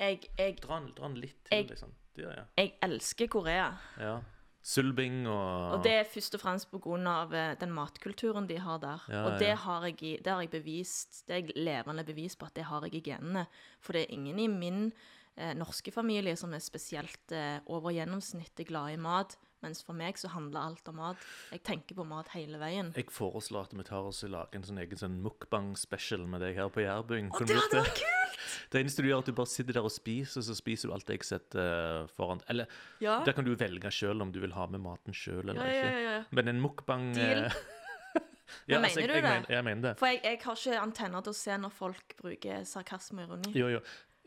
Jeg, 0.00 0.26
jeg, 0.38 0.56
Dra 0.64 0.80
den, 0.80 1.16
litt 1.20 1.38
til, 1.46 1.66
liksom. 1.68 1.94
Det, 2.16 2.26
ja. 2.26 2.44
jeg 2.58 2.74
elsker 2.82 3.30
Korea. 3.30 3.72
ja. 4.00 4.18
Sulbing 4.62 5.24
og 5.24 5.76
Og 5.76 5.84
det 5.84 5.92
er 5.92 6.04
først 6.04 6.34
og 6.36 6.42
fremst 6.42 6.70
pga. 6.70 7.54
den 7.60 7.72
matkulturen 7.72 8.46
de 8.48 8.58
har 8.58 8.78
der. 8.78 9.04
Ja, 9.08 9.22
og 9.24 9.38
det 9.40 9.56
har, 9.56 9.86
jeg, 9.86 10.18
det 10.24 10.26
har 10.26 10.40
jeg 10.40 10.50
bevist, 10.50 11.26
det 11.26 11.34
er 11.34 11.40
jeg 11.40 11.56
levende 11.56 12.04
bevis 12.04 12.36
på 12.36 12.46
at 12.46 12.56
det 12.56 12.64
har 12.64 12.84
jeg 12.84 12.94
i 12.94 13.00
genene. 13.00 13.46
For 13.80 13.92
det 13.92 14.02
er 14.02 14.12
ingen 14.12 14.38
i 14.38 14.46
min 14.46 14.92
eh, 15.36 15.54
norske 15.54 15.90
familie 15.90 16.36
som 16.36 16.52
er 16.52 16.58
spesielt 16.58 17.32
eh, 17.32 17.58
over 17.66 17.90
gjennomsnittet 17.90 18.68
glad 18.68 18.92
i 18.92 19.00
mat. 19.00 19.38
Mens 19.62 19.82
for 19.84 19.92
meg 19.92 20.16
så 20.16 20.30
handler 20.32 20.60
alt 20.70 20.86
om 20.88 20.96
mat. 20.96 21.16
Jeg 21.52 21.60
tenker 21.68 21.94
på 21.98 22.04
mat 22.08 22.30
hele 22.32 22.56
veien. 22.62 22.92
Jeg 22.96 23.10
foreslår 23.12 23.66
at 23.68 23.74
vi 23.76 23.84
tar 23.84 24.06
oss 24.08 24.22
og 24.24 24.30
lager 24.32 24.56
en 24.56 24.62
sånn 24.64 24.78
egen 24.80 24.96
sånn 25.00 25.18
mukbang-special 25.20 26.22
med 26.32 26.40
deg 26.40 26.56
her 26.56 26.70
på 26.72 26.80
Jærbyen. 26.80 27.28
Å, 27.28 27.42
det 27.44 27.58
hadde 27.58 27.82
vært 27.82 28.00
kult! 28.00 28.36
Det 28.72 28.80
eneste 28.80 29.02
du 29.04 29.08
gjør, 29.10 29.18
er 29.20 29.24
at 29.26 29.28
du 29.28 29.36
bare 29.36 29.50
sitter 29.52 29.76
der 29.76 29.84
og 29.86 29.92
spiser, 29.92 30.42
så 30.46 30.54
spiser 30.56 30.88
du 30.88 30.94
alt 30.96 31.10
jeg 31.12 31.26
setter 31.28 31.60
eh, 31.60 32.06
foran. 32.16 32.40
Eller 32.50 32.66
Ja. 33.04 33.18
der 33.26 33.36
kan 33.36 33.44
du 33.44 33.52
velge 33.54 33.90
sjøl 33.92 34.22
om 34.24 34.32
du 34.32 34.40
vil 34.40 34.52
ha 34.56 34.64
med 34.66 34.80
maten 34.80 35.12
sjøl 35.14 35.42
eller 35.44 35.60
Ja, 35.60 35.66
ja, 35.68 35.84
ikke. 35.84 36.00
ja, 36.06 36.14
ja. 36.16 36.24
Men 36.32 36.48
en 36.54 36.60
mukbang 36.64 37.10
Deal. 37.14 37.50
Ja, 38.66 38.80
Men 38.80 38.84
altså, 38.88 39.00
mener 39.00 39.12
du 39.12 39.14
jeg, 39.14 39.22
jeg, 39.22 39.22
det? 39.22 39.30
mener, 39.30 39.54
jeg 39.54 39.64
mener 39.64 39.82
det. 39.84 39.92
For 40.00 40.06
jeg, 40.10 40.20
jeg 40.24 40.38
har 40.42 40.56
ikke 40.58 40.80
antenner 40.82 41.22
til 41.22 41.30
å 41.30 41.38
se 41.38 41.56
når 41.62 41.70
folk 41.76 42.14
bruker 42.18 42.64
sarkasme 42.66 43.22
og 43.22 43.28
ironi. 43.28 43.52
Jo, 43.54 43.68
jo. 43.76 43.80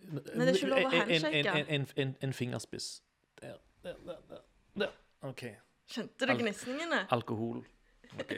Men 0.08 0.46
det 0.46 0.48
er 0.54 0.56
ikke 0.62 0.70
lov 0.72 0.80
å 0.80 0.88
En- 0.88 0.94
en- 0.94 1.10
handshake. 1.10 1.56
En, 1.60 1.68
en, 1.82 1.88
en, 2.06 2.14
en 2.30 2.34
fingerspiss. 2.38 2.88
Der, 3.42 3.58
der, 3.84 3.98
der, 4.08 4.46
der. 4.80 4.96
OK. 5.30 5.46
Skjønte 5.94 6.28
du 6.28 6.34
Al 6.34 6.42
gnisningene? 6.42 7.00
Alkohol. 7.16 7.64
OK. 8.20 8.34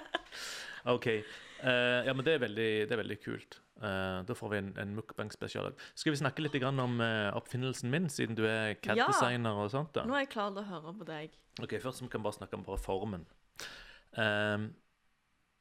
okay. 0.94 1.24
Uh, 1.64 2.04
ja, 2.04 2.12
men 2.12 2.24
det 2.26 2.36
er 2.36 2.42
veldig, 2.44 2.68
det 2.88 2.96
er 2.96 3.00
veldig 3.00 3.18
kult. 3.24 3.58
Uh, 3.80 4.20
da 4.28 4.36
får 4.36 4.52
vi 4.52 4.60
en, 4.60 4.70
en 4.80 4.94
mukbang-spesial. 4.98 5.72
Skal 5.98 6.14
vi 6.14 6.20
snakke 6.20 6.44
litt 6.44 6.56
grann 6.60 6.78
om 6.82 7.00
uh, 7.00 7.32
oppfinnelsen 7.38 7.92
min, 7.92 8.10
siden 8.12 8.36
du 8.38 8.44
er 8.48 8.76
CAD-designer 8.84 9.64
og 9.64 9.72
sånt? 9.72 9.94
da? 9.96 10.04
Nå 10.08 10.16
er 10.18 10.26
jeg 10.26 10.34
klar 10.36 10.52
til 10.52 10.62
å 10.62 10.68
høre 10.68 10.94
på 11.00 11.08
deg. 11.08 11.36
Ok, 11.62 11.76
Først 11.82 12.04
vi 12.04 12.10
kan 12.12 12.24
bare 12.24 12.38
snakke 12.38 12.58
om 12.58 12.66
bare 12.66 12.82
formen. 12.82 13.28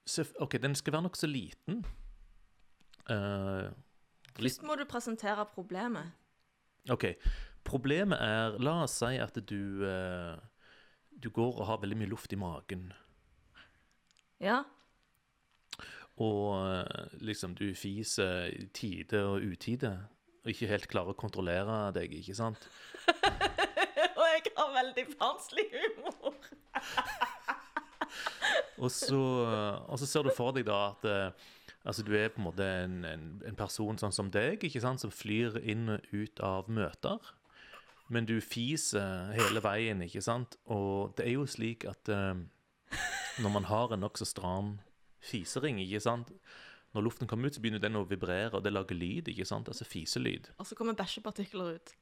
Så, 0.06 0.26
OK, 0.44 0.58
den 0.62 0.76
skal 0.76 0.94
være 0.94 1.06
nokså 1.08 1.28
liten. 1.32 1.84
Eh, 3.10 3.72
Først 4.36 4.64
må 4.68 4.76
du 4.76 4.86
presentere 4.90 5.46
problemet. 5.46 6.12
OK. 6.92 7.06
Problemet 7.64 8.20
er 8.22 8.58
La 8.64 8.82
oss 8.84 8.98
si 9.00 9.18
at 9.22 9.38
du 9.50 9.86
eh, 9.88 10.36
Du 11.10 11.30
går 11.32 11.60
og 11.60 11.68
har 11.70 11.84
veldig 11.84 12.00
mye 12.02 12.12
luft 12.12 12.34
i 12.34 12.40
magen. 12.40 12.90
Ja. 14.44 14.64
Og 16.22 16.58
eh, 16.60 17.14
liksom 17.24 17.56
du 17.56 17.70
fiser 17.78 18.50
i 18.52 18.68
tide 18.76 19.24
og 19.24 19.46
utide. 19.46 19.96
Og 20.44 20.52
ikke 20.52 20.72
helt 20.74 20.90
klarer 20.92 21.14
å 21.14 21.18
kontrollere 21.18 21.94
deg, 21.96 22.12
ikke 22.20 22.36
sant? 22.36 22.68
Og 24.14 24.26
jeg 24.28 24.52
har 24.58 24.74
veldig 24.76 25.06
barnslig 25.16 25.64
humor. 25.72 26.36
Og 28.84 28.92
så, 28.92 29.20
og 29.88 30.00
så 30.02 30.08
ser 30.10 30.26
du 30.26 30.32
for 30.36 30.52
deg 30.56 30.66
da 30.68 30.80
at 30.90 31.06
eh, 31.08 31.52
altså, 31.88 32.04
du 32.04 32.12
er 32.18 32.32
på 32.34 32.42
en 32.42 32.48
måte 32.50 32.66
en, 32.66 32.98
en, 33.08 33.28
en 33.48 33.58
person 33.58 34.00
sånn 34.00 34.16
som 34.16 34.32
deg, 34.34 34.64
ikke 34.66 34.82
sant, 34.84 35.04
som 35.04 35.14
flyr 35.14 35.60
inn 35.62 35.88
og 35.94 36.10
ut 36.12 36.42
av 36.44 36.68
møter. 36.68 37.32
Men 38.14 38.28
du 38.30 38.36
fiser 38.46 39.32
hele 39.38 39.62
veien, 39.66 40.04
ikke 40.06 40.22
sant? 40.24 40.58
Og 40.72 41.16
det 41.18 41.26
er 41.28 41.36
jo 41.38 41.48
slik 41.50 41.86
at 41.90 42.12
eh, 42.14 42.44
når 43.42 43.54
man 43.56 43.66
har 43.72 43.96
en 43.96 44.04
nokså 44.06 44.28
stram 44.30 44.76
fisering, 45.24 45.80
ikke 45.82 46.02
sant? 46.04 46.30
Når 46.94 47.08
luften 47.08 47.30
kommer 47.30 47.50
ut, 47.50 47.56
så 47.58 47.62
begynner 47.64 47.82
den 47.82 47.98
å 47.98 48.04
vibrere, 48.06 48.52
og 48.54 48.62
det 48.66 48.74
lager 48.76 48.94
lyd, 48.98 49.32
ikke 49.32 49.48
sant? 49.50 49.70
Altså 49.72 49.88
fiselyd. 49.90 50.52
Og 50.62 50.68
så 50.70 50.78
kommer 50.78 50.94
bæsjepartikler 51.00 51.80
ut. 51.80 51.94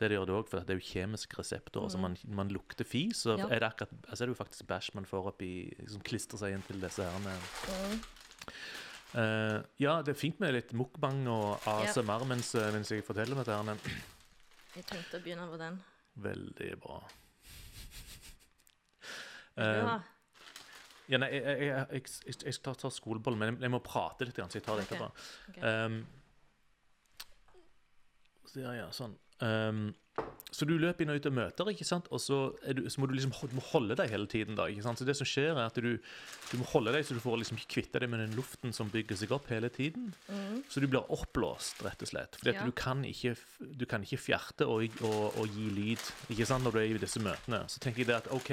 Det 0.00 0.08
det 0.08 0.16
gjør 0.16 0.28
det 0.30 0.36
òg, 0.38 0.46
for 0.48 0.64
det 0.64 0.72
er 0.72 0.78
jo 0.78 0.86
kjemiske 0.86 1.36
reseptorer. 1.36 1.90
Så 1.92 1.98
man, 2.00 2.14
man 2.30 2.48
lukter 2.54 2.86
fis, 2.88 3.24
så 3.26 3.34
Ja. 3.36 3.48
er 3.50 3.60
det 3.60 3.68
akkurat, 3.72 3.90
altså 4.06 4.22
er 4.22 4.30
det 4.30 4.36
jo 4.36 4.38
faktisk 4.38 4.68
bæsj 4.70 4.94
man 4.96 5.04
får 5.04 5.26
oppi 5.32 5.50
Som 5.90 6.00
klistrer 6.06 6.38
seg 6.40 6.54
inn 6.54 6.62
til 6.68 6.80
disse 6.80 7.04
herrene. 7.04 7.34
Uh, 9.10 9.58
ja, 9.82 9.98
det 10.06 10.14
er 10.14 10.20
fint 10.20 10.38
med 10.40 10.54
litt 10.54 10.72
mukbang 10.78 11.24
og 11.28 11.66
ASMR 11.66 12.22
mens, 12.30 12.54
eh, 12.54 12.70
mens 12.72 12.92
jeg 12.94 13.02
forteller 13.02 13.34
om 13.34 13.42
dette. 13.42 13.56
her, 13.56 13.66
men 13.66 13.80
Jeg 14.76 14.86
tenkte 14.86 15.18
å 15.18 15.24
begynne 15.24 15.48
på 15.50 15.58
den. 15.60 15.80
Veldig 16.20 16.70
bra. 16.82 17.02
Vil 19.58 19.76
du 19.76 19.90
Eh, 19.90 20.00
ja, 21.10 21.18
nei, 21.18 21.28
jeg, 21.34 21.42
jeg, 21.42 21.66
jeg, 21.66 22.02
jeg, 22.26 22.34
jeg 22.46 22.54
skal 22.54 22.76
ta 22.78 22.90
skolebollen, 22.94 23.40
men 23.40 23.56
jeg, 23.64 23.72
må 23.72 23.80
prate 23.82 24.24
litt, 24.28 24.38
så 24.38 24.60
jeg 24.60 24.64
tar 24.64 24.78
det 24.78 24.84
etterpå. 24.86 25.08
Okay. 25.50 25.58
Okay. 25.58 25.70
Um, 25.84 26.06
ja, 28.60 28.74
ja, 28.78 28.86
sånn. 28.94 29.16
Um, 29.42 29.88
så 30.50 30.66
du 30.66 30.72
løper 30.82 31.04
inn 31.06 31.12
og 31.12 31.20
ut 31.20 31.26
av 31.28 31.32
møter, 31.32 31.68
ikke 31.72 31.84
sant? 31.86 32.08
og 32.10 32.18
så, 32.20 32.36
du, 32.74 32.82
så 32.90 33.00
må 33.00 33.06
du 33.08 33.12
liksom 33.14 33.30
du 33.48 33.54
må 33.56 33.62
holde 33.70 33.94
deg 33.96 34.10
hele 34.10 34.26
tiden. 34.28 34.56
da, 34.58 34.66
ikke 34.68 34.82
sant? 34.82 34.98
Så 34.98 35.06
det 35.06 35.14
som 35.16 35.28
skjer 35.28 35.52
er 35.54 35.60
at 35.68 35.78
du, 35.78 35.92
du 36.50 36.54
må 36.58 36.66
holde 36.72 36.92
deg 36.92 37.06
så 37.06 37.14
du 37.16 37.20
får 37.22 37.38
liksom 37.40 37.60
kvitte 37.70 38.02
deg 38.02 38.10
med 38.10 38.20
den 38.24 38.34
luften 38.36 38.74
som 38.76 38.90
bygger 38.92 39.16
seg 39.16 39.30
opp 39.32 39.46
hele 39.48 39.70
tiden. 39.72 40.10
Så 40.68 40.82
du 40.82 40.88
blir 40.90 41.06
oppblåst, 41.06 41.80
rett 41.86 42.02
og 42.04 42.10
slett. 42.12 42.36
At 42.42 42.50
Ja. 42.50 42.66
du, 42.66 42.72
kan 42.76 43.04
ikke, 43.06 43.36
du 43.62 43.86
kan 43.88 44.02
ikke 44.04 44.18
fjerte 44.20 44.66
og, 44.68 44.90
og, 45.06 45.38
og 45.40 45.48
gi 45.54 45.70
lyd 45.70 46.02
ikke 46.34 46.48
sant, 46.50 46.66
når 46.66 46.76
du 46.76 46.82
er 46.82 46.90
i 46.98 47.00
disse 47.06 47.22
møtene. 47.22 47.62
Så 47.70 47.78
tenker 47.80 48.02
jeg 48.02 48.10
det 48.10 48.18
at 48.18 48.30
OK 48.34 48.52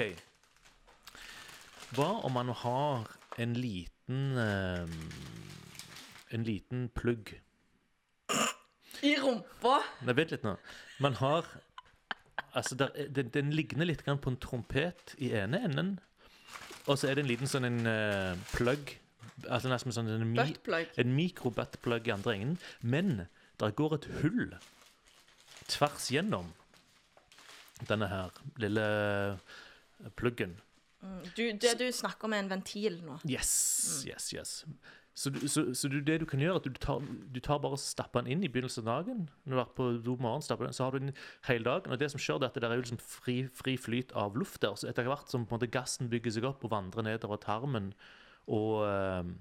Hva 1.98 2.08
om 2.24 2.32
man 2.38 2.54
har 2.62 3.10
en 3.42 3.54
liten 3.58 4.38
eh, 4.38 4.98
En 6.36 6.44
liten 6.46 6.88
plugg 6.94 7.34
I 9.02 9.14
rumpa! 9.22 9.80
Nei, 10.06 10.14
vent 10.18 10.32
litt 10.34 10.44
nå. 10.46 10.56
Man 11.00 11.14
har 11.22 11.46
Altså, 12.54 12.74
der, 12.74 12.88
er- 12.94 13.08
den, 13.12 13.28
den 13.34 13.50
ligner 13.52 13.84
litt 13.86 14.00
på 14.06 14.30
en 14.30 14.36
trompet 14.40 15.12
i 15.18 15.28
ene 15.36 15.58
enden. 15.66 15.90
Og 16.88 16.96
så 16.98 17.08
er 17.10 17.14
det 17.18 17.24
en 17.24 17.28
liten 17.28 17.46
sånn 17.50 17.66
en 17.68 17.80
uh, 17.86 18.38
plug. 18.54 18.94
Altså 19.50 19.68
nesten 19.70 19.92
sånn 19.92 20.08
en, 20.10 20.24
mi, 20.32 20.54
en 20.98 21.12
mikro-buttplug 21.14 22.08
i 22.08 22.14
andre 22.14 22.34
enden. 22.38 22.56
Men 22.80 23.26
der 23.60 23.74
går 23.76 23.94
et 23.98 24.08
hull 24.22 24.54
tvers 25.68 26.08
gjennom 26.14 26.48
denne 27.90 28.08
her 28.10 28.32
lille 28.58 28.86
pluggen. 30.16 30.56
Mm, 31.04 31.20
Du, 31.36 31.42
det 31.52 31.74
du 31.78 31.86
snakker 31.92 32.26
om, 32.26 32.32
er 32.34 32.42
en 32.46 32.50
ventil 32.56 32.96
nå. 33.04 33.20
Yes, 33.28 33.52
yes, 34.08 34.32
yes. 34.34 34.54
Så, 35.18 35.30
du, 35.34 35.40
så, 35.50 35.64
så 35.74 35.88
du, 35.90 35.96
det 36.06 36.20
du 36.22 36.26
kan 36.30 36.38
gjøre, 36.38 36.60
er 36.60 36.60
at 36.60 36.66
du 36.68 36.76
tar, 36.78 37.02
du 37.34 37.40
tar 37.42 37.58
bare 37.58 37.78
stapper 37.82 38.22
den 38.22 38.36
inn 38.36 38.44
i 38.46 38.50
begynnelsen 38.54 38.86
av 38.86 39.00
dagen. 39.00 39.24
Når 39.42 39.50
du 39.50 39.56
har 39.56 39.64
vært 39.64 39.74
på 39.74 39.86
do 40.06 40.14
den, 40.14 40.44
så 40.76 40.84
har 40.84 40.94
du 40.94 40.98
den 41.08 41.16
hele 41.48 41.66
dagen. 41.66 41.90
Og 41.92 41.98
det 41.98 42.10
som 42.12 42.22
skjer, 42.22 42.38
det 42.38 42.46
er 42.46 42.52
at 42.52 42.60
det 42.62 42.68
er 42.68 42.76
jo 42.78 42.84
liksom 42.84 43.00
fri, 43.02 43.36
fri 43.50 43.74
flyt 43.74 44.14
av 44.14 44.38
luft 44.38 44.60
der. 44.62 44.76
Så 44.78 44.86
etter 44.86 45.10
hvert 45.10 45.32
som 45.32 45.42
på 45.42 45.56
en 45.56 45.58
måte 45.58 45.70
gassen 45.74 46.10
bygger 46.12 46.36
seg 46.36 46.46
opp 46.46 46.62
og 46.62 46.70
vandrer 46.76 47.08
nedover 47.08 47.42
tarmen 47.42 47.90
og, 48.46 48.86
eh, 48.86 49.32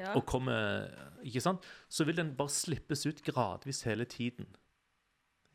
Ja. 0.00 0.14
og 0.14 0.26
kommer 0.26 0.90
Ikke 1.22 1.40
sant? 1.42 1.64
Så 1.88 2.04
vil 2.04 2.16
den 2.16 2.34
bare 2.34 2.48
slippes 2.48 3.06
ut 3.06 3.22
gradvis 3.22 3.84
hele 3.84 4.04
tiden. 4.04 4.46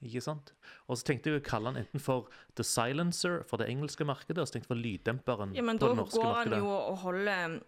Ikke 0.03 0.21
sant? 0.21 0.53
Og 0.88 0.97
så 0.97 1.07
tenkte 1.07 1.31
jeg 1.31 1.41
å 1.41 1.43
kalle 1.43 1.73
den 1.73 1.83
enten 1.83 1.99
for 1.99 2.27
The 2.55 2.63
Silencer 2.63 3.43
for 3.43 3.57
det 3.57 3.67
engelske 3.67 4.05
markedet, 4.05 4.38
og 4.38 4.47
så 4.47 4.53
tenkte 4.53 4.69
jeg 4.69 4.75
for 4.75 4.83
lyddemperen 4.83 5.55
Ja, 5.55 5.63
men 5.65 5.79
på 5.79 5.88
da 5.88 5.93
det 5.93 6.03
norske 6.03 6.21
går 6.21 6.36
han 6.36 6.51
jo 6.59 6.67
og 6.67 6.97
holder 7.03 7.59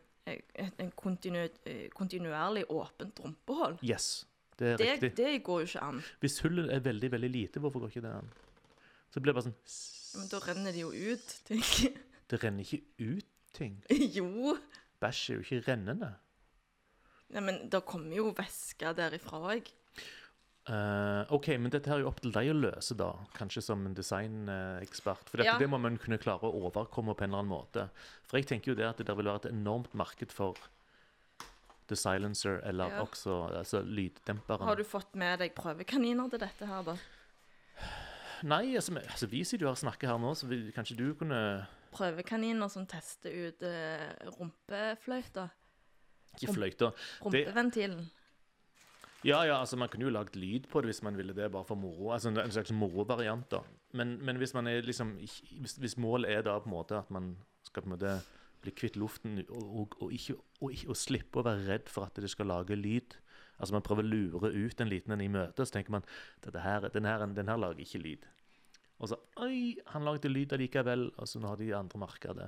en 0.80 0.92
kontinu, 0.92 1.44
eh, 1.66 1.88
kontinuerlig 1.96 2.66
åpent 2.74 3.20
rumpehull. 3.24 3.78
Yes, 3.84 4.26
det 4.60 4.74
er 4.74 4.78
Det, 4.78 4.88
riktig. 4.92 5.16
det 5.16 5.44
går 5.44 5.60
jo 5.64 5.66
ikke 5.72 5.82
an. 5.88 6.04
Hvis 6.22 6.40
hullet 6.44 6.72
er 6.74 6.80
veldig, 6.80 7.12
veldig 7.12 7.30
lite, 7.32 7.60
hvorfor 7.64 7.80
går 7.86 7.94
ikke 7.96 8.02
det 8.08 8.14
an? 8.18 8.30
Så 9.14 9.22
blir 9.22 9.34
det 9.34 9.38
bare 9.40 9.48
sånn 9.52 10.20
Men 10.20 10.28
da 10.32 10.40
renner 10.40 10.72
det 10.74 10.82
jo 10.82 10.92
ut, 10.92 11.28
tenker 11.48 11.84
jeg. 11.88 11.98
Det 12.30 12.44
renner 12.44 12.64
ikke 12.64 12.82
ut 13.00 13.26
ting. 13.54 13.78
Jo. 14.18 14.58
Bæsj 15.00 15.30
er 15.30 15.36
jo 15.38 15.44
ikke 15.46 15.62
rennende. 15.72 16.10
Nei, 17.30 17.42
men 17.44 17.70
det 17.70 17.82
kommer 17.86 18.16
jo 18.16 18.32
væske 18.36 18.94
derifra 18.98 19.40
òg. 19.54 19.70
Eh, 20.68 21.26
OK, 21.32 21.48
men 21.56 21.72
dette 21.72 21.88
her 21.88 22.02
er 22.02 22.04
jo 22.04 22.10
opp 22.10 22.20
til 22.20 22.34
deg 22.36 22.50
å 22.52 22.56
løse, 22.58 22.96
da. 23.00 23.14
Kanskje 23.38 23.64
som 23.64 23.86
en 23.88 23.96
designekspert. 23.96 25.30
For 25.30 25.40
dette, 25.40 25.54
Ja. 25.54 25.58
det 25.58 25.70
må 25.70 25.80
man 25.80 25.98
kunne 25.98 26.18
klare 26.20 26.44
å 26.44 26.52
overkomme 26.60 27.16
på 27.16 27.24
en 27.24 27.32
eller 27.32 27.40
annen 27.40 27.54
måte. 27.56 27.90
For 28.28 28.38
jeg 28.38 28.48
tenker 28.48 28.72
jo 28.72 28.76
det 28.76 28.86
at 28.86 28.98
det 28.98 29.06
der 29.08 29.16
vil 29.16 29.26
være 29.26 29.46
et 29.46 29.54
enormt 29.54 29.94
marked 29.94 30.32
for 30.32 30.56
The 31.88 31.96
Silencer, 31.96 32.60
eller 32.66 32.90
Ja. 32.90 33.02
også 33.06 33.56
altså, 33.56 33.82
lyddemperen. 33.82 34.66
Har 34.68 34.76
du 34.76 34.84
fått 34.84 35.16
med 35.16 35.40
deg 35.40 35.56
prøvekaniner 35.56 36.30
til 36.30 36.40
dette 36.40 36.66
her, 36.66 36.84
da? 36.84 36.98
Nei, 38.44 38.76
altså, 38.76 38.94
altså 38.98 39.28
vi 39.28 39.44
sitter 39.44 39.64
jo 39.64 39.68
her 39.70 39.72
og 39.72 39.78
snakker 39.78 40.08
her 40.08 40.18
nå, 40.18 40.36
så 40.36 40.48
vi, 40.48 40.72
kanskje 40.72 40.98
du 40.98 41.14
kunne 41.16 41.68
Prøvekaniner 41.92 42.70
som 42.70 42.86
tester 42.86 43.32
ut 43.32 43.64
uh, 43.64 44.32
rumpefløyta. 44.38 45.50
Ikke 46.36 46.54
fløyta. 46.54 46.92
Rumpeventilen. 47.24 48.12
Ja, 49.28 49.42
ja, 49.44 49.58
altså 49.60 49.76
man 49.80 49.92
kunne 49.92 50.08
jo 50.08 50.14
lagd 50.14 50.38
lyd 50.40 50.70
på 50.72 50.82
det 50.82 50.94
hvis 50.94 51.04
man 51.04 51.18
ville 51.20 51.36
det, 51.36 51.50
bare 51.52 51.68
for 51.68 51.80
moro. 51.80 52.14
Altså 52.16 52.32
en, 52.32 52.52
slags 52.54 52.72
morovariant, 52.72 53.46
da. 53.52 53.60
Men, 53.98 54.18
men 54.24 54.40
hvis 54.40 54.54
man 54.56 54.70
er 54.72 54.86
liksom 54.88 55.18
hvis, 55.20 55.76
hvis 55.82 55.98
målet 56.00 56.32
er 56.32 56.46
da 56.48 56.58
på 56.64 56.70
en 56.70 56.76
måte 56.78 56.98
at 57.00 57.12
man 57.12 57.34
skal 57.68 57.84
på 57.84 57.92
en 57.92 57.96
måte 57.98 58.18
bli 58.64 58.72
kvitt 58.72 58.96
luften 58.98 59.42
og, 59.50 59.64
og, 59.64 59.98
og, 60.02 60.14
ikke, 60.14 60.38
og, 60.62 60.72
ikke, 60.72 60.90
og 60.90 60.98
slippe 60.98 61.42
å 61.42 61.46
være 61.46 61.66
redd 61.68 61.92
for 61.92 62.08
at 62.08 62.20
det 62.24 62.32
skal 62.32 62.50
lage 62.50 62.78
lyd 62.80 63.20
Altså 63.58 63.74
man 63.74 63.82
prøver 63.86 64.06
å 64.06 64.10
lure 64.12 64.52
ut 64.54 64.82
en 64.82 64.90
liten 64.92 65.16
en 65.16 65.22
i 65.24 65.30
møte, 65.34 65.66
så 65.66 65.80
tenker 65.80 65.96
man 65.96 66.04
dette 66.46 66.62
her, 66.62 66.84
den, 66.94 67.08
her, 67.10 67.24
den 67.34 67.50
her 67.50 67.58
lager 67.58 67.82
ikke 67.82 68.04
lyd. 68.04 68.28
Og 69.02 69.12
så 69.12 69.18
Oi, 69.42 69.78
han 69.94 70.06
lagde 70.06 70.30
lyd 70.30 70.54
allikevel. 70.54 71.08
Og 71.18 71.30
så 71.30 71.42
nå 71.42 71.50
har 71.52 71.58
de 71.62 71.72
andre 71.78 72.02
merka 72.02 72.36
det. 72.38 72.48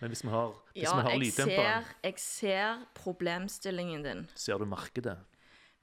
Men 0.00 0.12
hvis 0.12 0.24
vi 0.24 0.32
har, 0.32 0.54
hvis 0.72 0.86
Ja, 0.86 0.94
vi 0.96 1.06
har 1.06 1.18
lyddemperen, 1.20 1.86
ser, 1.86 1.96
jeg 2.06 2.22
ser 2.24 2.84
problemstillingen 2.96 4.06
din, 4.06 4.22
ser 4.34 4.58
du 4.58 4.66
markedet? 4.70 5.18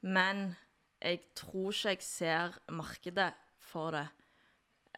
Men 0.02 0.56
jeg 1.02 1.20
tror 1.38 1.72
ikke 1.72 1.90
jeg 1.90 2.04
ser 2.06 2.60
markedet 2.74 3.34
for 3.60 3.92
det. 3.92 4.08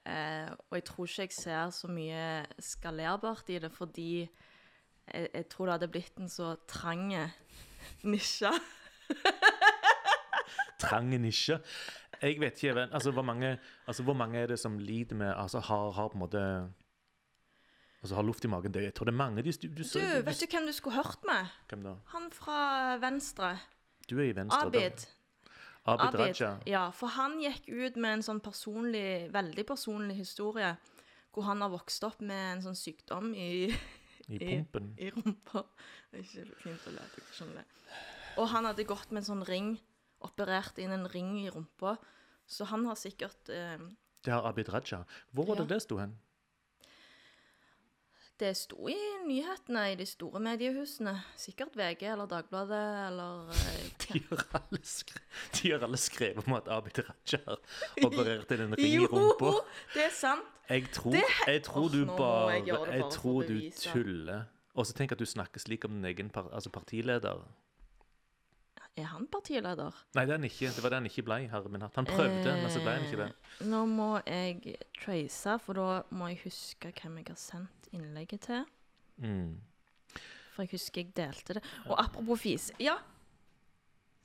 Eh, 0.05 0.49
og 0.69 0.77
jeg 0.77 0.83
tror 0.87 1.05
ikke 1.05 1.21
jeg 1.27 1.35
ser 1.35 1.69
så 1.75 1.87
mye 1.91 2.45
skalerbart 2.59 3.49
i 3.49 3.59
det, 3.59 3.71
fordi 3.71 4.11
jeg, 4.19 5.29
jeg 5.33 5.49
tror 5.49 5.65
det 5.65 5.73
hadde 5.73 5.91
blitt 5.91 6.19
en 6.19 6.29
så 6.29 6.55
trang 6.67 7.11
nisje. 8.03 8.51
trang 10.83 11.09
nisje. 11.09 11.59
Jeg 12.21 12.39
vet 12.39 12.63
ikke 12.63 12.87
altså, 12.91 13.11
hvor, 13.11 13.23
mange, 13.23 13.57
altså, 13.87 14.03
hvor 14.03 14.13
mange 14.13 14.39
er 14.39 14.47
det 14.47 14.59
som 14.59 14.77
lider 14.77 15.15
med 15.15 15.33
Altså 15.37 15.59
har, 15.59 15.91
har 15.91 16.07
på 16.07 16.13
en 16.13 16.19
måte 16.19 16.39
Altså 18.01 18.15
har 18.15 18.23
luft 18.23 18.43
i 18.43 18.47
magen. 18.47 18.73
Det, 18.73 18.83
jeg 18.83 18.93
tror 18.93 19.05
det 19.05 19.11
er 19.11 19.17
mange. 19.17 19.43
De, 19.43 19.51
du, 19.51 19.67
du, 19.67 19.83
Du, 19.83 19.99
vet 19.99 20.39
du 20.39 20.45
hvem 20.51 20.67
du 20.67 20.71
skulle 20.71 20.95
hørt 20.95 21.19
med? 21.27 21.47
Hvem 21.69 21.83
da? 21.83 21.93
Han 22.13 22.31
fra 22.31 22.95
Venstre. 22.97 23.57
Du 24.09 24.15
er 24.19 24.29
i 24.31 24.35
Venstre. 24.35 24.65
Abid. 24.67 25.05
Abid, 25.85 26.05
Abid 26.07 26.19
Raja. 26.19 26.49
Ja, 26.69 26.83
for 26.95 27.07
han 27.15 27.37
gikk 27.41 27.67
ut 27.69 27.95
med 28.01 28.17
en 28.17 28.23
sånn 28.25 28.41
personlig, 28.43 29.29
veldig 29.33 29.65
personlig 29.69 30.17
historie 30.19 30.73
hvor 31.33 31.45
han 31.45 31.61
har 31.61 31.69
vokst 31.71 32.03
opp 32.07 32.21
med 32.25 32.57
en 32.57 32.61
sånn 32.65 32.75
sykdom 32.77 33.31
i, 33.37 33.69
I 33.69 34.35
i- 34.35 34.39
pumpen. 34.65 34.91
i 34.97 35.11
rumpa. 35.13 35.63
Det 36.11 36.19
er 36.19 36.25
ikke 36.25 36.61
fint 36.63 36.87
å 36.89 36.93
le, 36.95 37.05
du 37.15 37.21
skjønner 37.37 37.61
det. 37.61 37.65
Og 38.41 38.47
han 38.49 38.65
hadde 38.65 38.85
gått 38.89 39.11
med 39.11 39.21
en 39.23 39.27
sånn 39.29 39.45
ring, 39.47 39.69
operert 40.25 40.77
inn 40.81 40.91
en 40.95 41.07
ring 41.13 41.35
i 41.45 41.49
rumpa, 41.53 41.95
så 42.49 42.65
han 42.71 42.85
har 42.89 42.97
sikkert 42.99 43.49
eh, 43.53 43.77
Det 44.25 44.33
har 44.33 44.43
Abid 44.49 44.69
Raja. 44.73 45.03
Hvor 45.31 45.45
var 45.47 45.55
det 45.61 45.67
Ja. 45.69 45.73
det 45.75 45.81
sto 45.85 45.97
hen? 46.01 46.17
Det 48.39 48.53
sto 48.55 48.87
i 48.87 48.95
nyhetene 49.27 49.81
i 49.91 49.95
de 49.99 50.05
store 50.07 50.39
mediehusene. 50.39 51.11
Sikkert 51.35 51.73
VG 51.75 52.05
eller 52.13 52.25
Dagbladet 52.31 52.83
eller 53.09 53.49
eh, 53.51 53.81
De 54.05 54.21
har 54.29 54.45
alle, 54.61 54.79
skre, 54.87 55.19
de 55.57 55.71
har 55.73 55.83
alle 55.83 55.99
skrevet 55.99 56.47
om 56.47 56.55
at 56.55 56.69
Abid 56.71 57.01
Raja 57.03 57.41
har 57.45 57.59
operert 58.07 58.53
inn 58.55 58.63
en 58.69 58.75
ring 58.79 58.95
i 59.01 59.09
rumpa. 59.11 59.51
det 59.93 60.05
er 60.07 60.15
sant! 60.15 60.47
Jeg 60.69 60.87
tror, 60.93 61.11
Det- 61.17 61.23
jeg 61.47 61.63
tror 61.65 61.85
Åh, 61.89 61.91
du 61.91 62.05
bare 62.05 62.51
jeg 62.53 62.67
Jeg 62.95 63.03
tror 63.11 63.41
du 63.43 63.59
tuller. 63.75 64.43
Og 64.75 64.85
så 64.85 64.93
tenk 64.93 65.11
at 65.11 65.19
du 65.19 65.25
snakker 65.25 65.59
slik 65.59 65.83
om 65.85 65.91
din 65.97 66.05
egen 66.05 66.29
par, 66.29 66.47
altså 66.53 66.69
partileder. 66.69 67.41
Er 68.97 69.05
han 69.13 69.27
partileder? 69.31 69.95
Nei, 70.17 70.25
det 70.27 70.39
ikke. 70.49 70.71
Det 70.75 70.83
var 70.83 70.91
det 70.93 70.99
han 70.99 71.07
ikke 71.09 71.23
ble. 71.27 71.37
herre 71.51 71.69
min 71.71 71.81
hatt. 71.85 71.95
Han 71.95 72.07
prøvde, 72.09 72.55
men 72.57 72.71
så 72.73 72.81
ble 72.83 72.95
han 72.97 73.05
ikke 73.05 73.21
det. 73.21 73.27
Eh, 73.29 73.67
Nå 73.69 73.83
må 73.87 74.09
jeg 74.25 74.75
trace, 74.99 75.55
for 75.63 75.79
da 75.79 76.01
må 76.11 76.31
jeg 76.31 76.41
huske 76.43 76.91
hvem 76.97 77.21
jeg 77.21 77.29
har 77.29 77.39
sendt 77.39 77.87
innlegget 77.95 78.47
til. 78.49 78.65
Mm. 79.23 79.59
For 80.55 80.65
jeg 80.65 80.73
husker 80.73 81.01
jeg 81.03 81.13
delte 81.15 81.59
det. 81.59 81.63
Og 81.87 81.95
apropos 82.01 82.41
fis. 82.41 82.71
Ja. 82.79 82.97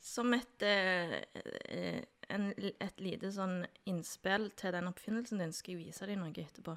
Som 0.05 0.35
et, 0.35 0.63
eh, 0.63 1.21
eh, 1.69 2.01
en, 2.35 2.51
et 2.59 2.99
lite 3.01 3.31
sånn 3.33 3.63
innspill 3.87 4.51
til 4.59 4.75
den 4.75 4.91
oppfinnelsen 4.91 5.39
din, 5.41 5.55
skal 5.55 5.77
jeg 5.77 5.87
vise 5.87 6.09
deg 6.09 6.19
noe 6.19 6.35
etterpå. 6.35 6.75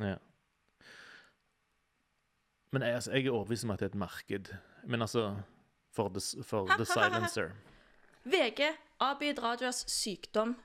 Ja. 0.00 0.16
Men 2.72 2.82
jeg, 2.82 2.94
altså, 2.98 3.12
jeg 3.12 3.26
er 3.26 3.36
overbevist 3.36 3.64
om 3.64 3.70
at 3.72 3.80
det 3.80 3.86
er 3.90 3.94
et 3.94 4.00
marked. 4.00 4.50
Men 4.86 5.04
altså 5.04 5.28
For 5.96 6.10
The, 6.12 6.20
for 6.44 6.68
the 6.76 6.84
Silencer. 6.84 7.54
VG. 8.28 8.66
Abid 9.00 9.38
Rajas 9.40 9.84
sykdom. 9.88 10.56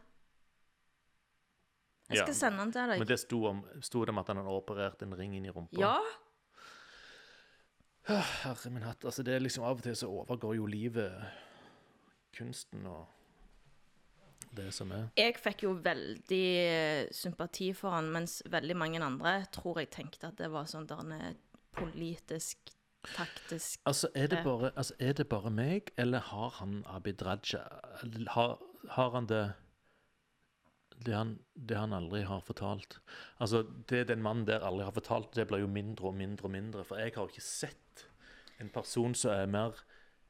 Jeg 2.11 2.17
Ja, 2.19 2.25
skal 2.25 2.35
sende 2.35 2.59
den 2.65 2.73
til 2.75 2.89
deg. 2.91 2.99
Men 2.99 3.07
det 3.07 3.19
sto, 3.21 3.37
om, 3.47 3.61
sto 3.79 4.01
det 4.03 4.11
om 4.11 4.19
at 4.19 4.27
han 4.27 4.41
hadde 4.41 4.51
operert 4.51 5.03
en 5.05 5.15
ring 5.15 5.37
inn 5.37 5.45
i 5.47 5.53
rumpa? 5.55 5.79
Ja. 5.79 5.95
Herre 8.43 8.71
min 8.73 8.83
hatt. 8.83 9.05
Altså, 9.07 9.23
det 9.23 9.35
er 9.37 9.43
liksom 9.45 9.63
Av 9.63 9.77
og 9.79 9.85
til 9.85 9.95
så 9.95 10.09
overgår 10.11 10.57
jo 10.57 10.67
livet 10.67 11.15
kunsten 12.35 12.85
og 12.87 13.05
det 14.55 14.67
som 14.75 14.91
er. 14.91 15.05
Jeg 15.15 15.37
fikk 15.39 15.63
jo 15.63 15.71
veldig 15.83 16.43
eh, 16.59 17.05
sympati 17.15 17.69
for 17.77 17.95
han, 17.95 18.09
mens 18.11 18.41
veldig 18.51 18.75
mange 18.75 18.99
andre 19.03 19.37
tror 19.53 19.79
jeg 19.79 19.91
tenkte 19.95 20.27
at 20.27 20.39
det 20.41 20.49
var 20.51 20.67
sånn 20.67 20.87
der 20.89 20.99
en 21.05 21.13
eh, 21.15 21.33
politisk, 21.77 22.73
taktisk 23.15 23.79
Altså, 23.85 24.09
er 24.15 24.27
det 24.27 24.43
bare, 24.43 24.71
altså, 24.75 24.93
er 24.99 25.13
det 25.13 25.27
bare 25.29 25.51
meg, 25.51 25.91
eller 25.97 26.19
har 26.19 26.55
han 26.59 26.83
Abid 26.87 27.21
Raja 27.25 27.63
Har, 28.27 28.59
har 28.89 29.11
han 29.17 29.29
det 29.29 29.53
det 31.05 31.15
han, 31.15 31.39
det 31.55 31.77
han 31.77 31.93
aldri 31.93 32.21
har 32.29 32.43
fortalt 32.45 32.99
Altså, 33.39 33.63
det 33.89 34.07
den 34.07 34.21
mannen 34.21 34.45
der 34.47 34.65
aldri 34.65 34.85
har 34.85 34.93
fortalt, 34.93 35.35
det 35.35 35.47
blir 35.47 35.63
jo 35.63 35.67
mindre 35.67 36.07
og 36.07 36.13
mindre 36.13 36.45
og 36.45 36.51
mindre. 36.51 36.83
For 36.83 36.95
jeg 36.95 37.11
har 37.15 37.25
jo 37.25 37.33
ikke 37.33 37.41
sett 37.41 38.05
en 38.61 38.69
person 38.69 39.15
som 39.17 39.31
er 39.33 39.45
mer 39.49 39.81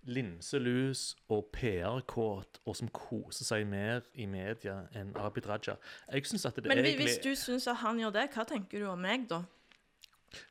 linselus 0.08 1.16
og 1.30 1.50
PR-kåt, 1.54 2.62
og 2.66 2.76
som 2.78 2.90
koser 2.96 3.46
seg 3.46 3.68
mer 3.70 4.06
i 4.18 4.26
media 4.26 4.80
enn 4.98 5.12
Abid 5.20 5.50
Raja. 5.50 5.76
Jeg 6.12 6.26
synes 6.26 6.46
at 6.46 6.56
det 6.56 6.66
Men 6.66 6.80
egentlig 6.80 7.06
hvis 7.06 7.20
du 7.24 7.36
syns 7.36 7.68
at 7.68 7.82
han 7.84 8.00
gjør 8.02 8.16
det, 8.16 8.30
hva 8.34 8.46
tenker 8.50 8.82
du 8.82 8.88
om 8.90 9.02
meg, 9.02 9.28
da? 9.30 9.44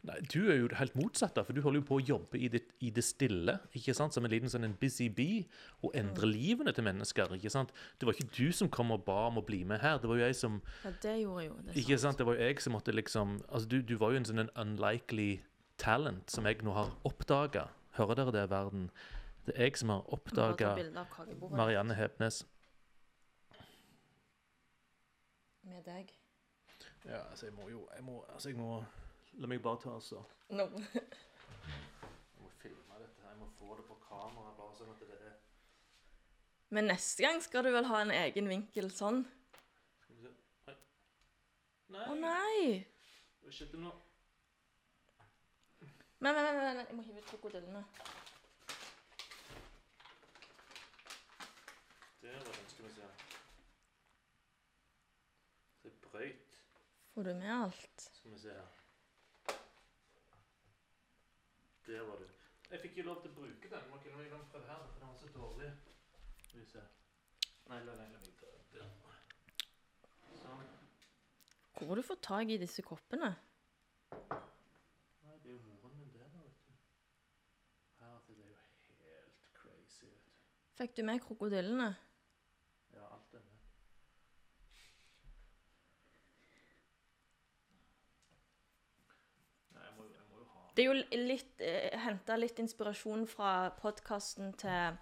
Nei, 0.04 0.16
Du 0.32 0.50
er 0.50 0.58
jo 0.60 0.68
helt 0.76 0.94
motsatt, 0.98 1.34
da, 1.36 1.42
for 1.46 1.56
du 1.56 1.62
holder 1.64 1.80
jo 1.80 1.86
på 1.88 1.98
å 1.98 2.04
jobbe 2.04 2.38
i 2.38 2.48
det, 2.52 2.62
i 2.80 2.90
det 2.90 3.04
stille. 3.04 3.58
ikke 3.74 3.94
sant? 3.96 4.14
Som 4.14 4.24
en 4.24 4.30
liten 4.32 4.52
sånn 4.52 4.64
en 4.64 4.76
busy 4.80 5.08
bee, 5.08 5.46
og 5.82 5.94
endre 5.96 6.28
livene 6.28 6.72
til 6.76 6.84
mennesker. 6.84 7.32
ikke 7.36 7.50
sant? 7.52 7.72
Det 7.98 8.06
var 8.08 8.14
ikke 8.18 8.30
du 8.36 8.52
som 8.52 8.68
kom 8.68 8.92
og 8.92 9.04
ba 9.04 9.26
om 9.28 9.40
å 9.40 9.44
bli 9.46 9.62
med 9.64 9.80
her. 9.80 9.98
Det 9.98 10.08
var 10.08 10.20
jo 10.20 10.26
jeg 10.26 10.36
som 10.36 10.60
Ja, 10.84 10.92
det 11.02 11.16
gjorde 11.22 11.46
jo. 11.46 11.56
Det 11.66 11.76
ikke 11.84 11.98
sant? 11.98 12.18
Det 12.18 12.26
var 12.26 12.36
jo 12.36 12.44
jeg 12.48 12.60
som 12.60 12.72
måtte 12.76 12.92
liksom 12.94 13.40
altså 13.48 13.68
Du, 13.68 13.80
du 13.82 13.96
var 13.96 14.12
jo 14.12 14.20
en 14.20 14.24
sånn 14.28 14.44
en 14.44 14.54
unlikely 14.56 15.40
talent 15.80 16.30
som 16.30 16.44
jeg 16.44 16.62
nå 16.62 16.72
har 16.76 16.92
oppdaga. 17.04 17.68
Hører 17.96 18.14
dere 18.14 18.32
det, 18.32 18.50
verden? 18.50 18.90
Det 19.46 19.54
er 19.56 19.70
jeg 19.70 19.78
som 19.80 19.88
har 19.88 20.02
oppdaga 20.12 20.76
Marianne 21.50 21.94
Hepnes. 21.96 22.44
med 25.70 25.82
deg. 25.84 26.12
Ja, 27.04 27.20
altså, 27.30 27.46
jeg 27.46 27.54
må 27.54 27.68
jo 27.68 27.88
jeg 27.96 28.04
må, 28.04 28.24
altså, 28.32 28.48
jeg 28.48 28.58
må 28.58 28.84
La 29.38 29.46
meg 29.46 29.62
bare 29.62 29.80
ta 29.82 29.94
altså 29.94 30.22
No. 30.50 30.66
Jeg 30.66 32.42
må 32.42 32.50
filme 32.58 32.98
dette 32.98 33.22
her. 33.22 33.30
Jeg 33.30 33.38
må 33.38 33.48
få 33.58 33.76
det 33.78 33.86
på 33.86 33.96
kamera, 34.08 34.52
bare 34.58 34.76
sånn 34.78 34.90
at 34.90 35.04
det 35.06 35.18
er 35.28 35.36
Men 36.74 36.90
neste 36.90 37.22
gang 37.24 37.42
skal 37.42 37.64
du 37.64 37.70
vel 37.74 37.86
ha 37.86 38.02
en 38.02 38.14
egen 38.14 38.50
vinkel 38.50 38.90
sånn? 38.94 39.24
Skal 40.02 40.16
vi 40.16 40.26
se 40.26 40.34
Nei. 40.66 40.76
Nei. 41.90 42.06
Å 42.06 42.14
nei! 42.18 42.64
Hva 43.42 43.54
skjedde 43.54 43.80
nå? 43.82 43.92
Men, 46.20 46.34
men, 46.34 46.44
men, 46.44 46.58
men, 46.60 46.80
jeg 46.84 46.96
må 46.98 47.02
hive 47.06 47.22
ut 47.22 47.30
krokodillene. 47.30 47.84
Der 52.20 52.36
var 52.36 52.58
den, 52.58 52.68
skal 52.74 52.84
vi 52.84 52.92
se. 52.98 53.08
Det 55.86 55.94
brøyt. 56.04 56.60
Får 57.14 57.30
du 57.30 57.32
med 57.40 57.54
alt? 57.54 58.06
Skal 58.20 58.36
vi 58.36 58.42
se 58.44 58.52
her. 58.58 58.79
Der 61.90 62.02
var 62.06 62.16
du. 62.16 62.26
Jeg 62.70 62.80
fikk 62.80 62.90
ikke 62.96 63.02
lov 63.08 63.16
til 63.22 63.30
å 63.32 63.34
bruke 63.34 63.70
den. 63.70 63.86
Må 63.90 63.96
ikke 63.98 64.12
noen 64.14 64.28
langt 64.30 64.50
prøve 64.52 64.66
her, 64.68 64.82
for 64.86 64.98
den 65.00 65.08
var 65.08 65.16
så 65.18 65.30
dårlig. 65.34 65.70
Skal 66.44 66.60
vi 66.60 66.66
se. 66.70 66.82
Nei, 67.70 67.78
la, 67.86 67.94
meg 67.98 68.28
ta 68.38 68.50
den 68.76 68.92
der. 69.06 69.16
Sånn. 70.42 70.62
Hvor 71.80 71.90
har 71.90 71.98
du 72.00 72.04
fått 72.06 72.22
tak 72.28 72.52
i 72.54 72.58
disse 72.62 72.84
koppene? 72.86 73.32
Nei, 74.12 75.36
det 75.42 75.50
er 75.50 75.56
jo 75.56 75.62
moren 75.66 75.96
min 75.98 76.12
der, 76.14 76.30
da, 76.30 76.44
vet 76.46 76.62
du. 76.68 76.78
Her, 78.04 78.16
det 78.28 78.38
er 78.38 78.50
jo 78.52 78.58
helt 79.02 79.50
crazy, 79.58 80.06
vet 80.06 80.30
du. 80.30 80.32
Fikk 80.78 80.94
du 80.98 81.02
med 81.10 81.22
krokodillene? 81.26 81.90
Ja, 82.94 83.06
alt 83.16 83.34
er 83.34 83.42
med. 83.48 83.58
Nei, 89.74 89.82
jeg 89.88 89.94
må, 89.96 90.04
jo- 90.06 90.14
jeg 90.18 90.26
må 90.30 90.38
jo 90.44 90.48
ha 90.54 90.64
Det 90.80 90.86
er 90.86 90.94
jo 90.94 91.24
litt 91.28 91.60
eh, 91.60 91.92
Henta 92.00 92.38
litt 92.40 92.56
inspirasjon 92.62 93.26
fra 93.28 93.68
podkasten 93.82 94.54
til 94.56 94.94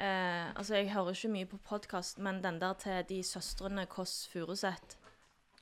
eh, 0.00 0.46
Altså, 0.48 0.78
jeg 0.78 0.88
hører 0.94 1.12
ikke 1.12 1.28
mye 1.34 1.48
på 1.50 1.58
podkast, 1.66 2.22
men 2.24 2.38
den 2.40 2.56
der 2.62 2.78
til 2.80 3.02
de 3.10 3.18
søstrene 3.20 3.84
Kåss 3.84 4.30
Furuseth 4.32 4.96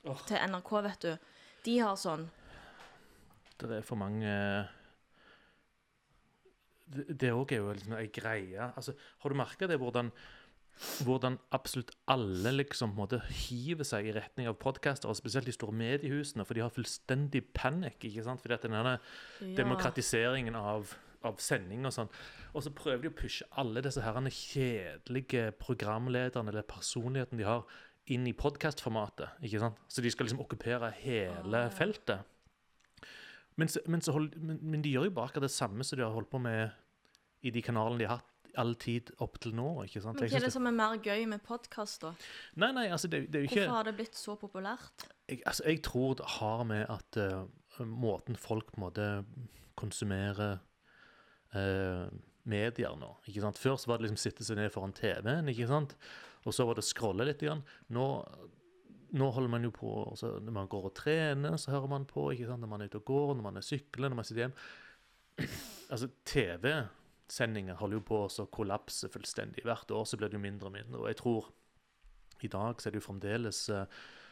oh. 0.07 0.21
til 0.29 0.39
NRK, 0.53 0.71
vet 0.87 1.03
du. 1.03 1.33
De 1.65 1.73
har 1.83 1.99
sånn. 1.99 2.23
Det 3.59 3.81
er 3.81 3.83
for 3.83 3.99
mange 3.99 4.31
Det 6.87 7.19
det 7.25 7.33
òg 7.35 7.51
er 7.51 7.65
jo 7.65 7.75
liksom 7.75 7.97
ei 7.99 8.07
greie. 8.15 8.69
Altså, 8.71 8.95
har 8.95 9.35
du 9.35 9.41
merka 9.43 9.67
det, 9.67 9.81
hvordan, 9.83 10.13
hvordan 11.05 11.35
absolutt 11.53 11.91
alle 12.09 12.51
liksom 12.55 12.95
måte 12.97 13.19
hiver 13.29 13.85
seg 13.85 14.07
i 14.09 14.13
retning 14.15 14.47
av 14.49 14.55
podcaster, 14.61 15.09
og 15.11 15.15
spesielt 15.19 15.45
de 15.45 15.53
store 15.53 15.75
mediehusene, 15.77 16.45
for 16.45 16.57
de 16.57 16.63
har 16.65 16.73
fullstendig 16.73 17.43
panikk, 17.53 17.99
ikke 18.09 18.23
sant? 18.25 18.41
Fordi 18.41 18.53
at 18.57 18.65
denne 18.65 18.81
Ja. 19.41 19.55
demokratiseringen 19.59 20.55
av, 20.57 20.95
av 21.23 21.37
sending 21.37 21.85
og 21.85 21.93
sånn. 21.93 22.09
Og 22.55 22.63
så 22.63 22.73
prøver 22.73 23.01
de 23.03 23.09
å 23.09 23.15
pushe 23.21 23.43
alle 23.57 23.81
disse 23.85 24.01
herrene 24.01 24.31
kjedelige 24.33 25.51
programlederne 25.59 26.49
eller 26.49 26.63
personligheten 26.63 27.37
de 27.37 27.43
har, 27.45 27.63
inn 28.07 28.25
i 28.27 28.33
podkastformatet. 28.33 29.29
Så 29.87 30.01
de 30.01 30.09
skal 30.09 30.25
liksom 30.25 30.41
okkupere 30.41 30.91
hele 30.91 31.65
Ah. 31.65 31.69
feltet. 31.69 32.25
Men, 33.55 33.67
men, 33.87 34.01
så 34.01 34.11
hold, 34.11 34.35
men, 34.41 34.57
men 34.61 34.81
de 34.81 34.89
gjør 34.95 35.05
jo 35.05 35.11
bare 35.11 35.29
akkurat 35.29 35.45
det 35.45 35.51
samme 35.53 35.83
som 35.83 35.97
de 35.99 36.03
har 36.03 36.11
holdt 36.15 36.29
på 36.31 36.39
med 36.41 36.71
i 37.43 37.51
de 37.51 37.61
kanalene 37.61 37.99
de 37.99 38.05
har 38.07 38.17
hatt 38.17 38.30
all 38.59 38.75
tid 38.75 39.11
opp 39.23 39.39
til 39.43 39.55
nå. 39.55 39.69
ikke 39.85 40.01
sant? 40.03 40.19
Men 40.19 40.31
hva 40.31 40.39
er 40.41 40.45
det 40.47 40.53
som 40.53 40.67
er 40.67 40.75
mer 40.75 40.97
gøy 41.03 41.25
med 41.29 41.43
podkast, 41.45 42.01
da? 42.03 42.13
Nei, 42.61 42.71
nei, 42.75 42.87
altså 42.91 43.09
det, 43.11 43.25
det 43.31 43.39
er 43.39 43.45
jo 43.45 43.51
ikke 43.51 43.61
Hvorfor 43.63 43.77
har 43.77 43.89
det 43.89 43.95
blitt 43.99 44.19
så 44.19 44.35
populært? 44.39 45.07
jeg, 45.31 45.39
altså, 45.45 45.63
jeg 45.67 45.83
tror 45.87 46.17
det 46.19 46.27
har 46.37 46.65
med 46.67 46.85
at 46.91 47.21
uh, 47.21 47.85
måten 47.87 48.35
folk 48.35 48.73
på 48.73 48.81
en 48.81 48.85
måte 48.85 49.07
konsumerer 49.79 50.59
eh, 51.57 52.07
medier 52.43 52.97
nå. 52.99 53.15
ikke 53.25 53.43
sant? 53.43 53.59
Før 53.61 53.79
så 53.79 53.91
var 53.91 53.99
det 53.99 54.07
liksom 54.07 54.19
sitte 54.21 54.45
seg 54.45 54.59
ned 54.59 54.71
foran 54.73 54.93
TV-en, 54.97 55.49
ikke 55.51 55.69
sant? 55.69 55.95
og 56.45 56.55
så 56.57 56.65
var 56.65 56.77
det 56.77 56.85
scrolle 56.87 57.25
litt. 57.27 57.41
Grann. 57.41 57.61
Nå, 57.93 58.05
nå 59.17 59.27
holder 59.35 59.51
man 59.53 59.65
jo 59.67 59.69
på 59.75 59.89
altså, 60.09 60.39
Når 60.41 60.55
man 60.55 60.69
går 60.71 60.87
og 60.89 60.95
trener, 60.97 61.57
så 61.61 61.75
hører 61.75 61.91
man 61.91 62.07
på. 62.09 62.31
ikke 62.33 62.47
sant? 62.49 62.63
Når 62.63 62.71
man 62.71 62.81
er 62.81 62.89
ute 62.89 63.01
og 63.01 63.09
går, 63.11 63.35
når 63.35 63.45
man 63.45 63.61
er 63.61 63.65
sykler, 63.65 64.09
når 64.09 64.21
man 64.21 64.29
sitter 64.29 64.47
hjem. 64.47 64.57
Altså, 65.91 66.07
TV-sendinger 67.31 67.79
holder 67.79 67.99
jo 67.99 68.03
på 68.03 68.19
å 68.27 68.45
kollapse 68.51 69.09
fullstendig. 69.11 69.63
Hvert 69.63 69.91
år 69.91 70.05
så 70.05 70.17
blir 70.19 70.29
det 70.29 70.37
jo 70.37 70.43
mindre 70.43 70.67
og 70.67 70.75
mindre. 70.75 70.99
Og 70.99 71.07
jeg 71.07 71.19
tror 71.21 71.49
i 72.43 72.49
dag 72.51 72.81
så 72.81 72.89
er 72.89 72.91
det 72.91 73.01
jo 73.01 73.07
fremdeles 73.07 73.69
uh, 73.69 73.85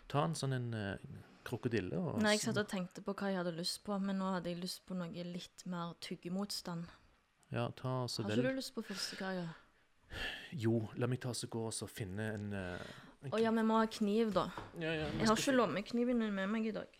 Ta 0.09 0.23
en 0.25 0.33
sånn 0.33 0.55
en 0.55 0.71
uh, 0.73 1.19
krokodille 1.45 1.93
og 1.93 2.17
Nei, 2.23 2.33
jeg 2.33 2.47
satt 2.47 2.57
og 2.57 2.69
tenkte 2.69 3.03
på 3.05 3.13
hva 3.13 3.29
jeg 3.29 3.37
hadde 3.37 3.53
lyst 3.53 3.83
på, 3.85 3.93
men 4.01 4.17
nå 4.17 4.31
hadde 4.33 4.49
jeg 4.49 4.57
lyst 4.57 4.81
på 4.89 4.97
noe 4.97 5.25
litt 5.25 5.65
mer 5.69 5.93
tyggemotstand. 6.01 6.89
Ja, 7.53 7.67
ta 7.77 8.07
så 8.09 8.25
Har 8.25 8.33
ikke 8.33 8.49
du 8.49 8.57
lyst 8.57 8.73
på 8.73 8.83
fyrstekake? 8.87 9.45
Jo, 10.57 10.81
la 10.97 11.05
meg 11.05 11.21
ta 11.21 11.35
så 11.37 11.47
gå 11.49 11.67
og 11.69 11.75
så 11.77 11.85
finne 11.85 12.25
en, 12.33 12.49
eh, 12.57 13.29
Å 13.29 13.37
ja, 13.37 13.53
vi 13.53 13.63
må 13.69 13.77
ha 13.77 13.85
kniv, 13.85 14.33
da. 14.33 14.47
ja, 14.81 14.95
ja, 14.97 15.11
Jeg 15.19 15.29
har 15.29 15.37
ikke 15.37 15.53
lommekniven 15.53 16.17
min 16.17 16.33
med 16.33 16.49
meg 16.49 16.71
i 16.71 16.73
dag. 16.73 16.99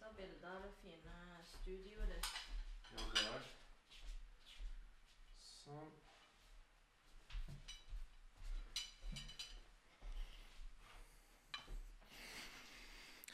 Ta 0.00 0.16
bilde 0.16 0.48
av 0.48 0.62
det 0.62 0.70
fine 0.82 1.16
studioet 1.44 2.08
ditt. 2.08 2.26
Ja, 2.96 3.04
vel. 3.14 3.42
Sånn. 5.44 5.90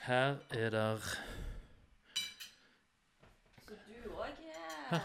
Her 0.06 0.36
er 0.50 0.70
der 0.70 0.96
Så 3.66 3.74
du 3.86 4.10
òg 4.14 4.40
er 4.92 5.00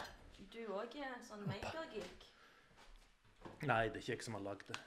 Du 0.54 0.60
òg 0.76 0.96
er 1.02 1.16
sånn 1.26 1.46
makergeek? 1.48 2.28
Nei, 3.66 3.84
det 3.90 3.96
er 3.98 4.02
ikke 4.04 4.14
jeg 4.16 4.24
som 4.26 4.36
har 4.38 4.44
lagd 4.46 4.68
det. 4.70 4.78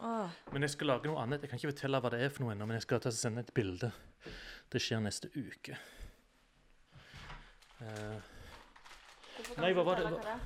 Åh, 0.00 0.30
Men 0.52 0.62
jeg 0.62 0.70
skal 0.72 0.86
lage 0.92 1.06
noe 1.10 1.20
annet. 1.22 1.42
Jeg 1.42 1.50
kan 1.50 1.58
ikke 1.60 1.72
fortelle 1.74 2.00
hva 2.00 2.10
det 2.14 2.20
er 2.24 2.30
for 2.32 2.44
noe 2.44 2.54
ennå, 2.54 2.66
men 2.70 2.78
jeg 2.78 2.84
skal 2.86 3.00
ta 3.02 3.10
og 3.10 3.16
sende 3.18 3.42
et 3.44 3.50
bilde. 3.54 3.90
Det 4.72 4.80
skjer 4.82 5.02
neste 5.04 5.28
uke. 5.34 5.76
Uh, 7.80 8.18
Nei, 9.58 9.72
hva 9.74 9.84
var 9.84 9.96
det- 9.96 10.06
hva 10.06 10.20
det 10.22 10.38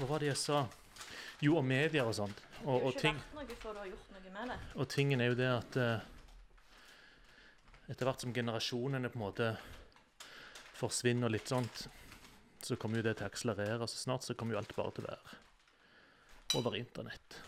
hva 0.00 0.06
var 0.08 0.18
det 0.22 0.28
jeg 0.30 0.36
sa? 0.40 0.66
Jo, 1.42 1.56
om 1.58 1.66
medier 1.66 2.04
og 2.04 2.14
sånt. 2.14 2.36
Det 2.36 2.66
Og, 2.66 2.72
har 2.72 2.80
og, 2.86 2.92
ikke 2.92 3.00
ting, 3.00 3.16
vært 3.16 3.34
noe 3.34 3.56
før 3.56 3.72
du 3.72 3.78
har 3.78 3.86
gjort 3.86 4.10
noe 4.12 4.32
med 4.32 4.48
det. 4.48 4.58
og 4.76 4.88
tingen 4.88 5.20
er 5.20 5.26
jo 5.26 5.34
det 5.34 5.48
at 5.48 5.76
eh, 5.76 6.00
etter 7.90 8.06
hvert 8.06 8.22
som 8.22 8.34
generasjonene 8.34 9.10
på 9.10 9.18
en 9.18 9.24
måte 9.24 9.48
forsvinner 10.78 11.32
litt 11.32 11.50
sånt, 11.50 11.88
så 12.62 12.76
kommer 12.80 13.00
jo 13.00 13.06
det 13.08 13.16
til 13.18 13.26
å 13.26 13.30
akselerere. 13.30 13.88
Så 13.88 13.98
snart 14.04 14.24
så 14.24 14.36
kommer 14.38 14.54
jo 14.56 14.60
alt 14.62 14.74
bare 14.76 14.92
til 14.96 15.04
å 15.04 15.10
være 15.10 15.40
over 16.60 16.76
internett. 16.78 17.40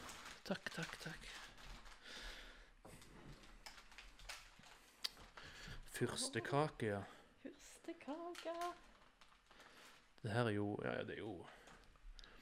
Takk, 0.47 0.71
takk, 0.75 0.97
takk. 1.05 1.31
Fyrstekake, 5.93 6.87
ja. 6.87 7.03
Fyrstekake. 7.43 8.55
Det 10.23 10.31
her 10.33 10.47
er 10.49 10.55
jo 10.57 10.69
Ja, 10.85 10.93
ja, 10.99 11.03
det 11.09 11.19
er 11.19 11.25
jo 11.25 11.35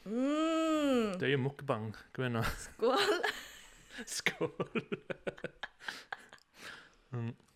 Mm, 0.04 1.18
Det 1.20 1.26
er 1.28 1.32
jo 1.34 1.38
mukbang, 1.38 1.90
kvinner. 2.16 2.42
skål. 2.56 2.96
Skål. 4.06 4.52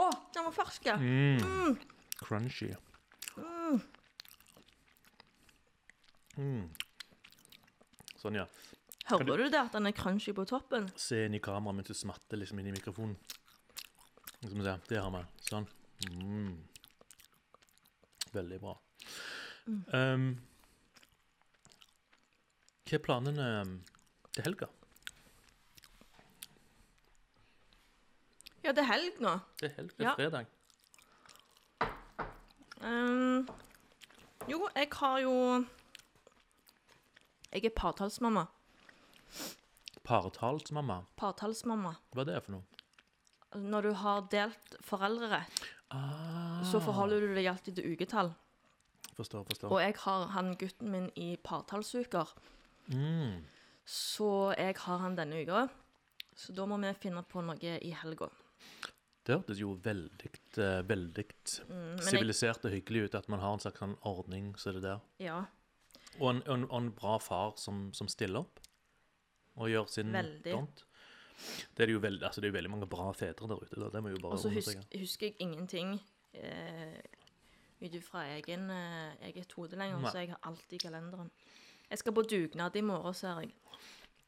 Å, 0.00 0.06
den 0.34 0.46
var 0.48 0.54
fersk. 0.56 0.86
Mm. 1.00 1.40
Mm. 1.44 1.76
Crunchy. 2.20 2.70
Mm. 6.40 6.70
Sånn, 8.20 8.38
ja. 8.38 8.46
Hører 9.10 9.44
du 9.44 9.46
det 9.50 9.60
at 9.60 9.74
den 9.74 9.88
er 9.90 9.96
crunchy 9.96 10.32
på 10.36 10.46
toppen? 10.48 10.86
Se 11.00 11.24
inn 11.26 11.36
i 11.36 11.42
kameraet 11.42 11.80
mens 11.80 11.90
du 11.90 11.96
smatter 11.98 12.40
liksom 12.40 12.60
inn 12.62 12.70
i 12.70 12.74
mikrofonen. 12.76 13.16
Skal 14.40 14.56
vi 14.56 14.64
se. 14.64 14.76
Det 14.88 15.00
har 15.02 15.12
vi. 15.12 15.22
Sånn. 15.48 15.66
Mm. 16.14 16.52
Veldig 18.32 18.60
bra. 18.62 18.76
Um, 19.92 20.30
hva 22.86 22.96
er 22.96 23.04
planene 23.04 23.48
til 24.34 24.46
helga? 24.46 24.70
Ja, 28.64 28.72
det 28.72 28.82
er 28.84 28.88
helg 28.92 29.20
nå. 29.20 29.34
Det 29.60 29.70
er 29.70 29.74
helg, 29.76 29.90
det 29.96 30.04
er 30.06 30.10
Ja. 30.10 30.14
fredag. 30.14 30.46
Ehm, 32.82 33.48
jo, 34.48 34.68
jeg 34.74 34.88
har 34.92 35.18
jo 35.20 35.64
Jeg 37.52 37.64
er 37.64 37.70
partallsmamma. 37.74 38.44
Partallsmamma. 40.04 41.00
Partallsmamma. 41.18 41.94
Hva 42.14 42.20
er 42.22 42.24
det 42.28 42.42
for 42.44 42.52
noe? 42.52 42.62
Når 43.58 43.82
du 43.82 43.92
har 43.92 44.20
delt 44.30 44.76
foreldrerett, 44.86 45.64
Ah, 45.92 46.62
så 46.62 46.78
forholder 46.78 47.18
du 47.20 47.34
deg 47.34 47.46
alltid 47.50 47.74
til 47.74 47.92
uketall. 47.92 48.30
Forstår, 49.16 49.42
forstår. 49.48 49.72
Og 49.72 49.80
jeg 49.82 49.94
har 50.04 50.26
han 50.28 50.54
gutten 50.56 50.88
min 50.92 51.10
i 51.16 51.36
partallsuker, 51.42 52.28
Mm. 52.88 53.44
så 53.84 54.54
jeg 54.56 54.76
har 54.78 54.98
han 54.98 55.16
denne 55.16 55.42
uka. 55.42 55.66
Så 56.36 56.54
da 56.54 56.64
må 56.66 56.76
vi 56.80 56.94
finne 56.94 57.24
på 57.24 57.42
noe 57.42 57.56
i 57.82 57.90
helga. 57.90 58.28
Det 59.26 59.36
hørtes 59.36 59.58
jo 59.60 59.74
veldig, 59.84 60.30
eh, 60.58 60.80
veldig 60.88 61.24
Mm, 61.68 61.98
sivilisert 62.02 62.64
og 62.64 62.72
hyggelig 62.72 63.04
ut 63.04 63.14
at 63.14 63.28
man 63.28 63.40
har 63.40 63.52
en 63.52 63.60
slags 63.60 63.78
sånn 63.78 63.96
ordning 64.08 64.54
så 64.58 64.72
det 64.72 64.82
der. 64.82 65.00
ja, 65.20 65.44
Og 66.18 66.30
en, 66.30 66.42
en, 66.48 66.64
en 66.72 66.90
bra 66.92 67.18
far 67.18 67.52
som, 67.56 67.92
som 67.92 68.08
stiller 68.08 68.40
opp 68.40 68.58
og 69.56 69.68
gjør 69.70 69.86
sin 69.88 70.12
Veldig. 70.12 70.52
don't. 70.54 70.84
Det 71.76 71.84
er 71.86 71.92
jo 71.92 72.00
veldig, 72.00 72.22
altså 72.26 72.40
det 72.40 72.48
er 72.48 72.52
jo 72.52 72.56
veldig 72.58 72.70
mange 72.70 72.86
bra 72.90 73.12
fedre 73.12 73.48
der 73.48 73.60
ute. 73.62 73.76
Da. 73.80 73.88
Det 73.90 74.02
må 74.02 74.08
jo 74.10 74.18
bare 74.20 74.32
Og 74.32 74.38
så 74.42 74.50
husk, 74.52 74.76
husker 74.98 75.26
jeg 75.30 75.36
ingenting 75.40 76.00
eh, 76.34 76.98
ut 77.80 77.94
ifra 77.94 78.24
egen, 78.36 78.66
eh, 78.70 79.14
eget 79.30 79.52
hode 79.56 79.76
lenger, 79.76 80.00
Nei. 80.00 80.10
så 80.10 80.18
jeg 80.24 80.30
har 80.34 80.40
alt 80.42 80.72
i 80.72 80.78
kalenderen. 80.78 81.30
Jeg 81.90 81.98
skal 81.98 82.12
på 82.12 82.22
dugnad 82.22 82.76
i 82.76 82.80
morgen, 82.80 83.14
ser 83.14 83.40
jeg. 83.40 83.54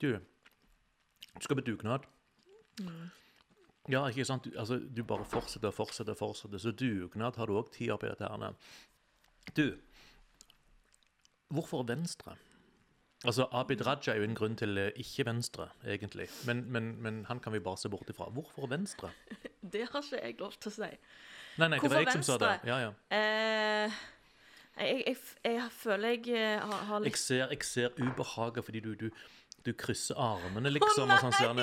Du, 0.00 0.08
du 0.18 1.40
skal 1.44 1.56
på 1.56 1.64
dugnad. 1.66 2.06
Mm. 2.80 3.10
Ja, 3.90 4.04
ikke 4.06 4.24
sant? 4.24 4.44
Du, 4.44 4.54
altså, 4.58 4.78
du 4.78 5.02
bare 5.04 5.24
fortsetter 5.26 5.72
og 5.72 5.74
fortsetter 5.74 6.14
fortsetter. 6.14 6.58
Så 6.62 6.70
dugnad 6.70 7.38
har 7.40 7.50
du 7.50 7.56
òg 7.58 7.72
tid 7.74 7.90
oppi 7.94 8.10
dette 8.10 8.28
her. 8.28 8.54
Du, 9.56 9.66
hvorfor 11.50 11.82
Venstre? 11.88 12.36
Altså, 13.24 13.46
Abid 13.52 13.86
Raja 13.86 14.12
er 14.12 14.18
jo 14.18 14.26
en 14.26 14.34
grunn 14.34 14.56
til 14.58 14.78
eh, 14.78 14.90
ikke 14.98 15.26
Venstre, 15.26 15.68
egentlig. 15.86 16.28
Men, 16.46 16.64
men, 16.72 17.02
men 17.02 17.24
han 17.28 17.40
kan 17.40 17.52
vi 17.52 17.60
bare 17.62 17.78
se 17.78 17.88
bort 17.88 18.10
ifra. 18.10 18.30
Hvorfor 18.30 18.66
Venstre? 18.66 19.10
Det 19.72 19.86
har 19.92 20.02
ikke 20.02 20.18
jeg 20.26 20.34
lov 20.40 20.56
til 20.58 20.72
å 20.72 20.74
si. 20.74 20.88
Nei, 21.60 21.68
nei, 21.68 21.78
det 21.78 21.90
var 21.90 22.00
jeg 22.02 22.14
som 22.16 22.24
sa 22.26 22.38
det. 22.40 22.48
Venstre? 22.48 22.70
Ja, 22.70 22.78
ja. 22.82 22.90
Eh, 23.14 24.00
jeg, 24.80 25.02
jeg, 25.06 25.16
jeg 25.44 25.68
føler 25.76 26.16
jeg 26.16 26.58
har, 26.64 26.80
har, 26.88 27.02
litt 27.04 27.12
Jeg 27.12 27.20
ser, 27.20 27.44
jeg 27.52 27.66
ser 27.68 27.94
ubehaget 28.00 28.64
fordi 28.64 28.80
du, 28.80 28.94
du, 28.98 29.10
du 29.66 29.72
krysser 29.78 30.18
armene, 30.18 30.72
liksom. 30.72 31.12
og 31.12 31.26
sånn, 31.28 31.36
sånn. 31.38 31.62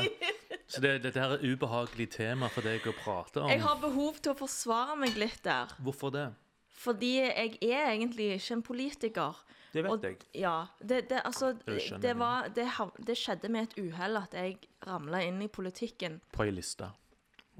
Så 0.70 0.82
det, 0.84 1.00
dette 1.02 1.18
her 1.22 1.36
er 1.36 1.44
ubehagelig 1.44 2.10
tema 2.14 2.50
for 2.54 2.66
deg 2.66 2.86
å 2.86 2.94
prate 2.94 3.42
om. 3.42 3.50
Jeg 3.50 3.64
har 3.64 3.80
behov 3.82 4.20
til 4.22 4.36
å 4.36 4.38
forsvare 4.38 4.98
meg 5.02 5.18
litt 5.18 5.42
der. 5.46 5.72
Hvorfor 5.82 6.14
det? 6.14 6.28
Fordi 6.80 7.16
jeg 7.18 7.58
er 7.66 7.90
egentlig 7.90 8.30
ikke 8.38 8.56
en 8.56 8.64
politiker. 8.64 9.42
Det 9.74 9.84
vet 9.86 9.92
Og, 9.92 10.06
jeg. 10.06 10.20
ja, 10.42 10.54
det, 10.80 11.04
det, 11.10 11.20
altså, 11.26 11.52
Det 12.02 12.14
var, 12.18 12.48
det, 12.56 12.66
det 13.06 13.18
skjedde 13.18 13.52
med 13.54 13.68
et 13.68 13.76
uhell 13.82 14.18
at 14.22 14.34
jeg 14.38 14.56
ramla 14.88 15.22
inn 15.26 15.42
i 15.46 15.50
politikken. 15.52 16.20
På 16.34 16.46
ei 16.46 16.54
liste. 16.54 16.88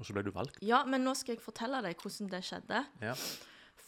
Og 0.00 0.06
så 0.08 0.16
ble 0.16 0.24
du 0.24 0.32
valgt. 0.34 0.58
Ja, 0.64 0.80
men 0.88 1.04
nå 1.04 1.12
skal 1.18 1.36
jeg 1.36 1.44
fortelle 1.44 1.82
deg 1.84 2.00
hvordan 2.00 2.30
det 2.32 2.40
skjedde. 2.48 2.84
Ja. 3.04 3.14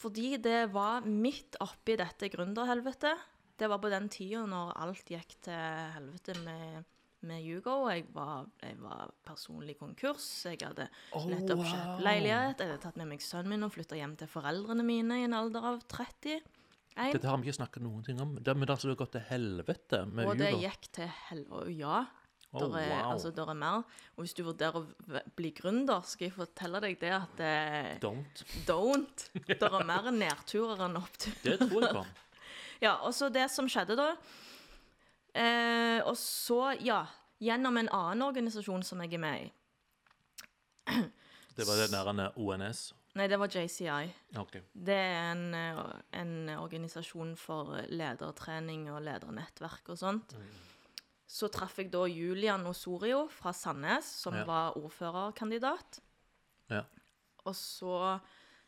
Fordi 0.03 0.35
det 0.43 0.59
var 0.75 1.07
midt 1.07 1.57
oppi 1.63 1.95
dette 1.99 2.29
gründerhelvetet. 2.31 3.29
Det 3.57 3.69
var 3.71 3.79
på 3.81 3.89
den 3.91 4.09
tida 4.13 4.43
når 4.49 4.75
alt 4.83 5.09
gikk 5.09 5.35
til 5.45 5.57
helvete 5.95 6.35
med, 6.43 6.83
med 7.27 7.43
Hugo. 7.45 7.75
Jeg 7.91 8.05
var, 8.15 8.45
jeg 8.63 8.77
var 8.81 9.11
personlig 9.27 9.75
konkurs. 9.79 10.25
Jeg 10.49 10.59
hadde 10.63 10.87
Oh, 11.15 11.25
nettopp 11.29 11.63
kjøpt 11.65 12.03
leilighet. 12.05 12.59
Jeg 12.63 12.71
hadde 12.73 12.81
tatt 12.83 12.97
med 13.01 13.09
meg 13.13 13.23
sønnen 13.25 13.53
min 13.55 13.67
og 13.67 13.73
flytta 13.75 13.97
hjem 13.99 14.15
til 14.19 14.29
foreldrene 14.31 14.85
mine 14.87 15.21
i 15.21 15.27
en 15.27 15.37
alder 15.37 15.69
av 15.73 15.79
30. 15.91 16.41
Dette 16.93 17.25
har 17.25 17.39
vi 17.41 17.47
ikke 17.49 17.57
snakket 17.57 17.81
noen 17.87 18.03
ting 18.05 18.19
om. 18.21 18.35
Det, 18.37 18.53
men 18.53 18.67
det 18.67 18.69
har 18.69 18.77
altså 18.77 18.93
gått 18.99 19.15
til 19.15 19.23
helvete 19.31 20.03
med 20.11 20.27
Og 20.29 20.37
det 20.37 20.51
Hugo. 20.53 20.61
gikk 20.67 20.91
til 20.99 21.09
helvete. 21.29 21.71
Ja. 21.79 22.03
Oh, 22.53 22.67
Der 22.69 22.75
er, 22.83 22.89
wow. 22.91 23.07
altså, 23.15 23.31
der 23.33 23.49
er 23.49 23.57
mer. 23.57 23.79
Og 24.13 24.21
hvis 24.27 24.35
du 24.37 24.43
vurderer 24.45 24.75
å 24.77 25.21
bli 25.39 25.49
gründer, 25.57 26.03
skal 26.05 26.27
jeg 26.27 26.35
fortelle 26.35 26.83
deg 26.83 26.99
det 27.01 27.09
at 27.15 27.39
eh, 27.41 27.95
Don't. 28.03 28.43
don't. 28.67 29.23
Der 29.49 29.73
er 29.79 29.87
mer 29.89 30.11
nedturer 30.13 30.83
enn 30.85 30.99
oppturer. 31.01 31.39
Det 31.47 31.57
tror 31.65 31.81
jeg 31.87 31.95
på. 31.97 32.05
Ja, 32.83 32.97
og 33.07 33.13
så 33.15 33.29
det 33.31 33.45
som 33.49 33.65
skjedde 33.71 33.95
da 33.95 34.09
eh, 35.33 35.99
Og 36.05 36.17
så, 36.17 36.73
ja 36.81 37.05
Gjennom 37.43 37.75
en 37.77 37.89
annen 37.91 38.21
organisasjon 38.23 38.83
som 38.87 39.01
jeg 39.03 39.13
er 39.17 39.19
med 39.19 39.41
i. 39.41 39.49
Det 41.57 41.65
var 41.67 41.75
det 41.81 42.21
eh, 42.23 42.37
ONS. 42.39 42.93
Nei, 43.13 43.27
det 43.29 43.37
var 43.37 43.51
JCI. 43.51 44.07
Okay. 44.41 44.61
Det 44.73 44.95
er 44.95 45.33
en, 45.33 45.43
en 46.17 46.49
organisasjon 46.57 47.35
for 47.37 47.75
ledertrening 47.91 48.87
og 48.93 49.03
ledernettverk 49.05 49.91
og 49.93 49.99
sånt. 49.99 50.33
Så 51.29 51.49
traff 51.53 51.77
jeg 51.81 51.91
da 51.93 52.05
Julian 52.09 52.65
Osorio 52.69 53.27
fra 53.29 53.53
Sandnes, 53.53 54.05
som 54.23 54.35
Ja. 54.39 54.45
var 54.45 54.77
ordførerkandidat. 54.77 55.99
Ja. 56.69 56.83
Og 57.45 57.55
så 57.57 58.19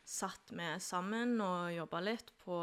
satt 0.04 0.52
vi 0.52 0.68
sammen 0.78 1.40
og 1.40 1.72
jobba 1.74 2.00
litt 2.00 2.30
på, 2.44 2.58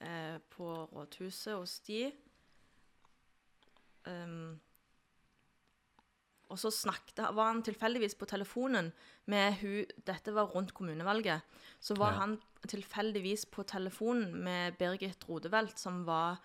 eh, 0.00 0.38
på 0.50 0.68
rådhuset 0.92 1.54
hos 1.56 1.78
de. 1.80 2.12
Um, 4.06 4.60
og 6.46 6.58
så 6.62 6.70
snakket, 6.70 7.24
var 7.34 7.48
han 7.50 7.62
tilfeldigvis 7.66 8.14
på 8.14 8.26
telefonen 8.30 8.92
med 9.26 9.56
hun 9.60 9.88
Dette 10.06 10.34
var 10.34 10.46
rundt 10.52 10.72
kommunevalget. 10.74 11.42
Så 11.80 11.96
var 11.98 12.12
Ja. 12.12 12.18
han 12.20 12.36
tilfeldigvis 12.68 13.46
på 13.50 13.64
telefonen 13.66 14.32
med 14.44 14.78
Birgit 14.78 15.28
Rodevelt, 15.28 15.78
som 15.78 16.04
var 16.06 16.38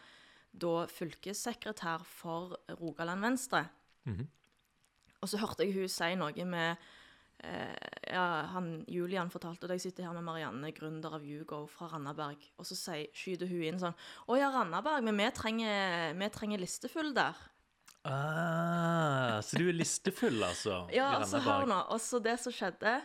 da 0.53 0.85
fylkessekretær 0.87 2.03
for 2.03 2.57
Rogaland 2.81 3.21
Venstre. 3.21 3.69
Mhm. 4.05 4.27
Og 5.21 5.29
så 5.29 5.37
hørte 5.37 5.63
jeg 5.63 5.73
hun 5.73 5.87
si 5.87 6.15
noe 6.15 6.45
med 6.45 6.77
eh, 7.43 7.75
ja, 8.11 8.45
han, 8.47 8.83
Julian 8.87 9.29
fortalte, 9.29 9.63
og 9.65 9.69
jeg 9.69 9.81
sitter 9.81 10.03
her 10.03 10.13
med 10.13 10.23
Marianne, 10.23 10.71
gründer 10.73 11.13
av 11.13 11.21
Hugo 11.21 11.67
fra 11.67 11.87
Randaberg. 11.87 12.37
Og 12.57 12.65
så 12.65 12.75
sier, 12.75 13.07
skyter 13.13 13.47
hun 13.47 13.63
inn 13.63 13.79
sånn 13.79 13.95
Å 14.27 14.37
ja, 14.37 14.49
Randaberg, 14.49 15.03
men 15.03 15.17
vi 15.17 15.29
trenger, 15.31 16.13
vi 16.17 16.29
trenger 16.29 16.59
listefull 16.59 17.13
der. 17.13 17.33
Ah, 18.03 19.41
så 19.45 19.59
du 19.59 19.67
er 19.69 19.77
listefull, 19.77 20.41
altså? 20.43 20.87
Ja, 20.93 21.11
altså 21.19 21.41
hør 21.43 21.67
nå. 21.69 21.77
Og 21.93 22.01
så 22.01 22.19
det 22.23 22.37
som 22.41 22.53
skjedde, 22.55 22.95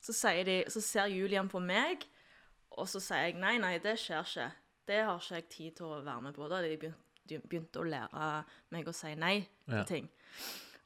så, 0.00 0.12
de, 0.46 0.58
så 0.70 0.82
ser 0.84 1.10
Julian 1.12 1.48
på 1.48 1.60
meg, 1.62 2.04
og 2.76 2.88
så 2.90 3.00
sier 3.00 3.30
jeg 3.30 3.38
nei, 3.40 3.56
nei, 3.62 3.76
det 3.82 3.96
skjer 4.00 4.26
ikke. 4.28 4.50
Det 4.86 5.00
har 5.02 5.18
ikke 5.18 5.38
jeg 5.40 5.48
tid 5.50 5.76
til 5.80 5.88
å 5.88 6.02
være 6.04 6.26
med 6.28 6.36
på. 6.36 6.48
Da 6.52 6.60
de 6.62 6.76
begynt, 6.78 7.46
begynte 7.48 7.80
å 7.82 7.88
lære 7.88 8.26
meg 8.74 8.86
å 8.86 8.94
si 8.94 9.14
nei 9.18 9.38
til 9.66 9.80
Ja. 9.80 9.84
ting. 9.88 10.10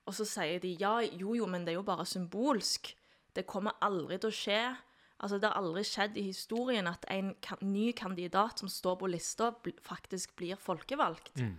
Og 0.06 0.14
så 0.16 0.24
sier 0.24 0.60
de 0.62 0.76
ja, 0.80 1.00
jo 1.02 1.34
jo, 1.36 1.46
men 1.46 1.66
det 1.66 1.74
er 1.74 1.80
jo 1.80 1.82
bare 1.86 2.06
symbolsk. 2.08 2.94
Det 3.36 3.46
kommer 3.46 3.76
aldri 3.82 4.18
til 4.18 4.30
å 4.30 4.38
skje. 4.38 4.76
Altså, 5.20 5.38
Det 5.38 5.50
har 5.50 5.58
aldri 5.60 5.82
skjedd 5.84 6.16
i 6.16 6.22
historien 6.30 6.86
at 6.88 7.04
en 7.08 7.34
ny 7.60 7.92
kandidat 7.92 8.58
som 8.58 8.68
står 8.68 8.96
på 8.96 9.10
lista, 9.10 9.52
faktisk 9.84 10.34
blir 10.36 10.56
folkevalgt. 10.56 11.36
Mm. 11.36 11.58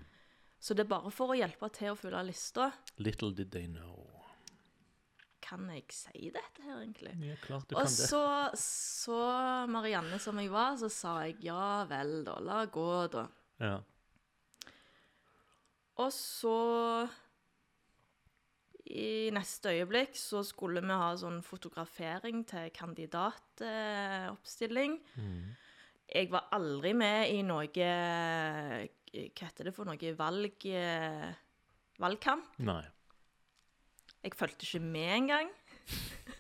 Så 0.61 0.73
det 0.77 0.83
er 0.85 0.89
bare 0.93 1.09
for 1.13 1.27
å 1.33 1.35
hjelpe 1.39 1.67
til 1.73 1.89
å 1.91 1.95
fylle 1.97 2.21
lista. 2.27 2.63
Little 3.01 3.31
did 3.33 3.49
they 3.53 3.65
know. 3.67 4.07
Kan 5.41 5.65
jeg 5.73 5.85
si 5.91 6.29
dette 6.31 6.61
her, 6.63 6.77
egentlig? 6.83 7.15
Ja, 7.25 7.35
klart 7.41 7.65
du 7.67 7.73
Og 7.75 7.81
kan 7.81 7.89
det. 7.89 8.07
så, 8.07 8.21
så 8.61 9.17
Marianne 9.73 10.19
som 10.21 10.37
jeg 10.39 10.51
var, 10.53 10.77
så 10.79 10.89
sa 10.93 11.15
jeg 11.25 11.35
ja 11.47 11.85
vel, 11.89 12.21
da. 12.27 12.35
La 12.45 12.59
gå, 12.71 12.87
da. 13.11 13.25
Ja. 13.59 13.79
Og 16.01 16.11
så 16.15 16.55
i 18.91 19.29
neste 19.33 19.69
øyeblikk 19.75 20.15
så 20.19 20.39
skulle 20.45 20.81
vi 20.83 20.93
ha 21.01 21.09
sånn 21.19 21.41
fotografering 21.45 22.37
til 22.49 22.65
kandidatoppstilling. 22.75 24.93
Jeg 26.11 26.25
var 26.31 26.43
aldri 26.55 26.93
med 26.97 27.29
i 27.31 27.41
noe 27.47 27.67
Hva 29.11 29.47
heter 29.47 29.67
det 29.67 29.73
for 29.75 29.85
noe 29.89 30.11
valg... 30.17 30.65
eh, 30.71 31.31
Valgkamp. 32.01 32.45
Nei. 32.65 32.81
Jeg 34.23 34.33
fulgte 34.37 34.65
ikke 34.65 34.79
med 34.81 35.11
engang. 35.15 35.49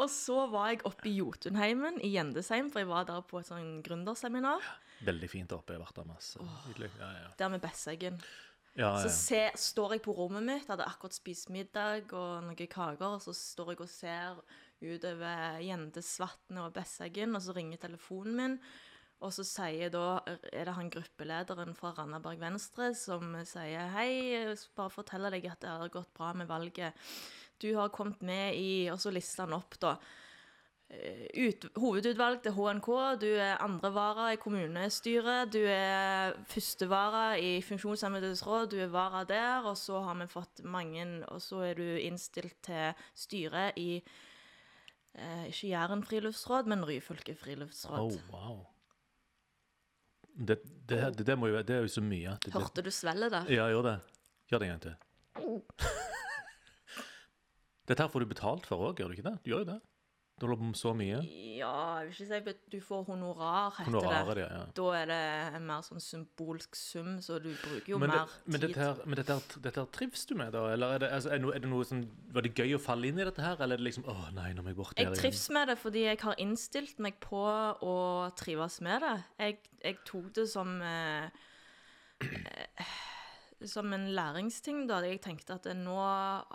og 0.00 0.10
så 0.12 0.42
var 0.52 0.72
jeg 0.72 0.82
oppe 0.88 1.08
i 1.08 1.14
Jotunheimen 1.16 1.96
i 2.04 2.10
Gjendesheim, 2.12 2.68
for 2.72 2.82
jeg 2.82 2.90
var 2.90 3.06
der 3.08 3.22
på 3.28 3.40
et 3.40 3.48
sånn 3.48 3.78
gründerseminar. 3.86 4.64
Veldig 5.06 5.28
fint 5.32 5.52
oppe. 5.56 5.72
Jeg 5.74 5.80
har 5.80 5.86
vært 5.86 6.00
der 6.02 6.10
masse. 6.10 6.44
Nydelig. 6.66 6.90
Ja, 7.00 7.08
ja. 7.22 7.30
Der 7.40 7.52
med 7.52 7.62
Besseggen. 7.64 8.18
ja, 8.76 8.90
Så 9.04 9.10
se, 9.12 9.42
står 9.60 9.96
jeg 9.96 10.04
på 10.04 10.14
rommet 10.16 10.44
mitt, 10.44 10.68
hadde 10.72 10.84
akkurat 10.88 11.16
spist 11.16 11.48
middag 11.52 12.12
og 12.16 12.44
noen 12.44 12.56
kaker, 12.60 13.06
og 13.16 13.24
så 13.24 13.32
står 13.36 13.72
jeg 13.74 13.84
og 13.86 13.92
ser 13.92 14.42
utover 14.84 15.60
Gjendesvatnet 15.64 16.60
og 16.66 16.74
Besseggen, 16.76 17.36
og 17.36 17.44
så 17.44 17.56
ringer 17.56 17.80
telefonen 17.86 18.36
min. 18.40 18.58
Og 19.24 19.32
så 19.32 19.46
sier 19.48 19.88
da, 19.92 20.20
er 20.52 20.68
det 20.68 20.74
han 20.76 20.90
gruppelederen 20.92 21.72
fra 21.78 21.94
Randaberg 21.96 22.40
Venstre 22.42 22.90
som 22.96 23.32
sier 23.48 23.88
Hei, 23.94 24.44
bare 24.76 24.92
fortelle 24.92 25.30
deg 25.32 25.48
at 25.48 25.62
det 25.64 25.72
har 25.72 25.92
gått 25.94 26.12
bra 26.16 26.34
med 26.36 26.50
valget. 26.50 26.92
Du 27.62 27.70
har 27.78 27.88
kommet 27.94 28.20
med 28.20 28.58
i 28.60 28.90
Og 28.92 29.00
så 29.00 29.12
lister 29.14 29.46
han 29.46 29.56
opp, 29.56 29.78
da. 29.80 29.94
eh, 30.92 31.24
Ut, 31.32 31.64
hovedutvalg 31.80 32.44
til 32.44 32.52
HNK, 32.58 32.90
du 33.24 33.30
er 33.32 33.56
andrevara 33.64 34.28
i 34.34 34.40
kommunestyret, 34.42 35.48
du 35.56 35.62
er 35.64 36.36
førstevara 36.52 37.24
i 37.40 37.56
Funksjonshemmedes 37.64 38.44
råd, 38.46 38.68
du 38.76 38.78
er 38.84 38.92
vara 38.92 39.24
der, 39.24 39.64
og 39.64 39.80
så 39.80 40.04
har 40.04 40.20
vi 40.20 40.28
fått 40.28 40.60
mange 40.62 41.08
Og 41.32 41.40
så 41.40 41.64
er 41.70 41.80
du 41.80 41.88
innstilt 41.96 42.60
til 42.68 42.92
styret 43.16 43.80
i 43.80 44.02
eh, 45.16 45.48
ikke 45.48 45.72
Jæren 45.72 46.04
friluftsråd, 46.04 46.68
men 46.68 46.84
Ryfylke 46.84 47.34
friluftsråd. 47.34 48.20
Oh, 48.20 48.32
wow. 48.36 48.64
Det, 50.36 50.58
det, 50.84 51.00
det, 51.16 51.24
det, 51.26 51.34
må 51.38 51.48
jo, 51.48 51.60
det 51.64 51.76
er 51.78 51.84
jo 51.86 51.88
så 51.88 52.02
mye 52.04 52.36
Hørte 52.52 52.82
du 52.84 52.90
svelget 52.92 53.32
der? 53.32 53.48
Ja, 53.48 53.68
gjør 53.72 53.86
det. 53.88 53.96
Gjør 54.50 54.60
det 54.62 54.66
en 54.68 54.74
gang 54.74 54.82
til. 54.84 54.96
Dette 57.88 58.02
her 58.02 58.10
får 58.12 58.24
du 58.24 58.28
betalt 58.30 58.66
for 58.68 58.90
òg, 58.90 59.00
gjør 59.00 59.12
du 59.12 59.16
ikke 59.16 59.28
det? 59.30 59.36
Du 59.44 59.52
gjør 59.52 59.62
jo 59.64 59.68
det. 59.70 59.78
Du 60.36 60.44
holder 60.44 60.58
på 60.60 60.66
med 60.68 60.76
så 60.76 60.90
mye. 60.92 61.18
Ja, 61.56 61.68
jeg 61.96 62.08
vil 62.10 62.10
ikke 62.12 62.24
si 62.28 62.38
at 62.52 62.58
du 62.72 62.76
får 62.84 63.04
honorar, 63.06 63.70
heter 63.78 63.86
Honoraret, 63.88 64.36
det. 64.36 64.42
ja. 64.42 64.58
ja. 64.58 64.64
Da 64.76 64.88
er 64.98 65.06
det 65.08 65.20
en 65.56 65.64
mer 65.64 65.86
sånn 65.86 66.02
symbolsk 66.04 66.76
sum, 66.76 67.14
så 67.24 67.38
du 67.40 67.48
bruker 67.62 67.94
jo 67.94 68.00
Men, 68.02 68.12
det, 68.12 68.18
mer 68.18 68.34
men, 68.44 68.58
tid. 68.60 68.66
dette 68.66 68.82
her, 68.82 69.00
men 69.06 69.16
dette, 69.22 69.38
her, 69.38 69.62
dette 69.64 69.80
her 69.80 69.88
trives 69.96 70.26
du 70.28 70.34
med, 70.36 70.52
da? 70.52 70.66
Eller 70.74 70.98
er 70.98 71.02
det, 71.06 71.10
altså, 71.16 71.32
er 71.32 71.40
det, 71.64 71.70
noe, 71.72 71.88
som 71.88 72.04
Var 72.36 72.44
det 72.44 72.52
gøy 72.60 72.76
å 72.76 72.82
falle 72.84 73.08
inn 73.08 73.22
i 73.22 73.24
dette 73.30 73.46
her, 73.46 73.56
eller 73.56 73.80
er 73.80 73.80
det 73.80 73.88
liksom 73.88 74.04
Å 74.12 74.18
nei, 74.36 74.50
nå 74.52 74.66
må 74.66 74.74
jeg 74.74 74.80
bort 74.82 74.92
der 74.92 75.08
Jeg 75.08 75.22
trives 75.22 75.48
med 75.56 75.72
det 75.72 75.78
fordi 75.80 76.04
jeg 76.04 76.20
har 76.26 76.44
innstilt 76.44 77.00
meg 77.08 77.16
på 77.24 77.42
å 77.88 77.96
trives 78.36 78.80
med 78.84 79.06
det. 79.08 79.16
Jeg, 79.40 79.58
jeg 79.88 80.00
tok 80.12 80.28
det 80.36 80.48
som 80.52 80.76
eh, 80.84 81.30
eh, 82.28 82.96
Som 83.64 83.88
en 83.96 84.02
læringsting, 84.12 84.82
da. 84.86 84.98
Jeg 85.00 85.22
tenkte 85.24 85.54
at 85.56 85.64
nå 85.78 85.94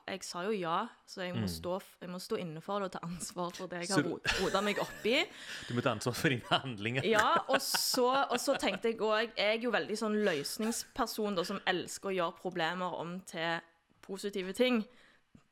Jeg 0.06 0.22
sa 0.24 0.44
jo 0.46 0.52
ja, 0.54 0.84
så 1.10 1.24
jeg 1.26 1.34
må, 1.34 1.48
stå, 1.50 1.80
f- 1.82 1.96
jeg 2.04 2.12
må 2.14 2.20
stå 2.22 2.38
inne 2.38 2.62
for 2.62 2.78
det 2.84 2.92
og 2.92 2.94
ta 2.94 3.00
ansvar 3.08 3.50
for 3.58 3.68
det 3.72 3.80
jeg 3.88 3.90
Mm. 4.06 4.20
Har 4.22 4.44
rota 4.44 4.62
meg 4.62 4.78
opp 4.84 5.06
i. 5.10 5.16
Du 5.68 5.74
må 5.74 5.82
ta 5.82 5.96
ansvar 5.96 6.14
for 6.14 6.30
dine 6.30 6.46
handlinger. 6.52 7.04
Ja, 7.10 7.40
og 7.50 7.58
så, 7.62 8.06
og 8.30 8.38
så 8.40 8.54
tenkte 8.62 8.92
jeg 8.94 9.00
òg 9.02 9.32
Jeg 9.36 9.58
er 9.58 9.58
jo 9.66 9.72
veldig 9.74 9.98
sånn 9.98 10.20
løsningsperson 10.28 11.36
da, 11.40 11.44
som 11.48 11.60
elsker 11.66 12.12
å 12.12 12.16
gjøre 12.20 12.38
problemer 12.42 12.94
om 13.02 13.18
til 13.26 13.60
positive 14.06 14.54
ting. 14.54 14.84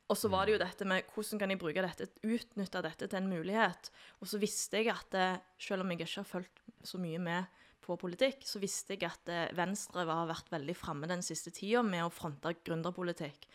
Og 0.10 0.18
så 0.18 0.30
var 0.30 0.46
det 0.46 0.54
jo 0.56 0.62
dette 0.62 0.86
med 0.90 1.06
hvordan 1.14 1.40
kan 1.42 1.50
jeg 1.54 1.60
bruke 1.62 1.82
dette, 1.86 2.08
utnytte 2.26 2.82
dette 2.82 3.08
til 3.10 3.20
en 3.20 3.28
mulighet. 3.30 3.90
Og 4.22 4.30
så 4.30 4.40
visste 4.42 4.78
jeg 4.82 4.90
at 4.94 5.14
eh, 5.18 5.36
selv 5.62 5.82
om 5.86 5.92
jeg 5.94 6.02
ikke 6.02 6.22
har 6.24 6.30
fulgt 6.30 6.64
så 6.86 6.98
mye 7.02 7.20
med 7.22 7.46
på 7.90 7.98
politikk, 7.99 8.45
så 8.48 8.61
visste 8.61 8.95
jeg 8.95 9.07
at 9.10 9.32
eh, 9.34 9.49
Venstre 9.57 10.06
har 10.07 10.30
vært 10.30 10.52
veldig 10.53 10.76
framme 10.78 11.10
den 11.10 11.24
siste 11.26 11.52
tida 11.56 11.82
med 11.86 12.06
å 12.06 12.14
fronte 12.14 12.53
gründerpolitikk. 12.66 13.49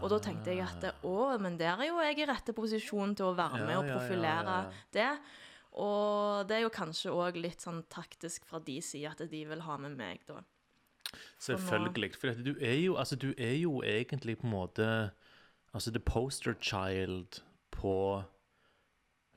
Og 0.00 0.08
da 0.12 0.20
tenkte 0.22 0.54
jeg 0.54 0.64
at 0.66 0.86
eh, 0.88 1.04
å, 1.06 1.30
men 1.42 1.58
der 1.60 1.80
er 1.80 1.90
jo 1.90 2.00
jeg 2.04 2.22
i 2.22 2.28
rette 2.30 2.54
posisjon 2.56 3.16
til 3.18 3.30
å 3.30 3.36
være 3.38 3.64
med 3.64 3.76
og 3.82 3.90
ja, 3.90 3.98
profilere 3.98 4.56
ja, 4.56 4.62
ja. 4.68 4.86
det. 4.96 5.10
Og 5.80 6.48
det 6.50 6.56
er 6.56 6.64
jo 6.64 6.72
kanskje 6.74 7.14
òg 7.14 7.38
litt 7.38 7.62
sånn 7.62 7.84
taktisk 7.92 8.48
fra 8.48 8.58
de 8.64 8.80
side 8.82 9.12
at 9.12 9.22
de 9.30 9.44
vil 9.46 9.66
ha 9.66 9.76
med 9.82 9.98
meg, 9.98 10.24
da. 10.30 10.40
Selvfølgelig. 11.42 12.14
For 12.20 12.38
du 12.38 12.52
er 12.62 12.76
jo 12.78 12.94
Altså, 12.94 13.16
du 13.18 13.32
er 13.36 13.56
jo 13.58 13.80
egentlig 13.82 14.36
på 14.38 14.46
en 14.46 14.52
måte 14.52 14.84
Altså 15.74 15.90
the 15.90 15.98
poster 15.98 16.54
child 16.60 17.40
på 17.74 18.22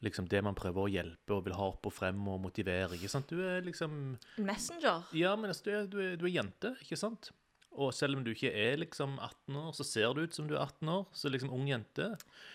liksom 0.03 0.27
det 0.31 0.41
man 0.45 0.57
prøver 0.57 0.83
å 0.83 0.91
hjelpe 0.91 1.35
og 1.35 1.45
vil 1.47 1.55
ha 1.57 1.69
opp 1.71 1.87
og 1.89 1.95
frem 1.95 2.19
og 2.29 2.41
motivere. 2.43 2.97
ikke 2.97 3.11
sant? 3.11 3.31
Du 3.31 3.41
er 3.43 3.63
liksom 3.65 4.17
Messenger. 4.37 5.07
Ja, 5.15 5.35
men 5.39 5.53
altså, 5.53 5.65
du 5.65 5.71
er, 5.73 5.87
du 5.87 5.97
er, 6.03 6.17
du 6.19 6.27
er 6.27 6.35
jente, 6.37 6.75
ikke 6.83 6.99
sant? 6.99 7.31
Og 7.73 7.93
selv 7.95 8.19
om 8.19 8.25
du 8.25 8.31
ikke 8.33 8.51
er 8.53 8.77
liksom 8.77 9.15
18 9.17 9.55
år, 9.57 9.71
så 9.73 9.85
ser 9.87 10.13
du 10.13 10.21
ut 10.23 10.35
som 10.35 10.49
du 10.49 10.53
er 10.55 10.61
18 10.61 10.89
år. 10.93 11.05
Så 11.17 11.31
liksom 11.31 11.53
ung 11.53 11.65
jente. 11.69 12.11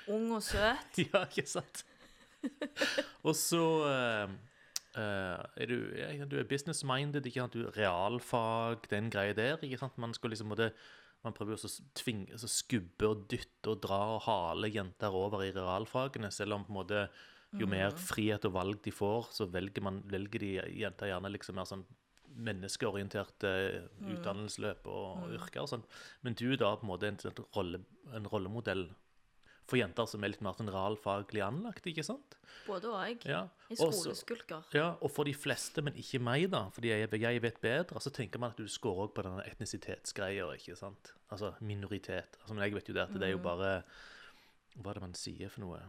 Ung 0.07 0.31
og 0.37 0.45
søt. 0.47 1.01
Ja, 1.09 1.25
ikke 1.27 1.47
sant? 1.49 1.85
og 3.27 3.35
så 3.35 3.65
uh, 3.83 4.31
er 4.95 5.67
du, 5.67 5.77
ja, 5.99 6.13
du 6.29 6.39
er 6.39 6.47
business-minded, 6.47 7.27
ikke 7.27 7.43
sant? 7.43 7.57
Du 7.57 7.67
er 7.67 7.75
realfag, 7.81 8.87
den 8.93 9.11
greia 9.11 9.35
der, 9.35 9.59
ikke 9.63 9.81
sant? 9.81 9.99
Man 9.99 10.15
skal 10.15 10.35
liksom 10.35 10.53
måtte, 10.53 10.71
man 11.27 11.35
prøver 11.35 11.59
å 11.59 11.73
tvinge, 11.99 12.39
så 12.39 12.51
skubbe 12.51 13.11
og 13.11 13.27
dytte 13.33 13.75
og 13.75 13.83
dra 13.83 14.01
og 14.15 14.23
hale 14.29 14.71
jenter 14.71 15.19
over 15.19 15.43
i 15.47 15.51
realfagene, 15.57 16.31
selv 16.35 16.61
om 16.61 16.67
på 16.67 16.75
en 16.75 16.79
måte 16.79 17.03
jo 17.57 17.67
mer 17.71 17.91
frihet 17.97 18.45
og 18.45 18.53
valg 18.53 18.83
de 18.85 18.93
får, 18.93 19.31
så 19.33 19.47
velger, 19.49 19.83
man, 19.83 20.03
velger 20.05 20.43
de 20.43 20.51
jenter 20.83 21.09
gjerne 21.13 21.31
liksom 21.33 21.57
mer 21.57 21.65
sånn 21.69 21.87
menneskeorienterte 22.39 23.51
utdannelsesløp 24.13 24.87
og 24.93 25.29
yrker 25.35 25.65
og 25.65 25.71
sånn. 25.73 25.85
Men 26.23 26.37
du 26.39 26.51
da 26.61 26.75
på 26.77 26.87
en 26.87 26.93
måte 26.93 27.09
en, 27.11 27.19
en, 27.25 27.45
rolle, 27.57 27.81
en 28.15 28.29
rollemodell 28.31 28.89
for 29.69 29.77
jenter 29.77 30.07
som 30.09 30.23
er 30.25 30.33
litt 30.33 30.43
mer 30.45 30.57
sånn 30.57 30.71
realfaglig 30.73 31.43
anlagt, 31.45 31.85
ikke 31.91 32.05
sant? 32.07 32.39
Både 32.67 32.89
jeg. 33.05 33.19
Ja. 33.29 33.43
I 33.69 33.77
Også- 33.77 34.01
skoleskulker. 34.15 34.65
ja, 34.73 34.95
og 35.01 35.11
for 35.13 35.29
de 35.29 35.35
fleste, 35.37 35.83
men 35.85 35.97
ikke 36.01 36.21
meg, 36.25 36.51
da, 36.51 36.71
fordi 36.73 36.89
jeg, 36.89 37.11
jeg 37.21 37.43
vet 37.45 37.61
bedre, 37.61 38.01
så 38.01 38.13
tenker 38.15 38.41
man 38.41 38.55
at 38.55 38.57
du 38.61 38.69
scorer 38.69 39.09
òg 39.09 39.15
på 39.17 39.25
denne 39.27 39.45
etnisitetsgreia, 39.45 40.49
ikke 40.57 40.77
sant? 40.77 41.13
Altså 41.31 41.53
minoritet. 41.61 42.39
Altså, 42.41 42.55
men 42.55 42.65
jeg 42.65 42.79
vet 42.79 42.89
jo 42.89 42.95
det 42.97 43.03
at 43.09 43.13
det 43.19 43.29
er 43.29 43.35
jo 43.37 43.43
bare 43.45 43.83
Hva 44.79 44.93
er 44.93 44.95
det 44.95 45.03
man 45.03 45.15
sier 45.19 45.51
for 45.51 45.61
noe? 45.65 45.81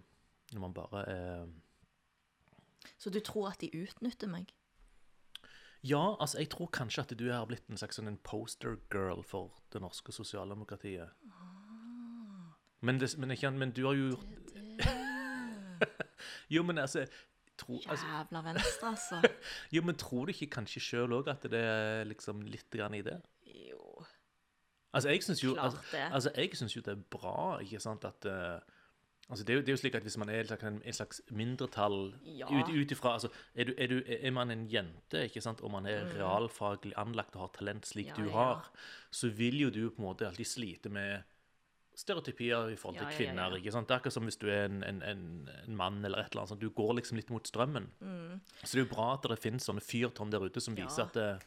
Når 0.54 0.62
man 0.62 0.74
bare 0.74 1.04
er 1.10 1.48
Så 2.98 3.10
du 3.10 3.20
tror 3.20 3.50
at 3.52 3.62
de 3.62 3.70
utnytter 3.74 4.28
meg? 4.28 4.54
Ja, 5.84 6.16
altså, 6.20 6.38
jeg 6.38 6.50
tror 6.50 6.66
kanskje 6.66 7.02
at 7.02 7.14
du 7.20 7.32
har 7.32 7.46
blitt 7.48 7.70
en 7.70 7.80
slags 7.80 7.96
sånn 7.96 8.18
poster 8.24 8.76
girl 8.92 9.24
for 9.24 9.62
det 9.72 9.80
norske 9.82 10.12
sosialdemokratiet. 10.12 11.14
Men, 12.82 13.00
det, 13.00 13.14
men, 13.18 13.32
ikke, 13.32 13.52
men 13.52 13.72
du 13.72 13.86
har 13.86 13.96
jo 13.96 14.10
gjort 14.10 14.28
Jo, 16.54 16.64
men 16.64 16.78
altså, 16.78 17.06
tro, 17.60 17.80
altså 17.88 18.08
Jævla 18.08 18.42
venstre, 18.44 18.92
altså. 18.92 19.22
Jo, 19.76 19.84
men 19.88 19.96
tror 20.00 20.28
du 20.28 20.34
ikke 20.36 20.52
kanskje 20.60 20.84
sjøl 20.84 21.16
òg 21.16 21.32
at 21.32 21.48
det 21.52 21.64
er 21.64 22.04
liksom 22.08 22.44
litt 22.48 22.68
grann 22.76 22.96
i 22.96 23.04
det? 23.06 23.20
Jo, 23.48 24.04
Altså, 24.94 25.10
jeg 25.10 25.24
syns 25.24 25.44
jo, 25.44 25.56
altså, 25.60 25.78
altså, 26.12 26.32
jo 26.76 26.82
det 26.82 26.94
er 26.96 27.02
bra, 27.14 27.60
ikke 27.62 27.80
sant, 27.80 28.06
at 28.06 28.26
eh, 28.26 28.79
Altså, 29.30 29.44
det 29.46 29.54
er, 29.54 29.58
jo, 29.60 29.62
det 29.62 29.70
er 29.70 29.76
jo 29.76 29.82
slik 29.84 29.96
at 29.96 30.02
hvis 30.08 30.18
man 30.18 30.30
er 30.34 30.48
en 30.66 30.80
slags, 30.94 31.22
mindretall 31.30 32.14
Ja. 32.26 32.48
ut, 32.50 32.70
ut 32.74 32.92
ifra 32.96 33.12
altså, 33.14 33.30
er, 33.56 33.66
du, 33.70 33.74
er, 33.78 33.88
du, 33.88 34.00
er 34.10 34.32
man 34.34 34.50
en 34.52 34.64
jente, 34.72 35.22
ikke 35.28 35.42
sant, 35.46 35.62
og 35.62 35.70
man 35.72 35.86
er 35.86 36.08
realfaglig 36.18 36.96
anlagt 36.98 37.36
og 37.36 37.42
har 37.46 37.52
talent 37.60 37.86
slik 37.86 38.08
Mm. 38.10 38.16
Ja, 38.18 38.24
du 38.24 38.30
ja. 38.30 38.34
har, 38.34 38.72
så 39.12 39.30
vil 39.30 39.60
jo 39.62 39.70
du 39.70 39.84
på 39.92 40.02
en 40.02 40.08
måte 40.08 40.26
alltid 40.28 40.48
slite 40.50 40.90
med 40.90 41.22
stereotypier 42.00 42.72
i 42.72 42.76
forhold 42.80 42.98
til 42.98 43.06
Ja, 43.06 43.12
ja, 43.12 43.12
ja, 43.12 43.18
kvinner. 43.20 43.56
ikke 43.60 43.72
sant? 43.76 43.88
Det 43.88 43.94
er 43.94 44.00
akkurat 44.00 44.14
som 44.14 44.24
hvis 44.24 44.40
du 44.40 44.48
er 44.50 44.66
en, 44.66 44.84
en, 44.84 45.02
en, 45.04 45.24
en 45.68 45.76
mann 45.76 46.02
eller 46.06 46.20
et 46.24 46.32
eller 46.32 46.42
annet 46.46 46.54
Sånn. 46.56 46.60
Du 46.62 46.70
går 46.72 46.94
liksom 46.96 47.18
litt 47.20 47.30
mot 47.30 47.46
strømmen. 47.46 47.90
Så 48.64 48.72
det 48.72 48.82
er 48.82 48.86
jo 48.88 48.94
bra 48.96 49.14
at 49.18 49.28
det 49.30 49.40
finnes 49.44 49.66
sånne 49.68 49.84
fyrtårn 49.84 50.32
der 50.32 50.46
ute 50.48 50.62
som 50.64 50.74
Mm. 50.74 50.80
Ja. 50.80 50.86
viser 50.88 51.04
at 51.10 51.18
eh, 51.18 51.40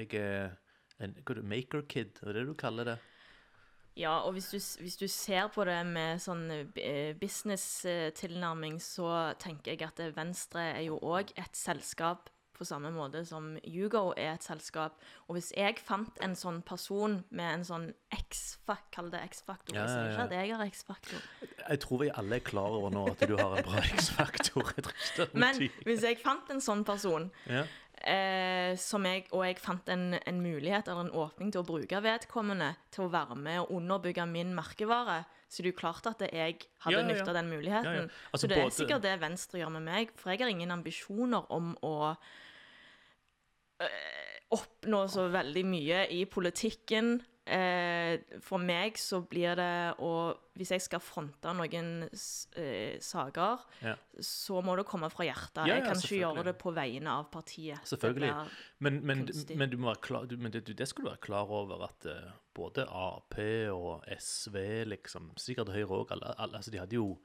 jeg 0.00 0.14
er 0.20 0.56
en 1.04 1.14
hva 1.20 1.30
er 1.34 1.40
det, 1.42 1.44
maker 1.44 1.82
kid, 1.90 2.18
er 2.22 2.32
det 2.32 2.34
det 2.40 2.46
du 2.46 2.54
kaller 2.54 2.84
det? 2.84 2.98
Ja, 3.96 4.18
og 4.26 4.32
hvis 4.34 4.48
du, 4.50 4.58
hvis 4.82 4.96
du 4.98 5.06
ser 5.08 5.46
på 5.54 5.64
det 5.68 5.78
med 5.86 6.22
sånn 6.22 6.48
eh, 6.50 7.14
business-tilnærming, 7.18 8.80
så 8.82 9.34
tenker 9.38 9.74
jeg 9.74 9.86
at 9.86 10.02
Venstre 10.16 10.72
er 10.72 10.86
jo 10.88 10.98
òg 10.98 11.30
et 11.38 11.54
selskap 11.58 12.30
på 12.54 12.64
samme 12.66 12.90
måte 12.94 13.24
som 13.26 13.54
Hugo 13.66 14.12
er 14.16 14.34
et 14.36 14.46
selskap. 14.46 14.98
Og 15.26 15.38
hvis 15.38 15.50
jeg 15.56 15.80
fant 15.82 16.20
en 16.24 16.36
sånn 16.38 16.60
person 16.66 17.20
med 17.34 17.58
en 17.58 17.64
sånn 17.66 17.88
X-faktor 18.14 18.90
Kall 18.94 19.08
det 19.10 19.24
X-faktor. 19.26 19.74
Ja, 19.74 19.84
ja, 19.90 20.02
ja. 20.12 20.24
at 20.24 20.34
jeg 20.34 20.52
har 20.54 20.68
X-faktor. 20.70 21.22
Jeg 21.64 21.80
tror 21.82 22.02
vi 22.04 22.10
alle 22.14 22.38
er 22.38 22.44
klar 22.46 22.76
over 22.78 22.94
nå 22.94 23.08
at 23.10 23.24
du 23.26 23.34
har 23.40 23.56
en 23.58 23.66
bra 23.66 23.82
X-faktor. 23.82 24.70
Men 25.34 25.58
hvis 25.86 26.06
jeg 26.06 26.20
fant 26.22 26.50
en 26.54 26.62
sånn 26.62 26.86
person 26.86 27.30
Ja. 27.50 27.64
Eh, 28.06 28.76
som 28.80 29.04
jeg, 29.08 29.26
og 29.32 29.44
jeg 29.46 29.58
fant 29.62 29.88
en, 29.92 30.14
en 30.14 30.40
mulighet 30.42 30.88
eller 30.88 31.06
en 31.06 31.14
åpning 31.24 31.50
til 31.54 31.62
å 31.62 31.66
bruke 31.68 32.00
vedkommende 32.04 32.72
til 32.94 33.06
å 33.06 33.12
være 33.12 33.36
med 33.36 33.60
og 33.64 33.72
underbygge 33.78 34.26
min 34.30 34.54
merkevare, 34.56 35.24
så 35.48 35.62
det 35.62 35.68
er 35.68 35.72
jo 35.74 35.78
klart 35.78 36.06
at 36.10 36.22
jeg 36.26 36.56
hadde 36.84 36.96
Ja, 36.96 37.00
ja, 37.00 37.02
ja. 37.02 37.08
nytta 37.12 37.32
den 37.36 37.50
muligheten. 37.52 38.10
Altså, 38.32 38.44
så 38.44 38.48
det 38.50 38.56
er 38.58 38.62
både- 38.64 38.78
sikkert 38.78 39.02
det 39.02 39.20
Venstre 39.22 39.60
gjør 39.60 39.72
med 39.76 39.82
meg, 39.86 40.10
for 40.16 40.30
jeg 40.32 40.40
har 40.40 40.48
ingen 40.54 40.70
ambisjoner 40.74 41.46
om 41.54 41.76
å 41.82 41.94
øh, 43.82 43.88
oppnå 44.54 45.04
så 45.10 45.28
veldig 45.32 45.64
mye 45.66 46.04
i 46.14 46.24
politikken. 46.30 47.16
Eh, 47.44 48.22
for 48.40 48.56
meg 48.56 48.96
så 48.96 49.18
blir 49.28 49.52
det 49.58 49.72
å 50.00 50.32
Hvis 50.56 50.70
jeg 50.72 50.80
skal 50.80 51.02
fronte 51.02 51.50
noen 51.52 52.06
eh, 52.06 52.94
saker, 53.02 53.64
Ja. 53.82 53.96
så 54.22 54.62
må 54.62 54.76
det 54.78 54.84
komme 54.86 55.10
fra 55.10 55.26
hjertet. 55.26 55.64
Ja, 55.66 55.80
jeg 55.80 55.84
kan 55.84 55.98
ikke 55.98 56.20
gjøre 56.20 56.44
det 56.46 56.54
på 56.60 56.70
vegne 56.70 57.10
av 57.10 57.26
partiet. 57.32 57.82
Selvfølgelig. 57.90 58.30
Men, 58.78 59.00
men, 59.02 59.24
men, 59.50 59.70
du 59.70 59.76
må 59.76 59.90
være 59.90 60.00
klar, 60.06 60.28
du, 60.30 60.36
men 60.38 60.54
det, 60.54 60.62
det 60.70 60.86
skal 60.86 61.04
du 61.04 61.10
være 61.10 61.24
klar 61.26 61.50
over 61.50 61.82
at 61.88 62.06
uh, 62.06 62.30
både 62.54 62.86
Ap 62.86 63.34
og 63.74 64.06
SV, 64.14 64.84
liksom, 64.94 65.32
sikkert 65.36 65.74
Høyre 65.74 66.04
òg, 66.04 66.14
altså 66.14 66.70
de 66.70 66.78
hadde 66.78 67.02
jo 67.02 67.16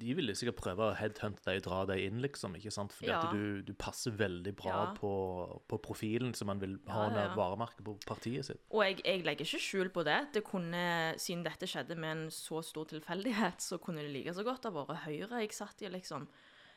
De 0.00 0.14
ville 0.16 0.32
sikkert 0.32 0.56
prøve 0.56 0.86
å 0.86 0.94
headhunte 0.96 1.44
deg, 1.44 1.58
dra 1.66 1.82
deg 1.84 2.00
inn, 2.06 2.20
liksom, 2.24 2.54
ikke 2.56 2.70
sant? 2.72 2.94
Fordi 2.96 3.10
Ja. 3.10 3.18
at 3.20 3.34
du, 3.34 3.60
du 3.62 3.74
passer 3.76 4.14
veldig 4.16 4.54
bra 4.56 4.70
Ja. 4.72 4.94
på, 4.96 5.10
på 5.68 5.78
profilen 5.84 6.32
som 6.34 6.48
man 6.48 6.62
vil 6.62 6.78
ha 6.88 7.08
under 7.10 7.26
ja, 7.26 7.34
varemerket 7.36 7.84
på 7.84 7.98
partiet 8.06 8.46
sitt. 8.48 8.62
Og 8.72 8.80
jeg, 8.86 9.02
jeg 9.04 9.24
legger 9.26 9.44
ikke 9.44 9.60
skjul 9.60 9.90
på 9.92 10.04
det. 10.08 10.16
Det 10.32 10.44
kunne, 10.48 11.12
Siden 11.20 11.44
dette 11.44 11.68
skjedde 11.68 11.98
med 12.00 12.10
en 12.16 12.24
så 12.32 12.62
stor 12.64 12.88
tilfeldighet, 12.88 13.60
så 13.60 13.76
kunne 13.78 14.00
det 14.00 14.14
like 14.14 14.32
så 14.32 14.42
godt 14.48 14.64
ha 14.64 14.72
vært 14.78 15.04
Høyre 15.04 15.42
jeg 15.44 15.52
satt 15.52 15.84
i, 15.84 15.88
liksom. 15.92 16.26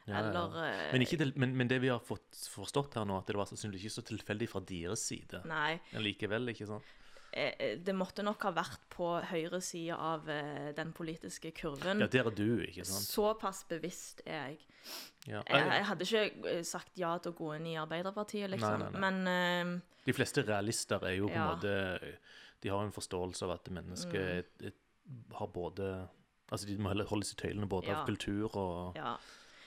Eller 0.07 0.59
eh, 0.61 0.91
Men, 0.91 1.01
ikke 1.01 1.17
til, 1.17 1.31
men, 1.35 1.55
men 1.57 1.67
det 1.71 1.79
vi 1.81 1.89
har 1.89 2.03
fått 2.03 2.35
forstått 2.51 2.93
her 2.99 3.07
nå, 3.09 3.17
at 3.17 3.25
det 3.31 3.35
var 3.39 3.47
sannsynligvis 3.49 3.87
ikke 3.87 3.95
så 3.95 4.03
tilfeldig 4.05 4.49
fra 4.51 4.59
deres 4.61 5.01
side 5.07 5.39
Nei. 5.49 5.79
likevel, 5.97 6.51
ikke 6.53 6.67
sant? 6.69 6.91
Eh, 7.35 7.53
eh, 7.59 7.75
Det 7.83 7.93
måtte 7.95 8.23
nok 8.25 8.43
ha 8.47 8.51
vært 8.55 8.85
på 8.95 9.09
høyre 9.29 9.59
side 9.61 9.95
av 9.95 10.29
eh, 10.31 10.71
den 10.77 10.93
politiske 10.95 11.51
kurven. 11.51 11.99
Ja, 12.03 12.07
der 12.07 12.29
er 12.31 12.35
du, 12.35 12.61
ikke 12.65 12.85
sant? 12.87 13.05
Såpass 13.09 13.63
bevisst 13.69 14.21
er 14.25 14.49
jeg. 14.49 14.59
Ja. 15.27 15.41
Jeg, 15.49 15.67
jeg 15.71 15.85
hadde 15.89 16.05
ikke 16.05 16.55
sagt 16.63 16.97
ja 17.01 17.15
til 17.17 17.33
å 17.33 17.37
gå 17.37 17.51
inn 17.57 17.65
i 17.71 17.77
Arbeiderpartiet, 17.81 18.49
liksom. 18.53 18.83
Nei, 18.83 18.89
nei, 18.93 19.01
Men 19.01 19.77
uh, 19.79 20.01
De 20.05 20.13
fleste 20.13 20.43
realister 20.45 21.01
er 21.09 21.15
jo 21.17 21.27
på 21.27 21.33
en 21.33 21.41
Ja. 21.41 21.47
måte 21.55 22.17
De 22.61 22.69
har 22.69 22.83
en 22.85 22.93
forståelse 22.93 23.43
av 23.47 23.51
at 23.59 23.69
mennesket 23.73 24.45
Mm. 25.05 25.33
har 25.37 25.47
både 25.53 26.07
Altså, 26.51 26.65
de 26.67 26.77
må 26.77 26.89
heller 26.89 27.05
holde 27.05 27.25
seg 27.25 27.37
i 27.37 27.41
tøylene 27.47 27.67
både 27.69 27.87
Ja. 27.89 27.99
av 28.01 28.07
kultur 28.07 28.55
og 28.55 28.95
ja. 28.95 29.15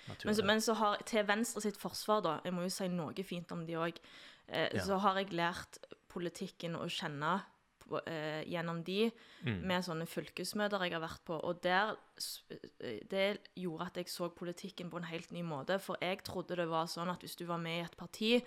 natur. 0.09 0.27
Men 0.27 0.35
så, 0.35 0.45
men 0.45 0.61
så 0.61 0.75
har 0.75 0.97
til 1.07 1.27
Venstre 1.27 1.61
sitt 1.63 1.77
forsvar, 1.77 2.23
da, 2.23 2.41
jeg 2.45 2.53
må 2.55 2.63
jo 2.63 2.69
si 2.71 2.89
noe 2.89 3.25
fint 3.27 3.51
om 3.53 3.65
de 3.67 3.75
òg, 3.75 3.99
eh, 4.49 4.79
så 4.83 4.99
har 4.99 5.19
jeg 5.19 5.33
lært 5.33 5.79
politikken 6.09 6.75
å 6.79 6.87
kjenne 6.87 7.41
eh, 8.07 8.45
gjennom 8.45 8.83
de, 8.85 9.11
Mm. 9.45 9.61
med 9.67 9.85
sånne 9.85 10.07
fylkesmøter 10.07 10.81
jeg 10.83 10.93
har 10.93 11.01
vært 11.01 11.25
på. 11.25 11.39
Og 11.45 11.61
der, 11.63 11.97
eh, 12.81 13.01
det 13.09 13.39
gjorde 13.57 13.87
at 13.87 13.95
jeg 13.97 14.07
så 14.09 14.29
politikken 14.35 14.91
på 14.91 14.97
en 14.99 15.05
helt 15.05 15.31
ny 15.33 15.43
måte. 15.43 15.79
For 15.81 15.97
jeg 16.01 16.23
trodde 16.25 16.57
det 16.57 16.69
var 16.69 16.87
sånn 16.87 17.09
at 17.11 17.21
hvis 17.21 17.37
du 17.37 17.45
var 17.47 17.59
med 17.59 17.79
i 17.81 17.85
et 17.85 17.97
parti, 17.97 18.43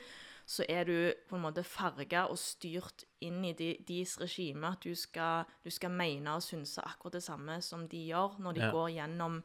så 0.45 0.65
er 0.67 0.83
du 0.85 1.13
på 1.29 1.35
en 1.37 1.41
måte 1.43 1.63
farga 1.63 2.27
og 2.29 2.37
styrt 2.37 3.05
inn 3.21 3.43
i 3.45 3.53
de, 3.53 3.77
deres 3.87 4.17
regime. 4.19 4.67
At 4.73 4.81
du 4.81 4.93
skal, 4.95 5.45
du 5.63 5.69
skal 5.69 5.89
mene 5.91 6.27
og 6.35 6.41
synse 6.41 6.81
akkurat 6.83 7.13
det 7.13 7.23
samme 7.23 7.61
som 7.61 7.87
de 7.87 8.07
gjør 8.09 8.39
når 8.39 8.53
de 8.53 8.59
Ja. 8.61 8.71
går 8.71 8.89
gjennom 8.97 9.43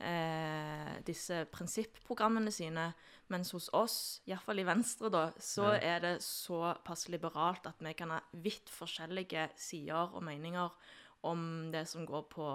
eh, 0.00 0.98
disse 1.06 1.44
prinsipprogrammene 1.52 2.50
sine. 2.52 2.92
Mens 3.28 3.50
hos 3.52 3.68
oss, 3.76 4.20
iallfall 4.26 4.58
i 4.62 4.64
Venstre, 4.64 5.10
da, 5.12 5.26
så 5.38 5.74
Ja. 5.74 5.96
er 5.96 6.00
det 6.00 6.22
såpass 6.22 7.08
liberalt 7.12 7.66
at 7.66 7.76
vi 7.84 7.92
kan 7.92 8.10
ha 8.10 8.20
vidt 8.32 8.70
forskjellige 8.70 9.50
sider 9.56 10.14
og 10.14 10.22
meninger 10.22 10.70
om 11.24 11.70
det 11.72 11.86
som 11.88 12.06
går 12.06 12.22
på 12.30 12.46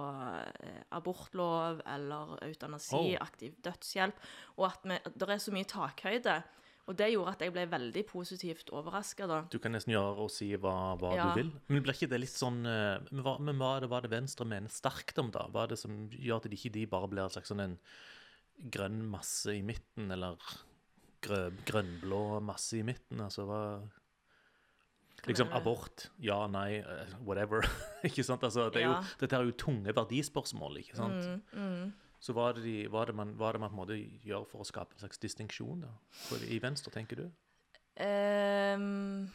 eh, 0.64 0.82
abortlov 0.91 1.82
eller 1.86 2.38
eutanasi, 2.41 2.95
Oh. 2.95 3.22
aktiv 3.28 3.53
dødshjelp, 3.61 4.15
og 4.57 4.65
at 4.65 4.80
vi, 4.84 4.98
det 5.20 5.30
er 5.30 5.38
så 5.38 5.52
mye 5.52 5.65
takhøyde. 5.65 6.44
Og 6.91 6.97
det 6.99 7.07
gjorde 7.14 7.31
at 7.31 7.39
jeg 7.45 7.53
ble 7.55 7.64
veldig 7.72 8.01
positivt 8.10 8.72
overraska, 8.76 9.27
da. 9.30 9.38
Du 9.49 9.55
kan 9.64 9.72
nesten 9.72 9.93
gjøre 9.93 10.18
og 10.26 10.31
si 10.34 10.49
hva, 10.60 10.73
hva 10.99 11.14
Ja. 11.15 11.30
du 11.31 11.39
vil. 11.41 11.51
Men 11.69 11.81
blir 11.85 11.93
ikke 11.95 12.10
det 12.11 12.19
litt 12.19 12.35
sånn 12.35 12.65
eh, 12.68 12.99
Men 13.11 13.23
hva, 13.23 13.38
men 13.39 13.55
hva 13.61 13.77
er 13.77 13.85
det, 13.85 13.89
hva 13.89 13.97
er 14.01 14.07
det 14.07 14.11
Venstre 14.11 14.45
mener 14.45 14.68
sterkt 14.73 15.18
om, 15.23 15.31
da? 15.31 15.45
Hva 15.47 15.64
er 15.64 15.68
det 15.72 15.80
som 15.80 16.10
gjør 16.11 16.41
at 16.41 16.49
de 16.51 16.57
ikke 16.57 16.73
de 16.76 16.85
bare 16.91 17.07
blir 17.07 17.23
en 17.23 17.30
slags 17.31 17.47
sånn 17.53 17.64
en 17.64 17.77
grønn 18.69 18.99
masse 19.10 19.47
i 19.55 19.61
midten, 19.64 20.11
eller 20.11 20.35
grø, 21.23 21.51
grønnblå 21.65 22.41
masse 22.43 22.73
i 22.77 22.84
midten? 22.84 23.22
Altså 23.23 23.47
hva 23.47 23.61
Liksom 25.23 25.53
abort, 25.55 26.10
ja, 26.19 26.47
nei, 26.51 26.81
eh, 26.84 27.14
whatever. 27.23 27.64
ikke 28.03 28.26
sant? 28.27 28.43
Altså, 28.43 28.65
det 28.73 28.81
er 28.81 28.89
jo, 28.89 28.95
Ja. 28.97 29.03
Dette 29.22 29.38
er 29.38 29.45
jo 29.47 29.53
tunge 29.55 29.93
verdispørsmål, 29.95 30.81
ikke 30.81 30.97
sant? 30.99 31.30
Mm, 31.53 31.61
mm. 31.64 31.93
Så 32.23 32.31
hva 32.31 32.49
er, 32.49 32.55
det 32.55 32.63
de, 32.63 32.75
hva, 32.87 33.01
er 33.03 33.11
det 33.11 33.17
man, 33.19 33.33
hva 33.35 33.49
er 33.49 33.57
det 33.57 33.63
man 33.65 33.89
gjør 34.23 34.45
for 34.47 34.63
å 34.63 34.67
skape 34.67 34.95
en 34.95 35.01
slags 35.03 35.19
distinksjon 35.19 35.83
I 36.47 36.59
Venstre, 36.63 36.93
tenker 36.93 37.19
du? 37.19 37.25
Um, 37.99 39.27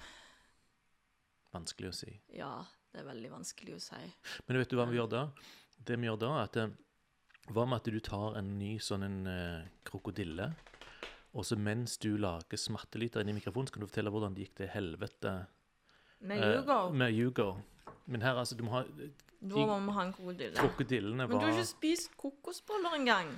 Vanskelig 1.52 1.90
å 1.93 1.97
si. 1.97 2.15
ja, 2.35 2.52
det 2.93 3.02
er 3.02 3.10
veldig 3.10 3.31
vanskelig 3.36 3.77
å 3.77 3.82
si. 3.82 4.01
Men 4.48 4.60
vet 4.62 4.73
du 4.73 4.78
hva 4.81 4.89
vi 4.89 4.97
gjør 4.97 5.10
da? 5.12 5.23
Det 5.85 5.98
vi 6.01 6.09
gjør 6.09 6.20
da, 6.24 6.32
er 6.39 6.48
at 6.48 6.56
eh, 6.62 6.73
Hva 7.52 7.65
med 7.69 7.78
at 7.78 7.93
du 7.93 8.01
tar 8.05 8.35
en 8.40 8.48
ny 8.59 8.74
sånn 8.82 9.05
en 9.06 9.20
uh, 9.28 9.69
krokodille, 9.89 10.51
og 11.32 11.47
så 11.48 11.56
mens 11.60 11.97
du 12.01 12.10
lager 12.20 12.60
smattelyder 12.60 13.23
inni 13.23 13.36
i 13.36 13.39
mikrofonen, 13.39 13.69
så 13.69 13.77
kan 13.77 13.85
du 13.85 13.89
fortelle 13.89 14.12
hvordan 14.12 14.36
det 14.36 14.47
gikk 14.47 14.59
til 14.62 14.73
helvete 14.73 15.35
Med 16.28 16.44
Hugo. 16.44 16.78
Uh, 16.89 16.97
med 17.05 17.15
Hugo. 17.16 17.51
Men 18.09 18.25
her, 18.25 18.39
altså, 18.41 18.57
du 18.57 18.65
må 18.65 18.73
ha 18.73 18.85
da 19.39 19.55
må 19.55 19.77
vi 19.85 19.93
ha 19.95 20.03
en 20.03 20.13
krokodille. 20.13 20.57
Krokodillene 20.57 21.27
Men 21.29 21.39
du 21.39 21.45
har 21.45 21.53
ikke 21.55 21.69
spist 21.69 22.17
kokosboller 22.19 22.97
engang. 22.97 23.31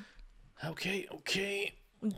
OK, 0.69 0.87
OK. 1.13 1.35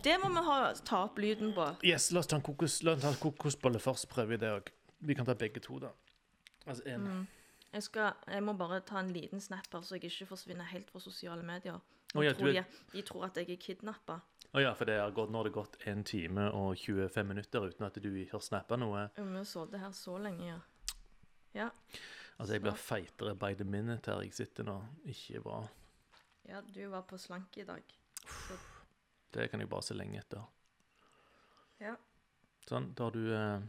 Det 0.05 0.15
må 0.23 0.29
vi 0.31 0.43
ha, 0.47 0.59
ta 0.87 1.01
opp 1.09 1.19
lyden 1.19 1.51
på. 1.57 1.67
Yes, 1.87 2.13
la 2.15 2.23
oss 2.23 2.31
ta 2.31 2.39
en, 2.39 2.45
kokos, 2.47 2.79
la 2.87 2.95
oss 2.95 3.03
ta 3.03 3.11
en 3.11 3.19
kokosbolle 3.19 3.81
først, 3.83 4.07
prøver 4.13 4.37
vi 4.37 4.41
det 4.45 4.53
òg. 4.55 4.71
Vi 5.03 5.17
kan 5.19 5.27
ta 5.27 5.35
begge 5.35 5.63
to, 5.65 5.81
da. 5.83 5.91
Altså 6.67 6.87
en. 6.87 7.09
Mm. 7.09 7.25
Jeg, 7.73 7.83
skal, 7.89 8.13
jeg 8.31 8.45
må 8.47 8.55
bare 8.55 8.79
ta 8.87 9.01
en 9.01 9.11
liten 9.11 9.43
snap 9.43 9.67
her, 9.73 9.83
så 9.83 9.97
jeg 9.99 10.13
ikke 10.13 10.31
forsvinner 10.31 10.69
helt 10.71 10.91
fra 10.93 11.03
sosiale 11.03 11.43
medier. 11.43 11.81
Oh, 12.15 12.23
ja, 12.23 12.37
tror 12.37 12.53
er... 12.53 12.53
de, 12.53 12.63
er- 12.63 12.93
de 12.93 13.03
tror 13.09 13.27
at 13.27 13.41
jeg 13.41 13.51
er 13.51 13.59
kidnappa. 13.59 14.21
Å 14.53 14.61
ja, 14.61 14.75
for 14.77 14.87
det 14.87 14.99
har 15.01 15.15
gått, 15.17 15.31
nå 15.33 15.41
har 15.41 15.49
det 15.49 15.55
gått 15.57 15.79
en 15.89 16.05
time 16.05 16.51
og 16.53 16.77
25 16.77 17.27
minutter 17.27 17.67
uten 17.73 17.87
at 17.89 17.97
du 18.05 18.11
har 18.31 18.43
snappa 18.45 18.77
noe. 18.79 19.07
Vi 19.17 19.25
har 19.33 19.47
sittet 19.49 19.81
her 19.81 19.95
så 19.97 20.19
lenge, 20.21 20.45
ja. 20.53 20.59
Ja, 21.57 21.71
Altså, 22.39 22.55
jeg 22.55 22.63
blir 22.65 22.75
feitere 22.75 23.35
by 23.39 23.53
the 23.55 23.65
minute 23.65 24.11
her 24.11 24.23
jeg 24.23 24.35
sitter 24.35 24.65
nå. 24.67 24.79
Ikke 25.05 25.41
bra. 25.45 25.61
ja 26.49 26.61
du 26.61 26.81
var 26.91 27.03
på 27.03 27.19
slanke 27.19 27.61
i 27.61 27.65
dag. 27.65 27.83
Så, 28.27 28.57
Det 29.35 29.51
kan 29.51 29.61
jeg 29.61 29.69
bare 29.69 29.83
se 29.83 29.95
lenge 29.95 30.19
etter. 30.19 30.43
ja, 31.81 31.95
Sånn, 32.69 32.93
da 32.95 33.05
har 33.05 33.11
du 33.11 33.33
eh, 33.35 33.63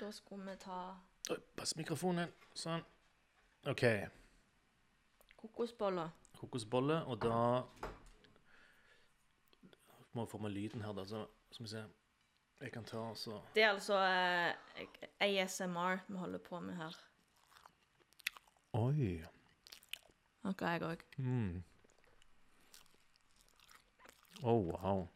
da 0.00 0.10
skulle 0.12 0.50
vi 0.50 0.56
ta 0.60 0.96
Oi, 1.30 1.38
Pass 1.56 1.76
mikrofonen. 1.76 2.28
Sånn. 2.54 2.82
OK. 3.66 3.84
kokosboller. 5.40 6.10
Kokosboller, 6.36 7.06
og 7.08 7.22
da 7.22 7.62
må 10.12 10.24
vi 10.24 10.30
få 10.30 10.38
med 10.38 10.52
lyden 10.52 10.82
her, 10.84 10.92
da. 10.92 11.04
Så 11.08 11.22
skal 11.50 11.64
vi 11.64 11.70
se. 11.70 11.84
Jeg 12.60 12.72
kan 12.72 12.84
ta 12.84 13.00
altså 13.10 13.40
Det 13.54 13.62
er 13.62 13.72
altså 13.74 13.98
eh, 13.98 14.86
ASMR 15.20 16.04
vi 16.08 16.16
holder 16.16 16.38
på 16.38 16.60
med 16.60 16.78
her. 16.78 16.94
Oi. 18.74 19.24
Noe 20.44 20.54
jeg 20.60 20.82
òg. 20.84 21.02
Mm. 21.16 21.62
Oh, 24.42 24.64
wow. 24.72 25.06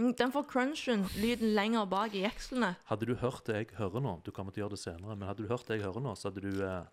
Mm, 0.00 0.14
Den 0.16 0.32
får 0.32 0.46
crunchen, 0.48 1.04
lyden 1.20 1.54
lenger 1.54 1.84
bak 1.88 2.14
i 2.14 2.24
jekslene. 2.24 2.74
Hadde 2.88 3.06
du 3.06 3.14
hørt 3.20 3.46
det 3.46 3.56
jeg 3.58 3.68
hører 3.78 4.00
nå 4.00 4.16
Du 4.24 4.30
kommer 4.32 4.52
til 4.52 4.62
å 4.62 4.66
gjøre 4.66 4.76
det 4.76 4.82
senere, 4.82 5.16
men 5.16 5.28
hadde 5.28 5.44
du 5.44 5.50
hørt 5.52 5.68
det 5.68 5.76
jeg 5.78 5.86
hører 5.86 6.04
nå, 6.04 6.14
så 6.16 6.30
hadde 6.30 6.44
du 6.46 6.62
eh, 6.64 6.84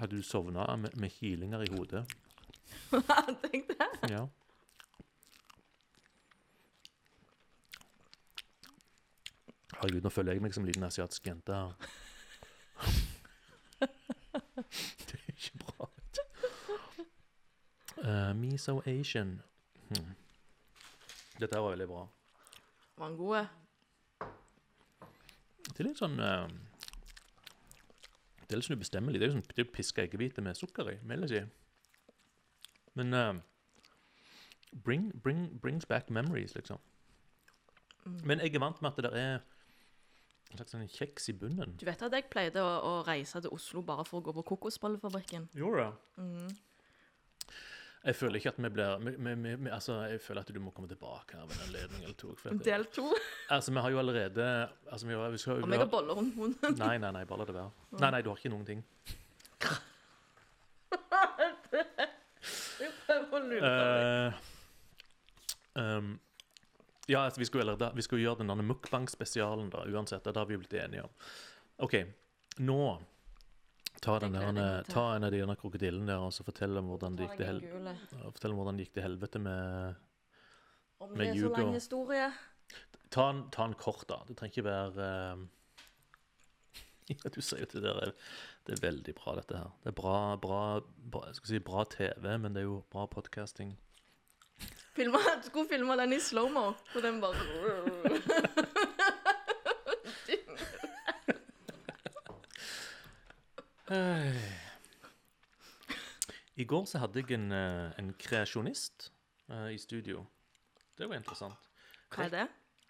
Hadde 0.00 0.18
du 0.18 0.22
sovna 0.26 0.66
med, 0.76 0.96
med 1.00 1.14
kilinger 1.14 1.62
i 1.64 1.70
hodet. 1.72 2.02
Hva 2.90 3.22
tenkte 3.46 3.78
jeg? 3.78 4.10
Ja. 4.12 4.26
Herregud, 9.76 10.02
nå 10.02 10.08
føler 10.08 10.32
jeg 10.32 10.42
meg 10.42 10.54
som 10.56 10.64
en 10.64 10.70
liten 10.70 10.84
asiatisk 10.86 11.26
jente 11.28 11.52
her. 11.52 11.72
det 15.06 15.18
er 15.18 15.32
ikke 15.34 15.58
bra. 15.60 15.88
vet 15.96 16.16
du. 16.16 16.22
Eh, 18.00 18.32
me 18.36 18.58
so 18.58 18.78
Asian. 18.86 19.42
Hmm. 19.90 20.14
Dette 21.40 21.54
her 21.54 21.60
var 21.60 21.74
veldig 21.74 21.88
bra. 21.90 22.06
Var 22.96 23.08
den 23.08 23.16
god? 23.16 23.46
Det 25.66 25.82
er 25.82 25.88
litt 25.90 26.00
sånn 26.00 26.16
uh, 26.22 26.46
Det 28.46 28.54
er 28.54 28.60
litt 28.60 28.68
sånn 28.70 28.78
ubestemmelig. 28.80 29.20
Det 29.20 29.26
er 29.26 29.32
jo 29.32 29.36
sånn 29.36 29.44
det 29.50 29.66
er 29.66 29.74
piska 29.74 30.06
eggehvite 30.06 30.44
med 30.44 30.56
sukker 30.56 30.88
i, 30.94 30.96
vil 31.04 31.26
jeg 31.26 31.32
si. 31.34 31.42
Men 32.96 33.12
uh, 33.12 33.34
bring, 34.72 35.10
bring, 35.20 35.50
brings 35.60 35.84
back 35.84 36.08
memories, 36.08 36.56
liksom. 36.56 36.80
Mm. 38.06 38.18
Men 38.24 38.40
jeg 38.40 38.54
er 38.54 38.64
vant 38.64 38.80
med 38.80 38.94
at 38.94 39.02
det 39.02 39.10
der 39.10 39.20
er 39.20 39.44
en 40.50 40.60
slags 40.60 40.72
sånn 40.76 40.86
kjeks 40.88 41.28
i 41.32 41.34
bunnen. 41.40 41.74
Du 41.80 41.84
vet 41.88 42.02
at 42.06 42.12
jeg 42.14 42.28
pleide 42.32 42.62
å, 42.62 42.70
å 42.86 42.92
reise 43.06 43.40
til 43.42 43.50
Oslo 43.54 43.82
bare 43.86 44.04
for 44.06 44.20
å 44.20 44.24
gå 44.28 44.32
på 44.38 44.44
Kokosbollefabrikken? 44.52 45.48
Gjorde 45.58 45.84
det? 45.88 45.92
Mm. 46.22 46.54
Jeg 48.06 48.14
føler 48.14 48.38
ikke 48.38 48.52
at 48.52 48.58
vi 48.62 48.68
blir 48.70 49.00
vi, 49.02 49.12
vi, 49.18 49.32
vi, 49.42 49.52
vi- 49.64 49.70
Altså, 49.74 49.96
jeg 50.06 50.20
føler 50.22 50.44
at 50.44 50.50
du 50.54 50.60
må 50.62 50.70
komme 50.70 50.86
tilbake 50.86 51.34
her 51.34 51.46
ved 51.50 51.56
en 51.56 51.64
anledning 51.66 52.04
eller 52.04 52.14
to. 52.20 52.28
Del 52.62 52.84
to. 52.94 53.08
altså, 53.50 53.72
vi 53.74 53.82
har 53.82 53.90
jo 53.90 53.98
allerede 53.98 54.44
Altså, 54.92 55.06
vi 55.08 55.14
har, 55.18 55.30
vi 55.34 55.38
skal, 55.42 55.62
Og 55.64 55.68
meg 55.72 55.82
og 55.82 55.90
boller 55.90 56.14
rundt 56.20 56.36
munnen. 56.38 56.76
Nei, 56.84 56.94
nei, 57.02 57.10
nei, 57.16 57.24
bare 57.26 57.42
la 57.42 57.48
det 57.50 57.56
være. 57.58 57.70
Nei, 57.98 58.10
nei, 58.14 58.22
du 58.22 58.30
har 58.30 58.38
ikke 58.38 58.52
noen 58.54 58.66
ting. 58.68 58.84
Jeg 62.76 62.92
prøver 63.06 63.34
å 63.34 63.42
lure 63.48 63.72
deg. 63.72 64.36
Eh, 65.76 65.82
um, 65.82 66.12
ja, 67.06 67.24
altså, 67.24 67.40
vi 67.40 67.46
skulle, 67.48 67.62
eller, 67.62 67.76
da, 67.80 67.90
vi 67.94 68.02
skulle 68.02 68.24
gjøre 68.24 68.40
denne 68.42 68.64
mukbang-spesialen, 68.66 69.68
da, 69.70 69.84
uansett. 69.86 70.24
Det 70.24 70.36
har 70.36 70.48
vi 70.48 70.58
blitt 70.58 70.74
enige 70.74 71.04
om. 71.06 71.12
OK, 71.86 71.94
nå 72.58 72.80
Ta, 74.02 74.18
den 74.20 74.34
der, 74.34 74.50
gleder 74.52 74.82
ta 74.92 75.04
en 75.16 75.24
av 75.24 75.32
de 75.32 75.40
krokodillene 75.56 76.06
der 76.10 76.20
og 76.20 76.32
så 76.34 76.44
fortell 76.44 76.76
om 76.78 76.90
hvordan 76.92 77.16
det 77.16 77.26
gikk 77.30 77.38
til, 77.38 77.46
hel 77.48 77.60
Tar 77.62 77.70
jeg 77.70 77.78
en 77.80 78.18
gule. 78.20 78.32
fortell 78.36 78.52
om 78.52 78.58
hvordan 78.60 78.76
det 78.76 78.84
gikk 78.86 78.94
til 78.98 79.06
helvete 79.06 79.40
med 79.40 79.94
Om 81.00 81.10
med 81.12 81.22
det 81.22 81.28
er 81.30 81.40
så 81.40 81.52
lang 81.54 81.72
historie. 81.74 82.26
Ta 83.10 83.28
en, 83.30 83.40
ta 83.54 83.64
en 83.70 83.76
kort, 83.80 84.04
da. 84.10 84.18
Det 84.28 84.36
trenger 84.36 84.52
ikke 84.52 84.66
være 84.66 85.06
uh, 85.06 85.46
Ja, 87.12 87.30
du 87.32 87.40
sier 87.40 87.62
jo 87.62 87.70
det 87.72 87.82
der 87.86 88.02
er- 88.08 88.14
Det 88.66 88.76
er 88.76 88.82
veldig 88.82 89.14
bra, 89.14 89.36
dette 89.38 89.56
her. 89.56 89.70
Det 89.84 89.92
er 89.92 89.94
bra, 89.94 90.36
bra, 90.42 90.60
bra 91.12 91.32
si 91.32 91.58
bra 91.62 91.84
TV, 91.84 92.32
men 92.42 92.52
det 92.52 92.64
er 92.64 92.66
jo 92.66 92.80
bra 92.90 93.06
podcasting. 93.06 93.76
Filma, 94.96 95.18
skulle 95.46 95.68
filme 95.68 95.96
den 96.00 96.12
i 96.16 96.20
slow-mo, 96.20 96.72
og 96.94 97.02
den 97.02 97.20
bare 97.20 97.36
I 106.56 106.64
går 106.64 106.84
så 106.88 106.98
hadde 106.98 107.20
jeg 107.20 107.36
en, 107.36 107.52
eh, 107.52 107.92
en 107.98 108.14
kreasjonist 108.18 109.12
eh, 109.50 109.74
i 109.74 109.78
studio. 109.78 110.24
Det 110.98 111.08
var 111.08 111.20
interessant. 111.20 111.68
Hva 112.14 112.24
er 112.24 112.32
det? 112.32 112.46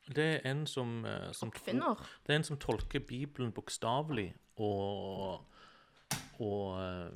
Det 0.06 0.26
er 0.36 0.50
en 0.50 0.66
som, 0.66 1.04
eh, 1.04 1.32
som 1.32 1.50
Oppfinner? 1.50 1.98
Det 2.26 2.32
er 2.32 2.36
en 2.38 2.46
som 2.46 2.58
tolker 2.62 3.02
Bibelen 3.02 3.52
bokstavelig 3.52 4.34
og, 4.56 5.44
og, 6.38 6.80
eh, 6.80 7.10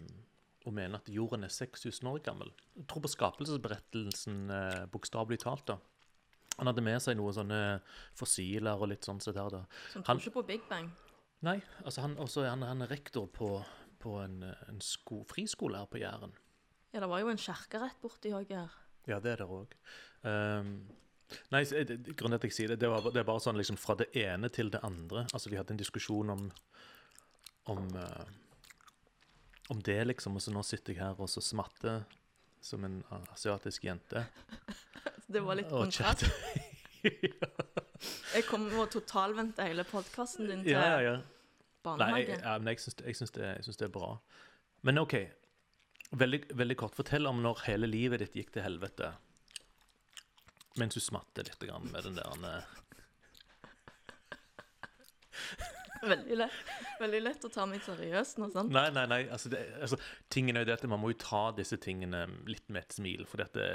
og 0.66 0.74
mener 0.76 0.98
at 1.00 1.08
jorden 1.08 1.44
er 1.44 1.48
6000 1.52 2.08
år 2.10 2.18
gammel. 2.22 2.50
Jeg 2.76 2.86
tror 2.90 3.00
på 3.02 3.08
skapelsesberettelsen 3.14 4.50
eh, 4.50 4.86
bokstavelig 4.92 5.38
talt. 5.40 5.64
da. 5.66 5.78
Han 6.58 6.66
hadde 6.68 6.82
med 6.84 7.00
seg 7.00 7.16
noen 7.16 7.32
sånne 7.32 7.60
fossiler 8.18 8.76
og 8.76 8.90
litt 8.92 9.06
sånn 9.08 9.20
sett 9.24 9.36
her 9.40 9.48
der. 9.48 9.62
da. 9.64 9.80
Som 9.92 10.02
Han- 10.04 10.18
tror 10.18 10.26
ikke 10.26 10.36
på 10.42 10.46
Big 10.46 10.66
Bang. 10.68 10.90
Nei, 11.42 11.62
altså 11.84 12.02
han, 12.04 12.16
også 12.20 12.44
han, 12.44 12.60
han 12.62 12.82
er 12.82 12.90
rektor 12.92 13.26
på, 13.32 13.64
på 13.98 14.18
en, 14.24 14.42
eh, 14.42 14.64
en 14.68 14.80
sko, 14.84 15.22
friskole 15.24 15.78
her 15.78 15.86
på 15.88 15.98
Jæren. 16.02 16.34
Ja, 16.92 17.00
det 17.00 17.08
var 17.08 17.20
jo 17.22 17.28
en 17.32 17.38
kjerke 17.40 17.80
rett 17.80 18.00
borti 18.02 18.32
òg 18.36 18.50
her. 18.52 18.68
Ja, 19.08 19.20
det 19.20 19.32
er 19.32 19.36
det 19.40 19.46
òg. 19.48 19.72
nei, 21.54 21.62
så, 21.64 21.80
det, 21.86 21.96
det- 22.04 22.16
grunnen 22.18 22.36
til 22.38 22.42
at 22.42 22.50
jeg 22.50 22.56
sier 22.58 22.68
det, 22.74 22.80
det, 22.82 22.90
var, 22.90 23.00
det 23.14 23.22
er 23.22 23.28
bare 23.28 23.40
sånn 23.40 23.56
liksom 23.56 23.78
fra 23.80 23.94
det 23.96 24.10
ene 24.18 24.50
til 24.52 24.68
det 24.74 24.82
andre. 24.84 25.24
Altså, 25.32 25.48
vi 25.48 25.56
hadde 25.56 25.72
en 25.76 25.80
diskusjon 25.80 26.30
om 26.36 26.50
om, 27.70 27.86
eh, 27.94 28.24
om 29.70 29.82
det, 29.86 29.98
liksom. 30.10 30.36
Og 30.36 30.44
så 30.44 30.52
nå 30.54 30.62
sitter 30.66 30.94
jeg 30.94 31.02
her 31.02 31.20
og 31.20 31.30
så 31.30 31.42
smatter 31.44 32.02
som 32.60 32.84
en 32.84 33.00
asiatisk 33.32 33.84
jente. 33.88 34.24
Det 35.30 35.40
var 35.46 35.60
litt 35.60 35.70
kontrast. 35.70 36.26
ja. 37.06 37.50
Jeg 38.34 38.46
kommer 38.48 38.82
og 38.82 38.88
totalvente 38.90 39.62
hele 39.62 39.84
podkasten 39.86 40.48
din 40.50 40.64
til 40.64 40.72
ja, 40.74 40.82
ja, 40.96 41.00
ja. 41.04 41.12
Nei, 41.20 42.08
jeg, 42.24 42.40
barnehage. 42.40 42.66
jeg 42.66 42.80
syns, 42.82 42.96
jeg, 43.04 43.16
syns 43.16 43.34
det, 43.36 43.44
jeg 43.46 43.66
syns 43.68 43.78
det 43.80 43.86
er 43.86 43.92
bra. 43.94 44.10
Men 44.88 45.00
OK. 45.04 45.14
Veldig, 46.18 46.40
veldig 46.58 46.76
kort. 46.80 46.96
Fortell 46.98 47.30
om 47.30 47.38
når 47.44 47.62
hele 47.68 47.86
livet 47.86 48.24
ditt 48.24 48.34
gikk 48.40 48.50
til 48.56 48.66
helvete. 48.66 49.12
Mens 50.82 50.98
du 50.98 51.02
smatter 51.02 51.46
litt 51.46 51.62
grann 51.62 51.86
med 51.92 52.08
den 52.08 52.18
der 52.18 52.48
eh, 52.50 52.64
Veldig 56.02 56.36
lett. 56.40 56.70
Veldig 57.00 57.20
lett 57.22 57.44
å 57.44 57.50
ta 57.52 57.66
meg 57.68 57.82
seriøst 57.84 58.40
nå, 58.40 58.48
sant? 58.54 58.72
Nei, 58.72 58.86
nei, 58.94 59.04
nei. 59.10 59.20
Altså, 59.32 59.50
det, 59.52 59.60
altså, 59.80 59.98
tingen 60.32 60.56
er 60.56 60.64
jo 60.64 60.70
det 60.70 60.78
at 60.78 60.86
man 60.90 61.02
må 61.02 61.12
jo 61.12 61.20
ta 61.20 61.42
disse 61.56 61.78
tingene 61.82 62.24
litt 62.48 62.66
med 62.72 62.86
et 62.86 62.96
smil. 62.96 63.26
For 63.28 63.42
dette, 63.42 63.66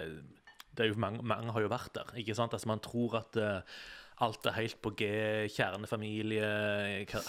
det 0.76 0.86
er 0.86 0.92
jo 0.92 1.00
mange, 1.02 1.24
mange 1.26 1.54
har 1.56 1.66
jo 1.66 1.72
vært 1.72 1.94
der. 1.98 2.12
ikke 2.22 2.38
sant? 2.38 2.56
Altså, 2.58 2.72
Man 2.72 2.84
tror 2.84 3.20
at 3.22 3.40
uh, 3.42 3.80
alt 4.26 4.48
er 4.50 4.58
helt 4.60 4.80
på 4.84 4.94
G, 4.98 5.08
kjernefamilie, 5.54 6.52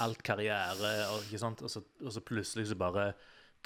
alt 0.04 0.22
karriere, 0.26 0.92
og, 1.12 1.24
ikke 1.26 1.42
sant? 1.42 1.64
Og, 1.66 1.72
så, 1.72 1.82
og 2.02 2.14
så 2.14 2.22
plutselig 2.24 2.68
så 2.70 2.78
bare 2.78 3.10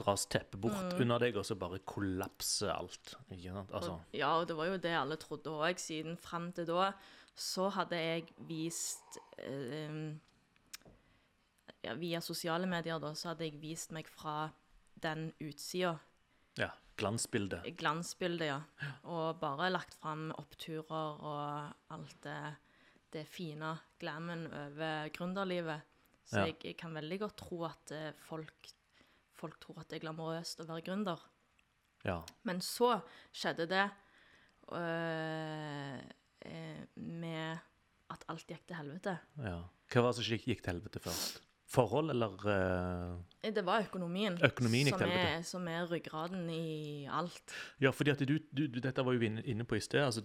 dras 0.00 0.24
teppet 0.32 0.60
bort 0.62 0.94
under 0.96 1.20
deg, 1.20 1.36
og 1.36 1.44
så 1.44 1.56
bare 1.60 1.82
kollapser 1.84 2.72
alt. 2.72 3.14
ikke 3.28 3.54
sant? 3.54 3.72
Altså, 3.76 3.98
Ja, 4.16 4.34
og 4.40 4.48
det 4.48 4.56
var 4.56 4.70
jo 4.70 4.80
det 4.80 4.96
alle 4.96 5.18
trodde 5.20 5.52
òg. 5.52 5.80
Siden 5.82 6.16
fram 6.20 6.50
til 6.56 6.68
da 6.70 6.92
så 7.40 7.70
hadde 7.72 7.96
jeg 7.96 8.26
vist 8.48 9.20
eh, 9.38 10.16
ja, 11.84 11.94
Via 11.94 12.20
sosiale 12.20 12.66
medier, 12.68 12.98
da, 13.00 13.14
så 13.16 13.30
hadde 13.32 13.46
jeg 13.48 13.60
vist 13.60 13.92
meg 13.92 14.08
fra 14.08 14.50
den 15.00 15.30
utsida. 15.40 15.94
ja, 16.58 16.70
glansbildet. 17.00 17.64
Glansbildet, 17.80 18.46
ja. 18.50 18.58
Og 19.08 19.38
bare 19.40 19.70
lagt 19.70 19.94
fram 19.96 20.26
oppturer 20.36 21.22
og 21.24 21.94
alt 21.94 22.16
det, 22.26 22.56
det 23.14 23.22
fine 23.28 23.70
glammen 23.98 24.46
over 24.52 25.08
gründerlivet. 25.16 25.80
Så 26.28 26.36
Ja. 26.38 26.44
jeg, 26.46 26.56
jeg 26.64 26.76
kan 26.76 26.92
veldig 26.94 27.18
godt 27.20 27.36
tro 27.40 27.64
at 27.64 27.90
eh, 27.96 28.12
folk, 28.28 28.68
folk 29.34 29.56
tror 29.60 29.80
at 29.80 29.88
det 29.88 29.96
er 29.98 30.04
glamorøst 30.04 30.60
å 30.60 30.66
være 30.68 30.84
gründer. 30.86 31.18
Ja. 32.04 32.20
Men 32.44 32.60
så 32.60 33.00
skjedde 33.32 33.66
det 33.68 33.86
øh, 34.72 35.98
eh, 36.46 36.84
med 36.96 37.58
at 38.10 38.24
alt 38.28 38.46
gikk 38.46 38.66
til 38.68 38.76
helvete. 38.76 39.16
ja. 39.42 39.58
Hva 39.90 40.02
var 40.04 40.12
det 40.14 40.22
som 40.22 40.36
gikk 40.38 40.60
til 40.62 40.70
helvete 40.70 41.00
først? 41.02 41.40
Forhold 41.70 42.10
eller 42.10 42.32
Eh, 43.42 43.52
Det 43.54 43.62
var 43.64 43.84
økonomien, 43.86 44.38
Økonomien 44.44 44.88
som, 44.90 45.02
er, 45.06 45.42
som 45.46 45.68
er 45.68 45.86
ryggraden 45.86 46.48
i 46.50 47.06
alt. 47.06 47.54
Ja, 47.80 47.90
fordi 47.94 48.10
at 48.10 48.18
du, 48.26 48.38
du, 48.52 48.66
du 48.66 48.80
Dette 48.80 49.04
var 49.06 49.12
jo 49.14 49.20
inne, 49.20 49.42
inne 49.46 49.64
på 49.64 49.76
i 49.78 49.80
sted. 49.80 50.02
altså 50.02 50.22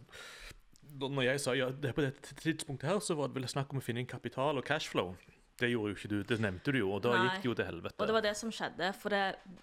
Når 0.99 1.21
jeg 1.23 1.39
sa 1.43 1.53
ja, 1.55 1.69
det 1.69 1.93
på 1.95 2.01
dette 2.01 2.35
tidspunktet 2.41 2.89
her, 2.89 2.99
så 2.99 3.15
var 3.15 3.27
det 3.29 3.35
vel 3.35 3.47
snakk 3.47 3.71
om 3.73 3.79
å 3.79 3.83
finne 3.83 4.01
inn 4.03 4.07
kapital 4.09 4.57
og 4.57 4.65
cashflow. 4.65 5.13
Det 5.59 5.69
gjorde 5.71 5.93
jo 5.93 5.95
ikke 5.95 6.09
du. 6.11 6.17
Det 6.27 6.39
nevnte 6.43 6.71
du 6.73 6.79
jo, 6.81 6.89
og 6.97 7.01
da 7.05 7.13
Nei. 7.15 7.21
gikk 7.29 7.37
det 7.43 7.47
jo 7.47 7.53
til 7.55 7.65
helvete. 7.69 7.95
Og 8.01 8.07
det 8.09 8.15
var 8.17 8.23
det 8.25 8.33
som 8.35 8.49
skjedde. 8.51 8.89
For 8.99 9.09
det 9.13 9.21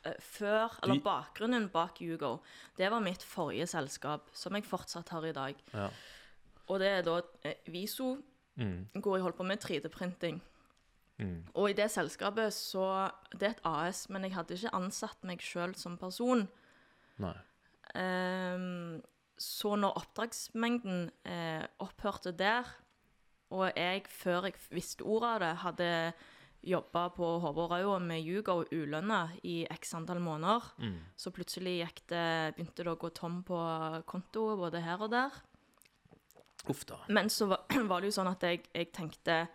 eh, 0.09 0.14
før, 0.24 0.78
eller 0.82 0.94
De- 0.94 1.04
bakgrunnen 1.04 1.66
bak 1.74 1.98
Hugo, 2.00 2.38
det 2.78 2.88
var 2.94 3.00
mitt 3.04 3.22
forrige 3.26 3.66
selskap, 3.68 4.30
som 4.32 4.54
jeg 4.56 4.64
fortsatt 4.64 5.09
har 5.12 5.26
i 5.28 5.32
dag. 5.36 5.54
Ja. 5.74 5.90
Og 6.68 6.78
det 6.80 6.88
er 6.88 7.02
da 7.10 7.18
Viso, 7.68 8.14
Mm, 8.56 8.82
går 9.00 9.14
jeg 9.16 9.22
holdt 9.24 9.36
på 9.38 9.44
med 9.48 9.60
3D-printing. 9.64 10.40
Mm, 11.24 11.44
Og 11.55 11.70
i 11.70 11.77
det 11.78 11.90
selskapet 11.90 12.53
så 12.55 13.11
Det 13.32 13.43
er 13.49 13.51
et 13.57 13.65
AS, 13.65 14.09
men 14.11 14.23
jeg 14.24 14.35
hadde 14.35 14.55
ikke 14.55 14.74
ansatt 14.74 15.24
meg 15.24 15.40
sjøl 15.40 15.74
som 15.77 15.97
person. 15.99 16.49
nei. 17.19 17.35
Um, 17.94 19.03
så 19.36 19.74
når 19.77 19.97
oppdragsmengden 19.99 21.11
eh, 21.28 21.65
opphørte 21.82 22.32
der, 22.32 22.65
og 23.51 23.73
jeg 23.77 24.05
før 24.09 24.47
jeg 24.47 24.55
visste 24.70 25.03
ordet 25.05 25.28
av 25.35 25.40
det, 25.43 25.57
hadde 25.65 25.89
jobba 26.62 27.09
på 27.11 27.27
Håvårøya 27.43 27.99
med 28.01 28.23
Hugo 28.23 28.62
ulønna 28.73 29.32
i 29.43 29.66
x 29.70 29.94
antall 29.99 30.20
måneder, 30.23 30.62
Mm. 30.78 31.01
så 31.16 31.31
plutselig 31.35 31.89
det, 32.09 32.55
begynte 32.57 32.85
det 32.85 32.93
å 32.93 32.97
gå 32.97 33.11
tom 33.12 33.43
på 33.43 33.59
konto 34.07 34.57
både 34.57 34.81
her 34.81 35.03
og 35.03 35.11
der. 35.11 35.31
Uff 36.70 36.85
da. 36.86 37.01
Men 37.09 37.28
så 37.28 37.47
var, 37.49 37.66
var 37.90 38.01
det 38.01 38.12
jo 38.12 38.23
sånn 38.23 38.31
at 38.31 38.40
jeg, 38.47 38.62
jeg 38.73 38.93
tenkte 38.93 39.49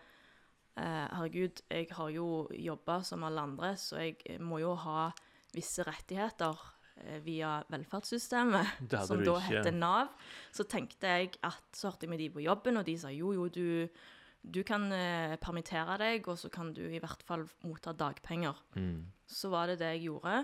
Herregud, 0.77 1.63
jeg 1.73 1.87
har 1.97 2.09
jo 2.13 2.47
jobba 2.53 2.99
som 3.05 3.23
alle 3.25 3.41
andre, 3.49 3.71
så 3.81 4.03
jeg 4.03 4.37
må 4.43 4.59
jo 4.61 4.75
ha 4.77 5.07
visse 5.55 5.85
rettigheter 5.87 6.59
eh, 7.01 7.17
via 7.25 7.57
velferdssystemet, 7.71 8.83
som 9.07 9.23
da 9.25 9.37
heter 9.47 9.73
Nav. 9.73 10.13
Så 10.53 10.67
tenkte 10.69 11.15
jeg 11.15 11.33
at 11.47 11.65
så 11.73 11.89
hørte 11.89 12.05
jeg 12.05 12.13
med 12.13 12.21
de 12.21 12.29
på 12.33 12.45
jobben, 12.45 12.77
og 12.77 12.85
de 12.87 12.97
sa 12.99 13.11
jo, 13.13 13.33
jo, 13.33 13.47
du, 13.49 13.87
du 14.43 14.61
kan 14.67 14.85
eh, 14.93 15.37
permittere 15.41 15.97
deg, 16.03 16.29
og 16.29 16.37
så 16.39 16.51
kan 16.53 16.73
du 16.77 16.83
i 16.85 17.01
hvert 17.01 17.25
fall 17.25 17.47
motta 17.65 17.95
dagpenger. 17.97 18.59
Mm. 18.77 19.07
Så 19.27 19.51
var 19.53 19.71
det 19.71 19.79
det 19.81 19.95
jeg 19.95 20.07
gjorde. 20.11 20.43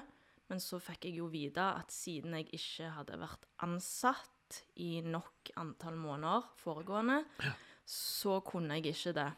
Men 0.51 0.59
så 0.61 0.77
fikk 0.83 1.07
jeg 1.07 1.17
jo 1.21 1.29
vite 1.31 1.63
at 1.63 1.93
siden 1.93 2.35
jeg 2.37 2.49
ikke 2.53 2.91
hadde 2.97 3.17
vært 3.21 3.45
ansatt 3.65 4.59
i 4.83 4.99
nok 5.01 5.53
antall 5.57 5.95
måneder 5.97 6.49
foregående, 6.61 7.23
så 7.89 8.37
kunne 8.45 8.77
jeg 8.77 8.93
ikke 8.93 9.15
det. 9.17 9.31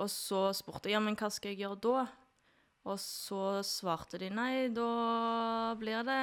Og 0.00 0.08
så 0.12 0.46
spurte 0.56 0.88
jeg 0.88 0.96
ja, 0.96 1.00
men 1.04 1.16
hva 1.18 1.28
skal 1.32 1.52
jeg 1.52 1.60
gjøre 1.64 1.80
da? 1.84 2.04
Og 2.88 2.96
så 3.02 3.60
svarte 3.66 4.16
de 4.22 4.30
nei, 4.32 4.68
da 4.72 5.74
blir 5.76 6.00
det 6.08 6.20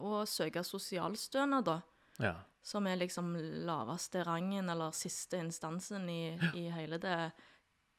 å 0.00 0.22
søke 0.30 0.62
sosialstønad, 0.64 1.66
da. 1.68 1.80
Ja. 2.18 2.34
som 2.68 2.86
er 2.90 2.96
liksom 2.98 3.28
laveste 3.64 4.24
rangen, 4.26 4.66
eller 4.72 4.90
siste 4.96 5.38
instansen 5.40 6.08
i, 6.10 6.34
i 6.58 6.64
hele 6.74 6.98
det 7.00 7.12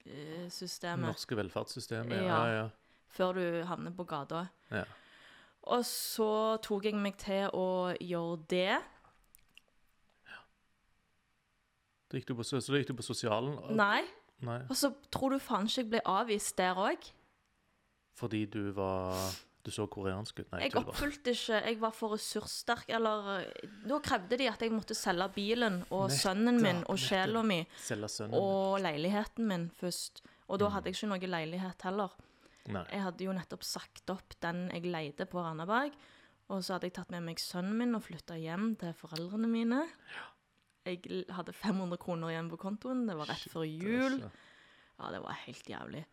eh, 0.06 0.48
systemet, 0.52 1.08
Norske 1.14 1.38
velferdssystemet. 1.40 2.18
Ja, 2.20 2.26
Ja. 2.28 2.40
ja. 2.46 2.56
ja. 2.64 2.70
før 3.16 3.34
du 3.40 3.46
havner 3.66 3.92
på 3.98 4.06
gata. 4.10 4.48
ja. 4.72 4.84
Og 5.70 5.84
så 5.86 6.58
tok 6.64 6.86
jeg 6.88 6.96
meg 6.96 7.18
til 7.20 7.50
å 7.54 7.94
gjøre 8.00 8.38
det. 8.50 8.78
Da 12.10 12.18
gikk 12.18 12.30
du 12.32 12.36
på, 12.40 12.46
så 12.48 12.58
da 12.64 12.80
gikk 12.80 12.88
du 12.90 12.96
på 12.98 13.06
sosialen? 13.06 13.58
og- 13.60 13.76
Nei. 13.76 14.02
Nei. 14.42 14.62
Og 14.70 14.76
så 14.80 14.94
tror 15.12 15.32
du 15.36 15.40
faen 15.44 15.68
ikke 15.68 15.82
jeg 15.84 15.90
ble 15.90 16.02
avvist 16.06 16.56
der 16.58 16.76
òg. 16.80 17.12
Fordi 18.20 18.46
du 18.52 18.72
var 18.76 19.32
Du 19.64 19.72
så 19.72 19.86
koreansk 19.92 20.40
ut? 20.40 20.52
Nei, 20.54 20.62
Jeg 20.68 20.76
oppfylte 20.80 21.32
ikke 21.36 21.58
Jeg 21.66 21.80
var 21.82 21.92
for 21.92 22.14
ressurssterk, 22.16 22.86
eller 22.96 23.46
Da 23.86 24.00
krevde 24.00 24.38
de 24.40 24.48
at 24.48 24.62
jeg 24.64 24.72
måtte 24.72 24.96
selge 24.96 25.28
bilen 25.36 25.82
og 25.92 26.08
Nettopp, 26.10 26.20
sønnen 26.24 26.62
min 26.64 26.84
og 26.88 26.98
sjela 26.98 27.44
mi 27.44 27.60
og 28.32 28.80
leiligheten 28.82 29.48
min 29.48 29.70
først. 29.80 30.22
Og 30.50 30.58
Mm. 30.58 30.60
da 30.60 30.70
hadde 30.70 30.86
jeg 30.90 30.96
ikke 30.96 31.08
noe 31.10 31.20
leilighet 31.36 31.82
heller. 31.84 32.10
Nei. 32.68 32.86
Jeg 32.92 33.02
hadde 33.02 33.24
jo 33.26 33.32
nettopp 33.34 33.64
sagt 33.64 34.10
opp 34.10 34.34
den 34.42 34.70
jeg 34.72 34.84
leide 34.84 35.26
på 35.26 35.44
Randaberg. 35.44 35.92
Og 36.50 36.64
så 36.64 36.74
hadde 36.74 36.88
jeg 36.90 36.94
tatt 36.94 37.12
med 37.12 37.22
meg 37.24 37.38
sønnen 37.38 37.78
min 37.78 37.94
og 37.96 38.02
flytta 38.04 38.34
hjem 38.40 38.76
til 38.80 38.94
foreldrene 38.94 39.48
mine. 39.48 39.84
Jeg 40.86 41.26
hadde 41.36 41.54
500 41.54 41.98
kroner 42.02 42.30
igjen 42.34 42.50
på 42.50 42.58
kontoen. 42.58 43.06
Det 43.08 43.16
var 43.18 43.30
rett 43.30 43.44
Shit, 43.44 43.52
før 43.54 43.66
jul. 43.68 44.14
altså. 44.14 44.32
Ja, 45.00 45.12
det 45.12 45.22
var 45.24 45.38
helt 45.46 45.70
jævlig. 45.70 46.06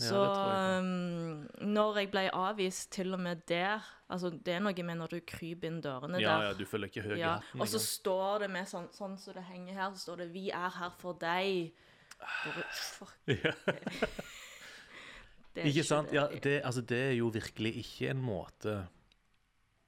Så 0.00 0.16
ja, 0.16 0.78
um, 0.80 1.42
når 1.60 1.98
jeg 2.00 2.10
ble 2.12 2.22
avvist 2.32 2.92
til 2.94 3.12
og 3.12 3.20
med 3.20 3.42
der 3.50 3.82
Altså, 4.08 4.30
det 4.30 4.54
er 4.54 4.62
noe 4.64 4.82
med 4.86 4.96
når 4.96 5.12
du 5.12 5.18
kryper 5.28 5.68
inn 5.68 5.80
dørene 5.84 6.20
Ja, 6.22 6.38
der. 6.38 6.44
ja, 6.46 6.52
du 6.56 6.64
føler 6.66 6.88
ikke 6.88 7.02
høy 7.04 7.18
Ja. 7.18 7.34
Og 7.58 7.68
så 7.68 7.78
står 7.78 8.38
det 8.46 8.50
med 8.50 8.66
sånn 8.70 8.88
sånn 8.96 9.18
som 9.20 9.34
det 9.36 9.44
henger 9.44 9.74
her, 9.76 9.90
så 9.94 10.00
står 10.06 10.16
det 10.22 10.28
'Vi 10.32 10.50
er 10.50 10.70
her 10.78 10.90
for 10.98 11.14
deg'. 11.14 11.72
Bare, 12.18 12.64
fuck, 12.72 13.12
Ja. 13.26 13.52
det 15.54 15.62
er 15.62 15.68
Ikke 15.68 15.84
sant? 15.84 16.10
det. 16.10 16.14
Ja, 16.16 16.26
det, 16.28 16.60
altså, 16.64 16.80
det 16.80 17.02
er 17.10 17.12
jo 17.18 17.28
virkelig 17.28 17.76
ikke 17.76 18.10
en 18.10 18.22
måte 18.22 18.88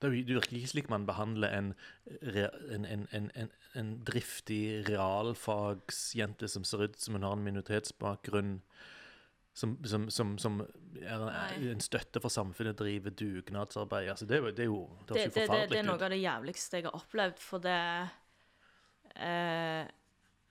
Det 0.03 0.09
er 0.09 0.17
er 0.19 0.35
virkelig 0.35 0.59
ikke 0.59 0.71
slik 0.73 0.89
man 0.91 1.05
behandler 1.07 1.53
en, 1.55 1.69
en, 2.75 3.07
en, 3.15 3.51
en, 3.79 3.93
driftig 4.03 4.83
realfagsjente 4.89 6.49
som 6.51 6.67
ser 6.67 6.89
ut 6.89 6.99
som 6.99 7.15
hun 7.15 7.27
har 7.27 7.37
en 7.39 7.45
minoritetsbakgrunn, 7.47 8.57
som, 9.55 9.77
som, 9.87 10.09
som, 10.11 10.35
som 10.43 10.59
er 10.99 11.25
en, 11.71 11.85
støtte 11.85 12.21
for 12.25 12.35
samfunnet, 12.35 12.79
driver 12.79 13.15
dugnadsarbeid. 13.15 14.11
Altså, 14.11 14.27
det, 14.27 14.43
det 14.57 14.67
er 14.67 14.73
jo 14.73 14.83
det 15.07 15.15
det, 15.15 15.25
det, 15.37 15.49
det, 15.49 15.65
det 15.71 15.81
er 15.85 15.87
noe 15.87 16.01
av 16.01 16.11
det 16.11 16.23
jævligste 16.23 16.81
jeg 16.81 16.91
har 16.91 16.99
opplevd, 16.99 17.39
for 17.39 17.63
det 17.63 17.81
eh, 19.23 19.83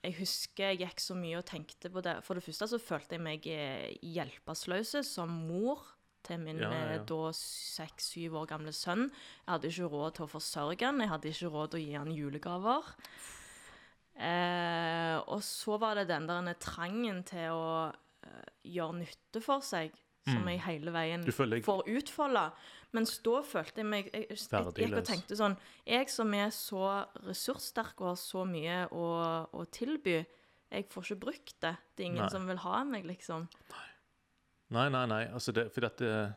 Jeg 0.02 0.16
husker 0.22 0.72
jeg 0.72 0.86
gikk 0.86 1.02
så 1.10 1.18
mye 1.18 1.42
og 1.42 1.44
tenkte 1.50 1.92
på 1.92 2.00
det. 2.00 2.22
For 2.24 2.40
det 2.40 2.48
første 2.48 2.72
så 2.72 2.80
følte 2.80 3.20
jeg 3.20 3.28
meg 3.28 3.52
eh, 3.52 3.90
hjelpeløs 4.00 4.96
som 5.04 5.42
mor 5.44 5.84
til 6.24 6.38
min 6.40 6.58
Ja, 6.62 6.70
ja, 6.70 6.94
eh, 6.96 7.04
da 7.08 7.32
seks-syv 7.32 8.34
år 8.42 8.46
gamle 8.52 8.72
sønn. 8.72 9.08
Jeg 9.10 9.48
hadde 9.54 9.68
ikke 9.72 9.90
råd 9.92 10.14
til 10.14 10.24
å 10.26 10.30
forsørge 10.32 10.86
han, 10.86 11.00
jeg 11.00 11.08
hadde 11.12 11.28
ikke 11.32 11.50
råd 11.52 11.70
til 11.70 11.80
å 11.80 11.84
gi 11.86 11.92
han 11.98 12.12
julegaver. 12.14 12.82
Eh, 14.22 15.16
og 15.32 15.40
så 15.42 15.78
var 15.80 15.96
det 15.98 16.08
den 16.10 16.26
der 16.28 16.54
trangen 16.60 17.22
til 17.26 17.48
å 17.56 17.92
eh, 18.22 18.48
gjøre 18.76 18.98
nytte 19.00 19.40
for 19.42 19.60
seg, 19.64 19.92
som 20.28 20.44
Mm. 20.44 20.48
jeg 20.52 20.60
hele 20.60 20.92
veien 20.94 21.24
jeg- 21.24 21.64
får 21.64 21.82
utfolde. 21.88 22.52
Mens 22.92 23.18
da 23.24 23.40
følte 23.42 23.76
jeg 23.78 23.86
meg 23.86 24.04
Jeg, 24.12 24.28
jeg, 24.28 24.38
jeg 24.38 24.88
gikk 24.90 24.96
og 24.98 25.04
tenkte 25.04 25.34
sånn 25.34 25.56
Jeg 25.86 26.08
som 26.10 26.32
er 26.34 26.50
så 26.50 27.06
ressurssterk 27.24 28.00
og 28.02 28.06
har 28.12 28.14
så 28.20 28.44
mye 28.46 28.86
å, 28.92 29.48
å 29.50 29.64
tilby, 29.72 30.24
jeg 30.70 30.88
får 30.90 31.02
ikke 31.02 31.18
brukt 31.20 31.54
det. 31.60 31.76
Det 31.96 32.04
er 32.04 32.10
ingen 32.10 32.22
Nei. 32.22 32.28
som 32.30 32.46
vil 32.46 32.56
ha 32.58 32.84
meg, 32.84 33.04
liksom. 33.04 33.48
Nei, 33.70 33.88
nei, 34.72 35.06
nei. 35.06 35.24
Altså, 35.32 35.52
det, 35.52 35.68
for 35.74 35.80
dette 35.84 36.34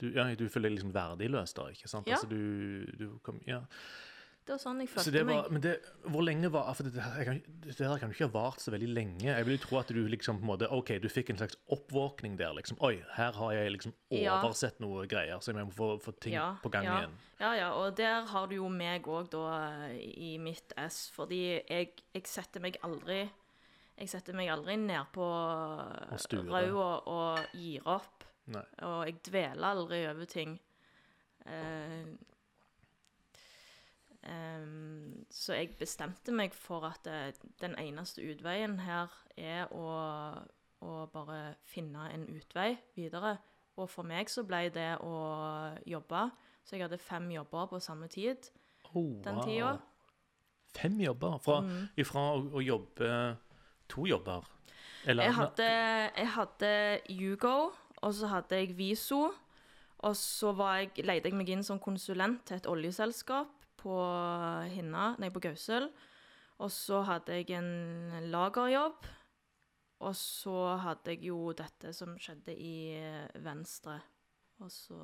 du, 0.00 0.10
ja, 0.12 0.26
du 0.36 0.48
føler 0.52 0.68
deg 0.68 0.76
liksom 0.78 0.92
verdiløs 0.92 1.54
da, 1.56 1.70
ikke 1.72 1.88
sant? 1.88 2.06
Ja. 2.10 2.18
Altså, 2.18 2.28
du, 2.28 2.84
du 3.00 3.06
kom, 3.24 3.38
ja. 3.48 3.62
Det 4.46 4.52
var 4.54 4.60
sånn 4.62 4.78
jeg 4.78 4.90
Så 4.92 5.00
følte 5.00 5.12
det 5.16 5.22
var, 5.26 5.38
meg. 5.48 5.54
men 5.56 5.62
det, 5.64 5.70
hvor 6.12 6.22
lenge 6.22 6.50
var 6.54 6.68
for 6.78 6.86
det, 6.86 7.00
her- 7.02 7.24
kan, 7.26 7.40
det 7.64 7.74
her 7.80 7.98
kan 7.98 8.12
jo 8.12 8.14
ikke 8.14 8.28
ha 8.28 8.34
vart 8.36 8.60
så 8.62 8.70
veldig 8.70 8.90
lenge. 8.94 9.24
Jeg 9.26 9.46
vil 9.48 9.56
jo 9.56 9.62
tro 9.64 9.78
at 9.80 9.88
du 9.90 9.98
liksom 10.06 10.38
på 10.38 10.44
en 10.46 10.50
måte, 10.52 10.68
ok, 10.70 10.92
du 11.02 11.08
fikk 11.10 11.32
en 11.32 11.40
slags 11.40 11.56
oppvåkning 11.74 12.36
der. 12.38 12.52
liksom, 12.54 12.78
Oi, 12.86 13.00
her 13.16 13.32
har 13.40 13.52
jeg 13.56 13.72
liksom 13.74 13.94
Ja. 14.14 14.36
oversett 14.44 14.78
noe 14.84 15.06
greier, 15.10 15.40
så 15.42 15.50
jeg 15.56 15.66
må 15.66 15.72
få, 15.74 15.88
få 15.98 16.12
ting 16.20 16.34
Ja, 16.36 16.52
på 16.62 16.70
gang 16.70 16.84
ja. 16.86 16.98
igjen. 17.00 17.16
Ja, 17.40 17.54
ja, 17.58 17.72
og 17.74 17.96
der 17.98 18.22
har 18.30 18.46
du 18.46 18.54
jo 18.60 18.68
meg 18.68 19.02
òg, 19.10 19.30
da, 19.34 19.88
i 19.98 20.36
mitt 20.38 20.72
ess. 20.78 21.08
Fordi 21.16 21.40
jeg, 21.68 21.90
jeg 22.14 22.22
setter 22.30 22.60
meg 22.62 22.78
aldri 22.86 23.24
Jeg 23.96 24.10
setter 24.12 24.36
meg 24.36 24.50
aldri 24.52 24.76
ned 24.76 25.08
på 25.14 25.24
raua 26.52 26.86
og, 27.00 27.06
og 27.08 27.56
gir 27.56 27.86
opp. 27.88 28.26
Nei. 28.52 28.62
Og 28.86 28.98
jeg 29.08 29.16
dveler 29.26 29.66
aldri 29.72 30.02
over 30.10 30.28
ting. 30.30 30.52
Eh, 31.46 32.04
eh, 34.22 34.66
så 35.30 35.56
jeg 35.56 35.72
bestemte 35.80 36.34
meg 36.36 36.54
for 36.54 36.86
at 36.90 37.02
det, 37.06 37.40
den 37.62 37.76
eneste 37.80 38.24
utveien 38.26 38.78
her 38.84 39.12
er 39.36 39.72
å, 39.74 39.88
å 40.84 40.98
bare 41.12 41.56
finne 41.66 42.10
en 42.12 42.28
utvei 42.36 42.74
videre. 42.98 43.36
Og 43.76 43.90
for 43.92 44.08
meg 44.08 44.30
så 44.32 44.44
ble 44.48 44.66
det 44.72 44.92
å 45.04 45.16
jobbe. 45.88 46.28
Så 46.66 46.76
jeg 46.76 46.86
hadde 46.86 46.98
fem 46.98 47.28
jobber 47.30 47.68
på 47.70 47.80
samme 47.80 48.08
tid 48.12 48.48
Oh, 48.94 49.18
den 49.22 49.40
tida. 49.44 49.74
Fem 50.76 50.94
jobber? 51.00 51.38
Fra, 51.42 51.58
Mm. 51.60 51.88
Ifra 51.98 52.22
å, 52.36 52.38
å 52.56 52.62
jobbe 52.62 53.08
to 53.88 54.06
jobber? 54.08 54.46
Eller, 55.06 55.28
Jeg 55.28 55.34
hadde, 55.34 55.66
jeg 56.16 56.30
hadde 56.34 56.70
Hugo, 57.18 57.56
og 58.02 58.14
så 58.14 58.30
hadde 58.30 58.58
jeg 58.58 58.76
Viso. 58.78 59.28
Og 60.04 60.16
så 60.16 60.52
var 60.52 60.82
jeg, 60.82 61.06
leide 61.06 61.30
jeg 61.30 61.38
meg 61.38 61.48
inn 61.50 61.62
som 61.64 61.78
konsulent 61.82 62.42
til 62.46 62.58
et 62.58 62.66
oljeselskap 62.68 63.52
på 63.80 63.94
Hinna, 64.72 65.14
nei, 65.22 65.30
på 65.32 65.40
Gausel. 65.40 65.88
Og 66.58 66.72
så 66.72 67.02
hadde 67.06 67.38
jeg 67.38 67.54
en 67.56 68.30
lagerjobb. 68.32 69.06
Og 70.04 70.12
så 70.16 70.76
hadde 70.82 71.14
jeg 71.14 71.30
jo 71.30 71.38
dette 71.56 71.92
som 71.96 72.16
skjedde 72.20 72.52
i 72.52 72.76
Venstre. 73.44 73.96
Og 74.64 74.70
så 74.72 74.96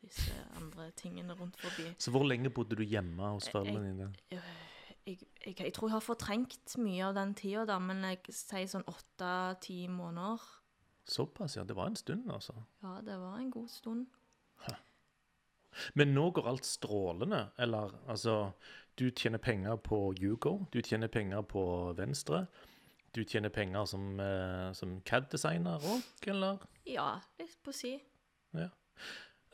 disse 0.00 0.34
andre 0.60 0.90
tingene 0.96 1.36
rundt 1.36 1.56
forbi. 1.60 1.88
Så 1.98 2.12
hvor 2.12 2.24
lenge 2.28 2.52
bodde 2.52 2.76
du 2.76 2.84
hjemme 2.84 3.32
hos 3.34 3.48
foreldrene 3.52 3.92
dine? 3.94 4.40
Jeg, 5.10 5.18
jeg, 5.44 5.56
jeg 5.66 5.74
tror 5.76 5.88
jeg 5.90 5.96
har 5.96 6.04
fortrengt 6.06 6.76
mye 6.78 7.04
av 7.08 7.16
den 7.18 7.34
tida, 7.38 7.66
da, 7.68 7.76
men 7.82 8.02
jeg 8.06 8.22
sier 8.36 8.68
sånn 8.70 8.86
åtte-ti 8.90 9.82
måneder. 9.90 10.44
Såpass, 11.10 11.56
ja. 11.58 11.64
Det 11.66 11.74
var 11.74 11.90
en 11.90 11.98
stund, 11.98 12.30
altså. 12.30 12.54
Ja, 12.84 13.00
det 13.02 13.16
var 13.18 13.38
en 13.40 13.50
god 13.50 13.68
stund. 13.72 14.06
Men 15.94 16.10
nå 16.14 16.24
går 16.34 16.48
alt 16.50 16.66
strålende. 16.66 17.44
Eller 17.58 17.92
altså 18.10 18.52
Du 18.98 19.06
tjener 19.14 19.38
penger 19.38 19.76
på 19.80 20.12
Hugo, 20.18 20.66
du 20.74 20.80
tjener 20.82 21.08
penger 21.08 21.42
på 21.46 21.62
Venstre. 21.96 22.42
Du 23.14 23.22
tjener 23.24 23.48
penger 23.54 23.84
som, 23.88 24.20
eh, 24.20 24.72
som 24.76 25.00
CAD-designer 25.06 25.78
òg, 25.80 26.02
eller? 26.28 26.58
Ja, 26.86 27.20
litt 27.38 27.56
på 27.64 27.72
si. 27.72 27.94
Eh, 28.54 28.68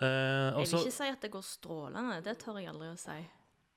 Jeg 0.01 0.67
vil 0.67 0.81
ikke 0.81 0.93
si 0.93 1.09
at 1.09 1.21
det 1.23 1.31
går 1.31 1.45
strålende, 1.47 2.19
det 2.25 2.35
tør 2.43 2.59
jeg 2.59 2.69
aldri 2.69 2.89
å 2.91 2.99
si. 2.99 3.17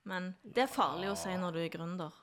Men 0.09 0.33
det 0.43 0.65
er 0.65 0.71
farlig 0.73 1.11
å 1.11 1.19
si 1.19 1.35
når 1.37 1.55
du 1.55 1.61
er 1.61 1.71
gründer. 1.73 2.15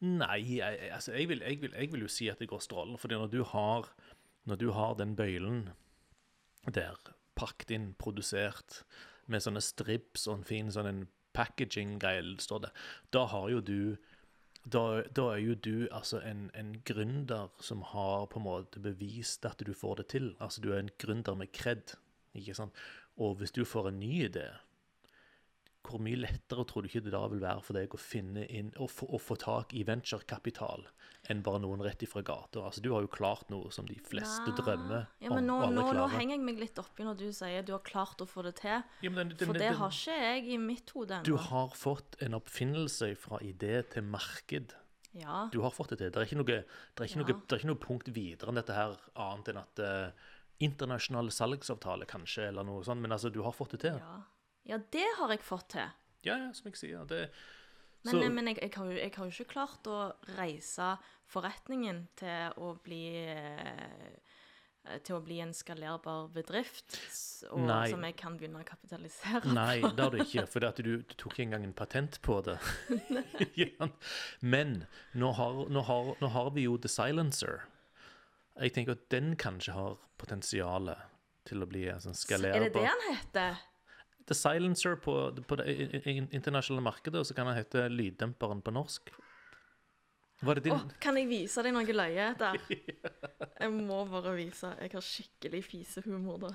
Nei, 0.00 0.38
jeg, 0.56 0.90
altså, 0.96 1.12
jeg, 1.12 1.28
vil, 1.28 1.44
jeg, 1.44 1.60
vil, 1.60 1.76
jeg 1.76 1.92
vil 1.92 2.04
jo 2.06 2.10
si 2.10 2.30
at 2.32 2.40
det 2.40 2.48
går 2.50 2.62
strålende. 2.64 2.98
fordi 2.98 3.18
når 3.20 3.32
du 3.32 3.42
har, 3.44 3.90
når 4.48 4.60
du 4.60 4.70
har 4.72 4.94
den 4.98 5.14
bøylen 5.16 5.68
der, 6.66 6.96
pakket 7.36 7.72
inn, 7.76 7.90
produsert, 8.00 8.82
med 9.30 9.44
sånne 9.44 9.62
strips 9.62 10.26
og 10.26 10.40
en 10.40 10.48
fin 10.48 10.72
sånn 10.74 11.04
packaging-greie, 11.36 12.34
står 12.42 12.64
det, 12.64 12.70
da 13.14 13.26
har 13.30 13.50
jo 13.52 13.60
du 13.60 13.82
da, 14.64 15.02
da 15.16 15.30
er 15.32 15.38
jo 15.40 15.54
du 15.54 15.88
altså 15.88 16.18
en, 16.26 16.48
en 16.58 16.74
gründer 16.84 17.48
som 17.64 17.84
har 17.92 18.26
på 18.28 18.40
en 18.40 18.44
måte 18.44 18.82
bevist 18.84 19.46
at 19.48 19.62
du 19.64 19.72
får 19.72 20.02
det 20.02 20.08
til. 20.12 20.26
Altså 20.38 20.60
du 20.60 20.72
er 20.72 20.82
en 20.82 20.92
gründer 21.00 21.38
med 21.38 21.52
kred, 21.56 21.94
ikke 22.36 22.56
sant? 22.58 22.76
Og 23.16 23.38
hvis 23.40 23.54
du 23.56 23.64
får 23.64 23.88
en 23.88 24.00
ny 24.02 24.26
idé, 24.26 24.50
hvor 25.86 25.98
mye 26.02 26.18
lettere 26.20 26.64
tror 26.68 26.84
du 26.84 26.88
ikke 26.90 27.00
det 27.06 27.12
da 27.14 27.22
vil 27.32 27.40
være 27.40 27.62
for 27.64 27.76
deg 27.78 27.94
å 27.96 27.98
finne 27.98 28.42
inn 28.52 28.68
og 28.78 28.90
få, 28.92 29.06
å 29.16 29.18
få 29.18 29.36
tak 29.40 29.72
i 29.74 29.82
venturekapital 29.88 30.84
enn 31.32 31.40
bare 31.44 31.60
noen 31.62 31.80
rett 31.84 32.02
ifra 32.04 32.22
gata? 32.26 32.66
Altså, 32.68 32.82
du 32.84 32.90
har 32.92 33.04
jo 33.06 33.10
klart 33.12 33.48
noe 33.50 33.70
som 33.74 33.86
de 33.88 33.96
fleste 34.06 34.52
ja. 34.52 34.56
drømmer 34.58 35.06
Ja, 35.24 35.30
men 35.32 35.46
nå, 35.48 35.56
og 35.56 35.62
nå, 35.62 35.66
alle 35.70 35.80
nå 35.80 35.86
klarer. 35.94 36.14
henger 36.18 36.36
jeg 36.36 36.44
meg 36.44 36.60
litt 36.60 36.78
oppi 36.82 37.06
når 37.06 37.18
du 37.22 37.26
sier 37.32 37.64
du 37.66 37.72
har 37.72 37.82
klart 37.86 38.20
å 38.20 38.28
få 38.28 38.44
det 38.46 38.56
til. 38.60 38.82
Ja, 39.02 39.10
den- 39.10 39.32
den- 39.32 39.38
For 39.46 39.52
det 39.56 39.60
den- 39.70 39.78
har 39.80 39.90
ikke 39.90 40.18
jeg 40.20 40.48
i 40.48 40.58
mitt 40.58 40.90
hode 40.90 41.22
Du 41.24 41.36
har 41.36 41.68
fått 41.74 42.16
en 42.20 42.34
oppfinnelse 42.34 43.16
fra 43.16 43.38
idé 43.38 43.80
til 43.90 44.02
marked. 44.02 44.74
Ja. 45.12 45.48
Du 45.50 45.60
har 45.62 45.70
fått 45.74 45.88
det 45.90 45.98
til. 45.98 46.10
Det 46.10 46.16
er 46.20 46.26
ikke 46.28 46.38
noe, 46.38 46.58
er 46.60 47.04
ikke 47.08 47.18
noe, 47.18 47.30
er 47.50 47.58
ikke 47.58 47.66
noe 47.72 47.82
punkt 47.82 48.08
videre 48.14 48.48
enn 48.52 48.54
dette 48.60 48.74
her, 48.76 48.94
annet 49.16 49.48
enn 49.48 49.58
at 49.58 49.80
uh, 49.82 50.10
internasjonale 50.60 51.32
salgsavtaler 51.34 52.06
kanskje, 52.06 52.48
eller 52.48 52.62
noe 52.68 52.84
sånt, 52.84 53.00
men 53.00 53.10
altså, 53.10 53.32
du 53.32 53.42
har 53.42 53.52
fått 53.56 53.72
det 53.72 53.80
til. 53.88 53.96
ja. 53.98 54.20
Ja, 54.68 54.80
det 54.92 55.06
har 55.18 55.32
jeg 55.32 55.42
fått 55.44 55.70
til. 55.76 55.96
Ja, 56.26 56.36
ja, 56.36 56.50
som 56.56 56.68
jeg 56.68 56.76
sier. 56.80 57.06
Det, 57.08 57.30
Men, 58.04 58.12
så, 58.12 58.28
men 58.32 58.50
jeg, 58.50 58.58
jeg, 58.62 58.72
har 58.76 58.90
jo, 58.90 58.98
jeg 58.98 59.14
har 59.16 59.30
jo 59.30 59.36
ikke 59.36 59.52
klart 59.54 59.88
å 59.88 60.00
reise 60.36 60.94
forretningen 61.30 62.04
til 62.20 62.60
å 62.60 62.74
bli 62.84 63.04
eh, 63.30 64.20
til 65.04 65.18
å 65.18 65.20
bli 65.22 65.38
en 65.44 65.52
skalerbar 65.54 66.30
bedrift 66.34 66.96
og, 67.50 67.66
som 67.68 68.04
jeg 68.06 68.14
kan 68.18 68.36
begynne 68.40 68.62
å 68.62 68.66
kapitalisere 68.66 69.42
på. 69.44 69.52
Nei, 69.54 69.76
det 69.84 70.02
har 70.02 70.14
du 70.14 70.22
ikke, 70.24 70.46
for 70.50 70.66
at 70.66 70.80
du, 70.80 70.92
du 71.04 71.14
tok 71.14 71.34
ikke 71.34 71.44
engang 71.44 71.66
en 71.68 71.76
patent 71.76 72.16
på 72.24 72.40
det. 72.46 72.56
Men 74.54 74.80
nå 75.12 75.32
har, 75.36 75.60
nå, 75.68 75.84
har, 75.86 76.14
nå 76.20 76.32
har 76.34 76.50
vi 76.56 76.66
jo 76.66 76.78
The 76.80 76.90
Silencer. 76.90 77.66
Jeg 78.60 78.74
tenker 78.76 78.96
at 78.96 79.06
den 79.12 79.34
kanskje 79.40 79.76
har 79.76 80.00
potensialet 80.20 81.08
til 81.48 81.64
å 81.64 81.68
bli 81.68 81.86
en 81.92 82.02
sånn 82.02 82.16
Er 82.40 82.66
det 82.66 82.72
det 82.74 82.86
han 82.88 83.06
heter? 83.08 83.60
The 84.30 84.34
Silencer 84.38 84.94
på, 84.94 85.12
på 85.42 85.56
det 85.58 85.72
internasjonale 86.30 86.84
markedet, 86.86 87.18
og 87.18 87.26
så 87.26 87.34
kan 87.34 87.48
han 87.50 87.56
hete 87.58 87.88
Lyddemperen 87.90 88.62
på 88.62 88.70
norsk. 88.70 89.10
Var 90.40 90.54
det 90.54 90.64
din 90.64 90.72
Åh, 90.72 90.84
kan 91.02 91.18
jeg 91.18 91.26
vise 91.28 91.62
deg 91.66 91.74
noe 91.74 91.82
løye 91.92 92.28
der? 92.38 92.56
Jeg 93.60 93.72
må 93.74 94.04
bare 94.08 94.32
vise. 94.38 94.70
Jeg 94.80 94.90
har 94.94 95.04
skikkelig 95.04 95.64
fisehumor, 95.66 96.38
da. 96.46 96.54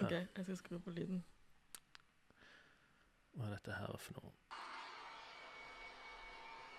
OK, 0.00 0.12
jeg 0.12 0.44
skal 0.44 0.56
skru 0.56 0.78
på 0.78 0.90
lyden. 0.94 1.20
Hva 3.34 3.50
er 3.50 3.58
dette 3.58 3.76
her 3.76 4.00
for 4.00 4.22
noe? 4.22 4.32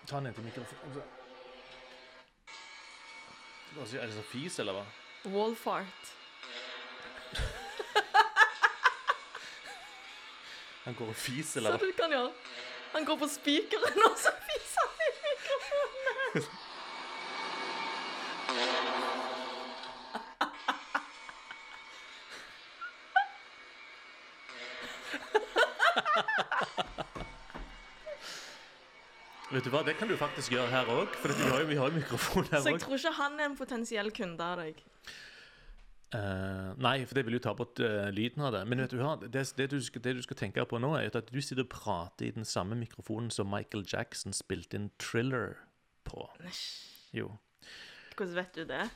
Ta 0.08 0.18
den 0.18 0.32
inn 0.32 0.38
til 0.40 0.48
mikrofonen. 0.48 1.27
Er 3.78 4.06
det 4.06 4.14
så 4.14 4.22
fis, 4.26 4.58
eller 4.58 4.74
hva? 4.74 4.84
Wallfart. 5.30 6.14
Han 10.84 10.94
går 10.98 11.12
og 11.12 11.16
fiser, 11.20 11.60
eller 11.60 11.76
hva? 11.76 11.86
du 11.86 11.92
kan 11.94 12.10
gjøre. 12.10 12.32
Han 12.94 13.04
går 13.04 13.16
på 13.20 13.28
spikeren, 13.28 13.98
og 14.08 14.16
så 14.18 14.32
fiser 14.48 14.88
han 14.88 15.04
i 15.04 15.10
mikrofonen. 15.26 16.48
Vet 29.58 29.66
du 29.66 29.72
hva, 29.74 29.80
det 29.82 29.96
kan 29.98 30.06
du 30.06 30.14
faktisk 30.14 30.52
gjøre 30.54 30.70
her 30.70 30.86
òg, 30.94 31.14
for 31.18 31.34
vi 31.34 31.46
har 31.50 31.64
jo, 31.64 31.66
vi 31.66 31.76
har 31.80 31.88
jo 31.90 31.96
mikrofon 31.96 32.44
her 32.46 32.60
Så 32.62 32.70
jeg 32.70 32.76
også. 32.76 32.84
tror 32.84 33.00
ikke 33.00 33.10
han 33.16 33.40
er 33.40 33.46
en 33.48 33.56
potensiell 33.58 34.10
kunde 34.14 34.44
av 34.44 34.60
deg. 34.60 34.84
Uh, 36.14 36.76
nei, 36.78 36.92
for 37.10 37.18
det 37.18 37.24
vil 37.26 37.34
jo 37.36 37.40
ta 37.42 37.56
bort 37.58 37.82
uh, 37.82 38.06
lyden 38.14 38.44
av 38.46 38.54
det. 38.54 38.60
Men 38.70 38.84
vet 38.84 38.94
du 38.94 39.00
hva, 39.00 39.16
det, 39.18 39.42
det, 39.58 39.66
du 39.72 39.80
skal, 39.82 40.04
det 40.04 40.12
du 40.14 40.22
skal 40.22 40.38
tenke 40.38 40.62
på 40.62 40.78
nå, 40.78 40.92
er 40.94 41.10
at 41.10 41.32
du 41.34 41.40
sitter 41.42 41.64
og 41.66 41.72
prater 41.72 42.28
i 42.28 42.36
den 42.36 42.46
samme 42.46 42.78
mikrofonen 42.78 43.32
som 43.34 43.50
Michael 43.50 43.82
Jackson 43.82 44.36
spilte 44.36 44.78
inn 44.78 44.92
Thriller 45.02 45.58
på. 46.06 46.22
Jo. 47.18 47.32
Hvordan 48.14 48.38
vet 48.38 48.54
du 48.60 48.62
det? 48.70 48.86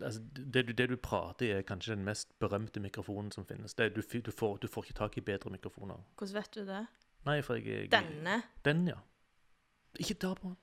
Altså, 0.00 0.24
det, 0.40 0.64
du, 0.70 0.72
det 0.80 0.88
du 0.94 0.96
prater 0.96 1.50
i, 1.50 1.52
er 1.58 1.68
kanskje 1.68 1.98
den 1.98 2.08
mest 2.08 2.32
berømte 2.40 2.80
mikrofonen 2.80 3.28
som 3.36 3.44
finnes. 3.44 3.76
Det, 3.76 3.92
du, 3.98 4.00
du, 4.00 4.32
får, 4.32 4.56
du 4.64 4.68
får 4.70 4.88
ikke 4.88 4.98
tak 5.04 5.20
i 5.20 5.26
bedre 5.28 5.52
mikrofoner. 5.52 6.00
Hvordan 6.16 6.40
vet 6.40 6.56
du 6.56 6.64
det? 6.72 6.82
Nei, 7.28 7.36
jeg 7.44 7.92
Denne. 7.92 8.40
Den, 8.64 8.86
ja. 8.88 8.96
Ikke 9.98 10.14
ta 10.22 10.34
på 10.34 10.48
den. 10.52 10.56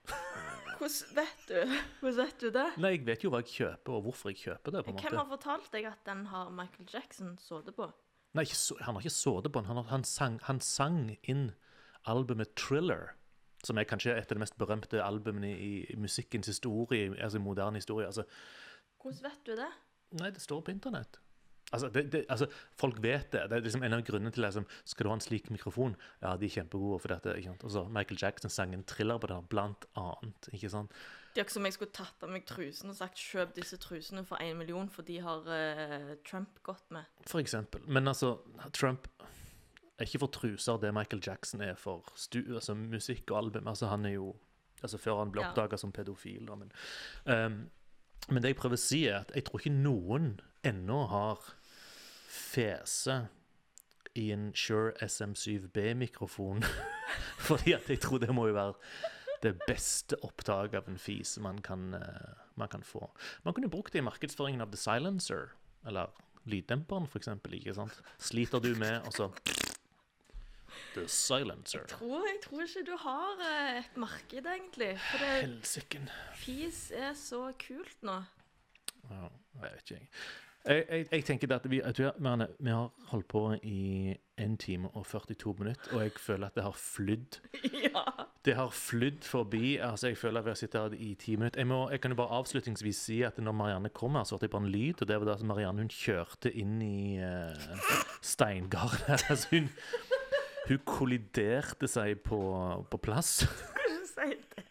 Hvordan 0.78 1.16
vet 1.18 1.48
du 1.50 1.56
Hvordan 2.00 2.18
vet 2.22 2.40
du 2.42 2.50
det? 2.54 2.66
Nei, 2.78 2.92
jeg 2.96 3.06
vet 3.08 3.24
jo 3.26 3.32
hva 3.34 3.40
jeg 3.42 3.50
kjøper, 3.56 3.94
og 3.98 4.04
hvorfor 4.06 4.30
jeg 4.30 4.38
kjøper 4.44 4.72
det. 4.76 4.84
på 4.86 4.92
en 4.94 4.96
Hvem 5.02 5.04
måte. 5.04 5.18
har 5.18 5.30
fortalt 5.32 5.72
deg 5.74 5.86
at 5.90 6.04
den 6.06 6.26
har 6.32 6.50
Michael 6.54 6.88
Jackson 6.94 7.38
sittet 7.42 7.76
på? 7.76 7.90
Nei, 8.38 8.44
ikke 8.46 8.56
så, 8.60 8.78
han 8.86 8.94
har 8.96 9.02
ikke 9.02 9.16
sittet 9.18 9.52
på 9.52 9.60
den. 9.60 9.66
Han, 9.72 9.76
har- 9.82 9.90
han, 9.92 10.04
sang, 10.04 10.40
han 10.44 10.60
sang 10.62 11.18
inn 11.24 11.52
albumet 12.06 12.54
Thriller, 12.56 13.16
som 13.66 13.78
er 13.82 13.84
kanskje 13.90 14.14
et 14.16 14.30
av 14.32 14.38
de 14.38 14.44
mest 14.46 14.58
berømte 14.58 15.02
albumene 15.04 15.50
i, 15.58 15.72
i 15.92 15.96
musikkens 15.98 16.48
historie, 16.48 17.10
altså 17.18 17.40
moderne 17.42 17.82
historie. 17.82 18.06
Altså, 18.06 18.24
Hvordan 19.02 19.24
vet 19.24 19.44
du 19.46 19.56
det? 19.58 19.72
nei, 20.22 20.30
det 20.32 20.42
står 20.42 20.62
på 20.62 20.72
internett. 20.72 21.18
Altså, 21.74 21.90
det, 21.92 22.06
det, 22.14 22.26
altså, 22.32 22.48
folk 22.80 23.02
vet 23.04 23.32
det. 23.34 23.42
Det 23.52 23.58
er 23.58 23.64
liksom 23.66 23.84
en 23.84 23.94
av 23.98 24.04
grunnene 24.08 24.32
til 24.32 24.44
liksom, 24.46 24.66
Skal 24.88 25.04
du 25.04 25.10
ha 25.12 25.16
en 25.18 25.24
slik 25.26 25.50
mikrofon? 25.52 25.98
Ja, 26.22 26.38
de 26.40 26.48
er 26.48 26.54
kjempegode 26.54 27.00
for 27.04 27.12
dette. 27.12 27.34
ikke 27.36 27.50
sant? 27.52 27.64
Og 27.68 27.72
så 27.74 27.84
Michael 27.92 28.20
Jackson 28.22 28.50
sang 28.54 28.74
en 28.74 28.86
thriller 28.88 29.20
på 29.20 29.28
det, 29.28 29.42
blant 29.52 29.86
annet. 30.00 30.48
ikke 30.54 30.70
sant? 30.72 30.92
Det 31.36 31.42
er 31.42 31.46
ikke 31.46 31.54
som 31.58 31.68
jeg 31.68 31.74
skulle 31.76 31.94
tatt 31.94 32.24
av 32.24 32.32
meg 32.34 32.46
trusen 32.50 32.90
og 32.90 32.96
sagt 32.98 33.20
'kjøp 33.20 33.52
disse 33.54 33.78
trusene 33.78 34.24
for 34.26 34.38
én 34.42 34.56
million', 34.58 34.90
for 34.90 35.04
de 35.06 35.20
har 35.22 35.44
uh, 35.46 36.16
Trump 36.26 36.64
gått 36.64 36.88
med. 36.90 37.04
For 37.28 37.40
eksempel. 37.40 37.84
Men 37.86 38.08
altså, 38.08 38.38
Trump 38.74 39.08
er 40.00 40.06
ikke 40.06 40.20
for 40.24 40.28
truser 40.34 40.78
det 40.82 40.94
Michael 40.94 41.22
Jackson 41.26 41.62
er 41.62 41.76
for 41.76 42.04
altså, 42.56 42.74
musikk 42.76 43.32
og 43.32 43.38
album. 43.44 43.68
Altså, 43.68 43.88
han 43.88 44.06
er 44.06 44.16
jo 44.18 44.36
Altså, 44.84 44.98
før 44.98 45.18
han 45.24 45.32
ble 45.32 45.42
Ja. 45.42 45.50
oppdaga 45.50 45.78
som 45.78 45.92
pedofil, 45.92 46.46
da, 46.46 46.56
men 46.56 46.72
um, 47.26 47.70
Men 48.30 48.44
det 48.44 48.50
jeg 48.52 48.56
prøver 48.60 48.76
å 48.78 48.80
si, 48.80 49.08
er 49.08 49.20
at 49.24 49.32
jeg 49.34 49.44
tror 49.46 49.60
ikke 49.60 49.72
noen 49.74 50.40
ennå 50.64 51.08
har 51.10 51.40
fese 52.38 53.18
i 54.18 54.30
en 54.34 54.50
Shure 54.56 54.94
SM7B-mikrofon. 55.04 56.64
Fordi 57.48 57.74
at 57.78 57.90
jeg 57.90 58.02
tror 58.04 58.22
det 58.24 58.34
må 58.36 58.48
jo 58.50 58.58
være 58.58 58.74
det 59.44 59.54
beste 59.68 60.18
opptaket 60.26 60.80
av 60.80 60.88
en 60.90 60.98
fis 60.98 61.36
man 61.44 61.60
kan, 61.62 61.92
eh, 61.94 62.38
man 62.58 62.72
kan 62.74 62.84
få. 62.84 63.04
Man 63.46 63.54
kunne 63.54 63.70
brukt 63.70 63.94
det 63.94 64.02
i 64.02 64.08
markedsføringen 64.08 64.64
av 64.66 64.72
The 64.74 64.80
Silencer, 64.82 65.52
eller 65.86 66.10
lyddemperen 66.50 67.06
for 67.08 67.22
eksempel, 67.22 67.54
ikke 67.60 67.76
sant? 67.78 68.00
Sliter 68.18 68.64
du 68.64 68.72
med, 68.80 69.06
og 69.06 69.14
så 69.14 69.30
The 70.96 71.06
Silencer. 71.08 71.86
Tror, 71.92 72.26
jeg 72.26 72.42
tror 72.44 72.66
ikke 72.66 72.86
du 72.88 72.96
har 73.04 73.46
eh, 73.46 73.78
et 73.84 73.98
marked, 74.02 74.50
egentlig. 74.56 74.92
For 75.12 75.22
det, 75.22 75.32
Helsiken. 75.46 76.10
fis 76.36 76.88
er 76.96 77.14
så 77.18 77.52
kult 77.62 78.04
nå. 78.06 78.18
Ja, 79.08 79.30
jeg 79.30 79.64
vet 79.64 79.82
ikke, 79.84 80.02
jeg. 80.02 80.10
Jeg, 80.68 80.84
jeg, 80.90 81.06
jeg 81.12 81.24
tenker 81.24 81.56
at 81.56 81.72
vi, 81.72 81.80
at 81.80 82.00
vi, 82.00 82.06
Marianne, 82.20 82.48
vi 82.60 82.70
har 82.70 82.90
holdt 83.08 83.28
på 83.32 83.42
i 83.64 84.16
1 84.38 84.58
time 84.60 84.90
og 84.94 85.06
42 85.06 85.56
minutter, 85.60 85.96
og 85.96 86.02
jeg 86.04 86.12
føler 86.20 86.48
at 86.48 86.56
det 86.56 86.64
har 86.64 86.76
flydd. 86.76 87.38
ja. 87.86 88.02
Det 88.46 88.56
har 88.56 88.70
flydd 88.70 89.24
forbi. 89.24 89.78
altså 89.78 90.08
Jeg 90.08 90.18
føler 90.18 90.40
at 90.40 90.46
vi 90.46 90.50
har 90.50 90.56
sittet 90.56 90.82
her 90.82 90.94
i 90.94 91.14
10 91.14 91.36
minutter. 91.36 91.60
Jeg, 91.60 91.68
må, 91.68 91.90
jeg 91.90 92.02
kan 92.02 92.12
jo 92.12 92.16
bare 92.16 92.28
avslutningsvis 92.40 92.96
si 92.96 93.22
at 93.22 93.38
når 93.38 93.52
Marianne 93.52 93.90
kom 93.90 94.16
her, 94.16 94.24
så 94.24 94.36
hørte 94.36 94.44
jeg 94.44 94.50
bare 94.50 94.64
en 94.64 94.70
lyd, 94.70 95.02
og 95.02 95.08
det 95.08 95.20
var 95.20 95.26
da 95.26 95.46
Marianne 95.46 95.82
hun 95.82 95.90
kjørte 95.90 96.52
inn 96.52 96.82
i 96.82 97.20
uh, 97.24 97.52
steingarden. 98.22 99.16
altså 99.30 99.48
hun, 99.52 99.70
hun 100.68 100.80
kolliderte 100.86 101.88
seg 101.88 102.20
på, 102.28 102.42
på 102.92 102.98
plass. 102.98 103.48
Skulle 103.48 103.96
ikke 103.96 104.08
si 104.12 104.36
det. 104.36 104.64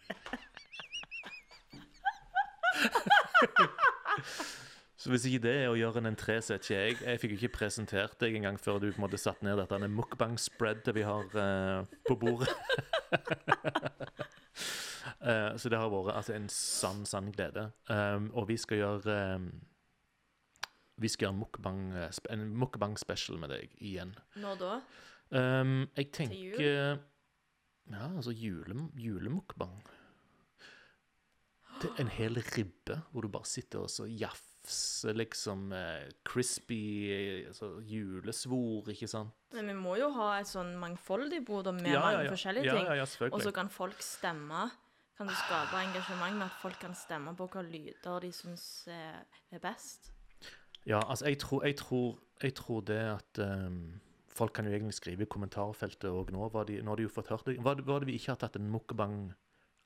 Så 5.06 5.12
hvis 5.12 5.24
ikke 5.28 5.44
det 5.44 5.50
er 5.54 5.68
å 5.70 5.76
gjøre 5.78 6.00
en 6.00 6.08
entré, 6.08 6.34
så 6.42 6.56
vet 6.56 6.64
ikke 6.64 6.78
jeg. 6.80 6.94
Jeg 6.98 7.18
fikk 7.22 7.32
jo 7.32 7.36
ikke 7.36 7.58
presentert 7.60 8.16
deg 8.18 8.34
engang 8.34 8.56
før 8.58 8.80
du 8.82 8.88
på 8.88 8.98
en 8.98 9.04
måte 9.04 9.20
satt 9.22 9.38
ned 9.46 9.54
dette 9.60 9.78
mukbang-spreadet 9.94 10.94
vi 10.96 11.04
har 11.06 11.36
eh, 11.42 11.98
på 12.08 12.18
bordet. 12.18 12.50
Eh, 15.26 15.56
så 15.58 15.70
det 15.72 15.78
har 15.80 15.88
vært 15.90 16.12
altså, 16.12 16.34
en 16.36 16.44
sann, 16.52 17.00
sann 17.08 17.32
glede. 17.34 17.64
Um, 17.88 18.28
og 18.36 18.44
vi 18.46 18.54
skal 18.60 18.78
gjøre 18.78 19.14
um, 19.40 19.46
Vi 21.02 21.08
skal 21.10 21.26
gjøre 21.26 21.38
mukbang, 21.40 21.80
eh, 21.98 22.20
en 22.30 22.44
mukbang-special 22.60 23.40
med 23.42 23.50
deg 23.50 23.72
igjen. 23.80 24.12
Når 24.38 24.60
da? 24.60 24.70
Um, 25.32 25.72
jeg 25.96 26.06
jul? 26.06 26.12
tenker 26.20 26.60
Ja, 26.60 28.04
altså 28.12 28.36
jule, 28.36 28.86
julemukbang. 29.02 29.74
Er 31.80 31.98
en 32.04 32.12
hel 32.12 32.38
ribbe 32.54 33.00
hvor 33.10 33.26
du 33.26 33.32
bare 33.32 33.50
sitter 33.50 33.88
og 33.88 33.90
så 33.90 34.06
jafser 34.66 35.14
liksom 35.14 35.72
eh, 35.72 36.08
crispy 36.24 37.10
eh, 37.10 37.46
altså, 37.48 37.80
julesvor, 37.80 38.88
ikke 38.90 39.06
sant? 39.08 39.30
Men 39.52 39.68
vi 39.68 39.74
må 39.74 39.96
jo 39.96 40.10
ha 40.16 40.40
et 40.40 40.48
sånn 40.48 40.76
mangfoldig 40.78 41.44
bord 41.46 41.72
med 41.74 41.86
Ja, 41.86 42.00
ja, 42.00 42.02
mange 42.02 42.24
ja. 42.24 42.30
forskjellige 42.30 42.74
ting. 42.74 42.86
Ja, 42.86 42.94
ja, 42.94 43.28
Og 43.30 43.42
så 43.42 43.52
kan 43.52 43.70
folk 43.70 44.02
stemme. 44.02 44.70
Kan 45.16 45.28
du 45.28 45.32
skape 45.32 45.78
engasjement 45.80 46.36
med 46.36 46.46
at 46.46 46.58
folk 46.60 46.78
kan 46.80 46.94
stemme 46.94 47.34
på 47.36 47.46
hva 47.48 47.62
lyder 47.64 48.20
de 48.20 48.32
syns 48.32 48.86
er, 48.86 49.22
er 49.50 49.58
best? 49.62 50.12
Ja, 50.84 51.00
altså, 51.08 51.26
jeg 51.26 51.38
tror, 51.38 51.64
jeg 51.64 51.76
tror, 51.76 52.18
jeg 52.42 52.54
tror 52.54 52.80
det 52.80 53.00
at 53.00 53.38
um, 53.38 54.00
Folk 54.36 54.52
kan 54.52 54.66
jo 54.66 54.70
egentlig 54.70 54.92
skrive 54.92 55.24
i 55.24 55.28
kommentarfeltet 55.32 56.10
òg 56.12 56.28
nå. 56.28 56.50
Hva 56.52 56.66
de, 56.68 56.82
nå 56.84 56.92
har 56.92 57.00
de 57.00 57.06
jo 57.06 57.08
fått 57.08 57.30
hørt 57.32 57.46
det. 57.46 57.54
Er 57.56 57.78
det 57.80 58.04
vi 58.04 58.18
ikke 58.18 58.34
har 58.34 58.36
tatt 58.42 58.58
en 58.60 58.66
mukbang 58.68 59.32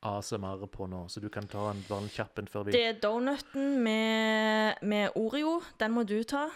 ASMR 0.02 0.66
på 0.72 0.86
nå? 0.90 1.04
Så 1.08 1.20
du 1.20 1.28
kan 1.32 1.46
ta 1.48 1.70
en, 1.70 1.80
bare 1.88 2.06
en 2.06 2.12
kjapp 2.12 2.40
en 2.40 2.48
før 2.50 2.66
vi 2.66 2.74
Det 2.76 2.84
er 2.88 3.00
donuten 3.02 3.80
med, 3.84 4.80
med 4.82 5.16
Oreo. 5.20 5.58
Den 5.80 5.92
må 5.96 6.04
du 6.08 6.18
ta. 6.24 6.46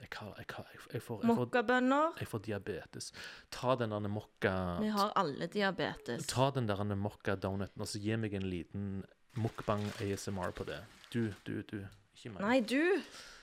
Jeg, 0.00 0.10
har, 0.18 0.32
jeg, 0.38 0.46
har, 0.54 0.66
jeg, 0.72 0.80
jeg, 0.92 1.02
får, 1.02 1.22
Mokkabønner. 1.26 2.18
jeg 2.20 2.28
får 2.30 2.42
diabetes. 2.46 3.12
Ta 3.50 3.76
den 3.78 3.94
der 3.94 4.08
mokka 4.12 4.54
Vi 4.82 4.90
har 4.94 5.12
alle 5.18 5.48
diabetes. 5.50 6.26
Ta 6.30 6.50
den 6.54 6.68
der 6.68 6.82
mokka 6.94 7.36
donuten 7.36 7.82
og 7.82 7.90
så 7.90 8.02
gi 8.02 8.18
meg 8.20 8.34
en 8.38 8.48
liten 8.50 8.90
mukbang 9.36 9.84
ASMR 10.00 10.54
på 10.56 10.64
det. 10.68 10.80
Du, 11.12 11.32
du, 11.44 11.62
du. 11.62 11.80
Ikke 12.16 12.32
meg. 12.34 12.42
Nei, 12.42 12.60
du. 12.60 13.02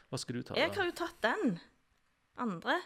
Hva 0.09 0.19
skal 0.21 0.39
du 0.39 0.43
ta? 0.45 0.57
Jeg 0.57 0.71
da? 0.73 0.79
har 0.79 0.89
jo 0.89 0.95
tatt 0.97 1.19
den. 1.25 1.57
Andre. 2.41 2.79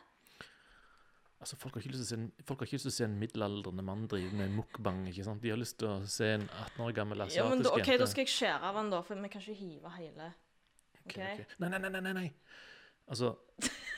Altså, 1.37 1.55
folk 1.61 1.75
har 1.77 1.83
ikke 1.83 1.93
lyst 1.93 2.07
til 2.07 2.89
å 2.89 2.93
se 2.95 3.03
en, 3.05 3.11
en 3.11 3.19
middelaldrende 3.21 3.83
mann 3.85 4.07
drive 4.09 4.33
med 4.33 4.55
mukbang. 4.57 5.03
ikke 5.11 5.25
sant? 5.27 5.41
De 5.43 5.51
har 5.53 5.59
lyst 5.61 5.77
til 5.81 5.91
å 5.91 5.99
se 6.09 6.31
en 6.39 6.47
18 6.47 6.85
år 6.87 6.95
gammel 6.97 7.21
asiatisk 7.27 7.37
jente. 7.37 7.43
Ja, 7.45 7.51
men 7.53 7.65
da, 7.67 7.73
ok, 7.77 7.91
da 8.01 8.07
skal 8.09 8.25
jeg 8.25 8.33
skjære 8.33 8.71
av 8.71 8.79
den, 8.81 8.89
da, 8.95 9.01
for 9.05 9.21
vi 9.21 9.29
kan 9.35 9.43
ikke 9.43 9.59
hive 9.59 9.91
hele. 9.99 10.31
Ok, 11.03 11.11
okay, 11.11 11.43
okay. 11.43 11.45
Nei, 11.61 11.69
nei, 11.75 11.81
nei, 11.83 12.01
nei, 12.01 12.15
nei. 12.17 12.25
Altså, 13.07 13.29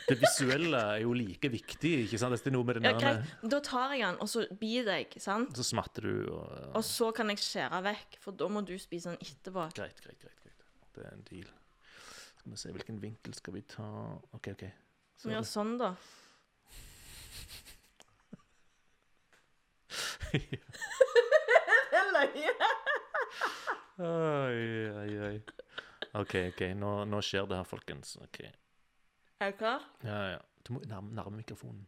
det 0.10 0.18
visuelle 0.22 0.82
er 0.94 1.00
jo 1.02 1.16
like 1.18 1.50
viktig, 1.50 1.94
ikke 2.04 2.20
sant? 2.22 2.36
Det 2.38 2.52
er 2.52 2.54
noe 2.54 2.68
med 2.68 2.78
den 2.78 2.90
Ja, 2.90 2.94
greit. 3.00 3.32
Da 3.56 3.62
tar 3.66 3.96
jeg 3.96 4.04
den, 4.04 4.20
og 4.22 4.30
så 4.30 4.44
biter 4.60 5.00
jeg, 5.00 5.24
sant? 5.24 5.56
Så 5.58 5.66
smatter 5.72 6.06
du 6.06 6.14
og 6.36 6.76
Og 6.78 6.86
så 6.86 7.10
kan 7.16 7.32
jeg 7.34 7.42
skjære 7.42 7.82
vekk, 7.88 8.20
for 8.22 8.38
da 8.38 8.52
må 8.52 8.62
du 8.68 8.76
spise 8.82 9.14
den 9.14 9.24
etterpå. 9.24 9.70
Greit, 9.80 10.04
greit, 10.04 10.20
greit. 10.22 10.44
greit. 10.44 10.70
Det 10.94 11.08
er 11.08 11.16
en 11.16 11.26
deal. 11.32 11.50
Skal 12.36 12.54
vi 12.54 12.62
se, 12.62 12.72
hvilken 12.76 13.02
vinkel 13.02 13.36
skal 13.38 13.56
vi 13.58 13.64
ta 13.68 13.88
OK, 14.36 14.54
OK. 14.54 14.66
Så 15.20 15.32
Vi 15.32 15.36
gjør 15.36 15.48
sånn, 15.48 15.78
da. 15.82 15.94
Det 20.34 22.00
er 22.00 22.12
løye. 22.16 22.54
Oi, 24.00 24.60
oi, 25.02 25.14
oi. 25.30 25.36
OK, 26.22 26.36
OK. 26.50 26.62
Nå, 26.80 26.92
nå 27.10 27.20
skjer 27.26 27.48
det 27.52 27.58
her, 27.60 27.68
folkens. 27.68 28.16
OK. 28.24 28.40
Er 29.40 29.52
du 29.52 29.58
klar? 29.60 29.84
Ja, 30.04 30.20
ja. 30.36 30.40
Du 30.68 30.74
må 30.76 30.82
nærme, 30.88 31.14
nærme 31.16 31.38
mikrofonen. 31.40 31.86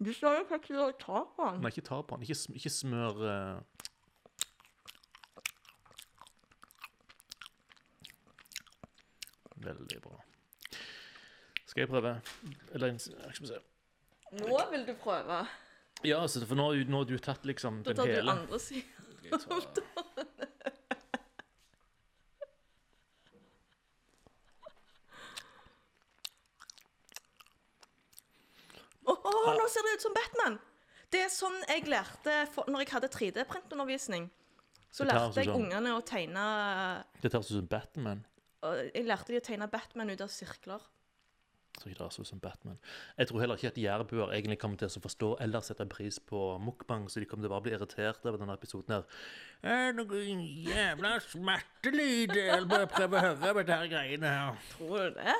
Du 0.00 0.12
sa 0.16 0.32
jo 0.38 0.46
ikke 0.56 0.78
å 0.80 0.90
ta 0.96 1.24
på 1.36 1.46
den. 1.50 1.60
Nei, 1.64 1.70
ikke 1.74 1.84
ta 1.90 2.00
på 2.02 2.16
den. 2.16 2.24
Ikke, 2.24 2.38
sm- 2.40 2.56
ikke 2.56 2.72
smør 2.72 3.20
eh. 3.28 3.82
Veldig 9.56 10.00
bra. 10.02 10.20
Skal 11.66 11.80
jeg 11.84 11.88
prøve? 11.88 12.14
Eller 12.74 12.96
Skal 12.98 13.40
vi 13.40 13.46
se. 13.46 13.58
Nå 14.40 14.60
vil 14.70 14.86
du 14.86 14.94
prøve. 15.02 15.40
Ja, 16.04 16.20
altså, 16.22 16.46
for 16.46 16.54
nå, 16.56 16.64
har 16.70 16.74
jo- 16.78 16.84
nå 16.88 16.96
har 16.98 17.04
du 17.04 17.18
tatt 17.18 17.42
liksom 17.44 17.82
Da 17.82 17.92
den 17.92 17.96
tar 17.96 18.06
du 18.06 18.12
hele. 18.14 18.30
andre 18.32 18.58
siden. 18.58 18.82
av 19.32 19.40
jeg 19.40 19.74
ta- 19.74 19.82
Åh, 29.06 29.54
nå 29.56 29.66
ser 29.72 29.86
det 29.86 29.94
ut 29.96 30.04
som 30.04 30.14
Batman! 30.16 30.58
Det 31.10 31.24
er 31.24 31.32
sånn 31.32 31.56
jeg 31.66 31.88
lærte 31.90 32.34
for, 32.54 32.68
når 32.70 32.84
jeg 32.84 32.92
hadde 32.92 33.08
3D-printundervisning. 33.10 34.28
Så 34.94 35.04
Det 35.04 35.10
tar 35.10 35.16
lærte 35.16 35.26
altså 35.30 35.40
jeg 35.42 35.48
sånn- 35.48 35.64
ungene 35.64 35.94
å 35.96 36.02
tegne 36.06 36.44
Det 37.22 37.30
tar 37.32 37.42
seg 37.42 37.50
ut 37.56 37.60
som 37.62 37.66
Batman. 37.66 38.24
og 38.62 38.76
Jeg 38.94 39.06
lærte 39.06 39.26
de 39.26 39.40
å 39.40 39.44
tegne 39.44 39.70
Batman 39.70 40.10
ut 40.10 40.20
av 40.20 40.28
sirkler. 40.30 40.80
Tror 41.80 41.88
ikke 41.94 41.98
det 42.02 42.06
er 42.06 42.12
så 42.12 42.24
som 42.28 42.40
Batman. 42.44 42.78
Jeg 43.16 43.28
tror 43.30 43.40
heller 43.40 43.56
ikke 43.56 43.70
at 43.72 43.78
jærbuer 43.80 44.32
egentlig 44.36 44.58
kommer 44.60 44.76
til 44.76 44.90
å 44.92 45.00
forstå 45.06 45.30
eller 45.40 45.62
sette 45.64 45.86
pris 45.88 46.18
på 46.20 46.40
mukbang, 46.60 47.06
så 47.08 47.20
de 47.22 47.26
kommer 47.30 47.46
til 47.46 47.50
å 47.50 47.54
bare 47.54 47.64
bli 47.64 47.72
irritert 47.72 48.26
over 48.28 48.36
denne 48.42 48.56
episoden 48.58 48.98
her. 48.98 49.06
Er 49.64 49.86
det 49.92 49.96
noe 49.96 50.20
jævla 50.68 51.14
smertelyd? 51.24 52.36
Jeg 52.36 52.68
bare 52.68 52.86
prøver 52.92 53.16
å 53.16 53.24
høre 53.32 53.54
på 53.56 53.64
dette 53.64 53.88
greiene 53.94 54.34
her. 54.34 54.60
Tror 54.76 55.08
du 55.08 55.16
det? 55.22 55.38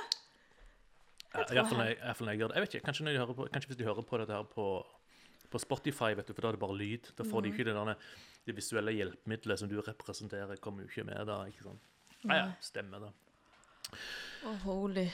Iallfall 1.31 1.79
når, 1.79 1.87
jeg- 1.93 1.99
i 2.01 2.25
når 2.25 2.33
jeg 2.33 2.39
gjør 2.41 2.49
det. 2.49 2.55
Jeg 2.57 2.63
vet 2.65 2.75
ikke, 2.75 2.87
kanskje, 2.87 3.05
de 3.07 3.35
på, 3.35 3.49
kanskje 3.55 3.69
hvis 3.71 3.79
de 3.79 3.85
hører 3.85 4.03
på 4.03 4.19
dette 4.19 4.33
her 4.35 4.43
på, 4.57 4.67
på 5.51 5.59
Spotify, 5.63 6.15
vet 6.19 6.27
du, 6.27 6.33
for 6.35 6.43
da 6.43 6.49
er 6.49 6.53
det 6.57 6.61
bare 6.65 6.77
lyd. 6.81 7.13
Da 7.19 7.25
får 7.25 7.43
de 7.45 7.53
ikke 7.53 7.65
det, 7.69 7.75
derne, 7.77 7.95
det 8.47 8.57
visuelle 8.57 8.93
hjelpemiddelet 8.97 9.59
som 9.61 9.69
du 9.69 9.77
representerer, 9.81 10.57
kommer 10.61 10.83
jo 10.83 10.89
ikke 10.89 11.05
med 11.07 11.27
da. 11.31 11.45
ikke 11.47 11.63
sant? 11.69 11.81
Ja, 12.25 12.35
ja, 12.35 12.49
stemmer 12.61 12.99
det. 13.07 13.13
Å, 14.47 14.53
holy. 14.65 15.07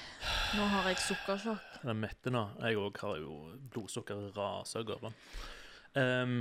Nå 0.56 0.66
har 0.72 0.88
jeg 0.90 1.00
sukkersjokk. 1.04 1.64
Jeg 1.82 1.90
er 1.92 1.98
mett 1.98 2.28
nå. 2.30 2.42
Jeg 2.62 2.78
òg 2.80 3.00
har 3.02 3.18
jo 3.22 3.36
blodsukker 3.72 4.28
rasa 4.36 4.82
av 4.82 4.86
gårde. 4.90 5.12
Um, 5.96 6.36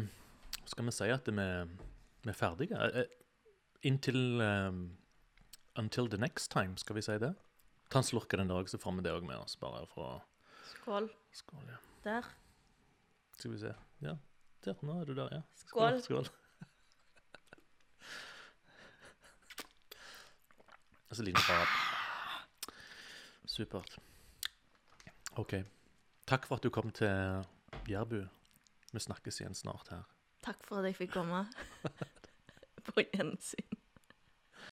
skal 0.68 0.88
vi 0.88 0.94
si 0.96 1.10
at 1.14 1.32
vi, 1.32 1.48
vi 2.26 2.32
er 2.34 2.38
ferdige? 2.38 2.80
Eh, 2.90 3.06
eh, 3.06 3.22
Inntil 3.86 4.42
um, 4.42 4.86
Until 5.78 6.08
the 6.10 6.18
next 6.18 6.52
time, 6.52 6.78
skal 6.82 6.98
vi 6.98 7.04
si 7.06 7.18
det? 7.22 7.34
Ta 7.92 8.00
en 8.02 8.08
slurk 8.08 8.34
av 8.34 8.42
den 8.42 8.54
dag, 8.54 8.70
så 8.70 8.80
får 8.82 8.96
vi 8.98 9.06
det 9.06 9.14
òg 9.16 9.28
med 9.28 9.38
oss. 9.42 9.58
Bare 9.62 9.84
for 9.92 10.24
Skål. 10.72 11.10
Skål, 11.36 11.68
ja. 11.70 11.82
Der. 12.06 12.32
Skal 13.38 13.54
vi 13.54 13.60
se. 13.62 13.76
Ja, 14.02 14.16
der. 14.66 14.80
Nå 14.86 15.02
er 15.02 15.10
du 15.10 15.14
der, 15.18 15.40
ja. 15.40 15.44
Skål. 15.66 16.02
Skål. 16.02 16.26
skål. 16.26 16.34
så 21.16 21.24
liten 21.24 21.42
rap. 21.50 21.68
Supert. 23.48 23.98
OK. 25.38 25.54
Takk 26.26 26.48
for 26.48 26.58
at 26.58 26.64
du 26.64 26.72
kom 26.74 26.92
til 26.96 27.44
Jærbu. 27.90 28.24
Vi 28.94 29.00
snakkes 29.00 29.42
igjen 29.42 29.58
snart 29.58 29.92
her. 29.92 30.06
Takk 30.46 30.62
for 30.66 30.80
at 30.80 30.90
jeg 30.90 30.98
fikk 30.98 31.16
komme. 31.18 31.46
På 32.88 33.02
gjensyn. 33.02 33.75